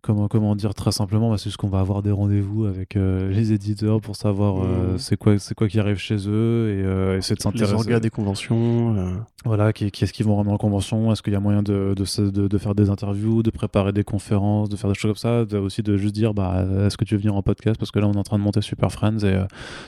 Comment, 0.00 0.28
comment 0.28 0.54
dire 0.54 0.74
très 0.74 0.92
simplement, 0.92 1.28
bah, 1.28 1.38
c'est 1.38 1.44
juste 1.44 1.56
qu'on 1.56 1.68
va 1.68 1.80
avoir 1.80 2.02
des 2.02 2.12
rendez-vous 2.12 2.66
avec 2.66 2.96
euh, 2.96 3.30
les 3.30 3.52
éditeurs 3.52 4.00
pour 4.00 4.14
savoir 4.14 4.62
euh, 4.62 4.92
Mhm. 4.92 4.98
c'est 4.98 5.16
quoi, 5.16 5.38
c'est 5.40 5.54
quoi 5.56 5.66
qui 5.68 5.80
arrive 5.80 5.96
chez 5.98 6.14
eux 6.28 6.70
et 6.70 6.82
euh, 6.84 7.18
essayer 7.18 7.34
de 7.34 7.40
Les 7.40 7.42
s'intéresser. 7.42 7.74
orgas 7.74 7.98
des 8.00 8.08
conventions. 8.08 8.96
euh, 8.96 9.10
Voilà, 9.44 9.72
qui, 9.72 9.90
qui 9.90 10.04
est-ce 10.04 10.12
qu'ils 10.12 10.24
vont 10.24 10.36
rendre 10.36 10.52
en 10.52 10.56
convention? 10.56 11.10
Est-ce 11.12 11.22
qu'il 11.22 11.32
y 11.32 11.36
a 11.36 11.40
moyen 11.40 11.62
de, 11.64 11.94
de, 11.96 12.30
de- 12.30 12.46
de 12.48 12.58
faire 12.58 12.74
des 12.76 12.90
interviews, 12.90 13.42
de 13.42 13.50
préparer 13.50 13.92
des 13.92 14.04
conférences, 14.04 14.68
de 14.68 14.76
faire 14.76 14.88
des 14.88 14.94
choses 14.94 15.20
comme 15.20 15.46
ça? 15.48 15.58
Aussi 15.58 15.82
de 15.82 15.96
juste 15.96 16.14
dire, 16.14 16.32
bah, 16.32 16.64
est-ce 16.86 16.96
que 16.96 17.04
tu 17.04 17.14
veux 17.16 17.20
venir 17.20 17.34
en 17.34 17.42
podcast? 17.42 17.76
Parce 17.78 17.90
que 17.90 17.98
là, 17.98 18.06
on 18.06 18.12
est 18.12 18.18
en 18.18 18.22
train 18.22 18.38
de 18.38 18.42
monter 18.44 18.60
Super 18.62 18.92
Friends 18.92 19.18
et 19.24 19.34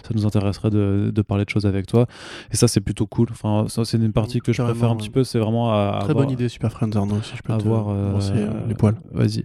ça 0.03 0.11
nous 0.15 0.27
intéresserait 0.27 0.71
de, 0.71 1.13
de 1.15 1.23
parler 1.23 1.45
de 1.45 1.51
choses 1.51 1.67
avec 1.67 1.87
toi. 1.87 2.07
Et 2.53 2.57
ça, 2.57 2.67
c'est 2.69 2.81
plutôt 2.81 3.07
cool. 3.07 3.29
Enfin, 3.31 3.67
c'est 3.85 3.97
une 3.97 4.13
partie 4.13 4.41
que 4.41 4.53
je 4.53 4.61
préfère 4.61 4.89
un 4.89 4.93
ouais. 4.93 4.99
petit 4.99 5.11
peu. 5.11 5.23
C'est 5.23 5.39
vraiment 5.39 5.71
à, 5.73 5.99
Très 6.01 6.11
avoir- 6.11 6.27
bonne 6.27 6.33
idée, 6.35 6.49
Super 6.49 6.73
Friends 6.73 6.91
Arnaud, 6.97 7.23
si 7.23 7.37
je 7.37 7.43
peux 7.43 7.53
avoir 7.53 7.87
te 8.19 8.69
les 8.69 8.75
poils. 8.75 8.97
Vas-y. 9.13 9.45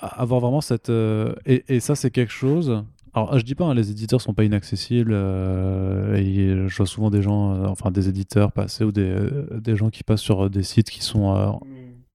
Avoir 0.00 0.40
vraiment 0.40 0.60
cette. 0.60 0.88
euh, 0.90 1.34
et, 1.46 1.64
et 1.68 1.80
ça, 1.80 1.94
c'est 1.94 2.10
quelque 2.10 2.32
chose. 2.32 2.82
Alors, 3.12 3.36
je 3.38 3.44
dis 3.44 3.54
pas, 3.54 3.64
hein, 3.66 3.74
les 3.74 3.90
éditeurs 3.90 4.20
sont 4.20 4.34
pas 4.34 4.44
inaccessibles. 4.44 5.12
euh, 5.12 6.14
et 6.14 6.68
je 6.68 6.76
vois 6.76 6.86
souvent 6.86 7.10
des 7.10 7.22
gens, 7.22 7.52
euh, 7.54 7.66
enfin 7.66 7.90
des 7.90 8.08
éditeurs 8.08 8.52
passer 8.52 8.84
ou 8.84 8.92
des, 8.92 9.14
des 9.60 9.76
gens 9.76 9.90
qui 9.90 10.02
passent 10.04 10.20
sur 10.22 10.48
des 10.48 10.62
sites 10.62 10.88
qui 10.90 11.02
sont 11.02 11.34
euh, 11.36 11.50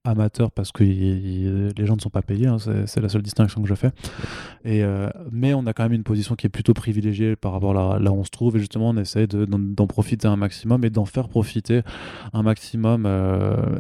amateurs 0.06 0.52
parce 0.52 0.72
que 0.72 0.84
y- 0.84 0.88
y- 0.88 1.74
les 1.78 1.86
gens 1.86 1.96
ne 1.96 2.02
sont 2.02 2.10
pas 2.10 2.22
payés. 2.22 2.48
hein, 2.48 2.58
c'est 2.86 3.02
la 3.02 3.10
seule 3.10 3.24
distinction 3.24 3.62
que 3.62 3.68
je 3.68 3.74
fais. 3.76 3.92
Et, 4.64 4.84
mais 5.32 5.54
on 5.54 5.66
a 5.68 5.74
quand 5.74 5.84
même 5.84 5.94
une 5.94 6.04
position 6.04 6.36
qui 6.36 6.48
est 6.48 6.50
plutôt 6.50 6.74
privilégiée 6.74 7.36
par 7.36 7.52
rapport 7.52 7.72
à 7.72 7.98
là, 7.98 8.00
là 8.00 8.12
où 8.12 8.16
on 8.16 8.24
se 8.24 8.30
trouve. 8.32 8.56
Et 8.56 8.60
justement, 8.60 8.90
on 8.90 8.98
essaye 8.98 9.28
de- 9.28 9.46
d'en 9.46 9.88
profiter 9.88 10.28
un 10.28 10.38
maximum 10.38 10.86
et 10.86 10.90
d'en 10.90 11.06
faire 11.06 11.28
profiter 11.28 11.82
un 12.34 12.42
maximum 12.42 13.08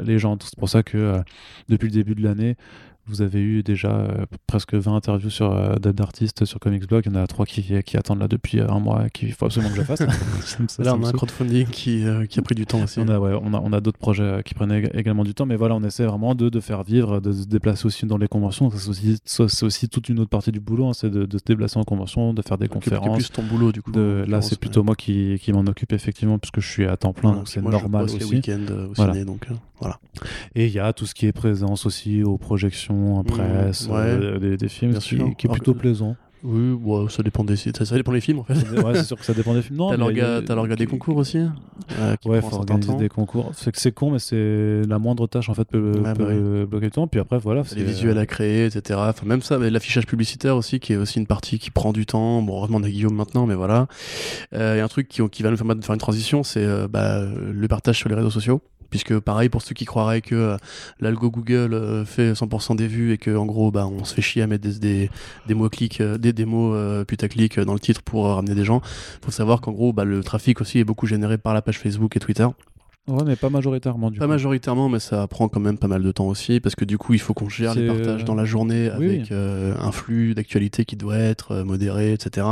les 0.03 0.19
gens. 0.19 0.37
C'est 0.41 0.57
pour 0.59 0.69
ça 0.69 0.83
que 0.83 1.21
depuis 1.69 1.85
le 1.87 1.93
début 1.93 2.15
de 2.15 2.23
l'année, 2.23 2.55
vous 3.07 3.21
avez 3.21 3.39
eu 3.41 3.61
déjà 3.63 3.89
euh, 3.91 4.25
presque 4.47 4.73
20 4.73 4.95
interviews 4.95 5.29
sur 5.29 5.51
euh, 5.51 5.75
d'artistes 5.75 6.45
sur 6.45 6.59
Comics 6.59 6.87
Blog. 6.87 7.03
Il 7.05 7.13
y 7.13 7.15
en 7.17 7.21
a 7.21 7.27
trois 7.27 7.45
qui, 7.45 7.63
qui 7.83 7.97
attendent 7.97 8.19
là 8.19 8.27
depuis 8.27 8.59
euh, 8.59 8.69
un 8.69 8.79
mois 8.79 9.09
qu'il 9.09 9.31
faut 9.33 9.45
absolument 9.45 9.71
que 9.73 9.77
je 9.79 9.83
fasse. 9.83 9.99
Ça 10.67 10.83
Là, 10.83 10.95
on 10.95 11.03
a 11.03 11.09
un 11.09 11.11
crowdfunding 11.11 11.67
qui, 11.67 12.03
euh, 12.05 12.25
qui 12.25 12.39
a 12.39 12.41
pris 12.41 12.55
du 12.55 12.65
temps 12.65 12.81
aussi. 12.83 12.99
On 12.99 13.07
a, 13.07 13.19
ouais, 13.19 13.37
on 13.41 13.53
a, 13.53 13.59
on 13.59 13.71
a 13.73 13.81
d'autres 13.81 13.97
projets 13.99 14.23
euh, 14.23 14.41
qui 14.41 14.53
prennent 14.53 14.71
ég- 14.71 14.89
également 14.97 15.23
du 15.23 15.33
temps, 15.33 15.45
mais 15.45 15.55
voilà, 15.55 15.75
on 15.75 15.83
essaie 15.83 16.05
vraiment 16.05 16.35
de, 16.35 16.49
de 16.49 16.59
faire 16.59 16.83
vivre, 16.83 17.19
de 17.19 17.31
se 17.31 17.45
déplacer 17.45 17.85
aussi 17.85 18.05
dans 18.05 18.17
les 18.17 18.27
conventions. 18.27 18.69
C'est 18.71 18.89
aussi, 18.89 19.17
c'est 19.25 19.63
aussi 19.63 19.87
toute 19.89 20.09
une 20.09 20.19
autre 20.19 20.29
partie 20.29 20.51
du 20.51 20.59
boulot, 20.59 20.87
hein, 20.87 20.93
c'est 20.93 21.09
de, 21.09 21.25
de 21.25 21.37
se 21.37 21.43
déplacer 21.45 21.77
en 21.77 21.83
convention, 21.83 22.33
de 22.33 22.41
faire 22.41 22.57
des 22.57 22.67
conférences. 22.67 23.17
plus 23.17 23.29
ton 23.31 23.43
boulot, 23.43 23.71
du 23.71 23.81
coup. 23.81 23.91
De, 23.91 24.25
là, 24.27 24.41
c'est 24.41 24.59
plutôt 24.59 24.83
moi 24.83 24.95
qui, 24.95 25.37
qui 25.41 25.53
m'en 25.53 25.61
occupe 25.65 25.93
effectivement, 25.93 26.39
puisque 26.39 26.59
je 26.59 26.67
suis 26.69 26.85
à 26.85 26.97
temps 26.97 27.13
plein, 27.13 27.33
donc 27.33 27.47
c'est 27.47 27.61
moi, 27.61 27.71
je 27.71 27.77
normal 27.77 28.03
bosse 28.05 28.17
les 28.17 28.23
aussi. 28.25 28.35
week-ends 28.35 28.65
euh, 28.71 28.87
au 28.87 28.93
Voilà. 28.93 29.13
ciné, 29.13 29.25
donc 29.25 29.45
euh, 29.51 29.53
voilà. 29.79 29.99
Et 30.55 30.67
il 30.67 30.71
y 30.71 30.79
a 30.79 30.93
tout 30.93 31.05
ce 31.05 31.13
qui 31.13 31.25
est 31.27 31.31
présence 31.33 31.85
aussi 31.85 32.23
aux 32.23 32.37
projections, 32.37 32.94
presse, 33.23 33.87
Mmh, 33.87 33.91
ouais. 33.91 33.97
euh, 33.99 34.39
des, 34.39 34.57
des 34.57 34.67
films, 34.69 34.93
qui, 34.97 35.15
qui 35.17 35.17
est 35.17 35.45
Alors 35.45 35.53
plutôt 35.55 35.73
que- 35.73 35.79
plaisant. 35.79 36.15
Oui, 36.47 36.73
ouais, 36.73 37.05
ça 37.09 37.23
dépend 37.23 37.43
des 37.43 37.55
ça 37.55 37.95
dépend 37.95 38.11
des 38.11 38.21
films 38.21 38.37
en 38.37 38.43
fait. 38.43 38.53
ouais, 38.53 38.93
c'est 38.93 39.03
sûr 39.05 39.17
que 39.17 39.25
ça 39.25 39.33
dépend 39.33 39.55
des 39.55 39.63
films. 39.63 39.77
Non, 39.77 39.89
T'as 39.89 40.11
il 40.11 40.17
y 40.17 40.21
a- 40.21 40.41
l'orga 40.53 40.75
des 40.75 40.85
concours 40.85 41.17
aussi 41.17 41.39
euh, 41.39 42.15
qui 42.21 42.29
Ouais, 42.29 42.39
faut 42.39 42.53
organiser 42.57 42.93
des 42.97 43.09
concours. 43.09 43.49
C'est 43.55 43.71
que 43.71 43.79
c'est 43.81 43.91
con, 43.91 44.11
mais 44.11 44.19
c'est 44.19 44.81
la 44.87 44.99
moindre 44.99 45.25
tâche 45.25 45.49
en 45.49 45.55
fait 45.55 45.63
peut, 45.67 45.93
Ouais, 45.95 46.13
bah 46.13 46.65
bloquer 46.69 46.85
le 46.85 46.91
temps. 46.91 47.07
Puis 47.07 47.19
après, 47.19 47.39
voilà. 47.39 47.63
Les 47.75 47.83
visuels 47.83 48.19
à 48.19 48.27
créer, 48.27 48.65
etc. 48.67 48.99
Enfin, 49.09 49.25
même 49.25 49.41
ça, 49.41 49.57
mais 49.57 49.71
l'affichage 49.71 50.05
publicitaire 50.05 50.55
aussi, 50.55 50.79
qui 50.79 50.93
est 50.93 50.97
aussi 50.97 51.17
une 51.17 51.25
partie 51.25 51.57
qui 51.57 51.71
prend 51.71 51.93
du 51.93 52.05
temps. 52.05 52.43
Bon, 52.43 52.57
heureusement, 52.57 52.77
on 52.79 52.83
a 52.83 52.89
Guillaume 52.91 53.15
maintenant, 53.15 53.47
mais 53.47 53.55
voilà. 53.55 53.87
Euh, 54.53 54.75
et 54.75 54.81
un 54.81 54.87
truc 54.87 55.07
qui, 55.07 55.27
qui 55.29 55.41
va 55.41 55.49
nous 55.49 55.57
permettre 55.57 55.79
de 55.79 55.85
faire 55.85 55.95
une 55.95 55.99
transition, 55.99 56.43
c'est 56.43 56.63
euh, 56.63 56.87
bah, 56.87 57.21
le 57.25 57.67
partage 57.67 57.97
sur 57.97 58.07
les 58.09 58.13
réseaux 58.15 58.29
sociaux. 58.29 58.61
Puisque, 58.95 59.19
pareil, 59.19 59.49
pour 59.49 59.61
ceux 59.61 59.73
qui 59.73 59.83
croiraient 59.83 60.21
que 60.21 60.35
euh, 60.35 60.57
l'algo 61.01 61.29
Google 61.29 61.73
euh, 61.73 62.05
fait 62.05 62.31
100% 62.31 62.77
des 62.77 62.87
vues 62.87 63.11
et 63.11 63.17
que, 63.17 63.35
en 63.35 63.45
gros, 63.45 63.69
bah, 63.69 63.85
on 63.87 64.05
se 64.05 64.13
fait 64.13 64.21
chier 64.21 64.41
à 64.41 64.47
mettre 64.47 64.63
des, 64.65 64.79
des, 64.79 65.09
des 65.47 65.53
mots 65.53 65.67
clics, 65.67 65.99
euh, 65.99 66.17
des, 66.17 66.31
des 66.31 66.45
mots 66.45 66.73
putaclic 67.03 67.59
dans 67.59 67.73
le 67.73 67.79
titre 67.81 68.01
pour 68.01 68.25
ramener 68.25 68.55
des 68.55 68.63
gens, 68.63 68.79
faut 69.21 69.31
savoir 69.31 69.59
qu'en 69.59 69.73
gros, 69.73 69.91
bah, 69.91 70.05
le 70.05 70.23
trafic 70.23 70.61
aussi 70.61 70.79
est 70.79 70.85
beaucoup 70.85 71.07
généré 71.07 71.37
par 71.37 71.53
la 71.53 71.61
page 71.61 71.77
Facebook 71.77 72.15
et 72.15 72.19
Twitter. 72.21 72.47
Ouais, 73.07 73.23
mais 73.25 73.35
pas 73.35 73.49
majoritairement 73.49 74.09
du 74.09 74.17
Pas 74.17 74.25
coup. 74.25 74.31
majoritairement, 74.31 74.87
mais 74.89 74.99
ça 74.99 75.27
prend 75.27 75.47
quand 75.49 75.59
même 75.59 75.77
pas 75.77 75.87
mal 75.87 76.01
de 76.01 76.11
temps 76.13 76.25
aussi, 76.27 76.61
parce 76.61 76.73
que 76.75 76.85
du 76.85 76.97
coup, 76.97 77.13
il 77.13 77.19
faut 77.19 77.33
qu'on 77.33 77.49
gère 77.49 77.75
les 77.75 77.85
partages 77.87 78.23
dans 78.23 78.33
la 78.33 78.45
journée 78.45 78.89
Oui, 78.97 79.05
avec 79.07 79.19
oui. 79.23 79.27
euh, 79.31 79.75
un 79.79 79.91
flux 79.91 80.33
d'actualité 80.35 80.85
qui 80.85 80.95
doit 80.95 81.17
être 81.17 81.63
modéré, 81.63 82.13
etc. 82.13 82.47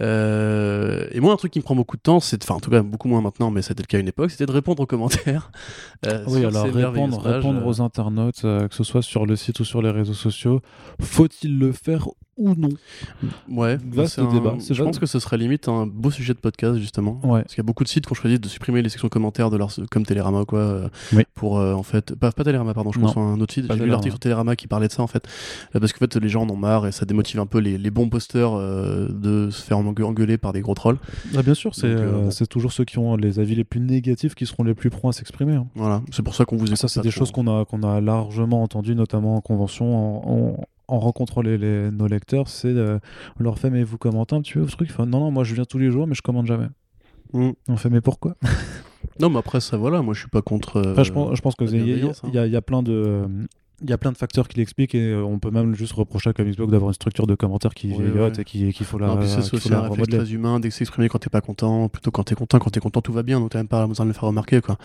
Euh, 0.00 1.06
et 1.12 1.20
moi, 1.20 1.32
un 1.32 1.36
truc 1.36 1.52
qui 1.52 1.58
me 1.58 1.64
prend 1.64 1.74
beaucoup 1.74 1.96
de 1.96 2.02
temps, 2.02 2.20
c'est, 2.20 2.42
enfin, 2.42 2.54
en 2.54 2.60
tout 2.60 2.70
cas, 2.70 2.82
beaucoup 2.82 3.08
moins 3.08 3.20
maintenant, 3.20 3.50
mais 3.50 3.62
c'était 3.62 3.82
le 3.82 3.86
cas 3.86 3.98
à 3.98 4.00
une 4.00 4.08
époque, 4.08 4.30
c'était 4.30 4.46
de 4.46 4.52
répondre 4.52 4.82
aux 4.82 4.86
commentaires. 4.86 5.50
euh, 6.06 6.24
Oui, 6.26 6.44
alors 6.44 6.64
répondre, 6.64 7.20
répondre 7.20 7.60
euh, 7.60 7.66
aux 7.66 7.80
internautes, 7.80 8.44
euh, 8.44 8.68
que 8.68 8.74
ce 8.74 8.84
soit 8.84 9.02
sur 9.02 9.26
le 9.26 9.36
site 9.36 9.60
ou 9.60 9.64
sur 9.64 9.82
les 9.82 9.90
réseaux 9.90 10.14
sociaux, 10.14 10.60
faut-il 11.00 11.58
le 11.58 11.72
faire 11.72 12.08
ou 12.38 12.54
non 12.54 12.68
Ouais, 13.50 13.78
Vaste 13.90 14.14
c'est 14.14 14.20
un- 14.22 14.32
débat, 14.32 14.54
Je 14.58 14.68
vaste. 14.68 14.82
pense 14.82 14.98
que 14.98 15.06
ce 15.06 15.18
serait 15.18 15.36
limite 15.38 15.68
un 15.68 15.86
beau 15.86 16.10
sujet 16.10 16.32
de 16.34 16.38
podcast, 16.38 16.76
justement. 16.78 17.20
Ouais. 17.24 17.42
Parce 17.42 17.54
qu'il 17.54 17.58
y 17.58 17.60
a 17.60 17.66
beaucoup 17.66 17.84
de 17.84 17.88
sites 17.88 18.06
qui 18.06 18.12
ont 18.12 18.14
choisi 18.14 18.38
de 18.38 18.48
supprimer 18.48 18.80
les 18.82 18.88
sections 18.88 19.08
commentaires 19.08 19.50
de 19.50 19.56
leur 19.56 19.70
comme 19.90 20.04
Télérama 20.06 20.40
ou 20.40 20.44
quoi 20.46 20.58
euh, 20.60 20.88
Oui. 21.12 21.24
pour 21.34 21.58
euh, 21.58 21.74
en 21.74 21.82
fait 21.82 22.14
pas, 22.14 22.32
pas 22.32 22.44
Télérama 22.44 22.72
pardon 22.74 22.90
je 22.92 22.98
Non. 22.98 23.06
pense 23.06 23.16
à 23.16 23.20
un 23.20 23.40
autre 23.40 23.52
site 23.54 23.66
j'ai 23.70 23.78
lu 23.78 23.86
l'article 23.90 24.12
sur 24.12 24.20
Télérama 24.20 24.56
qui 24.56 24.66
parlait 24.66 24.88
de 24.88 24.92
ça 24.92 25.02
en 25.02 25.06
fait 25.06 25.26
Euh, 25.74 25.80
parce 25.80 25.92
qu'en 25.92 25.98
fait 25.98 26.16
les 26.16 26.28
gens 26.28 26.42
en 26.42 26.50
ont 26.50 26.56
marre 26.56 26.86
et 26.86 26.92
ça 26.92 27.04
démotive 27.04 27.40
un 27.40 27.46
peu 27.46 27.58
les, 27.58 27.76
les 27.78 27.90
bons 27.90 28.08
posters 28.08 28.52
euh, 28.54 29.08
de 29.10 29.50
se 29.50 29.62
faire 29.62 29.78
engue- 29.78 30.02
engueuler 30.02 30.38
par 30.38 30.52
des 30.52 30.60
gros 30.60 30.74
trolls 30.74 30.98
Ah, 31.36 31.42
bien 31.42 31.54
sûr, 31.54 31.74
c'est 31.74 31.86
euh, 31.86 32.30
euh, 32.30 32.46
toujours 32.46 32.72
ceux 32.72 32.84
qui 32.84 32.98
ont 32.98 33.16
les 33.16 33.38
avis 33.38 33.54
les 33.54 33.64
plus 33.64 33.80
négatifs 33.80 34.34
qui 34.34 34.46
seront 34.46 34.64
les 34.64 34.74
plus 34.74 34.90
prompts 34.90 35.10
à 35.14 35.16
s'exprimer. 35.18 35.54
hein. 35.54 35.66
voilà 35.74 36.02
c'est 36.10 36.22
pour 36.22 36.34
ça 36.34 36.44
qu'on 36.44 36.56
vous 36.56 36.66
écoute 36.66 36.78
Ça, 36.78 36.88
c'est 36.88 37.00
des 37.02 37.10
choses 37.10 37.30
qu'on 37.30 37.46
a, 37.46 37.64
qu'on 37.64 37.82
a 37.82 38.00
largement 38.00 38.62
entendues, 38.62 38.94
notamment 38.94 39.36
en 39.36 39.40
convention, 39.40 39.86
en, 39.96 40.32
en- 40.32 40.64
en 40.88 40.98
rencontrant 40.98 41.40
les, 41.42 41.58
les- 41.58 41.90
nos 41.90 42.06
lecteurs. 42.06 42.48
C'est 42.48 42.68
euh, 42.68 42.98
on 43.40 43.42
leur 43.44 43.58
fait, 43.58 43.70
mais 43.70 43.82
vous 43.84 43.98
commentez 43.98 44.34
un 44.34 44.42
petit 44.42 44.54
peu 44.54 44.66
Ils 44.80 44.90
font, 44.90 45.06
Non, 45.06 45.20
non, 45.20 45.30
moi 45.30 45.44
je 45.44 45.54
viens 45.54 45.64
tous 45.64 45.78
les 45.78 45.90
jours, 45.90 46.06
mais 46.06 46.14
je 46.14 46.22
commande 46.22 46.46
jamais. 46.46 46.68
Mm. 47.32 47.50
On 47.68 47.76
fait, 47.76 47.90
mais 47.90 48.00
pourquoi? 48.00 48.36
Non 49.20 49.28
mais 49.30 49.38
après 49.38 49.60
ça 49.60 49.76
voilà 49.76 50.00
moi 50.00 50.14
je 50.14 50.20
suis 50.20 50.28
pas 50.28 50.42
contre 50.42 50.76
euh, 50.76 50.92
Enfin, 50.92 51.02
je, 51.02 51.12
pense, 51.12 51.36
je 51.36 51.40
pense 51.42 51.54
que 51.54 51.64
il 51.64 51.70
y, 51.88 52.02
hein. 52.02 52.12
il 52.28 52.34
y 52.34 52.38
a- 52.38 52.46
il 52.46 52.52
y 52.52 52.56
a 52.56 52.62
plein 52.62 52.82
de. 52.82 53.26
Il 53.82 53.90
y 53.90 53.92
a 53.92 53.98
plein 53.98 54.12
de 54.12 54.16
facteurs 54.16 54.48
qui 54.48 54.58
l'expliquent 54.58 54.94
et 54.94 55.12
euh, 55.12 55.22
on 55.24 55.38
peut 55.38 55.50
même 55.50 55.74
juste 55.74 55.92
reprocher 55.92 56.30
à 56.30 56.32
Blog 56.32 56.70
d'avoir 56.70 56.90
une 56.90 56.94
structure 56.94 57.26
de 57.26 57.34
commentaires 57.34 57.74
qui 57.74 57.92
Ouais, 57.92 58.10
ouais. 58.10 58.32
et 58.38 58.44
qui- 58.44 58.72
qu'il 58.72 58.86
faut 58.86 58.98
la, 58.98 59.08
Non, 59.08 59.18
c'est 59.26 59.54
aussi 59.54 59.72
un 59.72 59.80
réflexe 59.80 60.08
très 60.08 60.32
humain 60.32 60.60
s'exprimer 60.70 61.08
quand 61.08 61.18
t'es 61.18 61.30
pas 61.30 61.40
content 61.40 61.88
plutôt 61.88 62.10
quand 62.10 62.24
t'es 62.24 62.34
content 62.34 62.58
quand 62.58 62.70
t'es 62.70 62.80
content 62.80 63.00
tout 63.02 63.12
va 63.12 63.22
bien 63.22 63.40
donc 63.40 63.50
t'as 63.50 63.58
même 63.58 63.68
pas 63.68 63.86
besoin 63.86 64.06
de 64.06 64.10
le 64.10 64.14
faire 64.14 64.24
remarquer 64.24 64.60
quoi 64.60 64.76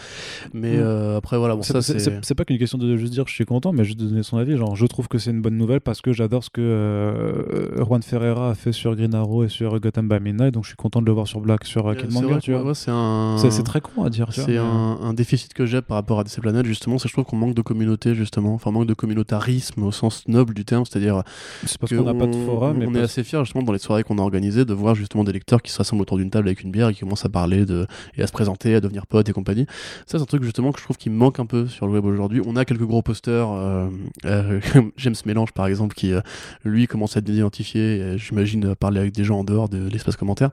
mais 0.54 0.78
Mm. 0.78 0.80
euh, 0.82 1.18
après 1.18 1.38
voilà 1.38 1.56
bon 1.56 1.62
ça 1.64 1.82
c'est 1.82 2.00
c'est 2.22 2.36
pas 2.36 2.46
qu'une 2.46 2.58
question 2.58 2.78
de 2.78 2.98
juste 2.98 3.14
dire 3.14 3.26
je 3.28 3.34
suis 3.34 3.46
content, 3.46 3.72
mais 3.74 3.84
juste 3.84 4.00
de 4.00 4.06
donner 4.08 4.24
son 4.24 4.38
avis. 4.38 4.58
Genre, 4.58 4.76
je 4.76 4.86
trouve 4.86 5.08
que 5.08 5.18
c'est 5.18 5.32
une 5.32 5.42
bonne 5.42 5.58
nouvelle 5.58 5.82
parce 5.82 6.02
que 6.02 6.12
j'adore 6.14 6.44
ce 6.44 6.50
que 6.50 6.62
euh, 6.62 7.84
Juan 7.84 8.02
Ferreira 8.02 8.50
a 8.52 8.56
fait 8.56 8.72
sur 8.72 8.96
Green 8.96 9.14
Arrow 9.14 9.44
et 9.44 9.50
sur 9.50 9.80
Gotham 9.80 10.08
by 10.08 10.20
Midnight, 10.20 10.54
donc 10.54 10.64
je 10.64 10.70
suis 10.70 10.76
content 10.78 11.02
de 11.02 11.06
le 11.06 11.12
voir 11.12 11.28
sur 11.28 11.40
Black, 11.42 11.64
sur 11.66 11.88
euh, 11.88 11.92
Euh, 11.92 11.96
Kid 11.96 12.12
Manga, 12.14 12.40
c'est 12.74 12.92
un 12.92 13.64
très 13.64 13.82
con 13.82 14.04
à 14.04 14.10
dire. 14.10 14.28
C'est 14.32 14.58
un, 14.58 14.64
un 15.02 15.14
déficit 15.14 15.54
que 15.54 15.66
j'ai 15.66 15.82
par 15.82 15.96
rapport 15.96 16.20
à 16.20 16.24
DC 16.24 16.40
Planète, 16.42 16.66
justement, 16.66 16.98
c'est 16.98 17.04
que 17.04 17.10
je 17.10 17.14
trouve 17.14 17.26
qu'on 17.26 17.38
manque 17.38 17.54
de 17.56 17.62
communauté, 17.62 18.16
justement, 18.16 18.54
enfin, 18.54 18.72
manque 18.72 18.87
de 18.88 18.94
communautarisme 18.96 19.84
au 19.84 19.92
sens 19.92 20.28
noble 20.28 20.54
du 20.54 20.66
terme, 20.66 20.86
c'est-à-dire 20.86 21.18
euh, 21.18 21.22
C'est 21.66 21.78
parce 21.78 21.94
qu'on 21.96 22.04
n'a 22.04 22.14
pas 22.14 22.26
de 22.26 22.36
on- 22.36 22.46
forum. 22.46 22.82
On, 22.86 22.90
mais 22.90 23.00
est 23.00 23.04
assez 23.04 23.24
fiers, 23.24 23.40
justement, 23.44 23.64
dans 23.64 23.74
les 23.74 23.80
soirées 23.80 24.04
qu'on 24.04 24.18
a 24.18 24.22
organisées, 24.22 24.66
de 24.66 24.74
voir 24.74 24.96
justement 24.96 25.24
des 25.24 25.32
lecteurs 25.34 25.62
qui 25.62 25.72
se 25.72 25.78
rassemblent 25.78 26.02
autour 26.02 26.18
d'une 26.18 26.30
table 26.30 26.48
avec 26.48 26.64
une 26.64 26.72
bière 26.72 26.90
et 26.90 26.94
qui 26.94 27.02
commencent 27.02 27.26
à 27.26 27.30
parler 27.30 27.66
de, 27.66 27.86
et 28.18 28.24
à 28.24 28.28
se 28.28 28.32
présenter, 28.32 28.76
à 28.76 28.82
devenir 28.82 29.06
potes 29.06 29.30
et 29.30 29.34
compagnie. 29.34 29.66
Ça, 30.06 30.18
c'est 30.18 30.22
un 30.22 30.26
truc, 30.26 30.44
justement, 30.44 30.72
que 30.72 30.80
je 30.80 30.84
trouve 30.86 30.98
qui 30.98 31.10
manque 31.10 31.40
un 31.40 31.46
peu 31.46 31.68
sur 31.68 31.86
le 31.86 31.94
web 31.94 32.06
aujourd'hui. 32.06 32.42
On 32.46 32.56
a 32.56 32.66
quelques 32.66 32.84
gros 32.86 33.02
posters, 33.02 33.50
euh, 33.52 33.88
euh, 34.26 34.60
James 34.98 35.16
Mélange, 35.26 35.52
par 35.52 35.68
exemple, 35.68 35.94
qui, 35.96 36.14
euh, 36.14 36.22
lui, 36.64 36.88
commence 36.88 37.16
à 37.18 37.20
être 37.20 37.30
identifié, 37.30 37.98
et, 37.98 38.18
j'imagine, 38.18 38.74
parler 38.76 39.00
avec 39.00 39.14
des 39.14 39.24
gens 39.24 39.40
en 39.40 39.44
dehors 39.44 39.70
de 39.70 39.88
l'espace 39.90 40.16
commentaire. 40.16 40.50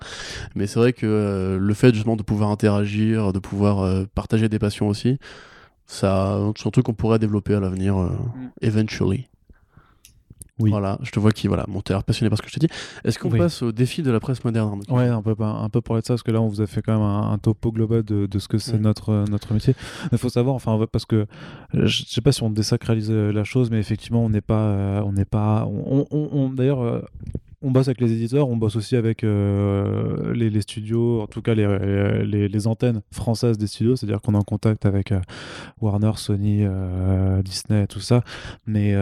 Mais 0.55 0.66
c'est 0.66 0.78
vrai 0.78 0.93
que 0.93 1.07
euh, 1.07 1.59
le 1.59 1.74
fait, 1.74 1.95
justement, 1.95 2.16
de 2.16 2.22
pouvoir 2.22 2.51
interagir, 2.51 3.32
de 3.32 3.39
pouvoir 3.39 3.80
euh, 3.80 4.05
partager 4.14 4.49
des 4.49 4.59
passions 4.59 4.89
aussi, 4.89 5.18
ça, 5.87 6.39
c'est 6.57 6.66
un 6.66 6.70
truc 6.70 6.87
qu'on 6.87 6.95
pourrait 6.95 7.18
développer 7.18 7.55
à 7.55 7.61
l'avenir, 7.61 7.97
euh, 7.99 8.09
eventually. 8.62 9.28
Oui. 10.61 10.70
Voilà, 10.70 11.01
je 11.03 11.11
te 11.11 11.18
vois 11.18 11.32
qui, 11.32 11.49
voilà, 11.49 11.64
mon 11.66 11.80
passionné 12.05 12.30
par 12.30 12.39
ce 12.39 12.43
que 12.43 12.49
je 12.49 12.55
te 12.55 12.61
dis. 12.61 12.68
Est-ce 13.05 13.18
qu'on 13.18 13.28
Oui. 13.28 13.39
passe 13.39 13.61
au 13.62 13.72
défi 13.72 14.03
de 14.05 14.12
la 14.12 14.20
presse 14.20 14.45
moderne 14.45 14.82
Ouais, 14.89 15.09
un 15.09 15.20
peu, 15.20 15.35
un 15.41 15.68
peu 15.68 15.80
parler 15.80 16.01
de 16.01 16.07
ça, 16.07 16.14
parce 16.14 16.22
que 16.22 16.30
là, 16.30 16.41
on 16.41 16.47
vous 16.47 16.61
a 16.61 16.68
fait 16.68 16.80
quand 16.80 16.93
même 16.93 17.03
un, 17.03 17.32
un 17.32 17.39
topo 17.39 17.72
global 17.72 18.05
de, 18.05 18.26
de 18.26 18.39
ce 18.39 18.47
que 18.47 18.59
c'est 18.59 18.78
Mm. 18.78 18.82
notre, 18.82 19.24
notre 19.28 19.53
métier. 19.53 19.74
Il 20.12 20.18
faut 20.18 20.28
savoir, 20.28 20.55
enfin, 20.55 20.78
parce 20.93 21.07
que 21.07 21.26
euh, 21.74 21.87
je 21.87 22.05
sais 22.07 22.20
pas 22.20 22.30
si 22.30 22.45
on 22.45 22.51
désacralise 22.51 23.11
euh, 23.11 23.32
la 23.32 23.43
chose, 23.43 23.68
mais 23.72 23.80
effectivement, 23.80 24.24
on 24.24 24.30
n'est 24.30 24.41
pas. 24.41 24.61
euh, 24.61 25.03
on 25.05 25.11
n'est 25.12 25.24
pas 25.24 25.66
on, 25.66 26.07
on- 26.12 26.28
on- 26.30 26.51
D'ailleurs. 26.51 26.82
euh, 26.82 27.01
on 27.65 27.71
bosse 27.71 27.89
avec 27.89 28.01
les 28.01 28.12
éditeurs, 28.12 28.49
on 28.49 28.57
bosse 28.57 28.77
aussi 28.77 28.95
avec 28.95 29.25
euh, 29.25 30.35
les, 30.35 30.51
les 30.51 30.61
studios, 30.61 31.23
en 31.23 31.27
tout 31.27 31.41
cas 31.41 31.55
les, 31.55 31.67
les, 32.25 32.47
les 32.47 32.67
antennes 32.67 33.01
françaises 33.11 33.57
des 33.57 33.67
studios, 33.67 33.97
c'est-à-dire 33.97 34.21
qu'on 34.21 34.35
est 34.35 34.39
en 34.39 34.43
contact 34.43 34.85
avec 34.85 35.12
euh, 35.12 35.21
Warner, 35.81 36.12
Sony, 36.17 36.61
euh, 36.61 37.43
Disney, 37.43 37.87
tout 37.87 38.01
ça. 38.01 38.23
Mais 38.67 38.95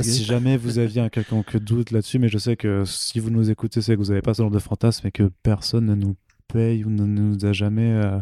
si 0.00 0.24
jamais 0.24 0.56
vous 0.56 0.78
aviez 0.78 1.02
un 1.02 1.08
quelconque 1.08 1.56
doute 1.56 1.90
là-dessus, 1.90 2.20
mais 2.20 2.28
je 2.28 2.38
sais 2.38 2.56
que 2.56 2.84
si 2.86 3.18
vous 3.18 3.30
nous 3.30 3.50
écoutez, 3.50 3.82
c'est 3.82 3.94
que 3.94 3.98
vous 3.98 4.10
n'avez 4.10 4.22
pas 4.22 4.32
ce 4.32 4.42
genre 4.42 4.50
de 4.50 4.58
fantasme 4.60 5.08
et 5.08 5.10
que 5.10 5.30
personne 5.42 5.86
ne 5.86 5.94
nous 5.96 6.14
paye 6.52 6.84
ou 6.84 6.90
ne 6.90 7.04
nous 7.04 7.44
a 7.44 7.52
jamais 7.52 7.90
euh, 7.92 8.18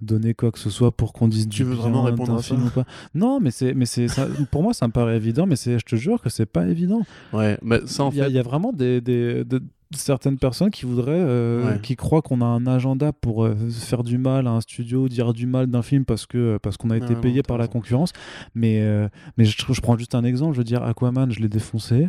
donné 0.00 0.34
quoi 0.34 0.50
que 0.52 0.58
ce 0.58 0.70
soit 0.70 0.90
pour 0.92 1.12
qu'on 1.12 1.28
dise 1.28 1.48
Tu 1.48 1.64
veux 1.64 1.74
vraiment 1.74 2.02
répondre 2.02 2.34
à 2.34 2.38
ça 2.38 2.42
film 2.54 2.66
ou 2.66 2.70
pas. 2.70 2.84
Non, 3.14 3.40
mais 3.40 3.50
c'est, 3.50 3.74
mais 3.74 3.86
c'est, 3.86 4.08
ça- 4.08 4.26
pour 4.50 4.62
moi, 4.62 4.72
ça 4.74 4.86
me 4.86 4.92
paraît 4.92 5.16
évident, 5.16 5.46
mais 5.46 5.56
c'est, 5.56 5.78
je 5.78 5.84
te 5.84 5.96
jure 5.96 6.20
que 6.22 6.30
c'est 6.30 6.46
pas 6.46 6.66
évident. 6.66 7.02
Ouais, 7.32 7.58
mais 7.62 7.80
ça 7.86 8.04
en 8.04 8.10
Il 8.10 8.16
y, 8.16 8.20
a- 8.20 8.24
fait. 8.24 8.30
il 8.30 8.34
y 8.34 8.38
a 8.38 8.42
vraiment 8.42 8.72
des, 8.72 9.00
des- 9.00 9.44
de- 9.44 9.62
certaines 9.94 10.38
personnes 10.38 10.70
qui 10.70 10.86
voudraient, 10.86 11.12
euh, 11.12 11.72
Ouais. 11.72 11.78
qui 11.82 11.96
croient 11.96 12.22
qu'on 12.22 12.40
a 12.40 12.46
un 12.46 12.66
agenda 12.66 13.12
pour 13.12 13.44
euh, 13.44 13.54
faire 13.70 14.02
du 14.04 14.16
mal 14.16 14.46
à 14.46 14.50
un 14.52 14.60
studio, 14.62 15.06
dire 15.06 15.34
du 15.34 15.46
mal 15.46 15.66
d'un 15.66 15.82
film 15.82 16.06
parce 16.06 16.24
que 16.24 16.58
parce 16.62 16.78
qu'on 16.78 16.88
a 16.88 16.96
été 16.96 17.14
payé 17.14 17.36
non, 17.36 17.42
par 17.46 17.58
la 17.58 17.68
concurrence. 17.68 18.14
Mais 18.54 18.80
euh, 18.80 19.08
mais 19.36 19.44
je, 19.44 19.54
je 19.70 19.80
prends 19.82 19.98
juste 19.98 20.14
un 20.14 20.24
exemple. 20.24 20.54
Je 20.54 20.58
veux 20.58 20.64
dire, 20.64 20.82
Aquaman, 20.82 21.30
je 21.30 21.40
l'ai 21.40 21.50
défoncé. 21.50 22.08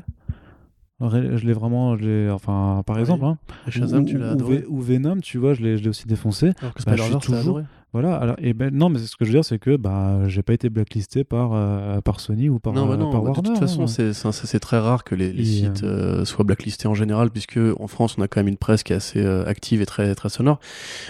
Je 1.09 1.45
l'ai 1.45 1.53
vraiment, 1.53 1.97
je 1.97 2.31
enfin, 2.31 2.83
par 2.85 2.99
exemple, 2.99 3.25
hein. 3.25 3.37
Shazam, 3.67 4.03
ou, 4.03 4.05
tu 4.05 4.17
Venom, 4.17 5.19
tu 5.19 5.37
vois, 5.37 5.53
je 5.53 5.61
l'ai, 5.61 5.87
aussi 5.87 6.07
défoncé. 6.07 6.51
Alors 6.61 6.73
que 6.73 6.83
Bah, 6.83 6.95
je 6.95 7.03
suis 7.03 7.17
toujours-. 7.17 7.61
Voilà. 7.93 8.15
Alors, 8.15 8.35
et 8.39 8.53
ben 8.53 8.73
non, 8.73 8.89
mais 8.89 8.97
ce 8.97 9.15
que 9.15 9.23
je 9.23 9.29
veux 9.29 9.35
dire, 9.35 9.45
c'est 9.45 9.59
que 9.59 9.75
bah, 9.75 10.27
j'ai 10.27 10.41
pas 10.41 10.53
été 10.53 10.69
blacklisté 10.69 11.23
par 11.23 11.51
euh, 11.53 12.01
par 12.01 12.19
Sony 12.19 12.49
ou 12.49 12.57
par, 12.57 12.73
non, 12.73 12.87
bah 12.87 12.97
non, 12.97 13.11
par 13.11 13.21
bah, 13.21 13.29
de 13.29 13.33
Warner. 13.35 13.49
toute 13.49 13.59
façon, 13.59 13.83
hein. 13.83 14.31
c'est 14.31 14.59
très 14.59 14.79
rare 14.79 15.03
que 15.03 15.13
les, 15.13 15.45
sites 15.45 15.83
euh, 15.83 16.25
soient 16.25 16.43
blacklistés 16.43 16.87
en 16.87 16.95
général, 16.95 17.29
puisque 17.29 17.59
en 17.79 17.87
France, 17.87 18.15
on 18.17 18.23
a 18.23 18.27
quand 18.27 18.39
même 18.39 18.47
une 18.47 18.57
presse 18.57 18.81
qui 18.81 18.93
est 18.93 18.95
assez 18.95 19.23
euh, 19.23 19.45
active 19.45 19.79
et 19.79 19.85
très, 19.85 20.15
très 20.15 20.29
sonore. 20.29 20.59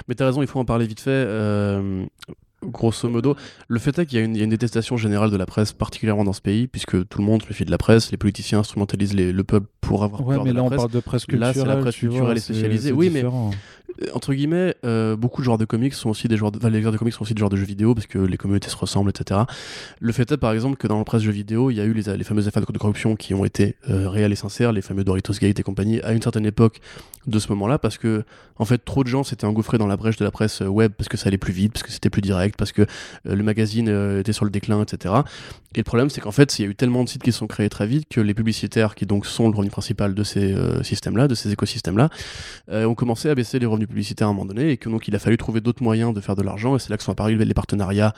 Mais 0.10 0.16
tu 0.16 0.24
as 0.24 0.26
raison, 0.26 0.42
il 0.42 0.48
faut 0.48 0.60
en 0.60 0.66
parler 0.66 0.86
vite 0.86 1.00
fait. 1.00 1.26
Grosso 2.64 3.10
modo, 3.10 3.36
le 3.68 3.80
fait 3.80 3.98
est 4.00 4.06
qu'il 4.06 4.18
y, 4.20 4.22
a 4.22 4.26
une- 4.26 4.36
il 4.36 4.40
y 4.40 4.42
a 4.42 4.44
une 4.46 4.50
détestation 4.50 4.98
générale 4.98 5.32
de 5.32 5.38
la 5.38 5.46
presse, 5.46 5.74
particulièrement 5.74 6.24
dans 6.24 6.34
ce 6.34 6.42
pays, 6.42 6.68
puisque 6.68 7.08
tout 7.08 7.20
le 7.20 7.26
monde 7.26 7.42
se 7.44 7.48
méfie 7.48 7.66
de 7.66 7.72
la 7.72 7.78
presse, 7.78 8.12
les 8.12 8.18
politiciens 8.18 8.60
instrumentalisent 8.60 9.14
les- 9.14 9.32
le 9.32 9.44
peuple 9.44 9.68
pour 9.82 10.04
avoir 10.04 10.26
Ouais, 10.26 10.36
peur 10.36 10.44
mais 10.46 10.52
de 10.52 10.56
là 10.56 10.62
la 10.62 10.66
on 10.66 10.68
presse. 10.70 10.78
parle 10.78 10.92
de 10.92 11.00
presse 11.00 11.22
Là, 11.24 11.28
culturelle. 11.28 11.54
c'est 11.56 11.66
la 11.66 11.76
presse 11.78 11.96
culturelle 11.98 12.38
et 12.38 12.40
spécialisée. 12.40 12.92
Oui, 12.92 13.10
mais- 13.10 13.20
différent. 13.22 13.52
Entre 14.14 14.34
guillemets, 14.34 14.76
euh, 14.86 15.16
beaucoup 15.16 15.42
de 15.42 15.46
joueurs 15.46 15.58
de 15.58 15.66
comics 15.66 15.94
sont 15.94 16.10
aussi 16.10 16.28
des 16.28 16.38
joueurs 16.38 16.52
de, 16.52 16.58
enfin, 16.58 16.70
de 16.70 16.98
comics 16.98 17.14
sont 17.14 17.24
aussi 17.24 17.34
des 17.34 17.40
joueurs 17.40 17.50
de 17.50 17.58
jeux 17.58 17.66
vidéo 17.66 17.94
parce 17.94 18.08
que 18.08 18.20
les 18.20 18.38
communautés 18.38 18.70
se 18.70 18.76
ressemblent, 18.76 19.10
etc. 19.10 19.42
Le 20.00 20.12
fait 20.12 20.32
est, 20.32 20.38
par 20.38 20.52
exemple, 20.52 20.78
que 20.78 20.88
dans 20.88 20.98
la 20.98 21.04
presse 21.04 21.22
jeux 21.22 21.32
vidéo, 21.32 21.72
il 21.72 21.76
y 21.76 21.82
a 21.82 21.86
eu 21.86 21.94
les, 21.94 22.24
fameuses 22.24 22.48
affaires 22.48 22.66
de 22.66 22.78
corruption 22.78 23.16
qui 23.16 23.34
ont 23.34 23.46
été 23.46 23.76
euh, 23.90 24.10
réelles 24.10 24.32
et 24.32 24.36
sincères, 24.36 24.72
les 24.72 24.82
fameux 24.82 25.04
Doritos 25.04 25.34
Gate 25.34 25.60
et 25.60 25.64
compagnie, 25.64 26.02
à 26.02 26.14
une 26.14 26.22
certaine 26.22 26.46
époque 26.46 26.80
de 27.28 27.40
ce 27.40 27.50
moment-là, 27.50 27.80
parce 27.80 27.98
que, 27.98 28.24
en 28.58 28.66
fait, 28.66 28.84
trop 28.84 29.04
de 29.04 29.10
gens 29.10 29.24
s'étaient 29.24 29.46
engouffrés 29.46 29.78
dans 29.78 29.88
la 29.88 29.98
brèche 29.98 30.18
de 30.18 30.26
la 30.26 30.32
presse 30.32 30.62
euh, 30.62 30.68
web 30.68 30.92
parce 30.98 31.08
que 31.08 31.18
ça 31.18 31.28
allait 31.28 31.38
plus 31.38 31.54
vite, 31.54 31.74
parce 31.74 31.84
que 31.84 31.92
c'était 31.92 32.10
plus 32.10 32.22
direct, 32.22 32.58
parce 32.58 32.72
que 32.72 32.82
euh, 32.82 33.36
le 33.36 33.44
magazine 33.44 33.88
euh, 33.90 34.20
était 34.20 34.34
sur 34.34 34.46
le 34.46 34.52
déclin, 34.52 34.82
etc. 34.82 35.14
Et 35.76 35.80
le 35.80 35.84
problème, 35.84 36.10
c'est 36.10 36.22
qu'en 36.22 36.32
fait, 36.32 36.60
il 36.60 36.62
y 36.62 36.68
a 36.68 36.70
eu 36.70 36.76
tellement 36.76 37.04
de 37.04 37.10
sites 37.10 37.24
qui 37.24 37.32
sont 37.32 37.48
créés 37.48 37.70
très 37.70 37.88
vite 37.88 38.08
que 38.08 38.22
les 38.22 38.36
publicitaires, 38.36 38.94
qui 38.94 39.08
donc 39.08 39.26
sont 39.26 39.50
le 39.50 39.56
revenu 39.56 39.72
principal 39.72 40.14
de 40.14 40.24
ces 40.24 40.54
euh, 40.54 40.84
systèmes-là, 40.84 41.28
de 41.28 41.34
ces 41.34 41.52
écosystèmes-là, 41.52 42.10
euh, 42.70 42.86
ont 42.86 42.94
commencé 42.94 43.30
à 43.30 43.36
baisser 43.36 43.58
les 43.58 43.66
revenus 43.66 43.83
publicitaires 43.88 44.28
à 44.28 44.32
un 44.32 44.34
moment 44.34 44.46
donné 44.46 44.72
et 44.72 44.78
que 44.78 44.90
donc 44.90 45.08
il 45.08 45.16
a 45.16 45.20
fallu 45.20 45.38
trouver 45.38 45.62
d'autres 45.62 45.84
moyens 45.84 46.14
de 46.14 46.22
faire 46.22 46.36
de 46.36 46.42
l'argent 46.42 46.76
et 46.76 46.80
c'est 46.80 46.90
là 46.90 46.98
que 46.98 47.04
sont 47.04 47.12
apparus 47.12 47.38
les 47.38 47.54
partenariats 47.54 48.14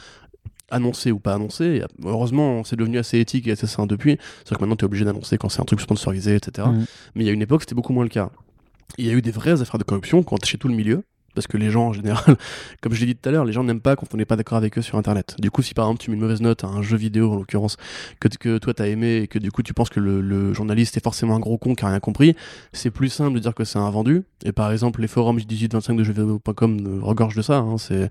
annoncés 0.71 1.11
ou 1.11 1.19
pas 1.19 1.33
annoncés. 1.35 1.83
Heureusement, 2.03 2.63
c'est 2.63 2.75
devenu 2.75 2.97
assez 2.97 3.19
éthique 3.19 3.47
et 3.47 3.51
assez 3.51 3.67
sain 3.67 3.85
depuis. 3.85 4.17
C'est-à-dire 4.37 4.57
que 4.57 4.63
maintenant, 4.63 4.75
tu 4.75 4.85
es 4.85 4.87
obligé 4.87 5.05
d'annoncer 5.05 5.37
quand 5.37 5.49
c'est 5.49 5.61
un 5.61 5.65
truc 5.65 5.81
sponsorisé, 5.81 6.35
etc. 6.35 6.67
Mhm. 6.67 6.85
Mais 7.15 7.23
il 7.23 7.27
y 7.27 7.29
a 7.29 7.33
une 7.33 7.41
époque, 7.41 7.61
c'était 7.61 7.75
beaucoup 7.75 7.93
moins 7.93 8.03
le 8.03 8.09
cas. 8.09 8.29
Il 8.97 9.05
y 9.05 9.09
a 9.09 9.13
eu 9.13 9.21
des 9.21 9.31
vraies 9.31 9.61
affaires 9.61 9.77
de 9.77 9.83
corruption 9.83 10.23
quand 10.23 10.43
chez 10.45 10.57
tout 10.57 10.67
le 10.67 10.75
milieu. 10.75 11.03
Parce 11.35 11.47
que 11.47 11.57
les 11.57 11.69
gens, 11.69 11.87
en 11.89 11.93
général, 11.93 12.37
comme 12.81 12.93
je 12.93 13.01
l'ai 13.01 13.07
dit 13.07 13.15
tout 13.15 13.29
à 13.29 13.31
l'heure, 13.31 13.45
les 13.45 13.53
gens 13.53 13.63
n'aiment 13.63 13.81
pas 13.81 13.95
quand 13.95 14.07
on 14.13 14.17
n'est 14.17 14.25
pas 14.25 14.35
d'accord 14.37 14.57
avec 14.57 14.77
eux 14.77 14.81
sur 14.81 14.97
Internet. 14.97 15.35
Du 15.39 15.51
coup, 15.51 15.61
si 15.61 15.73
par 15.73 15.85
exemple 15.85 16.01
tu 16.01 16.09
mets 16.09 16.15
une 16.15 16.21
mauvaise 16.23 16.41
note 16.41 16.63
à 16.63 16.67
un 16.67 16.81
jeu 16.81 16.97
vidéo, 16.97 17.31
en 17.33 17.35
l'occurrence, 17.35 17.77
que, 18.19 18.27
que 18.27 18.57
toi 18.57 18.73
t'as 18.73 18.87
aimé 18.87 19.17
et 19.17 19.27
que 19.27 19.37
du 19.37 19.51
coup 19.51 19.61
tu 19.61 19.73
penses 19.73 19.89
que 19.89 19.99
le, 19.99 20.21
le 20.21 20.53
journaliste 20.53 20.97
est 20.97 21.03
forcément 21.03 21.35
un 21.35 21.39
gros 21.39 21.57
con 21.57 21.75
qui 21.75 21.85
a 21.85 21.89
rien 21.89 21.99
compris, 21.99 22.35
c'est 22.73 22.89
plus 22.91 23.09
simple 23.09 23.33
de 23.35 23.39
dire 23.39 23.53
que 23.53 23.63
c'est 23.65 23.79
un 23.79 23.89
vendu. 23.89 24.23
Et 24.43 24.51
par 24.51 24.71
exemple, 24.71 25.01
les 25.01 25.07
forums 25.07 25.35
1825 25.35 25.95
de 25.95 26.03
jeuxvideo.com 26.03 26.79
euh, 26.85 26.99
regorgent 27.01 27.35
de 27.35 27.41
ça. 27.41 27.57
hein. 27.57 27.77
C'est, 27.77 28.09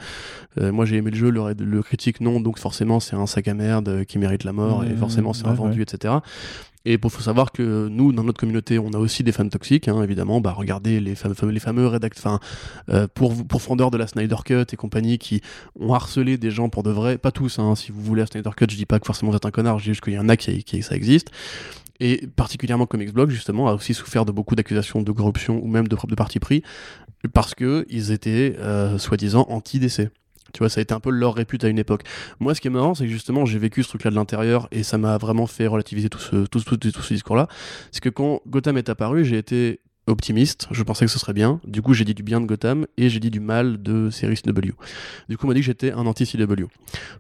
euh, 0.60 0.70
moi 0.72 0.84
j'ai 0.84 0.96
aimé 0.96 1.10
le 1.10 1.16
jeu, 1.16 1.30
le, 1.30 1.54
le 1.58 1.82
critique 1.82 2.20
non, 2.20 2.40
donc 2.40 2.58
forcément 2.58 3.00
c'est 3.00 3.16
un 3.16 3.26
sac 3.26 3.48
à 3.48 3.54
merde 3.54 3.88
euh, 3.88 4.04
qui 4.04 4.18
mérite 4.18 4.44
la 4.44 4.52
mort 4.52 4.84
et 4.84 4.90
Mmh, 4.94 4.96
forcément 4.98 5.32
c'est 5.32 5.46
un 5.46 5.50
ouais, 5.50 5.56
vendu, 5.56 5.82
etc. 5.82 6.14
Et 6.85 6.99
il 7.03 7.11
faut 7.11 7.22
savoir 7.22 7.53
que 7.53 7.89
nous, 7.89 8.12
dans 8.12 8.24
notre 8.24 8.39
communauté, 8.39 8.78
on 8.78 8.91
a 8.93 8.99
aussi 8.99 9.22
des 9.22 9.32
fans 9.32 9.49
toxiques, 9.49 9.89
hein, 9.89 10.03
évidemment. 10.03 10.41
Bah, 10.41 10.53
regardez 10.53 11.01
les 11.01 11.14
fameux, 11.14 11.51
les 11.51 11.61
fameux 11.61 11.87
rédact, 11.87 12.18
enfin, 12.18 12.41
euh, 12.91 13.07
pour, 13.12 13.32
de 13.35 13.97
la 13.97 14.07
Snyder 14.07 14.37
Cut 14.45 14.64
et 14.72 14.76
compagnie 14.76 15.18
qui 15.18 15.41
ont 15.78 15.95
harcelé 15.95 16.37
des 16.37 16.51
gens 16.51 16.68
pour 16.68 16.82
de 16.82 16.91
vrai. 16.91 17.16
Pas 17.16 17.32
tous, 17.32 17.59
hein, 17.59 17.74
si 17.74 17.93
vous 17.93 18.03
voulez 18.03 18.20
la 18.20 18.26
Snyder 18.26 18.51
Cut, 18.57 18.66
je 18.70 18.76
dis 18.76 18.87
pas 18.87 18.99
que 19.01 19.07
forcément 19.07 19.30
vous 19.30 19.37
êtes 19.37 19.47
un 19.47 19.51
connard, 19.51 19.78
je 19.78 19.85
dis 19.85 19.91
juste 19.91 20.03
qu'il 20.03 20.12
y 20.12 20.18
en 20.18 20.28
a 20.28 20.37
qui, 20.37 20.62
qui 20.64 20.82
ça 20.82 20.95
existe. 20.95 21.30
Et 22.01 22.26
particulièrement 22.26 22.87
Comics 22.87 23.12
Blog, 23.12 23.30
justement, 23.30 23.68
a 23.68 23.74
aussi 23.74 23.95
souffert 23.95 24.24
de 24.24 24.32
beaucoup 24.32 24.55
d'accusations 24.55 25.01
de 25.01 25.12
corruption 25.12 25.61
ou 25.62 25.68
même 25.68 25.89
de, 25.89 25.97
de 25.97 26.14
parti 26.14 26.41
pris 26.41 26.62
parce 27.32 27.55
que 27.55 27.87
ils 27.89 28.11
étaient 28.11 28.57
euh, 28.59 28.99
soi-disant 28.99 29.47
anti-DC. 29.49 30.11
Tu 30.55 30.61
vois, 30.61 30.70
ça 30.70 30.80
a 30.80 30.82
été 30.82 30.94
un 30.94 31.00
peu 31.00 31.11
leur 31.11 31.34
répute 31.34 31.64
à 31.64 31.68
une 31.68 31.78
époque. 31.78 32.05
Moi, 32.40 32.55
ce 32.55 32.61
qui 32.61 32.68
est 32.68 32.70
marrant, 32.70 32.94
c'est 32.94 33.05
que 33.05 33.11
justement, 33.11 33.44
j'ai 33.44 33.59
vécu 33.59 33.82
ce 33.82 33.88
truc-là 33.88 34.11
de 34.11 34.16
l'intérieur 34.16 34.68
et 34.70 34.82
ça 34.82 34.96
m'a 34.96 35.18
vraiment 35.18 35.46
fait 35.46 35.66
relativiser 35.66 36.09
tout 36.09 36.20
ce, 36.20 36.46
tout, 36.46 36.61
tout, 36.61 36.76
tout 36.76 37.02
ce 37.02 37.12
discours-là. 37.12 37.48
C'est 37.90 38.02
que 38.02 38.09
quand 38.09 38.40
Gotham 38.46 38.78
est 38.78 38.88
apparu, 38.88 39.24
j'ai 39.24 39.36
été 39.36 39.80
optimiste, 40.07 40.68
je 40.70 40.82
pensais 40.82 41.05
que 41.07 41.11
ce 41.11 41.18
serait 41.18 41.32
bien. 41.32 41.61
Du 41.66 41.82
coup, 41.82 41.94
j'ai 41.94 42.05
dit 42.05 42.14
du 42.14 42.22
bien 42.22 42.40
de 42.40 42.46
Gotham 42.46 42.86
et 42.96 43.09
j'ai 43.09 43.20
dit 43.20 43.30
du 43.30 43.40
mal 43.40 43.82
de 43.82 44.11
série 44.11 44.36
CW. 44.36 44.72
Du 45.28 45.36
coup, 45.36 45.46
on 45.46 45.48
m'a 45.48 45.55
dit 45.55 45.61
que 45.61 45.66
j'étais 45.66 45.92
un 45.92 46.07
anti-CW. 46.07 46.66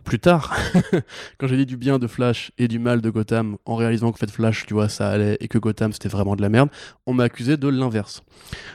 Plus 0.04 0.18
tard, 0.18 0.54
quand 1.38 1.46
j'ai 1.46 1.56
dit 1.56 1.66
du 1.66 1.76
bien 1.76 1.98
de 1.98 2.06
Flash 2.06 2.52
et 2.58 2.68
du 2.68 2.78
mal 2.78 3.00
de 3.00 3.10
Gotham, 3.10 3.56
en 3.64 3.76
réalisant 3.76 4.10
qu'en 4.10 4.18
fait 4.18 4.30
Flash, 4.30 4.66
tu 4.66 4.74
vois, 4.74 4.88
ça 4.88 5.08
allait 5.08 5.36
et 5.40 5.48
que 5.48 5.58
Gotham 5.58 5.92
c'était 5.92 6.08
vraiment 6.08 6.36
de 6.36 6.42
la 6.42 6.48
merde, 6.48 6.68
on 7.06 7.14
m'a 7.14 7.24
accusé 7.24 7.56
de 7.56 7.68
l'inverse. 7.68 8.22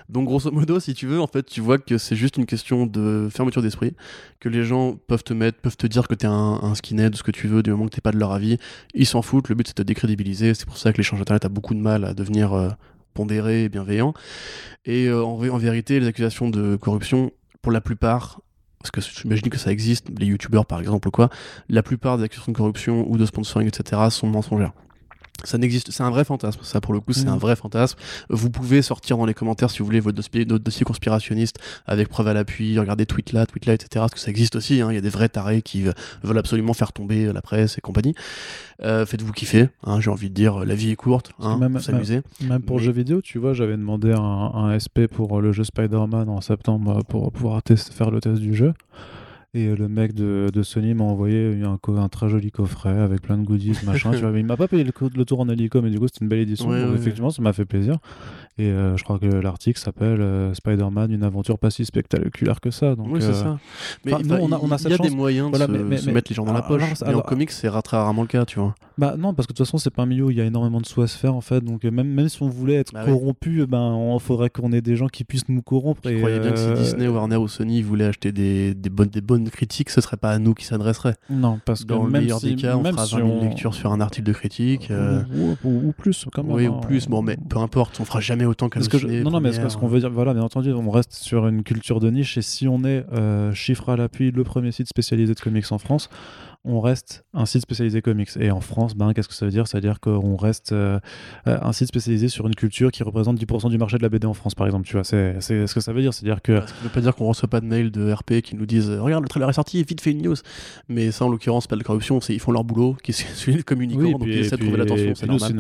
Donc, 0.10 0.26
grosso 0.26 0.52
modo, 0.52 0.80
si 0.80 0.94
tu 0.94 1.06
veux, 1.06 1.22
en 1.22 1.28
fait, 1.28 1.44
tu 1.44 1.62
vois 1.62 1.78
que 1.78 1.98
c'est 1.98 2.16
juste 2.16 2.38
une 2.38 2.46
question 2.46 2.86
de 2.86 3.30
fermeture 3.32 3.62
d'esprit, 3.62 3.94
que 4.40 4.50
les 4.50 4.64
gens 4.64 4.96
peuvent 4.96 5.24
te 5.24 5.34
mettre, 5.34 5.60
peuvent 5.60 5.78
te 5.78 5.88
dire 5.88 6.08
que 6.08 6.16
t'es 6.16 6.28
un, 6.28 6.60
un 6.62 6.76
skinhead, 6.76 7.16
ce 7.16 7.24
que 7.24 7.32
tu 7.32 7.48
veux, 7.48 7.62
du 7.62 7.72
moment 7.72 7.86
que 7.86 7.96
t'es 7.96 8.02
pas 8.02 8.12
de 8.12 8.18
leur 8.18 8.32
avis. 8.32 8.58
Ils 8.94 9.06
s'en 9.06 9.22
foutent, 9.22 9.50
le 9.50 9.56
but 9.56 9.68
c'est 9.68 9.78
de 9.78 9.84
te 9.84 9.88
décrédibiliser. 9.88 10.54
C'est 10.54 10.66
pour 10.66 10.78
ça 10.78 10.92
que 10.92 10.98
l'échange 10.98 11.22
internet 11.22 11.46
a 11.46 11.50
beaucoup 11.50 11.74
de 11.74 11.80
mal 11.80 12.06
à 12.06 12.14
devenir 12.14 12.54
euh, 12.54 12.70
et 13.30 13.70
bienveillant. 13.70 14.14
Et 14.86 15.08
euh, 15.08 15.24
en, 15.24 15.34
en 15.48 15.58
vérité, 15.58 16.00
les 16.00 16.08
accusations 16.08 16.50
de 16.50 16.76
corruption, 16.76 17.32
pour 17.62 17.72
la 17.72 17.82
plupart, 17.82 18.42
parce 18.80 18.92
que 18.92 19.02
j'imagine 19.02 19.50
que 19.50 19.58
ça 19.58 19.72
existe, 19.72 20.08
les 20.18 20.28
youtubeurs 20.28 20.66
par 20.66 20.80
exemple 20.80 21.08
ou 21.08 21.12
quoi, 21.12 21.30
la 21.68 21.84
plupart 21.84 22.18
des 22.18 22.24
accusations 22.24 22.52
de 22.52 22.58
corruption 22.58 23.06
ou 23.10 23.18
de 23.18 23.26
sponsoring, 23.26 23.68
etc., 23.68 24.02
sont 24.10 24.28
mensongères. 24.28 24.72
Ça 25.46 25.58
n'existe, 25.58 25.92
c'est 25.92 26.04
un 26.04 26.10
vrai 26.10 26.24
fantasme. 26.26 26.60
Ça, 26.64 26.82
pour 26.82 26.94
le 26.94 27.00
coup, 27.00 27.14
c'est 27.14 27.26
Mhm. 27.26 27.34
un 27.34 27.38
vrai 27.38 27.56
fantasme. 27.56 27.98
Vous 28.30 28.50
pouvez 28.50 28.82
sortir 28.82 29.18
dans 29.18 29.26
les 29.26 29.34
commentaires 29.34 29.70
si 29.72 29.80
vous 29.80 29.86
voulez 29.86 30.00
votre 30.00 30.16
dossier, 30.18 30.46
votre 30.46 30.64
dossier 30.64 30.86
conspirationniste 30.86 31.58
avec 31.88 32.08
preuve 32.10 32.28
à 32.28 32.34
l'appui, 32.34 32.78
regardez 32.80 33.06
tweet 33.06 33.32
là, 33.34 33.46
tweet 33.46 33.66
là, 33.66 33.74
etc. 33.74 33.88
Parce 33.96 34.14
que 34.14 34.20
ça 34.20 34.30
existe 34.30 34.56
aussi. 34.56 34.82
hein. 34.82 34.92
Il 34.92 34.96
y 34.96 34.98
a 34.98 35.02
des 35.02 35.10
vrais 35.10 35.30
tarés 35.30 35.62
qui 35.62 35.84
ve- 35.84 35.94
veulent 36.24 36.38
absolument 36.38 36.74
faire 36.74 36.92
tomber 36.94 37.32
la 37.32 37.42
presse 37.42 37.78
et 37.78 37.82
compagnie. 37.82 38.16
Euh, 38.84 39.06
Faites-vous 39.06 39.32
kiffer. 39.34 39.70
hein, 39.84 40.00
J'ai 40.00 40.10
envie 40.10 40.30
de 40.30 40.34
dire, 40.36 40.66
la 40.66 40.76
vie 40.76 40.92
est 40.92 40.96
courte. 40.96 41.32
Hein, 41.40 41.58
même- 41.58 41.80
s'amuser. 41.80 42.22
Même 42.42 42.62
pour 42.62 42.78
Mais- 42.78 42.82
le 42.82 42.86
jeu 42.88 42.92
vidéo, 42.94 43.22
tu 43.22 43.38
vois, 43.40 43.54
j'avais 43.54 43.78
demandé 43.78 44.12
un, 44.14 44.20
un 44.22 44.72
SP 44.74 45.08
pour 45.08 45.42
le 45.42 45.52
jeu 45.52 45.64
Spider-Man 45.64 46.30
en 46.30 46.42
septembre 46.42 46.98
euh, 46.98 47.02
pour 47.02 47.32
pouvoir 47.32 47.62
faire 47.66 48.12
le 48.12 48.20
test 48.22 48.40
du 48.42 48.54
jeu. 48.54 48.74
Et 49.56 49.66
euh, 49.66 49.76
le 49.76 49.88
mec 49.88 50.14
de, 50.14 50.50
de 50.54 50.62
Sony 50.62 50.94
m'a 50.94 51.06
envoyé 51.06 51.60
un, 51.64 51.78
co- 51.78 51.98
un 51.98 52.08
très 52.08 52.30
joli 52.30 52.52
coffret 52.52 52.90
avec 53.00 53.24
plein 53.24 53.36
de 53.36 53.44
goodies, 53.44 53.74
machin. 53.84 54.12
tu 54.14 54.18
vois, 54.20 54.30
mais 54.32 54.42
il 54.42 54.46
m'a 54.46 54.56
pas 54.58 54.68
payé 54.68 54.84
le, 54.84 54.92
tour 55.26 55.40
en 55.40 55.50
hélico, 55.50 55.82
mais 55.82 55.90
du 55.90 55.98
coup, 56.00 56.06
c'était 56.08 56.24
une 56.24 56.30
belle 56.30 56.40
édition. 56.42 56.70
Ouais, 56.70 56.82
donc 56.82 56.92
ouais, 56.92 56.98
effectivement, 56.98 57.32
ça 57.32 57.42
m'a 57.42 57.52
fait 57.52 57.66
plaisir. 57.66 57.98
Et 58.60 58.66
euh, 58.68 58.96
je 58.96 59.04
crois 59.04 59.18
que 59.18 59.26
l'article 59.26 59.80
s'appelle 59.80 60.22
euh, 60.22 60.54
Spider-Man, 60.54 61.12
une 61.12 61.24
aventure 61.24 61.58
pas 61.58 61.72
si 61.72 61.84
spectaculaire 61.84 62.62
que 62.62 62.70
ça. 62.70 62.94
Donc, 62.96 63.08
oui, 63.10 63.22
c'est 63.22 63.30
euh, 63.30 63.34
ça. 63.34 63.60
Mais 64.06 64.14
enfin, 64.14 64.24
nous, 64.24 64.36
on 64.36 64.52
a- 64.52 64.60
on 64.62 64.70
a 64.72 64.76
il 64.76 64.80
cette 64.80 64.92
y 64.92 64.94
a 64.94 64.98
chance. 64.98 65.10
des 65.10 65.16
moyens 65.16 65.50
de 65.52 65.58
se, 65.58 65.64
mais- 65.66 65.80
mais- 65.80 65.98
se 65.98 66.06
mais- 66.06 66.14
mettre 66.14 66.30
les 66.32 66.36
gens 66.36 66.46
dans 66.46 66.54
la 66.54 66.60
alors- 66.60 66.68
poche. 66.68 66.84
alors, 66.84 66.94
mais 67.02 67.08
en 67.08 67.10
alors- 67.10 67.24
comics, 67.26 67.50
c'est 67.50 67.70
très 67.82 67.98
rarement 67.98 68.22
le 68.22 68.28
cas, 68.28 68.46
tu 68.46 68.60
vois. 68.60 68.76
Bah 69.00 69.16
non, 69.18 69.34
parce 69.34 69.48
que 69.48 69.54
de 69.54 69.58
toute 69.58 69.66
façon, 69.66 69.78
c'est 69.80 69.90
pas 69.90 70.04
un 70.04 70.06
milieu 70.08 70.26
où 70.26 70.30
il 70.30 70.38
y 70.38 70.42
a 70.42 70.46
énormément 70.46 70.82
de 70.82 70.86
sous 70.86 71.02
à 71.02 71.08
se 71.08 71.18
faire 71.18 71.34
en 71.34 71.42
fait. 71.42 71.62
Donc 71.64 71.86
euh, 71.86 71.90
même, 71.92 72.10
même 72.10 72.28
si 72.30 72.44
on 72.44 72.50
voulait 72.50 72.76
être 72.76 72.94
Bah 72.94 73.06
corrompu, 73.06 73.66
ben 73.66 73.98
il 74.14 74.20
faudrait 74.20 74.50
qu'on 74.52 74.74
ait 74.74 74.82
des 74.82 74.96
gens 74.98 75.08
qui 75.08 75.24
puissent 75.24 75.48
nous 75.50 75.62
corrompre. 75.64 76.02
Je 76.04 76.10
et, 76.10 76.18
croyais 76.18 76.40
bien 76.40 76.52
que 76.52 76.58
si 76.60 76.66
euh, 76.68 76.76
Disney, 76.76 77.08
Warner 77.08 77.38
ou 77.38 77.48
Sony 77.48 77.82
voulaient 77.82 78.06
acheter 78.06 78.32
des, 78.34 78.76
des, 78.76 78.90
bonnes, 78.90 79.08
des 79.08 79.22
bonnes 79.22 79.39
critiques, 79.48 79.90
ce 79.90 80.02
serait 80.02 80.18
pas 80.18 80.32
à 80.32 80.40
nous 80.40 80.54
qui 80.54 80.66
s'adresserait. 80.66 81.16
Non, 81.30 81.60
parce 81.64 81.84
que 81.84 81.88
Dans 81.90 82.04
le 82.04 82.10
meilleur 82.10 82.40
si, 82.40 82.56
des 82.56 82.62
cas, 82.62 82.76
on 82.76 82.84
fera 82.84 83.06
si 83.06 83.16
20 83.16 83.18
000 83.26 83.30
on- 83.32 83.42
lectures 83.44 83.74
sur 83.76 83.92
un 83.94 84.02
article 84.02 84.28
de 84.28 84.34
critique. 84.34 84.90
euh, 84.92 85.22
ou, 85.36 85.56
ou- 85.64 85.88
ou 85.90 85.92
plus 85.94 86.26
quand 86.34 86.44
même. 86.44 86.52
oui, 86.56 86.66
hein. 86.66 86.74
ou 86.78 86.80
plus. 86.82 87.08
Bon, 87.08 87.22
mais 87.22 87.38
peu 87.50 87.60
importe, 87.60 88.00
on 88.00 88.06
fera 88.06 88.20
jamais 88.20 88.46
autant 88.46 88.68
qu'un 88.70 88.82
je- 88.82 89.08
non, 89.24 89.32
non, 89.32 89.40
mais 89.40 89.52
ce 89.54 89.78
qu'on 89.78 89.88
veut 89.88 90.00
dire, 90.00 90.10
voilà, 90.10 90.34
bien 90.34 90.44
entendu, 90.44 90.72
on 90.74 90.90
reste 90.92 91.14
sur 91.14 91.48
une 91.48 91.64
culture 91.64 92.00
de 92.00 92.10
niche 92.10 92.38
et 92.38 92.42
si 92.42 92.68
on 92.68 92.84
est 92.84 93.06
euh, 93.14 93.54
chiffre 93.54 93.90
à 93.90 93.96
l'appui, 93.96 94.32
le 94.32 94.44
premier 94.44 94.72
site 94.72 94.88
spécialisé 94.88 95.34
de 95.34 95.40
comics 95.40 95.72
en 95.72 95.78
France, 95.78 96.10
on 96.66 96.82
reste 96.82 97.24
un 97.34 97.46
site 97.46 97.62
spécialisé 97.62 98.02
comics. 98.02 98.30
Et 98.38 98.52
en 98.52 98.60
France, 98.60 98.94
ben, 98.96 99.14
qu'est-ce 99.14 99.30
que 99.30 99.34
ça 99.34 99.46
veut 99.46 99.52
dire? 99.52 99.68
Ça 99.68 99.78
veut 99.78 99.82
dire 99.82 100.02
qu'on 100.02 100.36
reste 100.36 100.74
euh, 100.74 101.00
un 101.46 101.72
site 101.72 101.88
spécialisé 101.88 102.28
sur 102.28 102.48
une 102.48 102.56
culture 102.56 102.92
qui 102.92 103.02
représente 103.04 103.40
10% 103.40 103.70
du 103.70 103.78
marché 103.78 103.98
de 103.98 104.04
la 104.04 104.10
BD 104.10 104.28
en 104.28 104.34
France, 104.34 104.56
par 104.56 104.68
exemple. 104.68 104.86
Tu 104.86 104.94
vois, 104.94 105.06
c'est 105.06 105.40
ce 105.40 105.74
que 105.74 105.80
ça 105.80 105.94
veut 105.94 106.02
dire. 106.02 106.14
C'est-à-dire 106.14 106.42
que. 106.42 106.60
Ça 106.60 106.74
veut 106.84 106.90
pas 106.90 107.00
dire 107.00 107.16
qu'on 107.16 107.28
reçoit 107.28 107.48
pas 107.48 107.62
de 107.62 107.66
mails 107.66 107.92
de 107.92 108.12
RP 108.12 108.42
qui 108.42 108.56
nous 108.56 108.66
disent 108.66 108.90
Regarde, 108.90 109.24
le 109.24 109.30
trailer 109.30 109.50
est 109.50 109.54
sorti, 109.54 109.82
vite 109.84 110.02
fait 110.02 110.12
une 110.12 110.22
news. 110.22 110.36
Mais 110.90 111.12
ça, 111.12 111.26
en 111.26 111.30
l'occurrence, 111.30 111.68
pas 111.68 111.78
de 111.78 111.84
corruption, 111.84 112.20
ils 112.28 112.40
font 112.42 112.52
leur 112.52 112.66
boulot, 112.66 112.98
qui 113.04 113.12
est 113.12 113.14
celui 113.14 113.58
de 113.58 113.62
communicant, 113.64 114.12
donc 114.12 114.24
ils 114.26 114.40
essaient 114.40 114.58
de 114.58 114.62
trouver 114.62 114.78
l'attention. 114.78 115.14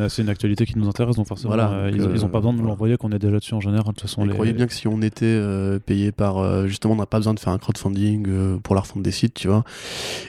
C'est 0.10 0.22
une, 0.22 0.30
actualité 0.30 0.66
qui 0.66 0.78
nous 0.78 0.88
intéresse, 0.88 1.16
donc 1.16 1.28
forcément, 1.28 1.54
euh, 1.58 1.89
ils, 1.91 1.97
n'ont 1.97 2.28
pas 2.28 2.39
besoin 2.39 2.54
de 2.54 2.60
nous 2.60 2.66
l'envoyer, 2.66 2.97
qu'on 2.97 3.12
est 3.12 3.20
déjà 3.20 3.38
dessus 3.38 3.54
en 3.54 3.62
général. 3.62 3.88
De 3.88 3.89
toute 3.91 4.02
façon, 4.02 4.26
les... 4.26 4.34
croyez 4.34 4.54
bien 4.54 4.68
que 4.68 4.74
si 4.74 4.88
on 4.88 5.02
était 5.02 5.26
euh, 5.26 5.80
payé 5.80 6.12
par. 6.12 6.68
justement, 6.68 6.93
on 6.93 6.97
n'a 6.97 7.06
pas 7.06 7.18
besoin 7.18 7.34
de 7.34 7.39
faire 7.39 7.54
un 7.54 7.58
crowdfunding 7.58 8.60
pour 8.60 8.76
la 8.76 8.82
refonte 8.82 9.04
des 9.04 9.12
sites, 9.12 9.34
tu 9.34 9.47
vois. 9.47 9.64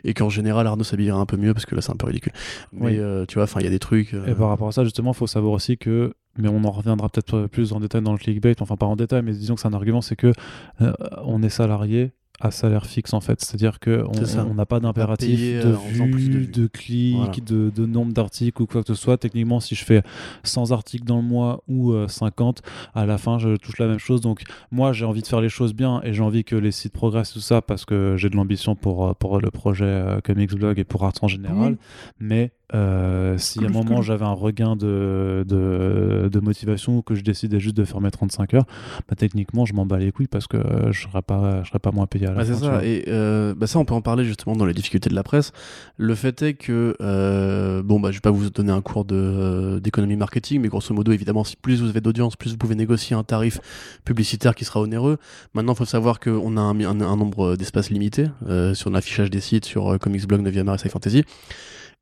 Et 0.05 0.15
qu'en 0.15 0.31
général, 0.31 0.60
Arnaud 0.67 0.85
s'habillerait 0.85 1.21
un 1.21 1.27
peu 1.27 1.37
mieux 1.37 1.55
parce 1.55 1.67
que 1.67 1.75
là, 1.75 1.81
c'est 1.81 1.93
un 1.93 1.97
peu 1.97 2.07
ridicule. 2.07 2.33
Mais 2.73 2.99
tu 3.27 3.35
vois, 3.35 3.45
enfin, 3.45 3.61
il 3.61 3.65
y 3.65 3.69
a 3.69 3.71
des 3.71 3.79
trucs. 3.79 4.15
Et 4.15 4.35
par 4.35 4.49
rapport 4.49 4.69
à 4.69 4.73
ça, 4.73 4.85
justement, 4.85 5.13
il 5.13 5.17
faut 5.17 5.27
savoir 5.27 5.53
aussi 5.53 5.79
que 5.79 6.13
mais 6.39 6.49
on 6.49 6.65
en 6.65 6.71
reviendra 6.71 7.09
peut-être 7.09 7.47
plus 7.47 7.73
en 7.73 7.81
détail 7.81 8.03
dans 8.03 8.13
le 8.13 8.19
clickbait, 8.19 8.55
enfin 8.61 8.77
pas 8.77 8.87
en 8.87 8.97
détail, 8.97 9.23
mais 9.23 9.33
disons 9.33 9.55
que 9.55 9.61
c'est 9.61 9.69
un 9.69 9.73
argument, 9.73 10.01
c'est 10.01 10.17
que 10.17 10.33
euh, 10.81 10.93
on 11.25 11.43
est 11.43 11.49
salarié 11.49 12.13
à 12.41 12.51
salaire 12.51 12.87
fixe 12.87 13.13
en 13.13 13.21
fait, 13.21 13.41
c'est-à-dire 13.41 13.79
que 13.79 14.05
on 14.39 14.55
n'a 14.55 14.67
pas 14.67 14.81
d'impératif 14.81 15.39
de, 15.39 15.69
euh, 15.69 15.77
vue, 15.93 16.47
de, 16.47 16.67
clics, 16.67 17.45
de, 17.45 17.87
nombre 17.87 18.13
d'articles 18.13 18.63
ou 18.63 18.67
quoi 18.67 18.83
que 18.83 18.89
ce 18.89 18.95
soit. 18.95 19.19
Techniquement, 19.19 19.61
si 19.61 19.75
je 19.75 19.85
fais 19.85 20.03
100 20.45 20.73
articles 20.73 21.05
dans 21.05 21.17
le 21.17 21.23
mois 21.23 21.63
ou 21.69 21.95
50, 22.07 22.63
euh, 22.65 23.01
à 23.01 23.07
la 23.07 23.19
fin 23.19 23.39
je 23.39 23.57
touche 23.57 23.79
la 23.79 23.87
même 23.87 23.99
chose. 23.99 24.21
Donc 24.21 24.43
moi 24.71 24.93
j'ai 24.93 25.05
envie 25.05 25.23
de 25.23 25.27
faire 25.27 25.41
les 25.41 25.49
choses 25.49 25.75
bien 25.75 26.01
et 26.03 26.13
j'ai 26.13 26.23
envie 26.23 26.45
que 26.45 26.57
les 26.57 26.73
sites 26.73 26.93
progressent 26.93 27.33
tout 27.33 27.41
ça 27.41 27.61
parce 27.63 27.85
que 27.85 28.17
j'ai 28.17 28.31
de 28.31 28.37
l'ambition 28.37 28.75
pour, 28.75 29.15
pour 29.17 29.41
le 29.41 29.51
projet 29.51 30.05
Comics 30.25 30.55
Blog 30.55 30.79
et 30.79 30.85
pour 30.85 31.05
Arts 31.05 31.13
en 31.23 31.29
général. 31.29 31.77
Mais 32.19 32.53
euh, 32.75 33.37
si 33.39 33.59
à 33.59 33.67
un 33.67 33.69
moment 33.69 34.01
j'avais 34.03 34.25
un 34.25 34.33
regain 34.33 34.77
de, 34.77 35.45
de, 35.47 36.41
motivation 36.41 36.99
ou 36.99 37.03
que 37.03 37.15
je 37.15 37.23
décidais 37.23 37.61
juste 37.61 37.77
de 37.77 37.85
faire 37.85 38.01
mes 38.01 38.11
35 38.11 38.55
heures, 38.55 38.67
bah, 39.09 39.17
techniquement 39.17 39.65
je 39.65 39.75
m'en 39.75 39.87
bats 39.87 39.99
les 39.99 40.13
couilles 40.13 40.29
parce 40.29 40.47
que 40.47 40.59
je 40.91 41.03
serais 41.03 41.23
pas, 41.23 41.63
je 41.63 41.69
serais 41.69 41.79
pas 41.79 41.91
moins 41.91 42.07
payé 42.07 42.27
à 42.27 42.31
la 42.31 42.37
bah, 42.37 42.45
fin. 42.45 42.55
C'est 42.55 42.61
ça, 42.61 42.85
et 42.85 43.05
euh, 43.09 43.55
bah, 43.55 43.67
ça 43.67 43.79
on 43.79 43.85
peut 43.85 43.95
en 43.95 44.01
parler 44.01 44.25
justement 44.25 44.57
dans 44.57 44.67
les 44.67 44.75
difficultés 44.75 45.11
de 45.11 45.15
la 45.15 45.23
presse. 45.23 45.53
Le 45.97 46.15
fait 46.15 46.43
est 46.43 46.55
que, 46.55 46.97
euh, 47.01 47.83
bon, 47.83 48.01
bah, 48.01 48.11
je 48.11 48.17
vais 48.17 48.21
pas 48.21 48.31
vous 48.31 48.51
donner 48.51 48.73
un 48.73 48.81
cours 48.81 49.05
d'économie 49.05 50.17
marketing, 50.17 50.61
mais 50.61 50.69
grosso 50.69 50.95
modo, 50.95 51.13
évidemment, 51.13 51.45
si 51.45 51.57
plus 51.57 51.81
vous 51.81 51.89
avez 51.89 52.01
d'audience, 52.01 52.37
plus 52.37 52.53
vous 52.53 52.59
pouvez 52.59 52.75
négocier 52.75 53.17
un 53.17 53.25
tarif 53.25 53.61
publicitaire 54.05 54.55
qui 54.55 54.65
sera 54.65 54.81
onéreux. 54.81 55.19
Maintenant, 55.55 55.73
il 55.73 55.77
faut 55.77 55.85
savoir 55.85 56.21
qu'on 56.21 56.57
a 56.57 56.61
un, 56.61 56.81
un, 56.81 57.17
nombre 57.17 57.57
d'espaces 57.57 57.91
limité 57.91 58.29
sur 58.75 58.91
l'affichage 58.91 59.31
des 59.31 59.41
sites 59.41 59.65
sur 59.65 59.99
Comics 59.99 60.27
Blog, 60.27 60.47
9e 60.47 60.69
art 60.69 60.79
et 60.85 60.89
Fantasy. 60.89 61.25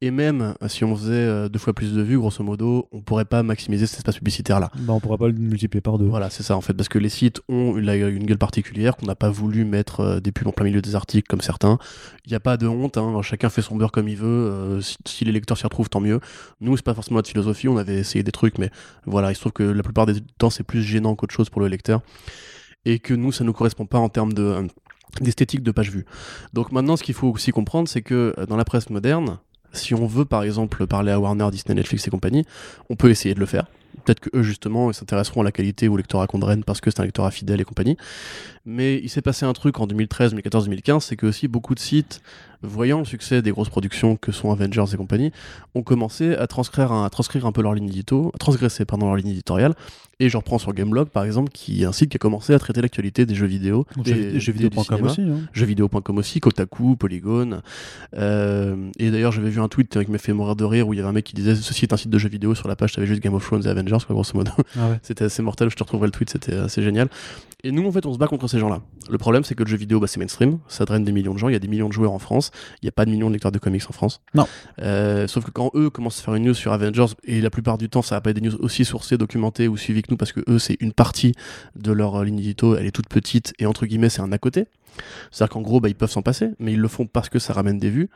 Et 0.01 0.13
même 0.13 0.55
si 0.69 0.85
on 0.85 0.95
faisait 0.95 1.13
euh, 1.13 1.49
deux 1.49 1.59
fois 1.59 1.73
plus 1.73 1.93
de 1.93 2.01
vues, 2.03 2.19
grosso 2.19 2.45
modo, 2.45 2.89
on 2.93 3.01
pourrait 3.01 3.25
pas 3.25 3.43
maximiser 3.43 3.87
cet 3.87 3.99
espace 3.99 4.17
publicitaire-là. 4.17 4.71
Bah, 4.77 4.93
on 4.93 5.01
pourrait 5.01 5.19
pas 5.19 5.27
le 5.27 5.33
multiplier 5.33 5.81
par 5.81 5.99
deux. 5.99 6.05
Voilà, 6.05 6.31
c'est 6.31 6.45
ça 6.45 6.57
en 6.57 6.61
fait, 6.61 6.73
parce 6.73 6.89
que 6.89 7.01
les 7.01 7.09
sites 7.09 7.41
ont 7.49 7.77
une, 7.77 7.89
une 7.89 8.25
gueule 8.25 8.39
particulière, 8.39 8.97
qu'on 8.97 9.07
n'a 9.07 9.17
pas 9.17 9.29
voulu 9.29 9.65
mettre 9.65 10.01
euh, 10.01 10.21
des 10.21 10.31
pubs 10.31 10.47
en 10.47 10.53
plein 10.53 10.67
milieu 10.67 10.81
des 10.81 10.95
articles 10.95 11.27
comme 11.27 11.41
certains. 11.41 11.79
Il 12.27 12.31
n'y 12.31 12.37
a 12.37 12.41
pas 12.41 12.57
de 12.57 12.69
honte, 12.69 12.97
hein, 12.97 13.21
chacun 13.23 13.49
fait 13.49 13.61
son 13.61 13.75
beurre 13.75 13.91
comme 13.91 14.09
il 14.09 14.17
veut. 14.17 14.27
Euh, 14.29 14.81
si, 15.05 15.25
les 15.25 15.33
lecteurs 15.33 15.59
s'y 15.59 15.65
retrouvent, 15.65 15.89
tant 15.89 16.01
mieux. 16.01 16.21
Nous, 16.61 16.77
c'est 16.77 16.85
pas 16.85 16.95
forcément 16.95 17.17
notre 17.17 17.31
philosophie, 17.31 17.67
on 17.67 17.77
avait 17.77 17.99
essayé 17.99 18.23
des 18.23 18.33
trucs, 18.33 18.59
mais 18.59 18.71
voilà, 19.05 19.33
il 19.33 19.35
se 19.35 19.41
trouve 19.41 19.53
que 19.53 19.65
la 19.65 19.83
plupart 19.83 20.07
des 20.07 20.21
temps, 20.39 20.51
c'est 20.51 20.63
plus 20.63 20.83
gênant 20.83 21.17
qu'autre 21.17 21.35
chose 21.35 21.51
pour 21.51 21.61
le 21.61 21.67
lecteur. 21.67 22.03
Et 22.85 23.01
que 23.01 23.15
nous, 23.15 23.33
ça 23.33 23.43
nous 23.43 23.53
correspond 23.53 23.85
pas 23.85 23.99
en 23.99 24.09
termes 24.09 24.33
de 24.33 24.69
d'esthétique 25.21 25.63
de 25.63 25.73
page 25.73 25.91
vue. 25.91 26.05
Donc 26.53 26.71
maintenant, 26.71 26.97
ce 26.97 27.03
qu'il 27.03 27.15
faut 27.15 27.29
aussi 27.29 27.51
comprendre, 27.51 27.89
c'est 27.89 28.03
que 28.03 28.35
dans 28.47 28.57
la 28.57 28.65
presse 28.65 28.91
moderne, 28.91 29.39
si 29.73 29.95
on 29.95 30.07
veut 30.07 30.25
par 30.25 30.43
exemple 30.43 30.87
parler 30.87 31.13
à 31.13 31.21
Warner, 31.21 31.49
Disney, 31.51 31.75
Netflix 31.75 32.07
et 32.07 32.11
compagnie, 32.11 32.45
on 32.89 32.97
peut 32.97 33.11
essayer 33.11 33.35
de 33.35 33.41
le 33.41 33.47
faire. 33.47 33.67
Peut-être 34.05 34.21
que 34.21 34.31
eux 34.35 34.43
justement 34.43 34.93
s'intéresseront 34.93 35.41
à 35.41 35.45
la 35.45 35.53
qualité 35.53 35.89
ou 35.89 35.95
au 35.95 35.97
lectorat 35.97 36.27
Condren 36.27 36.63
parce 36.65 36.81
que 36.81 36.91
c'est 36.91 37.01
un 37.01 37.05
lectorat 37.05 37.31
fidèle 37.31 37.61
et 37.61 37.65
compagnie. 37.65 37.97
Mais 38.71 39.01
il 39.03 39.09
s'est 39.09 39.23
passé 39.23 39.47
un 39.47 39.55
truc 39.55 39.81
en 39.81 39.87
2013, 39.87 40.33
2014, 40.33 40.65
2015, 40.67 41.03
c'est 41.03 41.17
que 41.17 41.25
aussi 41.25 41.49
beaucoup 41.49 41.75
de 41.75 41.81
sites, 41.81 42.21
voyant 42.61 42.99
le 42.99 43.07
succès 43.07 43.41
des 43.41 43.51
grosses 43.51 43.71
productions 43.71 44.17
que 44.17 44.31
sont 44.31 44.53
Avengers 44.53 44.85
et 44.93 44.97
compagnie, 44.99 45.33
ont 45.75 45.83
commencé 45.83 46.35
à 46.35 46.47
transcrire 46.47 46.93
un, 46.93 47.07
à 47.07 47.09
transcrire 47.09 47.47
un 47.47 47.53
peu 47.53 47.63
leur 47.63 47.73
ligne 47.73 47.89
édito, 47.89 48.31
à 48.35 48.37
transgresser 48.37 48.85
pardon 48.85 49.07
leur 49.07 49.17
ligne 49.17 49.31
éditoriale. 49.31 49.75
Et 50.21 50.29
je 50.29 50.37
reprends 50.37 50.59
sur 50.59 50.75
Gameblog 50.75 51.09
par 51.09 51.25
exemple, 51.25 51.51
qui 51.51 51.83
est 51.83 51.87
un 51.87 51.93
site 51.93 52.11
qui 52.11 52.17
a 52.17 52.19
commencé 52.19 52.53
à 52.53 52.59
traiter 52.59 52.83
l'actualité 52.83 53.25
des 53.25 53.35
jeux 53.35 53.47
vidéo, 53.47 53.87
des 53.97 54.39
jeuxvideo.com 54.39 55.03
aussi, 55.03 55.23
hein. 55.23 55.39
jeuxvideo.com 55.55 56.19
aussi, 56.19 56.41
Kotaku, 56.41 56.97
Polygon. 56.97 57.63
Euh, 58.19 58.91
et 58.99 59.11
d'ailleurs 59.11 59.33
j'avais 59.33 59.49
vu 59.49 59.61
un 59.61 59.69
tweet 59.69 60.05
qui 60.05 60.11
m'a 60.11 60.19
fait 60.19 60.35
mourir 60.35 60.57
de 60.57 60.65
rire 60.65 60.89
où 60.89 60.93
il 60.93 60.99
y 60.99 61.01
avait 61.01 61.09
un 61.09 61.13
mec 61.13 61.25
qui 61.25 61.35
disait 61.35 61.55
ceci 61.55 61.87
est 61.87 61.95
un 61.95 61.97
site 61.97 62.11
de 62.11 62.19
jeux 62.19 62.29
vidéo 62.29 62.55
sur 62.55 62.69
la 62.69 62.77
page, 62.77 62.93
t'avais 62.93 63.07
juste 63.07 63.23
Game 63.23 63.33
of 63.33 63.47
Thrones 63.47 63.65
et 63.65 63.69
Avengers 63.69 64.05
quoi 64.07 64.15
grosso 64.15 64.33
modo. 64.35 64.51
Ah 64.77 64.91
c'était 65.03 65.25
assez 65.25 65.41
mortel, 65.41 65.71
je 65.71 65.77
te 65.77 65.83
retrouverai 65.83 66.09
le 66.09 66.13
tweet, 66.13 66.29
c'était 66.29 66.55
assez 66.55 66.83
génial. 66.83 67.09
Et 67.65 67.73
nous, 67.73 67.87
en 67.89 67.91
fait, 67.91 68.07
on 68.07 68.13
se 68.13 68.19
bat 68.19 68.29
contre 68.29 68.47
ces 68.47 68.58
gens-là. 68.59 68.83
Le 69.11 69.17
problème, 69.17 69.43
c'est 69.43 69.55
que 69.55 69.63
le 69.63 69.69
jeu 69.69 69.77
vidéo, 69.77 70.01
bah, 70.01 70.07
c'est 70.07 70.21
mainstream, 70.21 70.59
ça 70.69 70.85
draine 70.85 71.05
des 71.05 71.13
millions 71.13 71.33
de 71.33 71.39
gens, 71.39 71.49
il 71.49 71.53
y 71.53 71.57
a 71.57 71.59
des 71.59 71.69
millions 71.69 71.89
de 71.89 71.93
joueurs 71.93 72.13
en 72.13 72.19
France, 72.19 72.51
il 72.83 72.85
n'y 72.85 72.89
a 72.91 72.93
pas 72.93 73.07
de 73.07 73.11
millions 73.11 73.29
de 73.29 73.33
lecteurs 73.33 73.53
de 73.53 73.59
comics 73.59 73.83
en 73.89 73.93
France. 73.93 74.21
Non. 74.35 74.47
Euh, 74.83 75.27
sauf 75.27 75.45
que 75.45 75.51
quand 75.51 75.71
eux 75.75 75.89
commencent 75.89 76.21
à 76.21 76.23
faire 76.23 76.35
une 76.35 76.45
news 76.45 76.55
sur 76.55 76.73
Avengers, 76.73 77.15
et 77.25 77.41
la 77.41 77.51
plupart 77.51 77.79
du 77.79 77.89
temps, 77.89 78.03
ça 78.03 78.17
va 78.17 78.21
pas 78.21 78.31
être 78.31 78.41
des 78.41 78.49
news 78.49 78.57
aussi 78.61 78.85
sourcées, 78.85 79.17
documentées 79.17 79.69
ou 79.69 79.77
suivies 79.77 80.03
que 80.03 80.09
nous, 80.11 80.19
parce 80.19 80.33
que 80.33 80.41
eux, 80.49 80.59
c'est 80.59 80.77
une 80.81 80.93
partie 80.93 81.33
de 81.75 81.93
leur 81.93 82.23
ligne 82.23 82.39
édito, 82.39 82.77
elle 82.77 82.87
est 82.87 82.91
toute 82.93 83.09
petite, 83.09 83.55
et 83.59 83.67
entre 83.67 83.87
guillemets, 83.87 84.11
c'est 84.11 84.21
un 84.21 84.33
à 84.33 84.39
côté. 84.39 84.67
C'est-à-dire 85.31 85.53
qu'en 85.53 85.61
gros, 85.61 85.81
bah, 85.81 85.89
ils 85.89 85.95
peuvent 85.95 86.11
s'en 86.11 86.23
passer, 86.23 86.51
mais 86.59 86.73
ils 86.73 86.81
le 86.81 86.89
font 86.89 87.07
parce 87.07 87.29
que 87.29 87.39
ça 87.39 87.53
ramène 87.53 87.79
des 87.79 87.91
vues. 87.91 88.09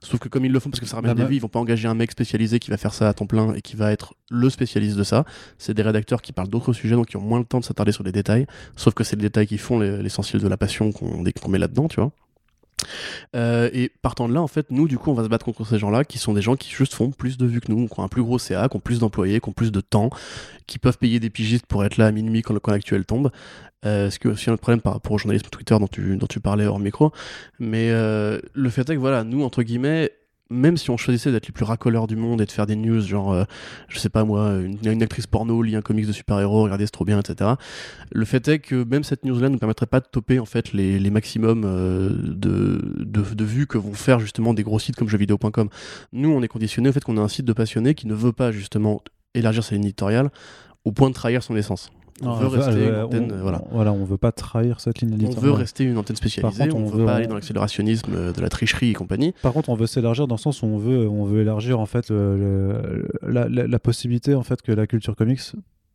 Sauf 0.00 0.20
que 0.20 0.28
comme 0.28 0.44
ils 0.44 0.52
le 0.52 0.60
font 0.60 0.70
parce 0.70 0.80
que 0.80 0.86
ça 0.86 0.96
ramène 0.96 1.12
ah 1.12 1.14
des 1.14 1.22
bah. 1.22 1.28
vues, 1.28 1.36
ils 1.36 1.40
vont 1.40 1.48
pas 1.48 1.58
engager 1.58 1.88
un 1.88 1.94
mec 1.94 2.10
spécialisé 2.10 2.58
qui 2.58 2.70
va 2.70 2.76
faire 2.76 2.94
ça 2.94 3.08
à 3.08 3.14
temps 3.14 3.26
plein 3.26 3.54
et 3.54 3.62
qui 3.62 3.76
va 3.76 3.92
être 3.92 4.14
le 4.30 4.50
spécialiste 4.50 4.96
de 4.96 5.04
ça. 5.04 5.24
C'est 5.58 5.74
des 5.74 5.82
rédacteurs 5.82 6.22
qui 6.22 6.32
parlent 6.32 6.48
d'autres 6.48 6.72
sujets, 6.72 6.94
donc 6.94 7.08
qui 7.08 7.16
ont 7.16 7.22
moins 7.22 7.38
le 7.38 7.44
temps 7.44 7.60
de 7.60 7.64
s'attarder 7.64 7.92
sur 7.92 8.04
les 8.04 8.12
détails. 8.12 8.46
Sauf 8.76 8.94
que 8.94 9.04
c'est 9.04 9.16
les 9.16 9.22
détails 9.22 9.46
qui 9.46 9.58
font 9.58 9.78
l'essentiel 9.78 10.42
de 10.42 10.48
la 10.48 10.56
passion 10.56 10.92
qu'on 10.92 11.48
met 11.48 11.58
là-dedans, 11.58 11.88
tu 11.88 12.00
vois. 12.00 12.12
Euh, 13.34 13.70
et 13.72 13.90
partant 14.02 14.28
de 14.28 14.34
là, 14.34 14.42
en 14.42 14.46
fait, 14.46 14.70
nous, 14.70 14.88
du 14.88 14.98
coup, 14.98 15.10
on 15.10 15.14
va 15.14 15.24
se 15.24 15.28
battre 15.28 15.44
contre 15.44 15.66
ces 15.66 15.78
gens-là 15.78 16.04
qui 16.04 16.18
sont 16.18 16.34
des 16.34 16.42
gens 16.42 16.56
qui 16.56 16.70
juste 16.70 16.94
font 16.94 17.10
plus 17.10 17.36
de 17.36 17.46
vues 17.46 17.60
que 17.60 17.72
nous, 17.72 17.88
qui 17.88 17.98
ont 17.98 18.04
un 18.04 18.08
plus 18.08 18.22
gros 18.22 18.38
CA, 18.38 18.68
qui 18.68 18.76
ont 18.76 18.80
plus 18.80 18.98
d'employés, 18.98 19.40
qui 19.40 19.48
ont 19.48 19.52
plus 19.52 19.72
de 19.72 19.80
temps, 19.80 20.10
qui 20.66 20.78
peuvent 20.78 20.98
payer 20.98 21.20
des 21.20 21.30
pigistes 21.30 21.66
pour 21.66 21.84
être 21.84 21.96
là 21.96 22.06
à 22.06 22.12
minuit 22.12 22.42
quand 22.42 22.54
le 22.54 22.60
coin 22.60 22.74
actuel 22.74 23.04
tombe. 23.04 23.30
Euh, 23.86 24.10
ce 24.10 24.18
qui 24.18 24.28
est 24.28 24.30
aussi 24.30 24.50
un 24.50 24.56
problème 24.56 24.80
par 24.80 24.94
rapport 24.94 25.12
au 25.12 25.18
journalisme 25.18 25.48
Twitter 25.50 25.76
dont 25.78 25.88
tu, 25.88 26.16
dont 26.16 26.26
tu 26.26 26.40
parlais 26.40 26.66
hors 26.66 26.78
micro. 26.78 27.12
Mais 27.58 27.90
euh, 27.90 28.40
le 28.52 28.70
fait 28.70 28.88
est 28.88 28.94
que, 28.94 29.00
voilà, 29.00 29.24
nous, 29.24 29.42
entre 29.42 29.62
guillemets, 29.62 30.10
même 30.50 30.76
si 30.76 30.90
on 30.90 30.96
choisissait 30.96 31.32
d'être 31.32 31.46
les 31.46 31.52
plus 31.52 31.64
racoleurs 31.64 32.06
du 32.06 32.16
monde 32.16 32.40
et 32.40 32.46
de 32.46 32.50
faire 32.50 32.66
des 32.66 32.76
news 32.76 33.00
genre, 33.00 33.32
euh, 33.32 33.44
je 33.88 33.98
sais 33.98 34.08
pas 34.08 34.24
moi, 34.24 34.58
une, 34.84 35.02
actrice 35.02 35.26
porno 35.26 35.62
lit 35.62 35.74
un 35.76 35.82
comics 35.82 36.06
de 36.06 36.12
super-héros, 36.12 36.64
regardez 36.64 36.86
c'est 36.86 36.92
trop 36.92 37.04
bien, 37.04 37.18
etc. 37.18 37.52
Le 38.12 38.24
fait 38.24 38.46
est 38.48 38.58
que 38.58 38.84
même 38.84 39.04
cette 39.04 39.24
news-là 39.24 39.48
ne 39.48 39.56
permettrait 39.56 39.86
pas 39.86 40.00
de 40.00 40.06
topper 40.06 40.38
en 40.38 40.44
fait 40.44 40.72
les, 40.72 40.98
les 40.98 41.10
maximums 41.10 41.64
euh, 41.64 42.10
de, 42.10 42.80
de, 42.98 43.22
de, 43.22 43.44
vues 43.44 43.66
que 43.66 43.78
vont 43.78 43.94
faire 43.94 44.20
justement 44.20 44.54
des 44.54 44.62
gros 44.62 44.78
sites 44.78 44.96
comme 44.96 45.08
jeuxvideo.com. 45.08 45.68
Nous, 46.12 46.30
on 46.30 46.42
est 46.42 46.48
conditionné 46.48 46.90
au 46.90 46.92
fait 46.92 47.02
qu'on 47.02 47.16
a 47.16 47.22
un 47.22 47.28
site 47.28 47.46
de 47.46 47.52
passionnés 47.52 47.94
qui 47.94 48.06
ne 48.06 48.14
veut 48.14 48.32
pas 48.32 48.52
justement 48.52 49.02
élargir 49.34 49.64
sa 49.64 49.74
ligne 49.74 49.84
éditoriale 49.84 50.30
au 50.84 50.92
point 50.92 51.08
de 51.08 51.14
trahir 51.14 51.42
son 51.42 51.56
essence. 51.56 51.90
On 52.22 52.34
veut 52.34 52.46
rester 52.46 52.86
une 52.86 52.94
antenne, 52.94 53.32
on, 53.32 53.42
voilà. 53.42 53.62
voilà. 53.72 53.92
on 53.92 54.04
veut 54.04 54.16
pas 54.16 54.30
trahir 54.30 54.80
cette 54.80 55.00
ligne 55.00 55.14
éditoriale. 55.14 55.38
On 55.38 55.46
veut 55.46 55.52
rester 55.52 55.84
une 55.84 55.98
antenne 55.98 56.16
spécialisée, 56.16 56.72
on, 56.72 56.86
veut 56.86 57.04
pas 57.04 57.16
aller 57.16 57.26
dans 57.26 57.34
l'accélérationnisme 57.34 58.32
de 58.32 58.40
la 58.40 58.48
tricherie 58.48 58.90
et 58.90 58.94
compagnie. 58.94 59.34
Par 59.42 59.52
contre, 59.52 59.68
on 59.68 59.74
veut 59.74 59.88
s'élargir 59.88 60.28
dans 60.28 60.36
le 60.36 60.40
sens 60.40 60.62
où 60.62 60.66
on 60.66 60.78
veut, 60.78 61.08
on 61.08 61.24
veut 61.24 61.40
élargir 61.40 61.80
en 61.80 61.86
fait 61.86 62.10
le, 62.10 63.08
la, 63.26 63.48
la, 63.48 63.78
possibilité 63.78 64.34
en 64.34 64.42
fait 64.42 64.62
que 64.62 64.72
la 64.72 64.86
culture 64.86 65.16
comics 65.16 65.40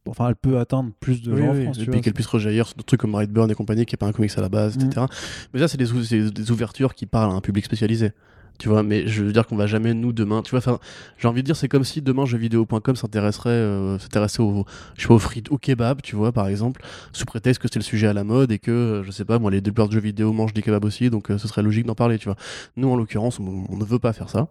enfin 0.07 0.29
elle 0.29 0.35
peut 0.35 0.59
atteindre 0.59 0.91
plus 0.99 1.21
de 1.21 1.35
gens 1.35 1.49
en 1.49 1.53
France. 1.53 1.79
Et 1.79 1.85
puis 1.85 2.01
qu'elle 2.01 2.13
puisse 2.13 2.27
rejaillir 2.27 2.67
sur 2.67 2.77
des 2.77 2.83
trucs 2.83 2.99
comme 2.99 3.15
Redburn 3.15 3.49
et 3.49 3.55
compagnie 3.55 3.85
qui 3.85 3.95
est 3.95 3.97
pas 3.97 4.07
un 4.07 4.11
comics 4.11 4.31
à 4.37 4.41
la 4.41 4.49
base, 4.49 4.75
etc. 4.75 5.01
Mm. 5.01 5.05
Mais 5.53 5.59
ça 5.59 5.67
c'est 5.67 5.77
des, 5.77 6.31
des, 6.31 6.51
ouvertures 6.51 6.95
qui 6.95 7.05
parlent 7.05 7.31
à 7.31 7.35
un 7.35 7.41
public 7.41 7.65
spécialisé 7.65 8.11
tu 8.59 8.69
vois 8.69 8.83
mais 8.83 9.07
je 9.07 9.23
veux 9.23 9.31
dire 9.31 9.47
qu'on 9.47 9.55
va 9.55 9.65
jamais 9.65 9.93
nous 9.93 10.11
demain 10.11 10.41
tu 10.43 10.51
vois 10.51 10.59
enfin 10.59 10.79
j'ai 11.17 11.27
envie 11.27 11.41
de 11.41 11.45
dire 11.45 11.55
c'est 11.55 11.69
comme 11.69 11.85
si 11.85 12.01
demain 12.01 12.25
jeuxvideo.com 12.25 12.95
s'intéresserait 12.95 13.49
euh, 13.49 13.97
s'intéressait 13.97 14.41
au 14.41 14.65
je 14.95 15.01
sais 15.01 15.07
pas 15.07 15.13
au 15.15 15.19
frites 15.19 15.49
au 15.49 15.57
kebab 15.57 16.01
tu 16.01 16.15
vois 16.15 16.31
par 16.31 16.47
exemple 16.47 16.81
sous 17.13 17.25
prétexte 17.25 17.61
que 17.61 17.69
c'est 17.71 17.79
le 17.79 17.83
sujet 17.83 18.07
à 18.07 18.13
la 18.13 18.25
mode 18.25 18.51
et 18.51 18.59
que 18.59 18.71
euh, 18.71 19.03
je 19.03 19.11
sais 19.11 19.25
pas 19.25 19.39
moi 19.39 19.49
les 19.49 19.61
développeurs 19.61 19.87
de 19.87 19.93
jeux 19.93 20.01
vidéo 20.01 20.33
mangent 20.33 20.53
des 20.53 20.61
kebabs 20.61 20.83
aussi 20.85 21.09
donc 21.09 21.31
euh, 21.31 21.37
ce 21.37 21.47
serait 21.47 21.63
logique 21.63 21.85
d'en 21.85 21.95
parler 21.95 22.19
tu 22.19 22.25
vois. 22.25 22.35
Nous 22.75 22.89
en 22.89 22.97
l'occurrence 22.97 23.39
on, 23.39 23.77
ne 23.77 23.85
veut 23.85 23.99
pas 23.99 24.11
faire 24.13 24.29
ça 24.29 24.49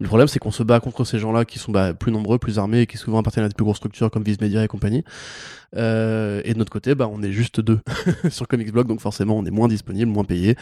le 0.00 0.06
problème, 0.06 0.28
c'est 0.28 0.38
qu'on 0.38 0.50
se 0.50 0.62
bat 0.62 0.80
contre 0.80 1.04
ces 1.04 1.18
gens-là 1.18 1.44
qui 1.44 1.58
sont 1.58 1.72
bah, 1.72 1.94
plus 1.94 2.12
nombreux, 2.12 2.38
plus 2.38 2.58
armés 2.58 2.80
et 2.80 2.86
qui 2.86 2.96
souvent 2.96 3.18
appartiennent 3.18 3.44
à 3.44 3.48
des 3.48 3.54
plus 3.54 3.64
grosses 3.64 3.78
structures 3.78 4.10
comme 4.10 4.22
Viz 4.22 4.40
Media 4.40 4.64
et 4.64 4.68
compagnie. 4.68 5.04
Euh, 5.76 6.40
et 6.44 6.54
de 6.54 6.58
notre 6.58 6.70
côté, 6.70 6.94
bah, 6.94 7.08
on 7.10 7.22
est 7.22 7.32
juste 7.32 7.60
deux 7.60 7.80
sur 8.30 8.46
Comics 8.46 8.72
Blog, 8.72 8.86
donc 8.86 9.00
forcément, 9.00 9.36
on 9.36 9.44
est 9.44 9.50
moins 9.50 9.68
disponible, 9.68 10.10
moins 10.10 10.24
payé, 10.24 10.56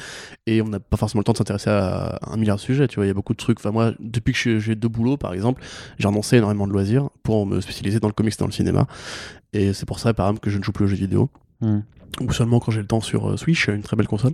et 0.46 0.62
on 0.62 0.68
n'a 0.68 0.80
pas 0.80 0.96
forcément 0.96 1.20
le 1.20 1.24
temps 1.24 1.32
de 1.32 1.38
s'intéresser 1.38 1.70
à 1.70 2.18
un 2.26 2.36
milliard 2.36 2.56
de 2.56 2.62
sujets. 2.62 2.86
Il 2.96 3.06
y 3.06 3.10
a 3.10 3.14
beaucoup 3.14 3.32
de 3.32 3.38
trucs. 3.38 3.58
Enfin, 3.58 3.70
moi, 3.70 3.92
depuis 4.00 4.32
que 4.32 4.58
j'ai 4.58 4.74
deux 4.74 4.88
boulots, 4.88 5.16
par 5.16 5.34
exemple, 5.34 5.62
j'ai 5.98 6.08
renoncé 6.08 6.36
énormément 6.36 6.66
de 6.66 6.72
loisirs 6.72 7.10
pour 7.22 7.46
me 7.46 7.60
spécialiser 7.60 8.00
dans 8.00 8.08
le 8.08 8.14
comics 8.14 8.34
et 8.34 8.38
dans 8.38 8.46
le 8.46 8.52
cinéma. 8.52 8.86
Et 9.52 9.72
c'est 9.72 9.86
pour 9.86 9.98
ça, 9.98 10.14
par 10.14 10.26
exemple, 10.26 10.40
que 10.40 10.50
je 10.50 10.58
ne 10.58 10.62
joue 10.62 10.72
plus 10.72 10.84
aux 10.86 10.88
jeux 10.88 10.96
vidéo. 10.96 11.30
Hmm. 11.60 11.80
Ou 12.20 12.32
seulement 12.32 12.60
quand 12.60 12.70
j'ai 12.70 12.80
le 12.80 12.86
temps 12.86 13.00
sur 13.00 13.30
euh, 13.30 13.36
Switch, 13.36 13.68
une 13.68 13.82
très 13.82 13.96
belle 13.96 14.06
console. 14.06 14.32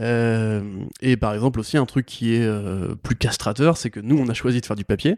Euh, 0.00 0.62
et 1.00 1.16
par 1.16 1.34
exemple 1.34 1.60
aussi 1.60 1.76
un 1.76 1.86
truc 1.86 2.06
qui 2.06 2.34
est 2.34 2.44
euh, 2.44 2.94
plus 2.94 3.16
castrateur, 3.16 3.76
c'est 3.76 3.90
que 3.90 4.00
nous 4.00 4.18
on 4.18 4.28
a 4.28 4.34
choisi 4.34 4.60
de 4.60 4.66
faire 4.66 4.76
du 4.76 4.84
papier. 4.84 5.16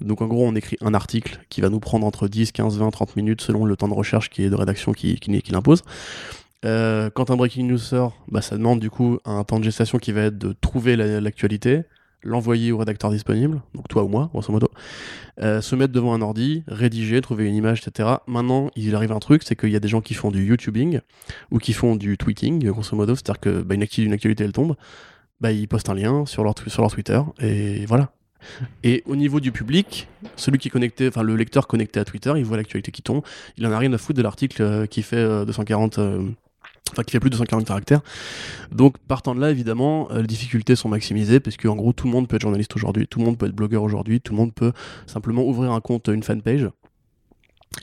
Donc 0.00 0.22
en 0.22 0.26
gros 0.26 0.46
on 0.46 0.54
écrit 0.54 0.76
un 0.80 0.94
article 0.94 1.38
qui 1.48 1.60
va 1.60 1.68
nous 1.68 1.80
prendre 1.80 2.06
entre 2.06 2.28
10, 2.28 2.52
15, 2.52 2.78
20, 2.78 2.90
30 2.90 3.16
minutes 3.16 3.40
selon 3.40 3.64
le 3.64 3.76
temps 3.76 3.88
de 3.88 3.94
recherche 3.94 4.30
qui 4.30 4.42
est 4.42 4.50
de 4.50 4.56
rédaction 4.56 4.92
qui, 4.92 5.16
qui, 5.16 5.52
l'impose. 5.52 5.82
quand 6.62 7.30
un 7.30 7.36
breaking 7.36 7.66
news 7.66 7.78
sort, 7.78 8.16
bah, 8.28 8.42
ça 8.42 8.56
demande 8.56 8.80
du 8.80 8.90
coup 8.90 9.18
un 9.24 9.44
temps 9.44 9.58
de 9.58 9.64
gestation 9.64 9.98
qui 9.98 10.12
va 10.12 10.22
être 10.22 10.38
de 10.38 10.54
trouver 10.60 10.96
l'actualité, 10.96 11.82
l'envoyer 12.22 12.72
au 12.72 12.78
rédacteur 12.78 13.10
disponible, 13.10 13.62
donc 13.74 13.88
toi 13.88 14.04
ou 14.04 14.08
moi, 14.08 14.28
grosso 14.32 14.52
modo, 14.52 14.70
euh, 15.40 15.60
se 15.60 15.74
mettre 15.76 15.92
devant 15.92 16.14
un 16.14 16.22
ordi, 16.22 16.62
rédiger, 16.66 17.20
trouver 17.20 17.46
une 17.46 17.54
image, 17.54 17.82
etc. 17.86 18.08
Maintenant, 18.26 18.70
il 18.76 18.94
arrive 18.94 19.12
un 19.12 19.18
truc, 19.18 19.42
c'est 19.44 19.56
qu'il 19.56 19.70
y 19.70 19.76
a 19.76 19.80
des 19.80 19.88
gens 19.88 20.00
qui 20.00 20.14
font 20.14 20.30
du 20.30 20.44
YouTubing 20.44 21.00
ou 21.50 21.58
qui 21.58 21.72
font 21.72 21.96
du 21.96 22.16
tweeting, 22.16 22.64
grosso 22.68 22.96
modo, 22.96 23.14
c'est-à-dire 23.14 23.40
que 23.40 23.62
bah, 23.62 23.74
une, 23.74 23.82
actualité 24.12 24.44
elle 24.44 24.52
tombe, 24.52 24.76
bah, 25.40 25.52
ils 25.52 25.68
postent 25.68 25.88
un 25.88 25.94
lien 25.94 26.26
sur 26.26 26.44
leur, 26.44 26.54
sur 26.66 26.82
leur 26.82 26.90
Twitter 26.90 27.20
et 27.40 27.86
voilà. 27.86 28.12
Et 28.82 29.02
au 29.06 29.16
niveau 29.16 29.40
du 29.40 29.52
public, 29.52 30.08
celui 30.36 30.58
qui 30.58 30.68
est 30.68 30.70
connecté, 30.70 31.08
enfin 31.08 31.22
le 31.22 31.36
lecteur 31.36 31.66
connecté 31.66 32.00
à 32.00 32.04
Twitter, 32.04 32.32
il 32.36 32.44
voit 32.44 32.56
l'actualité 32.56 32.90
qui 32.90 33.02
tombe, 33.02 33.22
il 33.58 33.66
en 33.66 33.72
a 33.72 33.78
rien 33.78 33.92
à 33.92 33.98
foutre 33.98 34.16
de 34.16 34.22
l'article 34.22 34.62
euh, 34.62 34.86
qui 34.86 35.02
fait 35.02 35.44
240 35.44 35.98
euh, 35.98 36.22
enfin 36.92 37.02
qui 37.02 37.12
fait 37.12 37.20
plus 37.20 37.30
de 37.30 37.36
140 37.36 37.66
caractères. 37.66 38.00
Donc 38.72 38.98
partant 38.98 39.34
de 39.34 39.40
là, 39.40 39.50
évidemment, 39.50 40.08
euh, 40.10 40.20
les 40.20 40.26
difficultés 40.26 40.76
sont 40.76 40.88
maximisées 40.88 41.40
parce 41.40 41.56
qu'en 41.56 41.76
gros 41.76 41.92
tout 41.92 42.06
le 42.06 42.12
monde 42.12 42.28
peut 42.28 42.36
être 42.36 42.42
journaliste 42.42 42.74
aujourd'hui, 42.76 43.06
tout 43.06 43.18
le 43.18 43.24
monde 43.24 43.38
peut 43.38 43.46
être 43.46 43.54
blogueur 43.54 43.82
aujourd'hui, 43.82 44.20
tout 44.20 44.32
le 44.32 44.38
monde 44.38 44.54
peut 44.54 44.72
simplement 45.06 45.42
ouvrir 45.42 45.72
un 45.72 45.80
compte, 45.80 46.08
une 46.08 46.22
fanpage 46.22 46.68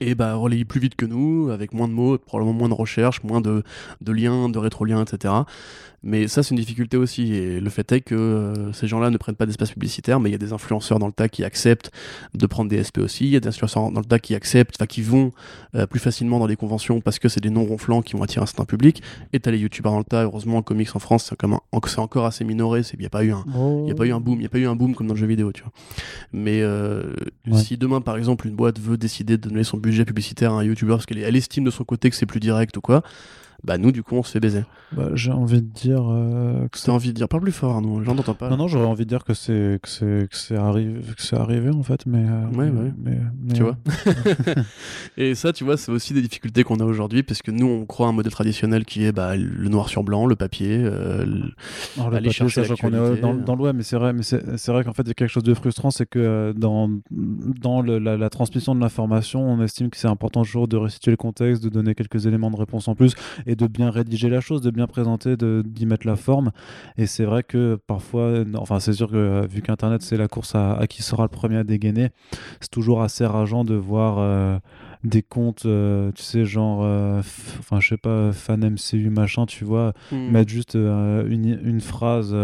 et 0.02 0.16
bah 0.16 0.36
relayer 0.36 0.66
plus 0.66 0.80
vite 0.80 0.96
que 0.96 1.06
nous, 1.06 1.50
avec 1.50 1.74
moins 1.74 1.88
de 1.88 1.94
mots, 1.94 2.18
probablement 2.18 2.54
moins 2.58 2.70
de 2.70 2.74
recherches, 2.74 3.24
moins 3.24 3.42
de, 3.42 3.64
de 4.02 4.12
liens, 4.12 4.50
de 4.50 4.60
rétroliens, 4.60 5.04
etc. 5.04 5.34
Mais 6.04 6.28
ça, 6.28 6.44
c'est 6.44 6.52
une 6.52 6.60
difficulté 6.60 6.96
aussi. 6.96 7.34
Et 7.34 7.60
le 7.60 7.70
fait 7.70 7.92
est 7.92 8.02
que 8.02 8.16
euh, 8.16 8.72
ces 8.72 8.88
gens-là 8.88 9.10
ne 9.10 9.18
prennent 9.18 9.36
pas 9.36 9.46
d'espace 9.46 9.72
publicitaire, 9.72 10.20
mais 10.20 10.30
il 10.30 10.32
y 10.32 10.36
a 10.36 10.40
des 10.40 10.54
influenceurs 10.54 11.00
dans 11.00 11.08
le 11.08 11.12
tas 11.12 11.28
qui 11.28 11.44
acceptent 11.44 11.92
de 12.34 12.46
prendre 12.46 12.70
des 12.70 12.84
SP 12.84 13.00
aussi. 13.00 13.26
Il 13.26 13.32
y 13.32 13.36
a 13.36 13.40
des 13.40 13.48
influenceurs 13.48 13.92
dans 13.92 14.00
le 14.00 14.06
tas 14.06 14.20
qui 14.20 14.36
acceptent, 14.36 14.76
enfin 14.78 14.86
qui 14.86 15.02
vont 15.02 15.32
euh, 15.76 15.88
plus 15.88 16.00
facilement 16.00 16.38
dans 16.40 16.48
des 16.48 16.56
conventions 16.56 17.02
parce 17.02 17.18
que 17.18 17.30
c'est 17.30 17.42
des 17.42 17.50
noms 17.50 17.66
ronflants 17.66 18.02
qui 18.02 18.14
vont 18.14 18.24
attirer 18.24 18.44
un 18.44 18.46
certain 18.46 18.66
public. 18.66 19.02
Et 19.34 19.40
t'as 19.40 19.52
les 19.52 19.58
youtubeurs 19.58 19.92
dans 19.92 20.00
le 20.00 20.06
tas. 20.06 20.24
Heureusement, 20.24 20.58
en 20.58 20.62
comics 20.62 20.96
en 20.96 21.00
France, 21.00 21.34
c'est 21.88 22.00
encore 22.00 22.26
assez 22.26 22.46
minoré. 22.46 22.82
Il 22.94 23.00
n'y 23.00 23.06
a 23.06 23.10
pas 23.10 23.24
eu 23.24 23.32
un, 23.32 23.44
y 23.88 23.92
a 23.92 23.96
pas 23.96 24.06
eu 24.06 24.12
un 24.12 24.20
boom. 24.20 24.36
Il 24.36 24.42
n'y 24.42 24.46
a 24.46 24.50
pas 24.50 24.60
eu 24.60 24.68
un 24.68 24.76
boom 24.76 24.96
comme 24.96 25.08
dans 25.08 25.14
le 25.14 25.20
jeu 25.20 25.28
vidéo, 25.28 25.52
tu 25.52 25.64
vois. 25.64 25.72
Mais 26.32 26.62
euh, 26.62 27.14
si 27.54 27.78
demain, 27.78 28.02
par 28.02 28.18
exemple, 28.18 28.48
une 28.48 28.56
boîte 28.56 28.80
veut 28.80 28.98
décider 28.98 29.38
de 29.38 29.50
donner 29.50 29.64
son 29.64 29.77
budget 29.78 30.06
publicitaire 30.06 30.54
à 30.54 30.60
un 30.60 30.64
youtubeur 30.64 30.98
parce 30.98 31.06
qu'elle 31.06 31.36
estime 31.36 31.64
de 31.64 31.72
son 31.72 31.84
côté 31.84 32.10
que 32.10 32.16
c'est 32.16 32.26
plus 32.26 32.40
direct 32.40 32.76
ou 32.78 32.82
quoi, 32.82 33.04
bah 33.68 33.78
nous 33.78 33.92
du 33.92 34.02
coup 34.02 34.16
on 34.16 34.24
se 34.24 34.32
fait 34.32 34.40
baiser. 34.40 34.64
Bah, 34.94 35.10
j'ai 35.14 35.34
envie 35.34 35.62
de 35.62 35.68
dire 35.68 36.06
euh, 36.10 36.70
que 36.70 36.78
c'est 36.78 36.90
envie 36.90 37.10
de 37.10 37.14
dire 37.14 37.28
parle 37.28 37.44
plus 37.44 37.52
fort 37.52 37.82
nous 37.82 38.02
j'en 38.06 38.18
entends 38.18 38.34
pas. 38.34 38.50
Non 38.50 38.56
non 38.56 38.68
j'aurais 38.70 38.88
envie 38.88 39.04
de 39.04 39.10
dire 39.10 39.26
que 39.26 39.34
c'est 39.34 39.80
que 39.84 39.90
c'est 39.90 40.30
que 40.32 40.38
c'est 40.38 40.56
arrivé 40.56 41.02
que 41.02 41.22
c'est 41.22 41.36
arrivé 41.36 41.70
en 41.70 41.84
fait 41.84 42.06
mais 42.06 42.24
euh, 42.26 42.48
ouais, 42.58 42.70
ouais. 42.70 42.94
Mais, 42.98 43.18
mais, 43.44 43.54
tu 43.54 43.64
vois. 43.64 43.76
et 45.18 45.36
ça 45.36 45.52
tu 45.52 45.66
vois 45.66 45.76
c'est 45.76 45.92
aussi 45.92 46.14
des 46.14 46.22
difficultés 46.22 46.64
qu'on 46.64 46.78
a 46.78 46.86
aujourd'hui 46.86 47.24
parce 47.24 47.42
que 47.42 47.52
nous 47.52 47.68
on 47.68 47.86
croit 47.86 48.08
à 48.08 48.10
un 48.10 48.14
modèle 48.14 48.32
traditionnel 48.32 48.86
qui 48.86 49.04
est 49.04 49.12
bah, 49.12 49.36
le 49.36 49.68
noir 49.68 49.90
sur 49.90 50.02
blanc 50.04 50.26
le 50.26 50.38
papier 50.38 50.80
euh, 50.82 51.26
le, 51.26 51.52
Alors, 51.98 52.10
le 52.10 52.22
papier 52.22 52.50
ça 52.50 52.64
qu'on 52.76 52.94
est 52.94 53.20
dans, 53.20 53.36
dans 53.36 53.58
web 53.58 53.76
mais 53.76 53.84
c'est 53.84 53.98
vrai 53.98 54.14
mais 54.14 54.24
c'est 54.24 54.68
vrai 54.70 54.86
qu'en 54.86 54.94
fait 54.94 55.04
il 55.04 55.10
y 55.10 55.12
a 55.12 55.14
quelque 55.14 55.28
chose 55.28 55.44
de 55.44 55.54
frustrant 55.54 55.92
c'est 55.92 56.06
que 56.06 56.20
euh, 56.20 56.54
dans 56.54 56.90
dans 57.12 57.82
le, 57.82 58.00
la, 58.00 58.16
la, 58.16 58.30
transmission 58.30 58.76
de 58.76 58.80
l'information 58.80 59.42
on 59.42 59.62
estime 59.62 59.90
que 59.90 59.98
c'est 59.98 60.08
important 60.08 60.44
toujours 60.44 60.70
de 60.70 60.78
restituer 60.78 61.12
le 61.12 61.18
contexte 61.18 61.62
de 61.62 61.70
donner 61.70 61.94
quelques 61.94 62.26
éléments 62.26 62.52
de 62.52 62.56
réponse 62.56 62.88
en 62.88 62.96
plus 62.96 63.14
et 63.46 63.57
de 63.58 63.68
bien 63.68 63.90
rédiger 63.90 64.30
la 64.30 64.40
chose, 64.40 64.62
de 64.62 64.72
bien 64.72 64.88
présenter, 64.88 65.36
d'y 65.38 65.86
mettre 65.86 66.08
la 66.08 66.16
forme. 66.16 66.52
Et 66.98 67.06
c'est 67.08 67.26
vrai 67.26 67.44
que 67.44 67.80
parfois, 67.88 68.44
enfin 68.58 68.80
c'est 68.80 68.94
sûr 68.94 69.10
que 69.10 69.16
euh, 69.16 69.48
vu 69.50 69.62
qu'Internet 69.62 70.02
c'est 70.02 70.18
la 70.18 70.28
course 70.28 70.56
à, 70.56 70.86
qui 70.88 71.02
sera 71.02 71.24
le 71.24 71.30
premier 71.30 71.58
à 71.58 71.64
dégainer, 71.64 72.10
c'est 72.62 72.72
toujours 72.72 73.02
assez 73.02 73.26
rageant 73.26 73.64
de 73.64 73.76
voir 73.76 74.18
euh, 74.20 74.58
des 75.04 75.24
comptes, 75.24 75.66
euh, 75.66 76.12
tu 76.14 76.24
sais, 76.24 76.46
genre, 76.46 76.80
enfin 77.60 77.80
je 77.80 77.90
sais 77.90 77.98
pas, 77.98 78.32
fan 78.32 78.64
MCU 78.70 79.10
machin, 79.10 79.46
tu 79.46 79.66
vois, 79.66 79.94
hmm. 80.12 80.32
mettre 80.32 80.50
juste 80.50 80.76
une, 80.76 81.60
une, 81.64 81.82
phrase 81.82 82.36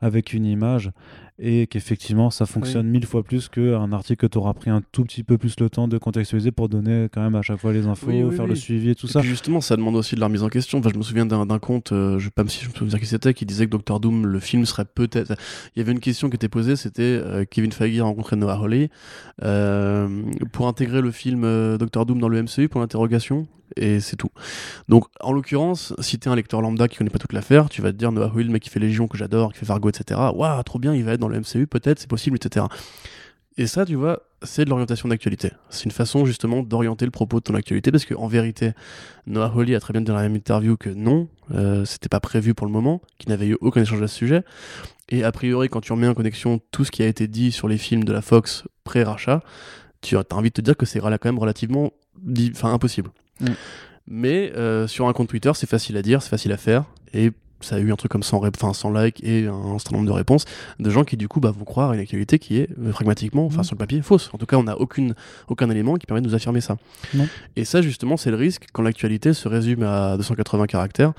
avec 0.00 0.32
une 0.32 0.46
image 0.46 0.90
et 1.38 1.66
qu'effectivement 1.66 2.30
ça 2.30 2.46
fonctionne 2.46 2.86
mille 2.86 3.06
fois 3.06 3.22
plus 3.22 3.48
qu'un 3.48 3.92
article 3.92 4.26
que 4.26 4.32
tu 4.32 4.38
auras 4.38 4.54
pris 4.54 4.70
un 4.70 4.82
tout 4.92 5.04
petit 5.04 5.22
peu 5.22 5.36
plus 5.36 5.58
le 5.60 5.68
temps 5.68 5.88
de 5.88 5.98
contextualiser 5.98 6.50
pour 6.50 6.68
donner 6.68 7.08
quand 7.12 7.20
même 7.20 7.34
à 7.34 7.42
chaque 7.42 7.58
fois 7.58 7.72
les 7.72 7.86
infos, 7.86 8.30
faire 8.30 8.46
le 8.46 8.54
suivi 8.54 8.90
et 8.90 8.94
tout 8.94 9.06
ça. 9.06 9.20
justement, 9.20 9.60
ça 9.60 9.76
demande 9.76 9.96
aussi 9.96 10.14
de 10.14 10.20
la 10.20 10.26
remise 10.26 10.42
en 10.42 10.48
question. 10.48 10.78
Enfin, 10.78 10.90
je 10.92 10.98
me 10.98 11.02
souviens 11.02 11.26
d'un 11.26 11.58
compte, 11.58 11.92
euh, 11.92 12.18
je 12.18 12.26
sais 12.26 12.30
pas 12.30 12.44
si 12.46 12.64
je 12.64 12.70
me 12.70 12.74
souviens 12.74 12.98
qui 12.98 13.06
c'était, 13.06 13.34
qui 13.34 13.46
disait 13.46 13.66
que 13.66 13.70
Doctor 13.70 14.00
Doom, 14.00 14.26
le 14.26 14.40
film 14.40 14.64
serait 14.64 14.84
peut-être. 14.84 15.34
Il 15.74 15.80
y 15.80 15.82
avait 15.82 15.92
une 15.92 16.00
question 16.00 16.28
qui 16.30 16.36
était 16.36 16.48
posée, 16.48 16.76
c'était 16.76 17.02
euh, 17.02 17.44
Kevin 17.48 17.72
Feige 17.72 18.00
a 18.00 18.04
rencontré 18.04 18.36
Noah 18.36 18.54
Hawley 18.54 18.90
euh, 19.42 20.08
pour 20.52 20.68
intégrer 20.68 21.00
le 21.00 21.10
film 21.10 21.42
Doctor 21.78 22.06
Doom 22.06 22.20
dans 22.20 22.28
le 22.28 22.42
MCU 22.42 22.68
pour 22.68 22.80
l'interrogation 22.80 23.46
et 23.74 24.00
c'est 24.00 24.16
tout. 24.16 24.30
Donc, 24.88 25.06
en 25.20 25.32
l'occurrence, 25.32 25.94
si 25.98 26.18
t'es 26.18 26.28
un 26.28 26.36
lecteur 26.36 26.60
lambda 26.60 26.88
qui 26.88 26.96
connaît 26.96 27.10
pas 27.10 27.18
toute 27.18 27.32
l'affaire, 27.32 27.68
tu 27.68 27.82
vas 27.82 27.92
te 27.92 27.96
dire 27.96 28.12
Noah 28.12 28.32
Will, 28.34 28.46
le 28.46 28.52
mec 28.52 28.62
qui 28.62 28.70
fait 28.70 28.80
Légion 28.80 29.08
que 29.08 29.18
j'adore, 29.18 29.52
qui 29.52 29.58
fait 29.58 29.66
Fargo, 29.66 29.88
etc. 29.88 30.20
Waouh, 30.34 30.62
trop 30.62 30.78
bien, 30.78 30.94
il 30.94 31.04
va 31.04 31.12
être 31.12 31.20
dans 31.20 31.28
le 31.28 31.40
MCU, 31.40 31.66
peut-être, 31.66 31.98
c'est 31.98 32.08
possible, 32.08 32.36
etc. 32.36 32.66
Et 33.58 33.66
ça, 33.66 33.86
tu 33.86 33.94
vois, 33.94 34.22
c'est 34.42 34.66
de 34.66 34.70
l'orientation 34.70 35.08
d'actualité. 35.08 35.50
C'est 35.70 35.84
une 35.84 35.90
façon 35.90 36.26
justement 36.26 36.62
d'orienter 36.62 37.06
le 37.06 37.10
propos 37.10 37.38
de 37.38 37.44
ton 37.44 37.54
actualité 37.54 37.90
parce 37.90 38.04
qu'en 38.04 38.26
vérité, 38.26 38.72
Noah 39.26 39.52
Hawley 39.54 39.74
a 39.74 39.80
très 39.80 39.92
bien 39.92 40.02
dit 40.02 40.06
dans 40.06 40.14
la 40.14 40.22
même 40.22 40.36
interview 40.36 40.76
que 40.76 40.90
non, 40.90 41.28
euh, 41.52 41.84
c'était 41.86 42.10
pas 42.10 42.20
prévu 42.20 42.52
pour 42.52 42.66
le 42.66 42.72
moment, 42.72 43.00
qu'il 43.18 43.30
n'avait 43.30 43.46
eu 43.46 43.56
aucun 43.62 43.80
échange 43.80 44.02
à 44.02 44.08
ce 44.08 44.14
sujet. 44.14 44.42
Et 45.08 45.24
a 45.24 45.32
priori, 45.32 45.68
quand 45.68 45.80
tu 45.80 45.92
remets 45.92 46.08
en 46.08 46.14
connexion 46.14 46.60
tout 46.70 46.84
ce 46.84 46.90
qui 46.90 47.02
a 47.02 47.06
été 47.06 47.28
dit 47.28 47.50
sur 47.50 47.66
les 47.66 47.78
films 47.78 48.04
de 48.04 48.12
la 48.12 48.20
Fox 48.20 48.64
pré-rachat, 48.84 49.42
tu 50.02 50.16
as 50.16 50.24
envie 50.32 50.50
de 50.50 50.54
te 50.54 50.60
dire 50.60 50.76
que 50.76 50.84
c'est 50.84 51.00
quand 51.00 51.24
même 51.24 51.38
relativement 51.38 51.92
impossible. 52.62 53.10
Mm. 53.40 53.46
Mais 54.08 54.52
euh, 54.54 54.86
sur 54.86 55.08
un 55.08 55.12
compte 55.12 55.28
Twitter, 55.28 55.50
c'est 55.54 55.68
facile 55.68 55.96
à 55.96 56.02
dire, 56.02 56.22
c'est 56.22 56.30
facile 56.30 56.52
à 56.52 56.56
faire. 56.56 56.84
Ça 57.60 57.76
a 57.76 57.78
eu 57.78 57.92
un 57.92 57.96
truc 57.96 58.10
comme 58.10 58.22
100, 58.22 58.42
enfin, 58.44 58.72
100 58.72 58.90
likes 58.92 59.24
et 59.24 59.46
un 59.46 59.78
certain 59.78 59.96
nombre 59.96 60.08
de 60.08 60.12
réponses 60.12 60.44
de 60.78 60.90
gens 60.90 61.04
qui 61.04 61.16
du 61.16 61.28
coup 61.28 61.40
bah, 61.40 61.52
vont 61.56 61.64
croire 61.64 61.90
à 61.90 61.94
une 61.94 62.00
actualité 62.00 62.38
qui 62.38 62.58
est 62.58 62.68
euh, 62.78 62.90
pragmatiquement, 62.90 63.46
enfin 63.46 63.60
mm. 63.60 63.64
sur 63.64 63.74
le 63.74 63.78
papier, 63.78 64.02
fausse. 64.02 64.30
En 64.32 64.38
tout 64.38 64.46
cas, 64.46 64.56
on 64.56 64.64
n'a 64.64 64.78
aucune, 64.78 65.14
aucun 65.48 65.70
élément 65.70 65.96
qui 65.96 66.06
permet 66.06 66.20
de 66.20 66.26
nous 66.26 66.34
affirmer 66.34 66.60
ça. 66.60 66.76
Et 67.56 67.64
ça 67.64 67.82
justement, 67.82 68.16
c'est 68.16 68.30
le 68.30 68.36
risque 68.36 68.66
quand 68.72 68.82
l'actualité 68.82 69.32
se 69.32 69.48
résume 69.48 69.82
à 69.82 70.16
280 70.16 70.66
caractères. 70.66 71.12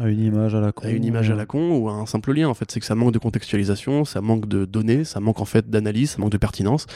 À 0.00 0.08
une 0.08 0.20
image 0.20 0.54
à 0.54 0.60
la 0.60 0.72
con. 0.72 0.86
À 0.86 0.90
une 0.90 1.04
image 1.04 1.30
à 1.30 1.34
la 1.34 1.46
con 1.46 1.76
ou 1.76 1.88
à 1.88 1.92
un 1.92 2.06
simple 2.06 2.32
lien 2.32 2.48
en 2.48 2.54
fait. 2.54 2.70
C'est 2.70 2.80
que 2.80 2.86
ça 2.86 2.94
manque 2.94 3.12
de 3.12 3.18
contextualisation, 3.18 4.04
ça 4.04 4.20
manque 4.20 4.48
de 4.48 4.64
données, 4.64 5.04
ça 5.04 5.20
manque 5.20 5.40
en 5.40 5.44
fait 5.44 5.70
d'analyse, 5.70 6.10
ça 6.10 6.18
manque 6.18 6.32
de 6.32 6.38
pertinence. 6.38 6.86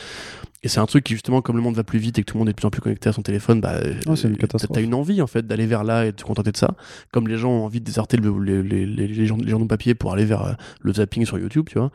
Et 0.64 0.68
c'est 0.68 0.80
un 0.80 0.86
truc 0.86 1.05
qui, 1.05 1.12
justement, 1.12 1.40
comme 1.40 1.55
le 1.55 1.62
monde 1.62 1.76
va 1.76 1.84
plus 1.84 2.01
vite 2.01 2.18
et 2.18 2.22
que 2.22 2.26
tout 2.26 2.36
le 2.36 2.40
monde 2.40 2.49
est 2.49 2.53
de 2.53 2.57
plus 2.57 2.66
en 2.66 2.70
plus 2.70 2.80
connecté 2.80 3.09
à 3.09 3.12
son 3.12 3.22
téléphone, 3.22 3.61
bah, 3.61 3.74
oh, 4.07 4.16
c'est 4.16 4.26
une 4.26 4.36
catastrophe. 4.36 4.74
T'as 4.74 4.82
une 4.82 4.94
envie, 4.94 5.22
en 5.22 5.28
fait, 5.28 5.46
d'aller 5.46 5.66
vers 5.66 5.84
là 5.84 6.05
et 6.05 6.11
de 6.11 6.16
te 6.16 6.24
contenter 6.24 6.51
de 6.51 6.57
ça. 6.57 6.74
Comme 7.12 7.28
les 7.28 7.38
gens 7.38 7.51
ont 7.51 7.64
envie 7.64 7.78
de 7.78 7.84
déserter 7.84 8.16
les, 8.16 8.62
les, 8.64 8.86
les, 8.89 9.09
les, 9.09 9.26
journaux 9.26 9.66
papier 9.66 9.95
pour 9.95 10.12
aller 10.12 10.24
vers 10.24 10.45
euh, 10.45 10.53
le 10.80 10.95
zapping 10.95 11.24
sur 11.24 11.39
YouTube, 11.39 11.66
tu 11.68 11.78
vois. 11.78 11.91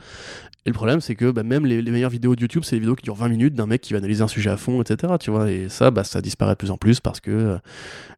Et 0.66 0.70
le 0.70 0.74
problème, 0.74 1.02
c'est 1.02 1.16
que 1.16 1.32
bah, 1.32 1.44
même 1.44 1.66
les, 1.66 1.82
meilleures 1.82 2.10
vidéos 2.10 2.36
de 2.36 2.42
YouTube, 2.42 2.64
c'est 2.64 2.76
les 2.76 2.80
vidéos 2.80 2.96
qui 2.96 3.04
durent 3.04 3.16
20 3.16 3.28
minutes 3.28 3.54
d'un 3.54 3.66
mec 3.66 3.82
qui 3.82 3.94
va 3.94 4.00
analyser 4.00 4.24
un 4.24 4.28
sujet 4.28 4.50
à 4.50 4.58
fond, 4.58 4.82
etc. 4.82 5.14
Tu 5.20 5.30
vois. 5.30 5.52
Et 5.52 5.68
ça, 5.68 5.92
bah, 5.92 6.04
ça 6.04 6.22
disparaît 6.22 6.54
de 6.54 6.58
plus 6.58 6.72
en 6.72 6.78
plus 6.78 7.02
parce 7.02 7.20
que 7.20 7.32
euh, 7.32 7.58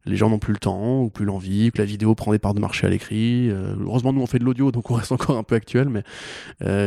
les 0.04 0.16
gens 0.16 0.30
n'ont 0.30 0.38
plus 0.38 0.52
le 0.52 0.60
temps 0.60 1.02
ou 1.02 1.10
plus 1.10 1.24
l'envie, 1.24 1.72
que 1.72 1.78
la 1.78 1.84
vidéo 1.84 2.14
prend 2.14 2.30
des 2.32 2.38
parts 2.38 2.54
de 2.54 2.60
marché 2.60 2.86
à 2.86 2.90
l'écrit. 2.90 3.50
Euh, 3.50 3.74
heureusement, 3.80 4.12
nous, 4.12 4.20
on 4.20 4.26
fait 4.26 4.38
de 4.38 4.44
l'audio, 4.44 4.70
donc 4.70 4.90
on 4.90 4.94
reste 4.94 5.12
encore 5.12 5.36
un 5.36 5.42
peu 5.42 5.56
actuel. 5.56 5.88
Mais 5.88 6.02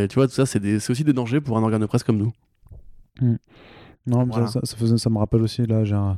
tu 0.07 0.15
vois, 0.15 0.27
tout 0.27 0.33
ça, 0.33 0.45
c'est 0.45 0.89
aussi 0.89 1.03
des 1.03 1.13
dangers 1.13 1.41
pour 1.41 1.57
un 1.57 1.63
organe 1.63 1.81
de 1.81 1.87
presse 1.87 2.03
comme 2.03 2.17
nous. 2.17 2.31
Mm. 3.19 3.35
Non, 4.07 4.47
ça, 4.47 4.61
faisait, 4.77 4.97
ça 4.97 5.09
me 5.09 5.17
rappelle 5.17 5.41
aussi, 5.41 5.65
là, 5.65 5.83
j'ai 5.83 5.95
un 5.95 6.17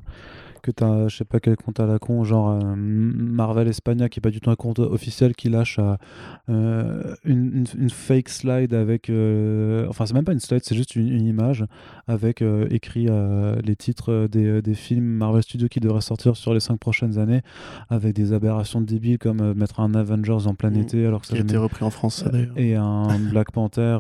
que 0.62 0.72
tu 0.72 0.84
as, 0.84 1.08
je 1.08 1.18
sais 1.18 1.26
pas 1.26 1.40
quel 1.40 1.58
compte 1.58 1.80
à 1.80 1.86
la 1.86 2.00
con, 2.00 2.24
genre 2.24 2.52
euh, 2.52 2.76
Marvel 2.76 3.68
Espagna, 3.68 4.10
qui 4.10 4.20
est 4.20 4.22
pas 4.22 4.30
du 4.30 4.40
tout 4.40 4.50
un 4.50 4.56
compte 4.56 4.80
officiel, 4.80 5.36
qui 5.36 5.50
lâche 5.50 5.80
euh, 6.50 7.16
une, 7.26 7.66
une, 7.78 7.90
fake 7.90 8.30
slide 8.30 8.74
avec. 8.74 9.10
Euh, 9.10 9.88
enfin, 9.90 10.06
c'est 10.06 10.14
même 10.14 10.24
pas 10.24 10.34
une 10.34 10.40
slide, 10.40 10.62
c'est 10.64 10.76
juste 10.76 10.96
une, 10.96 11.22
image 11.22 11.66
avec 12.08 12.44
écrit 12.72 13.08
les 13.64 13.76
titres 13.76 14.28
des, 14.28 14.62
des, 14.62 14.74
films 14.74 15.06
Marvel 15.06 15.44
Studios 15.44 15.68
qui 15.68 15.80
devraient 15.80 16.02
sortir 16.02 16.36
sur 16.36 16.54
les 16.54 16.60
cinq 16.60 16.80
prochaines 16.80 17.20
années, 17.20 17.42
avec 17.90 18.14
des 18.16 18.34
aberrations 18.34 18.82
débiles 18.82 19.20
comme 19.20 19.54
mettre 19.54 19.80
un 19.80 19.94
Avengers 19.94 20.48
en 20.48 20.56
plein 20.56 20.72
mm. 20.72 20.82
été, 20.82 21.06
alors 21.06 21.22
que 21.22 21.28
ça 21.28 21.36
a 21.36 21.40
été 21.40 21.58
repris 21.58 21.84
en 21.84 21.90
France, 21.90 22.24
ça, 22.24 22.32
Et 22.56 22.76
un 22.76 23.20
Black 23.32 23.52
Panther 23.52 23.98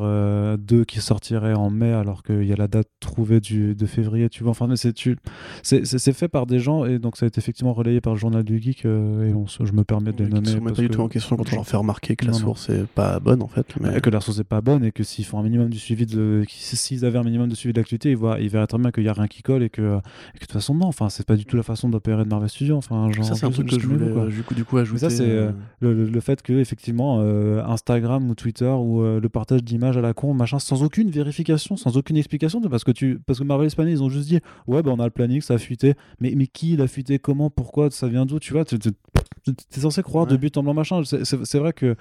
2 0.57 0.85
qui 0.85 0.99
sortirait 0.99 1.53
en 1.53 1.69
mai, 1.69 1.93
alors 1.93 2.23
qu'il 2.23 2.43
y 2.43 2.53
a 2.53 2.55
la 2.55 2.67
date 2.67 2.87
trouvée 2.99 3.39
du, 3.39 3.75
de 3.75 3.85
février, 3.85 4.29
tu 4.29 4.43
vois. 4.43 4.51
Enfin, 4.51 4.67
c'est 4.75 6.13
fait 6.13 6.27
par 6.27 6.45
des 6.51 6.59
gens, 6.59 6.85
et 6.85 6.99
donc 6.99 7.17
ça 7.17 7.25
a 7.25 7.27
été 7.27 7.39
effectivement 7.39 7.73
relayé 7.73 7.99
par 8.01 8.13
le 8.13 8.19
journal 8.19 8.43
du 8.43 8.59
geek, 8.61 8.85
euh, 8.85 9.29
et 9.29 9.33
on 9.33 9.47
se- 9.47 9.65
je 9.65 9.73
me 9.73 9.83
permets 9.83 10.11
de 10.13 10.23
les 10.23 10.29
nommer. 10.29 10.47
remettent 10.49 10.63
parce 10.63 10.75
pas 10.75 10.81
du 10.83 10.87
que- 10.89 10.93
tout 10.93 11.01
en 11.01 11.07
question 11.07 11.35
quand 11.37 11.51
on 11.51 11.55
leur 11.55 11.67
fait 11.67 11.77
remarquer 11.77 12.15
que 12.15 12.25
la 12.25 12.31
Non, 12.33 12.37
source 12.37 12.69
est 12.69 12.85
pas 12.85 13.19
bonne 13.19 13.41
en 13.41 13.47
fait. 13.47 13.65
Mais... 13.79 13.97
Et 13.97 14.01
que 14.01 14.09
la 14.11 14.21
source 14.21 14.37
n'est 14.37 14.43
pas 14.43 14.61
bonne 14.61 14.83
et 14.85 14.91
que 14.91 15.03
s'ils 15.03 15.25
font 15.25 15.39
un 15.39 15.43
minimum 15.43 15.69
du 15.69 15.79
suivi 15.79 16.05
de 16.05 16.43
s'ils 16.47 17.05
avaient 17.05 17.17
un 17.17 17.23
minimum 17.23 17.47
de 17.49 17.55
suivi 17.55 17.73
de 17.73 17.79
l'actualité 17.79 18.11
ils, 18.11 18.17
voient, 18.17 18.39
ils 18.39 18.49
verraient 18.49 18.67
très 18.67 18.77
bien 18.77 18.91
qu'il 18.91 19.03
n'y 19.03 19.09
a 19.09 19.13
rien 19.13 19.27
qui 19.27 19.41
colle 19.41 19.63
et 19.63 19.69
que, 19.69 19.81
et 19.81 20.37
que 20.37 20.39
de 20.39 20.39
toute 20.41 20.51
façon 20.51 20.75
non 20.75 20.85
enfin 20.87 21.09
c'est 21.09 21.25
pas 21.25 21.35
du 21.35 21.45
tout 21.45 21.55
la 21.57 21.63
façon 21.63 21.89
d'opérer 21.89 22.23
de 22.23 22.29
Marvel 22.29 22.49
Studios 22.49 22.75
enfin 22.77 23.09
genre 23.11 23.25
ça 23.25 23.35
c'est 23.35 23.45
un 23.45 23.49
truc 23.51 23.69
que 23.69 23.79
je 23.79 23.87
voulais 23.87 24.11
quoi. 24.11 24.23
euh, 24.23 24.29
du 24.29 24.43
coup, 24.43 24.53
du 24.53 24.65
coup 24.65 24.77
ajouter. 24.77 24.99
ça, 24.99 25.09
c'est, 25.09 25.29
euh, 25.29 25.51
le, 25.79 25.93
le- 25.93 26.05
le 26.09 26.19
fait 26.19 26.41
que 26.41 26.53
effectivement 26.53 27.19
euh, 27.21 27.63
Instagram 27.65 28.29
ou 28.29 28.35
Twitter 28.35 28.65
ou 28.69 29.01
le 29.01 29.29
partage 29.29 29.63
d'images 29.63 29.97
à 29.97 30.01
la 30.01 30.13
con 30.13 30.33
machin 30.33 30.59
sans 30.59 30.83
aucune 30.83 31.09
vérification 31.09 31.77
sans 31.77 31.97
aucune 31.97 32.17
explication 32.17 32.59
de- 32.59 32.67
parce 32.67 32.83
que 32.83 32.91
tu 32.91 33.19
parce 33.25 33.39
que 33.39 33.43
Marvel 33.43 33.67
Espagne 33.67 33.87
ils 33.89 34.03
ont 34.03 34.09
juste 34.09 34.27
dit 34.27 34.39
ouais 34.67 34.81
bah 34.83 34.91
on 34.93 34.99
a 34.99 35.05
le 35.05 35.11
planning 35.11 35.41
ça 35.41 35.55
a 35.55 35.57
fuité 35.57 35.93
mais 36.19 36.33
mais 36.41 36.47
qui 36.47 36.75
l'a 36.75 36.87
fuité 36.87 37.19
comment 37.19 37.49
pourquoi 37.51 37.91
ça 37.91 38.07
vient 38.07 38.25
d'où 38.25 38.39
tu 38.39 38.53
vois 38.53 38.65
tu 38.65 38.75
es 38.75 39.79
censé 39.79 40.01
croire 40.03 40.25
de 40.25 40.35
but 40.37 40.57
en 40.57 40.63
blanc 40.63 40.73
machin. 40.73 41.01
C'est 41.03 41.57
vrai 41.59 41.73
que 41.73 41.95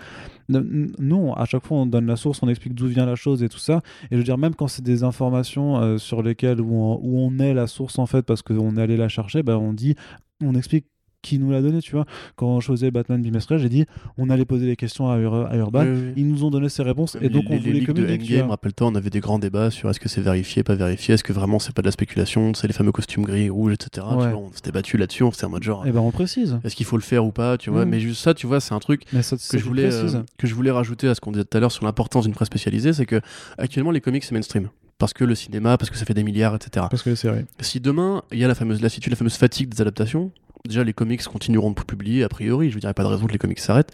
n- 0.50 0.92
nous 0.98 1.32
à 1.36 1.44
chaque 1.44 1.66
fois 1.66 1.78
on 1.78 1.86
donne 1.86 2.06
la 2.06 2.16
source 2.16 2.42
on 2.42 2.48
explique 2.48 2.74
d'où 2.74 2.86
vient 2.86 3.06
la 3.06 3.16
chose 3.16 3.42
et 3.42 3.48
tout 3.48 3.58
ça. 3.58 3.82
Et 4.04 4.08
je 4.12 4.16
veux 4.16 4.24
dire 4.24 4.38
même 4.38 4.54
quand 4.54 4.68
c'est 4.68 4.82
des 4.82 5.04
informations 5.04 5.78
euh, 5.78 5.98
sur 5.98 6.22
lesquelles 6.22 6.60
où 6.60 6.74
on, 6.74 6.98
où 7.02 7.18
on 7.18 7.38
est 7.38 7.54
la 7.54 7.66
source 7.66 7.98
en 7.98 8.06
fait 8.06 8.22
parce 8.22 8.42
qu'on 8.42 8.76
est 8.76 8.82
allé 8.82 8.96
la 8.96 9.08
chercher 9.08 9.42
bah, 9.42 9.58
on 9.58 9.72
dit 9.72 9.94
on 10.42 10.54
explique 10.54 10.86
qui 11.22 11.38
nous 11.38 11.50
l'a 11.50 11.60
donné 11.62 11.80
tu 11.80 11.92
vois 11.92 12.04
quand 12.36 12.60
je 12.60 12.66
faisais 12.68 12.90
Batman 12.90 13.20
bimestriel 13.20 13.60
j'ai 13.60 13.68
dit 13.68 13.84
on 14.18 14.30
allait 14.30 14.44
poser 14.44 14.66
les 14.66 14.76
questions 14.76 15.10
à, 15.10 15.18
Ur- 15.18 15.46
à 15.50 15.56
Urban 15.56 15.82
oui, 15.84 15.88
oui. 15.92 16.12
ils 16.16 16.26
nous 16.28 16.44
ont 16.44 16.50
donné 16.50 16.68
ces 16.68 16.82
réponses 16.82 17.16
et 17.16 17.20
Les- 17.20 17.28
donc 17.28 17.44
on 17.48 17.52
les, 17.54 17.58
vous 17.58 17.64
les 17.66 17.72
les 17.72 17.80
leaks 17.80 17.88
de 17.88 17.92
communique 17.94 18.22
tu 18.22 18.32
Endgame, 18.32 18.46
vois. 18.46 18.54
rappelle-toi, 18.54 18.86
on 18.88 18.94
avait 18.94 19.10
des 19.10 19.20
grands 19.20 19.38
débats 19.38 19.70
sur 19.70 19.90
est-ce 19.90 20.00
que 20.00 20.08
c'est 20.08 20.20
vérifié, 20.22 20.62
pas 20.62 20.74
vérifié, 20.74 21.14
est-ce 21.14 21.24
que 21.24 21.32
vraiment 21.32 21.58
c'est 21.58 21.74
pas 21.74 21.82
de 21.82 21.86
la 21.88 21.92
spéculation, 21.92 22.54
c'est 22.54 22.66
les 22.66 22.72
fameux 22.72 22.92
costumes 22.92 23.24
gris, 23.24 23.50
rouges, 23.50 23.74
etc. 23.74 24.06
Tu 24.10 24.16
Ouais. 24.16 24.30
vois, 24.32 24.38
on 24.40 24.52
s'était 24.52 24.72
battu 24.72 24.96
là-dessus, 24.96 25.22
on 25.24 25.30
s'était 25.32 25.44
en 25.44 25.50
mode 25.50 25.62
genre, 25.62 25.86
et 25.86 25.92
ben 25.92 26.00
on 26.00 26.10
précise 26.10 26.58
est-ce 26.64 26.74
qu'il 26.76 26.86
faut 26.86 26.96
le 26.96 27.02
faire 27.02 27.24
ou 27.24 27.32
pas, 27.32 27.58
tu 27.58 27.70
vois. 27.70 27.84
Mm. 27.84 27.88
Mais 27.90 28.00
juste 28.00 28.22
ça, 28.22 28.34
tu 28.34 28.46
vois, 28.46 28.60
c'est 28.60 28.74
un 28.74 28.78
truc 28.80 29.02
ça, 29.22 29.36
que 29.36 29.58
je 29.58 29.64
voulais 29.64 29.92
euh, 29.92 30.22
que 30.38 30.46
je 30.46 30.54
voulais 30.54 30.70
rajouter 30.70 31.08
à 31.08 31.14
ce 31.14 31.20
qu'on 31.20 31.32
disait 31.32 31.44
tout 31.44 31.56
à 31.56 31.60
l'heure 31.60 31.72
sur 31.72 31.84
l'importance 31.84 32.24
d'une 32.24 32.34
presse 32.34 32.46
spécialisée, 32.46 32.92
c'est 32.92 33.06
que 33.06 33.20
actuellement 33.58 33.90
les 33.90 34.00
comics 34.00 34.24
c'est 34.24 34.32
mainstream 34.34 34.68
parce 34.98 35.14
que 35.14 35.24
le 35.24 35.34
cinéma, 35.34 35.78
parce 35.78 35.88
que 35.90 35.96
ça 35.96 36.04
fait 36.04 36.12
des 36.14 36.22
milliards, 36.24 36.54
etc. 36.54 36.86
parce 36.90 37.02
que 37.02 37.08
les 37.10 37.16
séries 37.16 37.44
Si 37.60 37.80
demain 37.80 38.22
il 38.32 38.38
y 38.38 38.44
a 38.44 38.48
la 38.48 38.54
fameuse 38.54 38.82
lassitude, 38.82 39.10
la 39.10 39.16
fameuse 39.16 39.36
fatigue 39.36 39.70
des 39.70 39.80
adaptations, 39.80 40.30
déjà 40.66 40.84
les 40.84 40.92
comics 40.92 41.22
continueront 41.24 41.70
de 41.70 41.80
publier 41.80 42.22
a 42.24 42.28
priori, 42.28 42.70
je 42.70 42.74
veux 42.74 42.80
dire, 42.80 42.88
il 42.88 42.90
n'y 42.90 42.92
a 42.92 42.94
pas 42.94 43.02
de 43.02 43.08
raison 43.08 43.26
que 43.26 43.32
les 43.32 43.38
comics 43.38 43.58
s'arrêtent. 43.58 43.92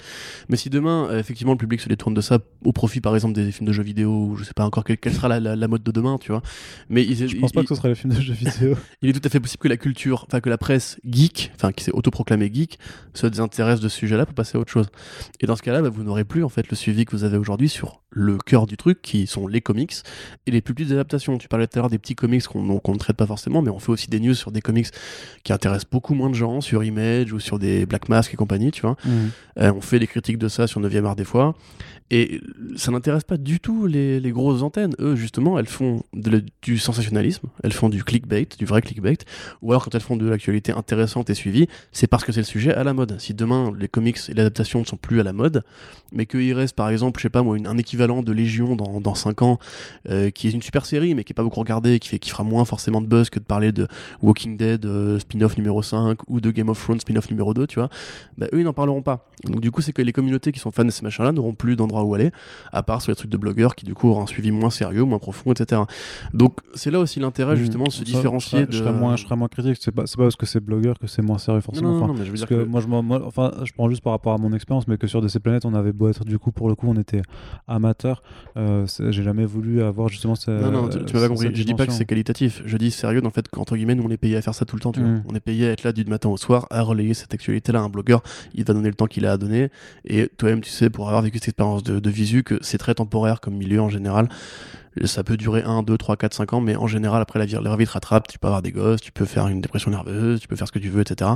Mais 0.49 0.57
si 0.57 0.69
demain, 0.71 1.09
euh, 1.11 1.19
effectivement, 1.19 1.53
le 1.53 1.59
public 1.59 1.81
se 1.81 1.89
détourne 1.89 2.15
de 2.15 2.21
ça 2.21 2.39
au 2.65 2.73
profit, 2.73 3.01
par 3.01 3.15
exemple, 3.15 3.35
des 3.35 3.51
films 3.53 3.67
de 3.69 3.73
jeux 3.73 3.83
vidéo, 3.83 4.11
ou 4.11 4.37
je 4.37 4.45
sais 4.45 4.53
pas 4.55 4.65
encore 4.65 4.85
quelle, 4.85 4.99
quelle 4.99 5.15
sera 5.15 5.29
la, 5.29 5.41
la- 5.41 5.57
la 5.57 5.69
mode 5.69 5.83
de 5.83 5.91
demain, 5.93 6.19
tu 6.19 6.33
vois. 6.33 6.43
Mais 6.89 7.03
il, 7.05 7.17
je 7.29 7.37
pense 7.39 7.51
il- 7.51 7.55
pas 7.55 7.63
que 7.63 7.69
ce 7.69 7.75
sera 7.77 7.89
les 7.89 7.95
films 7.95 8.15
de 8.15 8.21
jeux 8.21 8.35
vidéo 8.35 8.75
il 9.03 9.11
est 9.11 9.13
tout 9.13 9.21
à 9.25 9.29
fait 9.31 9.41
possible 9.41 9.61
que 9.63 9.69
la 9.69 9.77
culture, 9.77 10.25
enfin 10.27 10.41
que 10.41 10.51
la 10.51 10.59
presse 10.59 10.99
geek, 11.05 11.53
enfin 11.55 11.73
qui 11.73 11.85
s'est 11.85 11.93
autoproclamée 11.93 12.51
geek, 12.53 12.79
se 13.15 13.27
désintéresse 13.27 13.81
de 13.81 13.89
ce 13.89 13.97
sujet-là 13.99 14.27
pour 14.27 14.35
passer 14.35 14.57
à 14.59 14.61
autre 14.61 14.73
chose. 14.73 14.87
Et 15.41 15.47
dans 15.47 15.57
ce 15.57 15.63
cas-là, 15.63 15.83
bah, 15.83 15.89
vous 15.89 16.03
n'aurez 16.03 16.25
plus 16.25 16.43
en 16.45 16.49
fait 16.49 16.69
le 16.69 16.77
suivi 16.77 17.05
que 17.05 17.13
vous 17.13 17.25
avez 17.25 17.37
aujourd'hui 17.39 17.69
sur 17.69 18.03
le 18.11 18.39
cœur 18.39 18.67
du 18.67 18.77
truc, 18.77 19.03
qui 19.03 19.27
sont 19.27 19.47
les 19.47 19.61
comics 19.61 19.93
et 20.47 20.51
les 20.51 20.61
plus 20.63 20.75
petites 20.75 20.93
adaptations. 20.93 21.37
Tu 21.39 21.49
parlais 21.49 21.67
tout 21.67 21.79
à 21.79 21.83
l'heure 21.83 21.91
des 21.91 21.99
petits 21.99 22.15
comics 22.15 22.45
qu'on 22.47 22.79
qu'on 22.79 22.93
ne 22.93 22.99
traite 22.99 23.17
pas 23.17 23.27
forcément, 23.27 23.63
mais 23.63 23.71
on 23.71 23.79
fait 23.79 23.93
aussi 23.93 24.09
des 24.09 24.21
news 24.21 24.35
sur 24.35 24.51
des 24.53 24.61
comics 24.61 24.87
qui 25.45 25.53
intéressent 25.53 25.91
beaucoup 25.91 26.15
moins 26.15 26.31
de 26.31 26.35
gens, 26.35 26.56
sur 26.61 26.85
Image 26.85 27.33
ou 27.33 27.41
sur 27.41 27.59
des 27.59 27.87
Black 27.87 28.09
Mask 28.09 28.33
et 28.35 28.37
compagnie, 28.37 28.71
tu 28.71 28.83
vois. 28.83 28.97
Euh, 29.59 29.73
on 29.75 29.81
fait 29.81 29.99
des 29.99 30.07
critiques 30.07 30.39
de 30.39 30.49
ça 30.49 30.67
sur 30.67 30.81
9 30.81 31.05
art 31.05 31.17
des 31.17 31.25
fois. 31.25 31.55
Et 32.13 32.41
ça 32.77 32.93
n'intéresse 32.93 33.25
pas 33.25 33.37
du 33.37 33.59
tout 33.59 33.87
les, 33.87 34.21
les 34.21 34.31
grosses 34.31 34.63
antennes. 34.63 34.95
Eux, 35.01 35.17
justement, 35.17 35.59
elles 35.59 35.67
font 35.67 36.05
de 36.13 36.45
du 36.63 36.79
sensationnalisme, 36.79 37.49
elles 37.65 37.73
font 37.73 37.89
du 37.89 38.05
clickbait, 38.05 38.47
du 38.57 38.65
vrai 38.65 38.81
clickbait. 38.81 39.17
Ou 39.61 39.73
alors, 39.73 39.85
quand 39.85 39.93
elles 39.97 40.01
font 40.01 40.17
de 40.17 40.25
l'actualité 40.29 40.71
intéressante 40.71 41.31
et 41.31 41.35
suivie, 41.35 41.67
c'est 41.91 42.07
parce 42.07 42.23
que 42.25 42.31
c'est 42.31 42.41
le 42.41 42.47
sujet 42.47 42.73
à 42.73 42.85
la 42.85 42.93
mode. 42.93 43.17
Si 43.19 43.35
demain, 43.35 43.73
les 43.77 43.89
comics 43.89 44.19
et 44.29 44.35
l'adaptation 44.35 44.79
ne 44.81 44.85
sont 44.85 44.97
plus 44.97 45.19
à 45.19 45.25
la 45.25 45.33
mode, 45.33 45.65
mais 46.13 46.27
qu'il 46.27 46.53
reste, 46.53 46.77
par 46.77 46.91
exemple, 46.91 47.19
je 47.19 47.23
sais 47.25 47.29
pas 47.31 47.43
moi, 47.43 47.57
une- 47.59 47.67
un 47.67 47.77
équivalent 47.77 48.23
de 48.23 48.31
Légion 48.33 48.77
dans, 48.77 49.01
dans 49.01 49.17
5 49.17 49.43
ans, 49.43 49.59
euh, 50.09 50.31
qui 50.31 50.47
est 50.47 50.53
une 50.53 50.63
super 50.63 50.87
série, 50.87 51.17
mais 51.17 51.25
qui 51.25 51.33
est 51.33 51.35
pas 51.35 51.43
beaucoup 51.43 51.59
regardée, 51.59 51.99
qui, 51.99 52.09
fait, 52.09 52.21
qui 52.21 52.31
fera 52.31 52.45
moins 52.45 52.65
forcément 52.65 53.01
de 53.01 53.09
buzz 53.09 53.31
que 53.31 53.41
de 53.41 53.45
parler 53.45 53.73
de 53.73 53.89
Walking 54.23 54.57
Dead 54.57 54.87
euh, 54.87 55.19
spin-off 55.19 55.57
numéro 55.57 55.83
5 55.83 56.19
ou 56.29 56.41
de 56.41 56.46
Game 56.51 56.69
of 56.69 56.83
Thrones 56.83 57.01
spin-off 57.01 57.31
numéro 57.31 57.55
2, 57.55 57.67
tu 57.67 57.79
vois, 57.79 57.89
bah, 58.39 58.47
eux, 58.53 58.61
ils 58.61 58.65
n'en 58.65 58.73
parleront 58.73 59.03
pas. 59.03 59.29
Donc, 59.45 59.61
du 59.61 59.71
coup, 59.71 59.81
c'est 59.83 59.93
que 59.93 60.03
les 60.03 60.13
communautés 60.13 60.53
qui 60.53 60.59
sont 60.61 60.71
fans 60.71 60.85
de 60.85 60.91
ces 60.91 61.03
machins-là 61.03 61.33
n'auront 61.33 61.55
plus 61.55 61.77
d'endroit 61.77 62.03
où 62.05 62.15
aller, 62.15 62.31
à 62.73 62.83
part 62.83 63.03
sur 63.03 63.11
les 63.13 63.17
trucs 63.17 63.31
de 63.31 63.37
blogueurs 63.37 63.75
qui, 63.75 63.85
du 63.85 63.95
coup, 63.95 64.09
auront 64.09 64.23
un 64.23 64.27
suivi 64.27 64.51
moins 64.51 64.71
sérieux, 64.71 65.05
moins 65.05 65.19
profond, 65.19 65.53
etc. 65.53 65.83
Donc, 66.33 66.59
c'est 66.75 66.91
là 66.91 66.99
aussi 67.01 67.21
l'intérêt, 67.21 67.55
Mmh. 67.55 67.59
justement, 67.59 67.85
de 67.85 67.91
se 67.93 67.99
Ça, 67.99 68.05
différencier 68.05 68.67
de. 68.67 68.73
je 68.73 68.79
serais 68.79 68.93
moins, 68.93 69.17
je 69.17 69.25
serais 69.25 69.37
moins 69.37 69.49
critique 69.49 69.77
c'est 69.81 69.91
pas, 69.93 70.03
pas 70.05 70.09
parce 70.17 70.37
que 70.37 70.47
c'est 70.47 70.61
blogueur 70.61 70.99
que 70.99 71.07
c'est 71.07 71.23
moins 71.23 71.39
sérieux 71.39 71.59
Non, 71.59 71.63
forcément 71.63 71.93
non, 71.93 72.07
non, 72.09 72.15
mais 72.15 72.21
je 72.25 72.31
veux 72.33 72.39
Parce 72.39 72.41
dire 72.41 72.49
que 72.49 72.65
que- 72.65 72.69
moi, 72.69 72.81
je, 72.81 72.87
moi, 72.87 73.23
enfin, 73.25 73.53
je 73.65 73.73
prends 73.73 73.89
juste 73.89 74.03
par 74.03 74.13
rapport 74.13 74.33
à 74.33 74.39
mon 74.39 74.53
expérience, 74.53 74.87
mais 74.89 74.97
que 74.99 75.07
sur 75.07 75.21
DC 75.23 75.39
Planète, 75.41 75.65
on 75.65 75.75
avait 75.75 75.93
beau 75.93 76.09
être 76.09 76.25
du 76.25 76.39
coup, 76.39 76.53
pour 76.53 76.69
le 76.69 76.75
coup, 76.75 76.87
on 76.89 76.97
était 76.99 77.23
amateur. 77.69 78.23
Euh, 78.57 78.87
J'ai 79.11 79.23
jamais 79.23 79.45
voulu 79.45 79.83
avoir 79.83 80.09
justement 80.09 80.35
cette. 80.35 80.49
Non, 80.49 80.71
non, 80.71 80.89
tu, 80.89 81.05
tu 81.05 81.15
m'as 81.15 81.21
pas 81.23 81.29
compris. 81.29 81.51
Je 81.55 81.63
dis 81.63 81.75
pas 81.75 81.87
que 81.87 81.93
c'est 81.93 82.05
qualitatif. 82.05 82.63
Je 82.65 82.77
dis 82.77 82.91
sérieux 82.91 83.21
dans 83.21 83.29
le 83.29 83.33
fait 83.33 83.49
qu'entre 83.49 83.77
guillemets, 83.77 83.95
nous 83.95 84.05
on 84.05 84.11
est 84.11 84.17
payé 84.17 84.37
à 84.37 84.43
faire 84.43 84.55
ça 84.55 84.65
tout 84.65 84.77
le 84.77 84.81
temps. 84.81 84.93
Tu 84.93 85.01
vois. 85.01 85.09
Mm. 85.09 85.25
On 85.31 85.35
est 85.35 85.41
payé 85.41 85.69
à 85.69 85.73
être 85.73 85.83
là 85.85 85.93
du 85.93 86.05
matin 86.05 86.29
soir 86.37 86.67
à 86.71 86.83
relayer 86.83 87.15
cette 87.15 87.35
actualité-là. 87.35 87.81
Un 87.81 87.89
blogueur, 87.89 88.23
il 88.55 88.65
va 88.65 88.75
donner 88.75 88.89
le 88.89 88.95
temps 88.95 89.07
qu'il 89.07 89.27
a 89.27 89.33
à 89.33 89.37
donner. 89.37 89.71
Et 90.05 90.29
toi-même, 90.37 90.61
tu 90.61 90.71
sais, 90.71 90.91
pour 90.91 91.09
avoir 91.09 91.23
vécu 91.23 91.39
cette 91.39 91.49
expérience 91.49 91.83
de 91.83 92.11
visu, 92.11 92.43
que 92.43 92.59
c'est 92.63 92.79
très 92.79 92.95
temporaire 92.95 93.41
comme 93.41 93.55
milieu 93.55 93.81
en 93.81 93.89
général. 93.89 94.29
Ça 95.05 95.23
peut 95.25 95.37
durer 95.37 95.63
1, 95.63 95.83
2, 95.83 95.99
3, 95.99 96.17
4, 96.17 96.35
5 96.35 96.53
ans, 96.55 96.61
mais 96.61 96.77
en 96.77 96.87
général, 96.87 97.21
après 97.21 97.39
la 97.39 97.47
vie, 97.47 97.57
la 97.61 97.77
vie 97.77 97.87
te 97.87 97.91
rattrape. 97.91 98.29
Tu 98.29 98.39
peux 98.39 98.47
avoir 98.47 98.63
des 98.63 98.73
gosses, 98.73 99.01
tu 99.01 99.13
peux 99.13 99.25
faire 99.27 99.47
une 99.49 99.61
dépression 99.61 99.91
nerveuse, 99.91 100.41
tu 100.41 100.49
peux 100.49 100.57
faire 100.57 100.67
ce 100.67 100.73
que 100.73 100.79
tu 100.79 100.89
veux, 100.89 101.03
etc. 101.03 101.33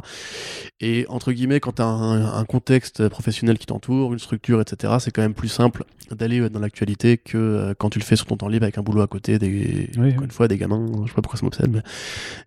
Et 0.81 1.05
entre 1.09 1.33
guillemets, 1.33 1.61
quand 1.61 1.73
tu 1.77 1.83
as 1.83 1.87
un, 1.87 2.39
un 2.39 2.45
contexte 2.45 3.09
professionnel 3.09 3.59
qui 3.59 3.67
t'entoure, 3.67 4.13
une 4.13 4.19
structure, 4.19 4.61
etc., 4.61 4.95
c'est 5.01 5.11
quand 5.11 5.23
même 5.23 5.35
plus 5.35 5.49
simple 5.49 5.85
d'aller 6.11 6.41
euh, 6.41 6.49
dans 6.49 6.61
l'actualité 6.61 7.19
que 7.19 7.37
euh, 7.39 7.75
quand 7.79 7.91
tu 7.91 7.99
le 7.99 8.05
fais 8.05 8.17
sur 8.17 8.27
ton 8.27 8.37
temps 8.37 8.49
libre 8.49 8.65
avec 8.65 8.79
un 8.79 8.83
boulot 8.83 9.03
à 9.03 9.07
côté, 9.07 9.39
des, 9.39 9.91
Oui, 9.97 10.09
encore 10.09 10.19
oui. 10.21 10.25
une 10.25 10.31
fois, 10.31 10.49
des 10.49 10.57
gamins, 10.59 10.87
je 11.05 11.09
sais 11.09 11.15
pas 11.15 11.23
pourquoi 11.23 11.39
ça 11.39 11.45
m'obsède, 11.47 11.71
mais. 11.71 11.83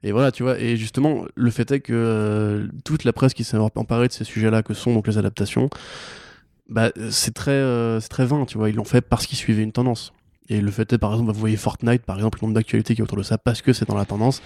Et 0.04 0.12
voilà, 0.12 0.32
tu 0.32 0.44
vois, 0.44 0.60
et 0.60 0.78
justement, 0.78 1.26
le 1.36 1.52
fait 1.52 1.72
est 1.72 1.80
que 1.80 1.94
euh, 1.94 2.68
toute 2.84 3.04
la 3.04 3.14
presse 3.14 3.34
qui 3.34 3.44
s'est 3.44 3.58
emparée 3.58 4.08
de 4.08 4.14
ces 4.14 4.24
sujets-là, 4.24 4.64
que 4.64 4.74
sont 4.74 4.94
donc 4.94 5.08
les 5.08 5.18
adaptations, 5.18 5.70
bah, 6.70 6.92
c'est 7.10 7.34
très, 7.34 7.52
euh, 7.52 8.00
c'est 8.00 8.10
très 8.10 8.26
vain, 8.26 8.46
tu 8.46 8.58
vois, 8.58 8.70
ils 8.70 8.76
l'ont 8.76 8.84
fait 8.84 9.02
parce 9.02 9.26
qu'ils 9.28 9.38
suivaient 9.38 9.64
une 9.64 9.72
tendance. 9.72 10.14
Et 10.50 10.60
le 10.62 10.72
fait 10.72 10.92
est, 10.94 10.98
par 10.98 11.12
exemple, 11.14 11.32
vous 11.32 11.40
voyez 11.40 11.56
Fortnite, 11.58 12.02
par 12.04 12.18
exemple, 12.18 12.40
le 12.42 12.46
nombre 12.48 12.56
d'actualités 12.56 12.96
qui 12.96 13.02
est 13.02 13.04
autour 13.04 13.18
de 13.18 13.24
ça, 13.24 13.38
parce 13.38 13.62
que 13.62 13.72
c'est 13.74 13.88
dans 13.88 13.96
la 13.96 14.06
tendance. 14.06 14.42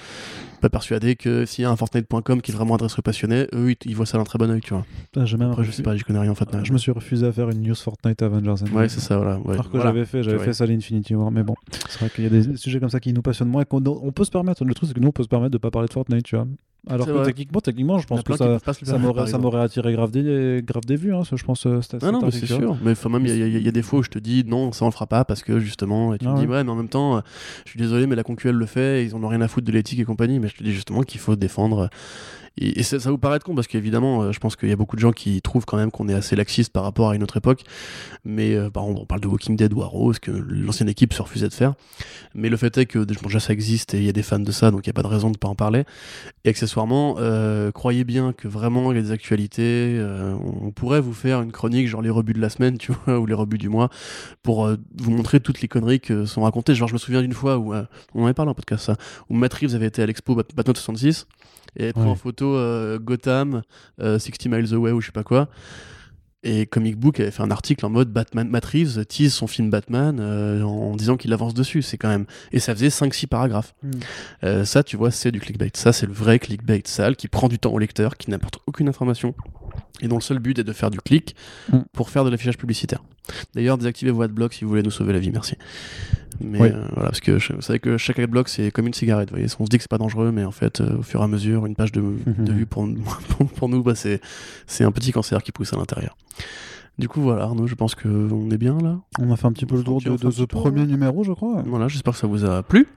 Pas 0.61 0.69
persuadé 0.69 1.15
que 1.15 1.45
s'il 1.45 1.63
y 1.63 1.65
a 1.65 1.69
un 1.71 1.75
Fortnite.com 1.75 2.41
qui 2.41 2.51
vraiment 2.51 2.75
adresse 2.75 2.97
aux 2.97 3.01
passionnés, 3.01 3.47
eux, 3.53 3.71
ils, 3.71 3.77
ils 3.85 3.95
voient 3.95 4.05
ça 4.05 4.17
d'un 4.17 4.23
très 4.23 4.37
bon 4.39 4.49
oeil, 4.49 4.61
tu 4.61 4.73
vois. 4.73 4.85
J'ai 5.25 5.37
même 5.37 5.51
Après, 5.51 5.63
je 5.63 5.71
sais 5.71 5.83
pas, 5.83 5.95
je 5.95 6.03
connais 6.03 6.19
rien 6.19 6.31
en 6.31 6.35
Fortnite. 6.35 6.65
Je 6.65 6.73
me 6.73 6.77
suis 6.77 6.91
refusé 6.91 7.25
à 7.27 7.31
faire 7.31 7.49
une 7.49 7.61
news 7.61 7.75
Fortnite 7.75 8.21
Avengers 8.21 8.49
Endgame. 8.63 8.75
Ouais, 8.75 8.89
c'est 8.89 8.99
ça, 8.99 9.17
voilà. 9.17 9.37
ouais. 9.39 9.53
Alors 9.53 9.65
que 9.67 9.77
Voilà. 9.77 9.91
j'avais 9.91 10.05
fait, 10.05 10.23
j'avais 10.23 10.37
Ouais. 10.39 10.45
fait 10.45 10.53
ça 10.53 10.63
à 10.63 10.67
l'Infinity 10.67 11.13
War, 11.15 11.31
mais 11.31 11.43
bon, 11.43 11.55
c'est 11.89 11.99
vrai 11.99 12.09
qu'il 12.09 12.23
y 12.23 12.27
a 12.27 12.29
des 12.29 12.57
sujets 12.57 12.79
comme 12.79 12.89
ça 12.89 12.99
qui 12.99 13.13
nous 13.13 13.21
passionnent 13.21 13.49
moins 13.49 13.61
et 13.61 13.65
qu'on 13.65 13.83
on 13.85 14.11
peut 14.11 14.23
se 14.23 14.31
permettre. 14.31 14.63
Le 14.65 14.73
truc, 14.73 14.87
c'est 14.89 14.93
que 14.95 14.99
nous, 14.99 15.09
on 15.09 15.11
peut 15.11 15.23
se 15.23 15.27
permettre 15.27 15.51
de 15.51 15.57
pas 15.57 15.71
parler 15.71 15.87
de 15.87 15.93
Fortnite, 15.93 16.23
tu 16.25 16.35
vois. 16.35 16.47
Alors 16.89 17.05
C'est 17.07 17.13
que 17.13 17.25
techniquement, 17.25 17.59
techniquement, 17.61 17.99
je 17.99 18.07
pense 18.07 18.23
que 18.23 18.35
ça, 18.35 18.57
ça 18.83 18.97
m'aurait, 19.37 19.61
attiré 19.61 19.93
grave 19.93 20.11
des, 20.11 20.61
grave 20.65 20.85
des 20.85 20.95
vues, 20.95 21.13
hein, 21.13 21.23
ça, 21.23 21.35
je 21.35 21.43
pense. 21.43 21.65
euh, 21.65 21.81
c'était- 21.81 21.97
Ah 22.05 22.11
non, 22.11 22.21
mais 22.21 22.31
c'est 22.31 22.45
sûr. 22.45 22.77
Mais 22.83 22.95
même, 23.09 23.25
il 23.25 23.37
y, 23.37 23.43
a- 23.43 23.47
y 23.47 23.67
y 23.67 23.71
des 23.71 23.81
fois 23.81 23.99
où 23.99 24.03
je 24.03 24.09
te 24.09 24.19
dis 24.19 24.43
non, 24.45 24.71
ça 24.71 24.85
on 24.85 24.87
le 24.87 24.93
fera 24.93 25.07
pas 25.07 25.25
parce 25.25 25.43
que 25.43 25.59
justement, 25.59 26.13
et 26.13 26.17
tu 26.17 26.25
Ah 26.27 26.33
me 26.33 26.37
dis 26.39 26.45
ouais. 26.45 26.55
ouais, 26.57 26.63
mais 26.63 26.71
en 26.71 26.75
même 26.75 26.89
temps, 26.89 27.17
euh, 27.17 27.21
je 27.65 27.71
suis 27.71 27.79
désolé, 27.79 28.07
mais 28.07 28.15
la 28.15 28.23
concu 28.23 28.47
elle 28.49 28.55
le 28.55 28.65
fait, 28.65 29.05
ils 29.05 29.15
en 29.15 29.23
ont 29.23 29.27
rien 29.27 29.41
à 29.41 29.47
foutre 29.47 29.67
de 29.67 29.71
l'éthique 29.71 29.99
et 29.99 30.05
compagnie. 30.05 30.39
Mais 30.39 30.47
je 30.47 30.55
te 30.55 30.63
dis 30.63 30.71
justement 30.73 31.01
qu'il 31.03 31.19
faut 31.19 31.35
défendre. 31.35 31.89
Et, 32.57 32.83
ça, 32.83 32.99
ça 32.99 33.11
vous 33.11 33.17
paraît 33.17 33.39
con 33.39 33.55
parce 33.55 33.67
qu'évidemment, 33.67 34.21
euh, 34.23 34.31
je 34.31 34.39
pense 34.39 34.55
qu'il 34.55 34.69
y 34.69 34.71
a 34.71 34.75
beaucoup 34.75 34.95
de 34.95 35.01
gens 35.01 35.11
qui 35.11 35.41
trouvent 35.41 35.65
quand 35.65 35.77
même 35.77 35.91
qu'on 35.91 36.07
est 36.09 36.13
assez 36.13 36.35
laxiste 36.35 36.71
par 36.73 36.83
rapport 36.83 37.09
à 37.09 37.15
une 37.15 37.23
autre 37.23 37.37
époque. 37.37 37.63
Mais 38.25 38.55
euh, 38.55 38.69
par 38.69 38.83
exemple, 38.83 39.01
on 39.03 39.05
parle 39.05 39.21
de 39.21 39.27
Walking 39.27 39.55
Dead 39.55 39.73
ou 39.73 39.81
Arrow, 39.83 40.13
ce 40.13 40.19
que 40.19 40.31
l'ancienne 40.31 40.89
équipe 40.89 41.13
se 41.13 41.21
refusait 41.21 41.49
de 41.49 41.53
faire. 41.53 41.75
Mais 42.33 42.49
le 42.49 42.57
fait 42.57 42.77
est 42.77 42.85
que 42.85 42.99
déjà 42.99 43.39
ça 43.39 43.53
existe 43.53 43.93
et 43.93 43.97
il 43.97 44.03
y 44.03 44.09
a 44.09 44.13
des 44.13 44.23
fans 44.23 44.39
de 44.39 44.51
ça, 44.51 44.71
donc 44.71 44.85
il 44.85 44.89
n'y 44.89 44.91
a 44.91 44.93
pas 44.93 45.03
de 45.03 45.07
raison 45.07 45.27
de 45.27 45.33
ne 45.33 45.37
pas 45.37 45.47
en 45.47 45.55
parler. 45.55 45.83
Et 46.45 46.49
accessoirement, 46.49 47.15
euh, 47.19 47.71
croyez 47.71 48.03
bien 48.03 48.33
que 48.33 48.47
vraiment 48.47 48.91
il 48.91 48.95
y 48.95 48.99
a 48.99 49.03
des 49.03 49.11
actualités. 49.11 49.97
euh, 49.97 50.35
on 50.61 50.71
pourrait 50.71 51.01
vous 51.01 51.13
faire 51.13 51.41
une 51.41 51.51
chronique, 51.51 51.87
genre 51.87 52.01
les 52.01 52.09
rebuts 52.09 52.33
de 52.33 52.41
la 52.41 52.49
semaine, 52.49 52.77
tu 52.79 52.91
vois, 52.91 53.19
ou 53.19 53.25
les 53.25 53.33
rebuts 53.33 53.57
du 53.57 53.69
mois, 53.69 53.89
pour 54.43 54.65
euh, 54.65 54.77
vous 54.97 55.11
montrer 55.11 55.39
toutes 55.39 55.61
les 55.61 55.67
conneries 55.67 55.99
que 55.99 56.25
sont 56.25 56.41
racontées. 56.41 56.75
Genre, 56.75 56.87
je 56.87 56.93
me 56.93 56.99
souviens 56.99 57.21
d'une 57.21 57.33
fois 57.33 57.57
où, 57.57 57.73
on 57.73 58.21
en 58.21 58.25
avait 58.25 58.33
parlé 58.33 58.51
en 58.51 58.55
podcast, 58.55 58.85
ça, 58.85 58.95
où 59.29 59.35
Matt 59.35 59.53
Reeves 59.53 59.75
avait 59.75 59.87
été 59.87 60.01
à 60.01 60.05
l'expo 60.05 60.35
Bat- 60.35 60.43
Batman 60.55 60.75
66 60.75 61.27
et 61.77 61.93
pris 61.93 62.01
Ouais. 62.03 62.09
en 62.09 62.15
photo 62.15 62.55
euh, 62.55 62.99
Gotham, 62.99 63.61
euh, 64.01 64.19
60 64.19 64.47
Miles 64.47 64.73
Away 64.73 64.91
ou 64.91 65.01
je 65.01 65.07
sais 65.07 65.11
pas 65.11 65.23
quoi. 65.23 65.47
Et 66.43 66.65
Comic 66.67 66.95
Book 66.97 67.19
avait 67.19 67.31
fait 67.31 67.41
un 67.41 67.49
article 67.51 67.85
en 67.85 67.89
mode 67.89 68.09
Batman, 68.13 68.47
Matt 68.47 68.63
Reeves 68.65 69.05
tease 69.05 69.33
son 69.33 69.47
film 69.47 69.69
Batman 69.69 70.17
euh, 70.21 70.61
en 70.61 70.95
disant 70.95 71.17
qu'il 71.17 71.33
avance 71.33 71.53
dessus. 71.53 71.81
C'est 71.81 71.97
quand 71.97 72.07
même. 72.09 72.25
Et 72.51 72.59
ça 72.59 72.73
faisait 72.75 72.87
5-6 72.89 73.27
paragraphes. 73.27 73.73
Mm. 73.81 73.91
Euh, 74.43 74.63
ça, 74.65 74.83
tu 74.83 74.97
vois, 74.97 75.11
c'est 75.11 75.31
du 75.31 75.39
clickbait. 75.39 75.71
Ça, 75.73 75.91
c'est 75.91 76.05
le 76.05 76.13
vrai 76.13 76.37
clickbait 76.39 76.83
sale 76.85 77.15
qui 77.15 77.27
prend 77.27 77.47
du 77.49 77.57
temps 77.59 77.71
au 77.73 77.79
lecteur, 77.79 78.15
qui 78.17 78.29
n'apporte 78.29 78.59
aucune 78.67 78.87
information 78.87 79.33
et 80.01 80.07
dont 80.07 80.15
le 80.17 80.21
seul 80.21 80.39
but 80.39 80.57
est 80.59 80.63
de 80.63 80.73
faire 80.73 80.91
du 80.91 80.99
clic 80.99 81.35
Mm. 81.71 81.79
pour 81.93 82.09
faire 82.09 82.23
de 82.23 82.29
l'affichage 82.29 82.57
publicitaire. 82.57 83.03
D'ailleurs, 83.55 83.77
désactivez 83.77 84.11
vos 84.11 84.21
adblocks 84.21 84.53
si 84.53 84.63
vous 84.63 84.69
voulez 84.69 84.83
nous 84.83 84.91
sauver 84.91 85.11
la 85.13 85.19
vie, 85.19 85.31
merci. 85.31 85.55
Mais 86.39 86.61
Oui. 86.61 86.69
euh, 86.69 86.83
voilà, 86.93 87.09
parce 87.09 87.19
que 87.19 87.39
je- 87.39 87.53
vous 87.53 87.61
savez 87.61 87.79
que 87.79 87.97
chaque 87.97 88.19
adblock 88.19 88.47
c'est 88.47 88.69
comme 88.71 88.85
une 88.87 88.93
cigarette. 88.93 89.29
Vous 89.29 89.35
voyez, 89.37 89.49
on 89.59 89.65
se 89.65 89.69
dit 89.69 89.77
que 89.77 89.83
c'est 89.83 89.89
pas 89.89 89.97
dangereux, 89.97 90.31
mais 90.31 90.45
en 90.45 90.51
fait, 90.51 90.79
euh, 90.81 90.97
au 90.99 91.01
fur 91.01 91.19
et 91.21 91.23
à 91.23 91.27
mesure, 91.27 91.65
une 91.65 91.75
page 91.75 91.91
de, 91.91 92.01
de 92.25 92.53
vue 92.53 92.65
pour, 92.67 92.87
pour, 93.37 93.47
pour 93.47 93.69
nous, 93.69 93.81
bah, 93.83 93.93
c'est 93.95 94.21
un 94.83 94.91
petit 94.91 95.11
cancer 95.11 95.41
qui 95.43 95.51
pousse 95.51 95.73
à 95.73 95.77
l'intérieur. 95.77 96.15
Du 96.99 97.07
coup, 97.07 97.21
voilà, 97.21 97.43
Arnaud, 97.43 97.67
je 97.67 97.75
pense 97.75 97.93
que 97.95 98.07
on 98.07 98.49
est 98.49 98.57
bien 98.57 98.77
là. 98.81 98.99
On 99.19 99.31
a 99.31 99.35
fait 99.35 99.45
un 99.45 99.51
petit 99.51 99.65
peu 99.67 99.75
le 99.77 99.83
tour 99.83 100.01
de, 100.01 100.15
de 100.15 100.31
ce 100.31 100.43
premier 100.43 100.85
numéro, 100.85 101.23
je 101.23 101.31
crois. 101.31 101.61
Voilà, 101.65 101.87
j'espère 101.87 102.13
que 102.13 102.19
ça 102.19 102.27
vous 102.27 102.45
a 102.45 102.63
plu. 102.63 102.87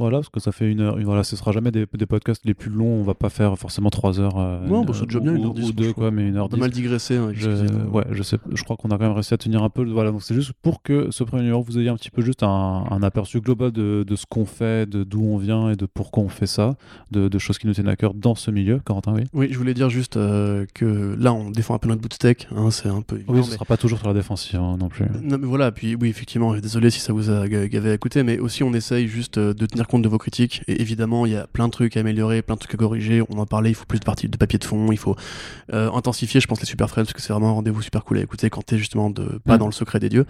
Voilà, 0.00 0.18
parce 0.18 0.28
que 0.28 0.40
ça 0.40 0.50
fait 0.50 0.68
une 0.68 0.80
heure. 0.80 0.98
Voilà, 1.04 1.22
ce 1.22 1.36
sera 1.36 1.52
jamais 1.52 1.70
des, 1.70 1.86
des 1.96 2.06
podcasts 2.06 2.44
les 2.44 2.54
plus 2.54 2.68
longs. 2.70 2.98
On 3.00 3.04
va 3.04 3.14
pas 3.14 3.28
faire 3.28 3.56
forcément 3.56 3.90
trois 3.90 4.18
heures. 4.18 4.38
euh, 4.38 4.66
Non, 4.66 4.80
une- 4.80 4.86
bah, 4.86 4.92
c'est 4.92 5.04
déjà 5.06 5.20
ou- 5.20 5.22
bien, 5.22 5.36
une 5.36 5.44
heure 5.44 5.54
dix, 5.54 5.68
ou 5.68 5.72
deux, 5.72 5.92
quoi, 5.92 6.10
mais 6.10 6.26
une 6.26 6.36
heure 6.36 6.48
dix. 6.48 6.58
mal 6.58 6.70
digressé. 6.72 7.16
hein, 7.16 7.30
Je, 7.32 7.48
ouais, 7.92 8.04
je 8.10 8.22
sais, 8.24 8.38
je 8.52 8.64
crois 8.64 8.76
qu'on 8.76 8.88
a 8.90 8.98
quand 8.98 9.04
même 9.04 9.12
réussi 9.12 9.32
à 9.34 9.36
tenir 9.38 9.62
un 9.62 9.68
peu. 9.68 9.84
Voilà, 9.84 10.10
donc 10.10 10.24
c'est 10.24 10.34
juste 10.34 10.52
pour 10.62 10.82
que 10.82 11.12
ce 11.12 11.22
premier 11.22 11.42
numéro 11.44 11.62
vous 11.62 11.78
ayez 11.78 11.90
un 11.90 11.96
petit 11.96 12.10
peu 12.10 12.22
juste 12.22 12.42
un, 12.42 12.84
un 12.90 13.02
aperçu 13.04 13.40
global 13.40 13.70
de, 13.70 14.04
de 14.04 14.16
ce 14.16 14.26
qu'on 14.28 14.46
fait, 14.46 14.88
de 14.90 15.04
d'où 15.04 15.22
on 15.22 15.36
vient 15.36 15.70
et 15.70 15.76
de 15.76 15.86
pourquoi 15.86 16.24
on 16.24 16.28
fait 16.28 16.46
ça, 16.46 16.74
de, 17.12 17.28
de 17.28 17.38
choses 17.38 17.58
qui 17.58 17.68
nous 17.68 17.72
tiennent 17.74 17.86
à 17.88 17.94
cœur 17.94 18.14
dans 18.14 18.34
ce 18.34 18.50
milieu. 18.50 18.80
Corentin, 18.84 19.14
oui. 19.14 19.22
Oui, 19.32 19.48
je 19.52 19.56
voulais 19.58 19.74
dire 19.74 19.90
juste 19.90 20.16
euh, 20.16 20.66
que 20.74 21.14
là, 21.20 21.32
on 21.32 21.50
défend 21.52 21.74
un 21.76 21.78
peu 21.78 21.88
notre 21.88 22.12
steak. 22.12 22.48
hein, 22.56 22.72
c'est 22.72 22.88
un 22.88 23.02
peu. 23.02 23.20
Oui, 23.28 23.44
ce 23.44 23.50
mais- 23.50 23.54
sera 23.54 23.64
pas 23.64 23.76
toujours 23.76 23.98
sur 24.00 24.08
la 24.08 24.14
défensive 24.14 24.58
hein, 24.58 24.76
non 24.76 24.88
plus. 24.88 25.04
Non, 25.22 25.38
mais 25.38 25.46
voilà, 25.46 25.70
puis 25.70 25.94
oui, 25.94 26.08
effectivement, 26.08 26.52
désolé 26.56 26.90
si 26.90 26.98
ça 26.98 27.12
vous 27.12 27.30
a 27.30 27.46
ga- 27.46 27.68
gavé 27.68 27.90
à 27.90 27.94
écouter, 27.94 28.24
mais 28.24 28.40
aussi 28.40 28.64
on 28.64 28.74
essaye 28.74 29.06
juste 29.06 29.38
euh, 29.38 29.54
de 29.54 29.66
tenir 29.66 29.83
compte 29.86 30.02
de 30.02 30.08
vos 30.08 30.18
critiques. 30.18 30.62
Et 30.68 30.80
évidemment, 30.80 31.26
il 31.26 31.32
y 31.32 31.36
a 31.36 31.46
plein 31.46 31.66
de 31.66 31.72
trucs 31.72 31.96
à 31.96 32.00
améliorer, 32.00 32.42
plein 32.42 32.54
de 32.54 32.60
trucs 32.60 32.74
à 32.74 32.76
corriger. 32.76 33.22
On 33.28 33.38
en 33.38 33.46
parlait, 33.46 33.70
il 33.70 33.74
faut 33.74 33.84
plus 33.86 33.98
de 34.00 34.04
parties 34.04 34.28
de 34.28 34.36
papier 34.36 34.58
de 34.58 34.64
fond, 34.64 34.90
il 34.92 34.98
faut 34.98 35.16
euh, 35.72 35.90
intensifier, 35.92 36.40
je 36.40 36.46
pense, 36.46 36.60
les 36.60 36.66
super 36.66 36.88
friends, 36.88 37.04
parce 37.04 37.12
que 37.12 37.20
c'est 37.22 37.32
vraiment 37.32 37.50
un 37.50 37.52
rendez-vous 37.52 37.82
super 37.82 38.04
cool 38.04 38.18
à 38.18 38.22
écouter 38.22 38.50
quand 38.50 38.62
t'es 38.64 38.78
justement 38.78 39.10
de, 39.10 39.24
pas 39.44 39.52
Mhm. 39.54 39.58
dans 39.58 39.66
le 39.66 39.72
secret 39.72 40.00
des 40.00 40.08
dieux. 40.08 40.26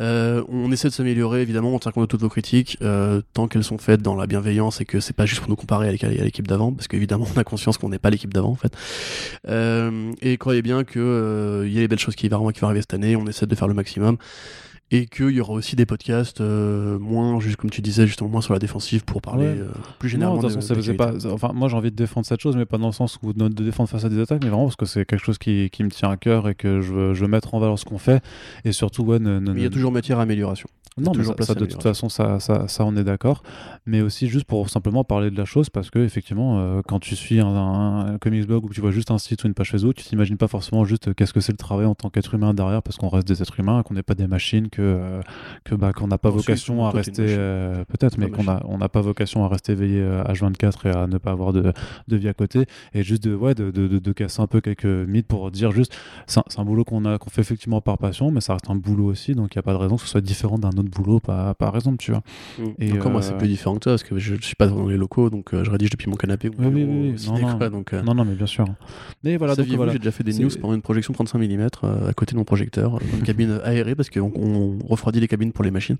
Euh, 0.00 0.42
on 0.48 0.70
essaie 0.72 0.88
de 0.88 0.92
s'améliorer, 0.94 1.42
évidemment, 1.42 1.70
on 1.74 1.78
tient 1.78 1.92
compte 1.92 2.02
de 2.04 2.08
toutes 2.08 2.20
vos 2.20 2.28
critiques, 2.28 2.76
euh, 2.82 3.20
tant 3.34 3.48
qu'elles 3.48 3.64
sont 3.64 3.78
faites 3.78 4.02
dans 4.02 4.14
la 4.14 4.26
bienveillance 4.26 4.80
et 4.80 4.84
que 4.84 5.00
c'est 5.00 5.12
pas 5.16 5.26
juste 5.26 5.40
pour 5.40 5.48
nous 5.50 5.56
comparer 5.56 5.88
à 5.88 5.92
l'équ- 5.92 6.04
à 6.06 6.24
l'équipe 6.24 6.46
d'avant, 6.46 6.72
parce 6.72 6.88
qu'évidemment, 6.88 7.26
on 7.36 7.38
a 7.38 7.44
conscience 7.44 7.78
qu'on 7.78 7.88
n'est 7.88 7.98
pas 7.98 8.10
l'équipe 8.10 8.32
d'avant, 8.34 8.50
en 8.50 8.56
fait. 8.56 8.72
Et 10.22 10.36
croyez 10.38 10.62
bien 10.62 10.84
que 10.84 10.98
euh, 10.98 11.66
il 11.66 11.72
y 11.72 11.78
a 11.78 11.80
les 11.80 11.88
belles 11.88 11.98
choses 11.98 12.16
qui 12.16 12.28
vont, 12.28 12.48
qui 12.50 12.60
vont 12.60 12.66
arriver 12.68 12.80
cette 12.82 12.94
année, 12.94 13.16
on 13.16 13.26
essaie 13.26 13.46
de 13.46 13.54
faire 13.54 13.68
le 13.68 13.74
maximum 13.74 14.16
et 14.90 15.06
qu'il 15.06 15.30
y 15.30 15.40
aura 15.40 15.52
aussi 15.52 15.76
des 15.76 15.84
podcasts 15.84 16.40
euh, 16.40 16.98
moins, 16.98 17.38
juste 17.40 17.56
comme 17.56 17.68
tu 17.70 17.82
disais, 17.82 18.06
justement 18.06 18.30
moins 18.30 18.40
sur 18.40 18.54
la 18.54 18.58
défensive 18.58 19.04
pour 19.04 19.20
parler 19.20 19.46
Ouais. 19.46 19.58
euh, 19.58 19.68
plus 19.98 20.08
Non, 20.08 20.12
généralement. 20.12 20.36
de 20.42 20.48
toute 20.54 20.62
façon, 20.74 20.94
pas. 20.94 21.12
Enfin, 21.30 21.52
moi, 21.54 21.68
j'ai 21.68 21.76
envie 21.76 21.90
de 21.90 21.96
défendre 21.96 22.26
cette 22.26 22.40
chose, 22.40 22.56
mais 22.56 22.64
pas 22.64 22.78
dans 22.78 22.86
le 22.86 22.92
sens 22.92 23.18
où 23.22 23.32
de, 23.32 23.48
de 23.48 23.64
défendre 23.64 23.88
face 23.90 24.04
à 24.04 24.08
des 24.08 24.18
attaques, 24.20 24.42
mais 24.42 24.48
vraiment 24.48 24.64
parce 24.64 24.76
que 24.76 24.86
c'est 24.86 25.04
quelque 25.04 25.22
chose 25.24 25.36
qui, 25.38 25.68
qui 25.70 25.84
me 25.84 25.90
tient 25.90 26.10
à 26.10 26.16
cœur 26.16 26.48
et 26.48 26.54
que 26.54 26.80
je 26.80 26.92
veux, 26.92 27.14
je 27.14 27.20
veux 27.22 27.28
mettre 27.30 27.54
en 27.54 27.58
valeur 27.60 27.78
ce 27.78 27.84
qu'on 27.84 27.98
fait. 27.98 28.22
Et 28.64 28.72
surtout, 28.72 29.02
ouais, 29.04 29.18
ne- 29.18 29.38
ne- 29.38 29.52
Mais 29.52 29.60
il 29.60 29.64
y 29.64 29.66
a 29.66 29.70
toujours 29.70 29.92
matière 29.92 30.18
à 30.20 30.22
amélioration. 30.22 30.68
Non, 31.00 31.12
mais 31.16 31.24
ça, 31.24 31.34
ça, 31.40 31.54
de 31.54 31.66
toute 31.66 31.82
façon, 31.82 32.08
ça, 32.08 32.40
ça, 32.40 32.68
ça, 32.68 32.84
on 32.84 32.96
est 32.96 33.04
d'accord. 33.04 33.42
Mais 33.86 34.00
aussi 34.00 34.28
juste 34.28 34.44
pour 34.46 34.68
simplement 34.68 35.04
parler 35.04 35.30
de 35.30 35.36
la 35.36 35.44
chose, 35.44 35.70
parce 35.70 35.90
que 35.90 35.98
effectivement, 35.98 36.58
euh, 36.58 36.82
quand 36.86 37.00
tu 37.00 37.16
suis 37.16 37.40
un, 37.40 37.46
un, 37.46 38.14
un 38.14 38.18
comics 38.18 38.46
blog 38.46 38.64
ou 38.64 38.68
que 38.68 38.74
tu 38.74 38.80
vois 38.80 38.90
juste 38.90 39.10
un 39.10 39.18
site 39.18 39.44
ou 39.44 39.46
une 39.46 39.54
page 39.54 39.70
Facebook, 39.70 39.94
tu 39.94 40.04
t'imagines 40.04 40.36
pas 40.36 40.48
forcément 40.48 40.84
juste 40.84 41.08
euh, 41.08 41.14
qu'est-ce 41.14 41.32
que 41.32 41.40
c'est 41.40 41.52
le 41.52 41.58
travail 41.58 41.86
en 41.86 41.94
tant 41.94 42.10
qu'être 42.10 42.34
humain 42.34 42.54
derrière, 42.54 42.82
parce 42.82 42.96
qu'on 42.96 43.08
reste 43.08 43.26
des 43.28 43.42
êtres 43.42 43.58
humains, 43.60 43.82
qu'on 43.82 43.94
n'est 43.94 44.02
pas 44.02 44.14
des 44.14 44.26
machines, 44.26 44.68
que 44.68 44.82
euh, 44.82 45.20
que 45.64 45.74
bah, 45.74 45.92
qu'on 45.92 46.08
n'a 46.08 46.18
pas 46.18 46.28
Ensuite, 46.28 46.46
vocation 46.46 46.84
à 46.84 46.90
rester, 46.90 47.24
euh, 47.28 47.84
peut-être, 47.86 48.18
mais 48.18 48.30
qu'on 48.30 48.48
a 48.48 48.62
on 48.66 48.78
n'a 48.78 48.88
pas 48.88 49.00
vocation 49.00 49.44
à 49.44 49.48
rester 49.48 49.72
éveillé 49.72 50.00
euh, 50.00 50.22
H24 50.24 50.88
et 50.88 50.90
à 50.90 51.06
ne 51.06 51.18
pas 51.18 51.30
avoir 51.30 51.52
de, 51.52 51.72
de 52.08 52.16
vie 52.16 52.28
à 52.28 52.34
côté, 52.34 52.66
et 52.94 53.02
juste 53.02 53.22
de 53.22 53.34
ouais 53.34 53.54
de, 53.54 53.70
de, 53.70 53.88
de, 53.88 53.98
de 53.98 54.12
casser 54.12 54.40
un 54.42 54.46
peu 54.46 54.60
quelques 54.60 54.84
mythes 54.84 55.26
pour 55.26 55.50
dire 55.50 55.70
juste 55.72 55.96
c'est 56.26 56.40
un, 56.40 56.44
un 56.56 56.64
boulot 56.64 56.84
qu'on 56.84 57.04
a 57.04 57.18
qu'on 57.18 57.30
fait 57.30 57.40
effectivement 57.40 57.80
par 57.80 57.98
passion, 57.98 58.30
mais 58.30 58.40
ça 58.40 58.54
reste 58.54 58.68
un 58.70 58.76
boulot 58.76 59.06
aussi, 59.06 59.34
donc 59.34 59.54
il 59.54 59.58
n'y 59.58 59.60
a 59.60 59.62
pas 59.62 59.72
de 59.72 59.78
raison 59.78 59.96
que 59.96 60.02
ce 60.02 60.08
soit 60.08 60.20
différent 60.20 60.58
d'un 60.58 60.70
autre 60.70 60.87
boulot 60.88 61.20
par, 61.20 61.54
par 61.56 61.74
exemple, 61.76 61.98
tu 61.98 62.10
vois. 62.12 62.22
Et, 62.78 62.92
Encore 62.92 63.10
moi, 63.12 63.20
euh, 63.20 63.24
c'est 63.24 63.36
plus 63.36 63.48
différent 63.48 63.74
que 63.74 63.80
toi 63.80 63.92
parce 63.92 64.02
que 64.02 64.18
je, 64.18 64.34
je 64.36 64.42
suis 64.44 64.54
pas 64.56 64.66
dans 64.66 64.86
les 64.88 64.96
locaux, 64.96 65.30
donc 65.30 65.54
euh, 65.54 65.64
je 65.64 65.70
rédige 65.70 65.90
depuis 65.90 66.08
mon 66.10 66.16
canapé. 66.16 66.48
ou 66.48 66.52
Oui, 66.58 66.66
oui, 66.66 66.84
au 66.84 66.86
oui, 66.86 67.10
oui. 67.12 67.18
ciné, 67.18 67.40
Non, 67.42 67.48
non. 67.50 67.58
quoi, 67.58 67.68
donc, 67.70 67.92
euh, 67.92 68.02
Non, 68.02 68.14
non, 68.14 68.24
mais 68.24 68.34
bien 68.34 68.46
sûr. 68.46 68.64
Mais 69.24 69.36
voilà, 69.36 69.54
donc 69.54 69.66
voilà. 69.68 69.92
j'ai 69.92 69.98
déjà 69.98 70.10
fait 70.12 70.24
des 70.24 70.34
news 70.34 70.50
pendant 70.60 70.74
une 70.74 70.82
projection 70.82 71.12
35 71.12 71.38
mm 71.38 71.66
à 72.08 72.12
côté 72.14 72.32
de 72.32 72.38
mon 72.38 72.44
projecteur, 72.44 72.96
euh, 72.96 72.98
dans 73.10 73.18
une 73.18 73.24
cabine 73.24 73.60
aérée 73.64 73.94
parce 73.94 74.10
qu'on 74.10 74.32
on 74.34 74.78
refroidit 74.86 75.20
les 75.20 75.28
cabines 75.28 75.52
pour 75.52 75.64
les 75.64 75.70
machines. 75.70 75.96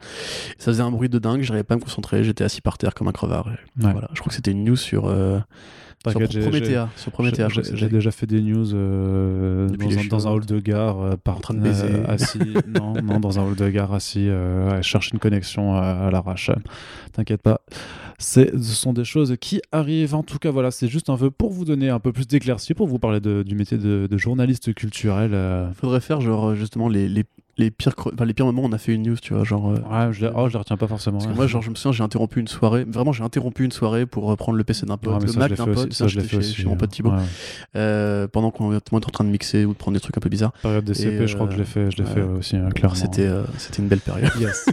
Ça 0.58 0.66
faisait 0.72 0.82
un 0.82 0.90
bruit 0.90 1.08
de 1.08 1.18
dingue, 1.18 1.42
j'arrivais 1.42 1.64
pas 1.64 1.74
à 1.74 1.76
me 1.76 1.82
concentrer, 1.82 2.24
j'étais 2.24 2.44
assis 2.44 2.60
par 2.60 2.78
terre 2.78 2.94
comme 2.94 3.08
un 3.08 3.12
crevard. 3.12 3.48
Et 3.48 3.84
Ouais. 3.84 3.92
Voilà, 3.92 4.08
je 4.14 4.20
crois 4.20 4.30
que 4.30 4.34
c'était 4.34 4.50
une 4.50 4.64
news 4.64 4.76
sur, 4.76 5.06
euh, 5.06 5.38
sur 6.06 6.20
Promethea. 6.20 6.88
Sur 6.96 7.12
Promethea, 7.12 7.48
j'ai- 7.48 7.88
déjà 7.88 8.10
fait 8.10 8.26
des 8.26 8.40
news 8.40 8.72
euh, 8.74 9.68
dans, 9.68 9.74
un, 9.86 10.04
dans 10.06 10.26
un 10.28 10.30
cheveux, 10.30 10.34
hall 10.36 10.46
de 10.46 10.60
gare, 10.60 11.00
euh, 11.00 11.16
par, 11.16 11.36
en 11.36 11.40
train 11.40 11.54
de 11.54 11.60
baiser. 11.60 11.86
euh, 11.88 12.04
assis. 12.06 12.38
non, 12.66 12.94
non, 13.02 13.20
dans 13.20 13.38
un 13.38 13.42
hall 13.42 13.56
de 13.56 13.68
gare, 13.68 13.92
assis, 13.92 14.26
euh, 14.28 14.70
à 14.78 14.82
chercher 14.82 15.10
une 15.14 15.18
connexion 15.18 15.76
euh, 15.76 16.08
à 16.08 16.10
l'arrache. 16.10 16.50
T'inquiète 17.12 17.42
pas. 17.42 17.60
Ce 18.18 18.46
sont 18.60 18.92
des 18.92 19.04
choses 19.04 19.36
qui 19.40 19.60
arrivent. 19.72 20.14
En 20.14 20.22
tout 20.22 20.38
cas, 20.38 20.50
voilà, 20.50 20.70
c'est 20.70 20.88
juste 20.88 21.08
un 21.10 21.16
peu 21.16 21.30
pour 21.30 21.52
vous 21.52 21.64
donner 21.64 21.88
un 21.88 22.00
peu 22.00 22.12
plus 22.12 22.26
d'éclaircie, 22.26 22.74
pour 22.74 22.86
vous 22.88 22.98
parler 22.98 23.20
de- 23.20 23.42
du 23.42 23.54
métier 23.54 23.78
de, 23.78 24.06
de 24.10 24.16
journaliste 24.18 24.74
culturel. 24.74 25.30
euh. 25.34 25.70
Faudrait 25.74 26.00
faire 26.00 26.20
genre 26.20 26.54
justement 26.54 26.88
les, 26.88 27.08
les, 27.08 27.24
les, 27.58 27.70
pires, 27.70 27.92
enfin, 27.98 28.24
les 28.24 28.32
pires 28.34 28.46
moments 28.46 28.62
où 28.62 28.66
on 28.66 28.72
a 28.72 28.78
fait 28.78 28.94
une 28.94 29.02
news, 29.02 29.16
tu 29.20 29.34
vois, 29.34 29.44
genre. 29.44 29.70
euh, 29.70 29.74
Ouais, 30.06 30.12
je 30.12 30.24
les, 30.26 30.32
oh, 30.34 30.48
je 30.48 30.52
les 30.54 30.58
retiens 30.58 30.76
pas 30.76 30.86
forcément. 30.86 31.18
Parce 31.18 31.26
que 31.26 31.30
ouais. 31.32 31.36
moi, 31.36 31.46
genre, 31.46 31.60
je 31.62 31.70
me 31.70 31.74
souviens, 31.74 31.92
j'ai 31.92 32.02
interrompu 32.04 32.40
une 32.40 32.48
soirée. 32.48 32.84
Vraiment, 32.88 33.12
j'ai 33.12 33.24
interrompu 33.24 33.64
une 33.64 33.72
soirée 33.72 34.06
pour 34.06 34.24
reprendre 34.24 34.56
le 34.56 34.64
PC 34.64 34.86
d'un 34.86 34.96
pote, 34.96 35.22
le 35.22 35.28
ça, 35.28 35.38
Mac 35.40 35.52
d'un 35.54 35.64
pote. 35.64 35.76
aussi, 35.78 35.88
ça, 35.92 36.06
je 36.06 36.16
l'ai 36.16 36.22
fait 36.22 36.30
chez, 36.30 36.36
aussi. 36.38 36.54
chez 36.54 36.64
mon 36.66 36.76
pote 36.76 36.90
Thibaut. 36.90 37.10
ouais. 37.10 37.16
Euh, 37.76 38.28
pendant 38.28 38.50
qu'on 38.50 38.76
était 38.76 38.94
en 38.94 39.00
train 39.00 39.24
de 39.24 39.30
mixer 39.30 39.64
ou 39.64 39.72
de 39.72 39.78
prendre 39.78 39.94
des 39.96 40.00
trucs 40.00 40.16
un 40.16 40.20
peu 40.20 40.28
bizarres. 40.28 40.52
Période 40.62 40.84
DCP, 40.84 41.22
Et, 41.22 41.26
je 41.26 41.34
crois 41.34 41.46
que 41.46 41.52
je 41.52 41.58
l'ai 41.58 41.62
euh, 41.62 41.66
fait, 41.66 41.90
je 41.90 41.96
l'ai 41.98 42.04
ouais. 42.04 42.14
fait 42.14 42.22
aussi, 42.22 42.56
euh, 42.56 42.68
clairement. 42.70 42.94
C'était 42.96 43.26
euh, 43.26 43.42
c'était 43.58 43.82
une 43.82 43.88
belle 43.88 44.00
période. 44.00 44.30
Yes. 44.38 44.68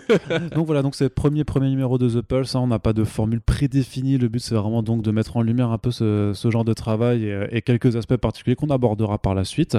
donc 0.54 0.68
voilà, 0.68 0.82
donc 0.84 0.96
c'est 0.96 1.06
le 1.06 1.10
premier, 1.10 1.44
premier 1.44 1.70
numéro 1.70 1.98
de 1.98 2.08
The 2.10 2.22
Pulse. 2.22 2.56
hein, 2.56 2.60
on 2.62 2.68
n'a 2.68 2.78
pas 2.80 2.94
de 2.94 3.04
formule 3.04 3.42
prédéfinie. 3.42 4.18
Le 4.18 4.28
but, 4.28 4.40
c'est 4.40 4.54
vraiment 4.56 4.84
donc 4.84 5.02
de 5.02 5.10
mettre 5.12 5.38
en 5.38 5.42
lumière 5.42 5.72
un 5.72 5.78
peu 5.80 5.90
ce, 5.92 6.32
ce 6.36 6.52
genre 6.52 6.64
de 6.66 6.74
travail 6.74 7.24
et, 7.26 7.48
et 7.52 7.62
quelques 7.62 7.96
aspects 7.96 8.16
particuliers 8.18 8.56
qu'on 8.56 8.70
abordera 8.70 9.18
par 9.18 9.34
la 9.34 9.44
suite. 9.44 9.78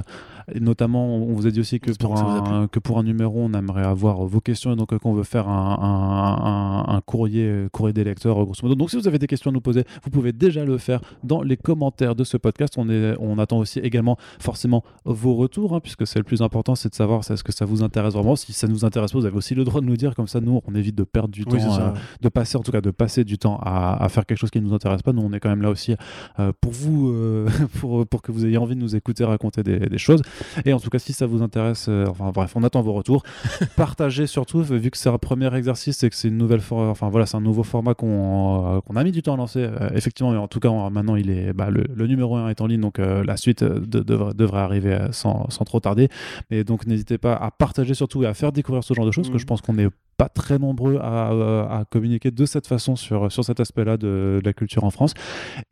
Et 0.54 0.60
notamment, 0.60 1.16
on 1.16 1.32
vous 1.32 1.46
a 1.46 1.50
dit 1.50 1.58
aussi 1.60 1.80
que 1.80 1.90
pour, 1.92 2.14
que 2.14 2.20
un, 2.20 2.68
que 2.68 2.78
pour 2.78 2.98
un 2.98 3.02
numéro, 3.02 3.40
on 3.42 3.52
aimerait 3.54 3.84
avoir 3.84 4.24
vos 4.26 4.40
questions 4.40 4.72
et 4.72 4.76
donc 4.76 4.92
euh, 4.92 4.98
qu'on 4.98 5.12
veut 5.12 5.24
faire 5.24 5.48
un, 5.48 5.76
un- 5.80 6.92
un- 6.92 6.96
un 6.96 7.00
courrier, 7.00 7.66
courrier 7.72 7.92
des 7.92 8.04
lecteurs, 8.04 8.40
euh, 8.40 8.44
grosso 8.44 8.60
modo. 8.62 8.74
Donc 8.76 8.90
si 8.90 8.96
vous 8.96 9.08
avez 9.08 9.18
des 9.18 9.26
questions 9.26 9.50
à 9.50 9.54
nous 9.54 9.60
poser, 9.60 9.84
vous 10.04 10.10
pouvez 10.10 10.32
déjà 10.32 10.64
le 10.64 10.78
faire 10.78 11.00
dans 11.24 11.42
les 11.42 11.56
commentaires 11.56 12.14
de 12.14 12.22
ce 12.24 12.36
podcast. 12.36 12.74
On, 12.78 12.88
est, 12.88 13.14
on 13.18 13.38
attend 13.38 13.58
aussi 13.58 13.80
également 13.80 14.16
forcément 14.38 14.84
vos 15.04 15.34
retours, 15.34 15.74
hein, 15.74 15.80
puisque 15.80 16.06
c'est 16.06 16.18
le 16.18 16.24
plus 16.24 16.42
important, 16.42 16.74
c'est 16.76 16.90
de 16.90 16.94
savoir 16.94 17.20
est-ce 17.28 17.42
que 17.42 17.52
ça 17.52 17.64
vous 17.64 17.82
intéresse 17.82 18.14
vraiment. 18.14 18.36
Si 18.36 18.52
ça 18.52 18.68
nous 18.68 18.84
intéresse 18.84 19.12
pas, 19.12 19.18
vous 19.18 19.26
avez 19.26 19.36
aussi 19.36 19.54
le 19.54 19.64
droit 19.64 19.80
de 19.80 19.86
nous 19.86 19.96
dire, 19.96 20.14
comme 20.14 20.28
ça, 20.28 20.40
nous, 20.40 20.60
on 20.66 20.74
évite 20.74 20.94
de 20.94 21.04
perdre 21.04 21.30
du 21.30 21.44
Oui, 21.46 21.58
temps, 21.58 21.78
euh, 21.80 21.90
de 22.20 22.28
passer, 22.28 22.56
en 22.56 22.62
tout 22.62 22.70
cas, 22.72 22.80
de 22.80 22.90
passer 22.92 23.24
du 23.24 23.36
temps 23.38 23.58
à, 23.62 24.02
à 24.02 24.08
faire 24.08 24.24
quelque 24.26 24.38
chose 24.38 24.50
qui 24.50 24.60
ne 24.60 24.66
nous 24.66 24.74
intéresse 24.74 25.02
pas. 25.02 25.12
Nous, 25.12 25.22
on 25.22 25.32
est 25.32 25.40
quand 25.40 25.48
même 25.48 25.62
là 25.62 25.70
aussi 25.70 25.94
euh, 26.38 26.52
pour 26.60 26.70
vous, 26.72 27.08
euh, 27.10 27.48
pour, 27.80 28.06
pour 28.06 28.22
que 28.22 28.30
vous 28.30 28.46
ayez 28.46 28.58
envie 28.58 28.76
de 28.76 28.80
nous 28.80 28.94
écouter 28.94 29.24
raconter 29.24 29.62
des, 29.62 29.78
des 29.80 29.98
choses. 29.98 30.22
Et 30.64 30.72
en 30.72 30.80
tout 30.80 30.90
cas, 30.90 30.98
si 30.98 31.12
ça 31.12 31.26
vous 31.26 31.42
intéresse, 31.42 31.86
euh, 31.88 32.06
enfin 32.08 32.30
bref, 32.32 32.52
on 32.56 32.62
attend 32.62 32.82
vos 32.82 32.92
retours. 32.92 33.22
Partagez 33.76 34.26
surtout, 34.26 34.62
vu 34.62 34.90
que 34.90 34.96
c'est 34.98 35.08
un 35.08 35.18
premier 35.18 35.54
exercice 35.54 36.02
et 36.02 36.10
que 36.10 36.16
c'est 36.16 36.28
une 36.28 36.36
nouvelle, 36.38 36.60
for- 36.60 36.78
enfin 36.88 37.08
voilà, 37.08 37.26
c'est 37.26 37.36
un 37.36 37.40
nouveau 37.40 37.62
format 37.62 37.94
qu'on 37.94 38.76
euh, 38.76 38.94
a 38.94 39.04
mis 39.04 39.12
du 39.12 39.22
temps 39.22 39.34
à 39.34 39.36
lancer. 39.36 39.60
Euh, 39.64 39.90
effectivement, 39.94 40.32
et 40.34 40.36
en 40.36 40.48
tout 40.48 40.60
cas, 40.60 40.68
on- 40.68 40.90
maintenant, 40.90 41.16
il 41.16 41.30
est, 41.30 41.52
bah, 41.52 41.70
le, 41.70 41.84
le 41.94 42.06
numéro 42.06 42.36
1 42.36 42.48
est 42.48 42.60
en 42.60 42.66
ligne, 42.66 42.80
donc 42.80 42.98
euh, 42.98 43.24
la 43.24 43.36
suite 43.36 43.62
euh, 43.62 43.80
de- 43.80 44.00
devrait, 44.02 44.60
arriver 44.60 44.92
euh, 44.94 45.12
sans, 45.12 45.48
sans 45.50 45.64
trop 45.64 45.80
tarder. 45.80 46.08
Mais 46.50 46.64
donc, 46.64 46.86
n'hésitez 46.86 47.18
pas 47.18 47.34
à 47.34 47.50
partager 47.50 47.94
surtout 47.94 48.22
et 48.22 48.26
à 48.26 48.34
faire 48.34 48.52
découvrir 48.52 48.82
ce 48.84 48.94
genre 48.94 49.06
de 49.06 49.10
choses, 49.10 49.28
Mhm. 49.28 49.32
que 49.34 49.38
je 49.38 49.44
pense 49.46 49.60
qu'on 49.60 49.74
n'est 49.74 49.88
pas 50.16 50.28
très 50.30 50.58
nombreux 50.58 50.96
à, 51.02 51.32
euh, 51.32 51.62
à 51.68 51.84
communiquer 51.84 52.30
de 52.30 52.46
cette 52.46 52.66
façon 52.66 52.96
sur, 52.96 53.30
sur 53.30 53.44
cet 53.44 53.60
aspect-là 53.60 53.96
de, 53.98 54.40
de 54.40 54.42
la 54.44 54.52
culture 54.54 54.84
en 54.84 54.90
France. 54.90 55.12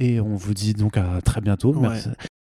Et 0.01 0.20
on 0.20 0.35
vous 0.35 0.53
dit 0.55 0.74
donc 0.74 0.97
à 0.99 1.20
très 1.24 1.41
bientôt. 1.41 1.73
Ouais. 1.74 1.89
Merci. 1.89 2.09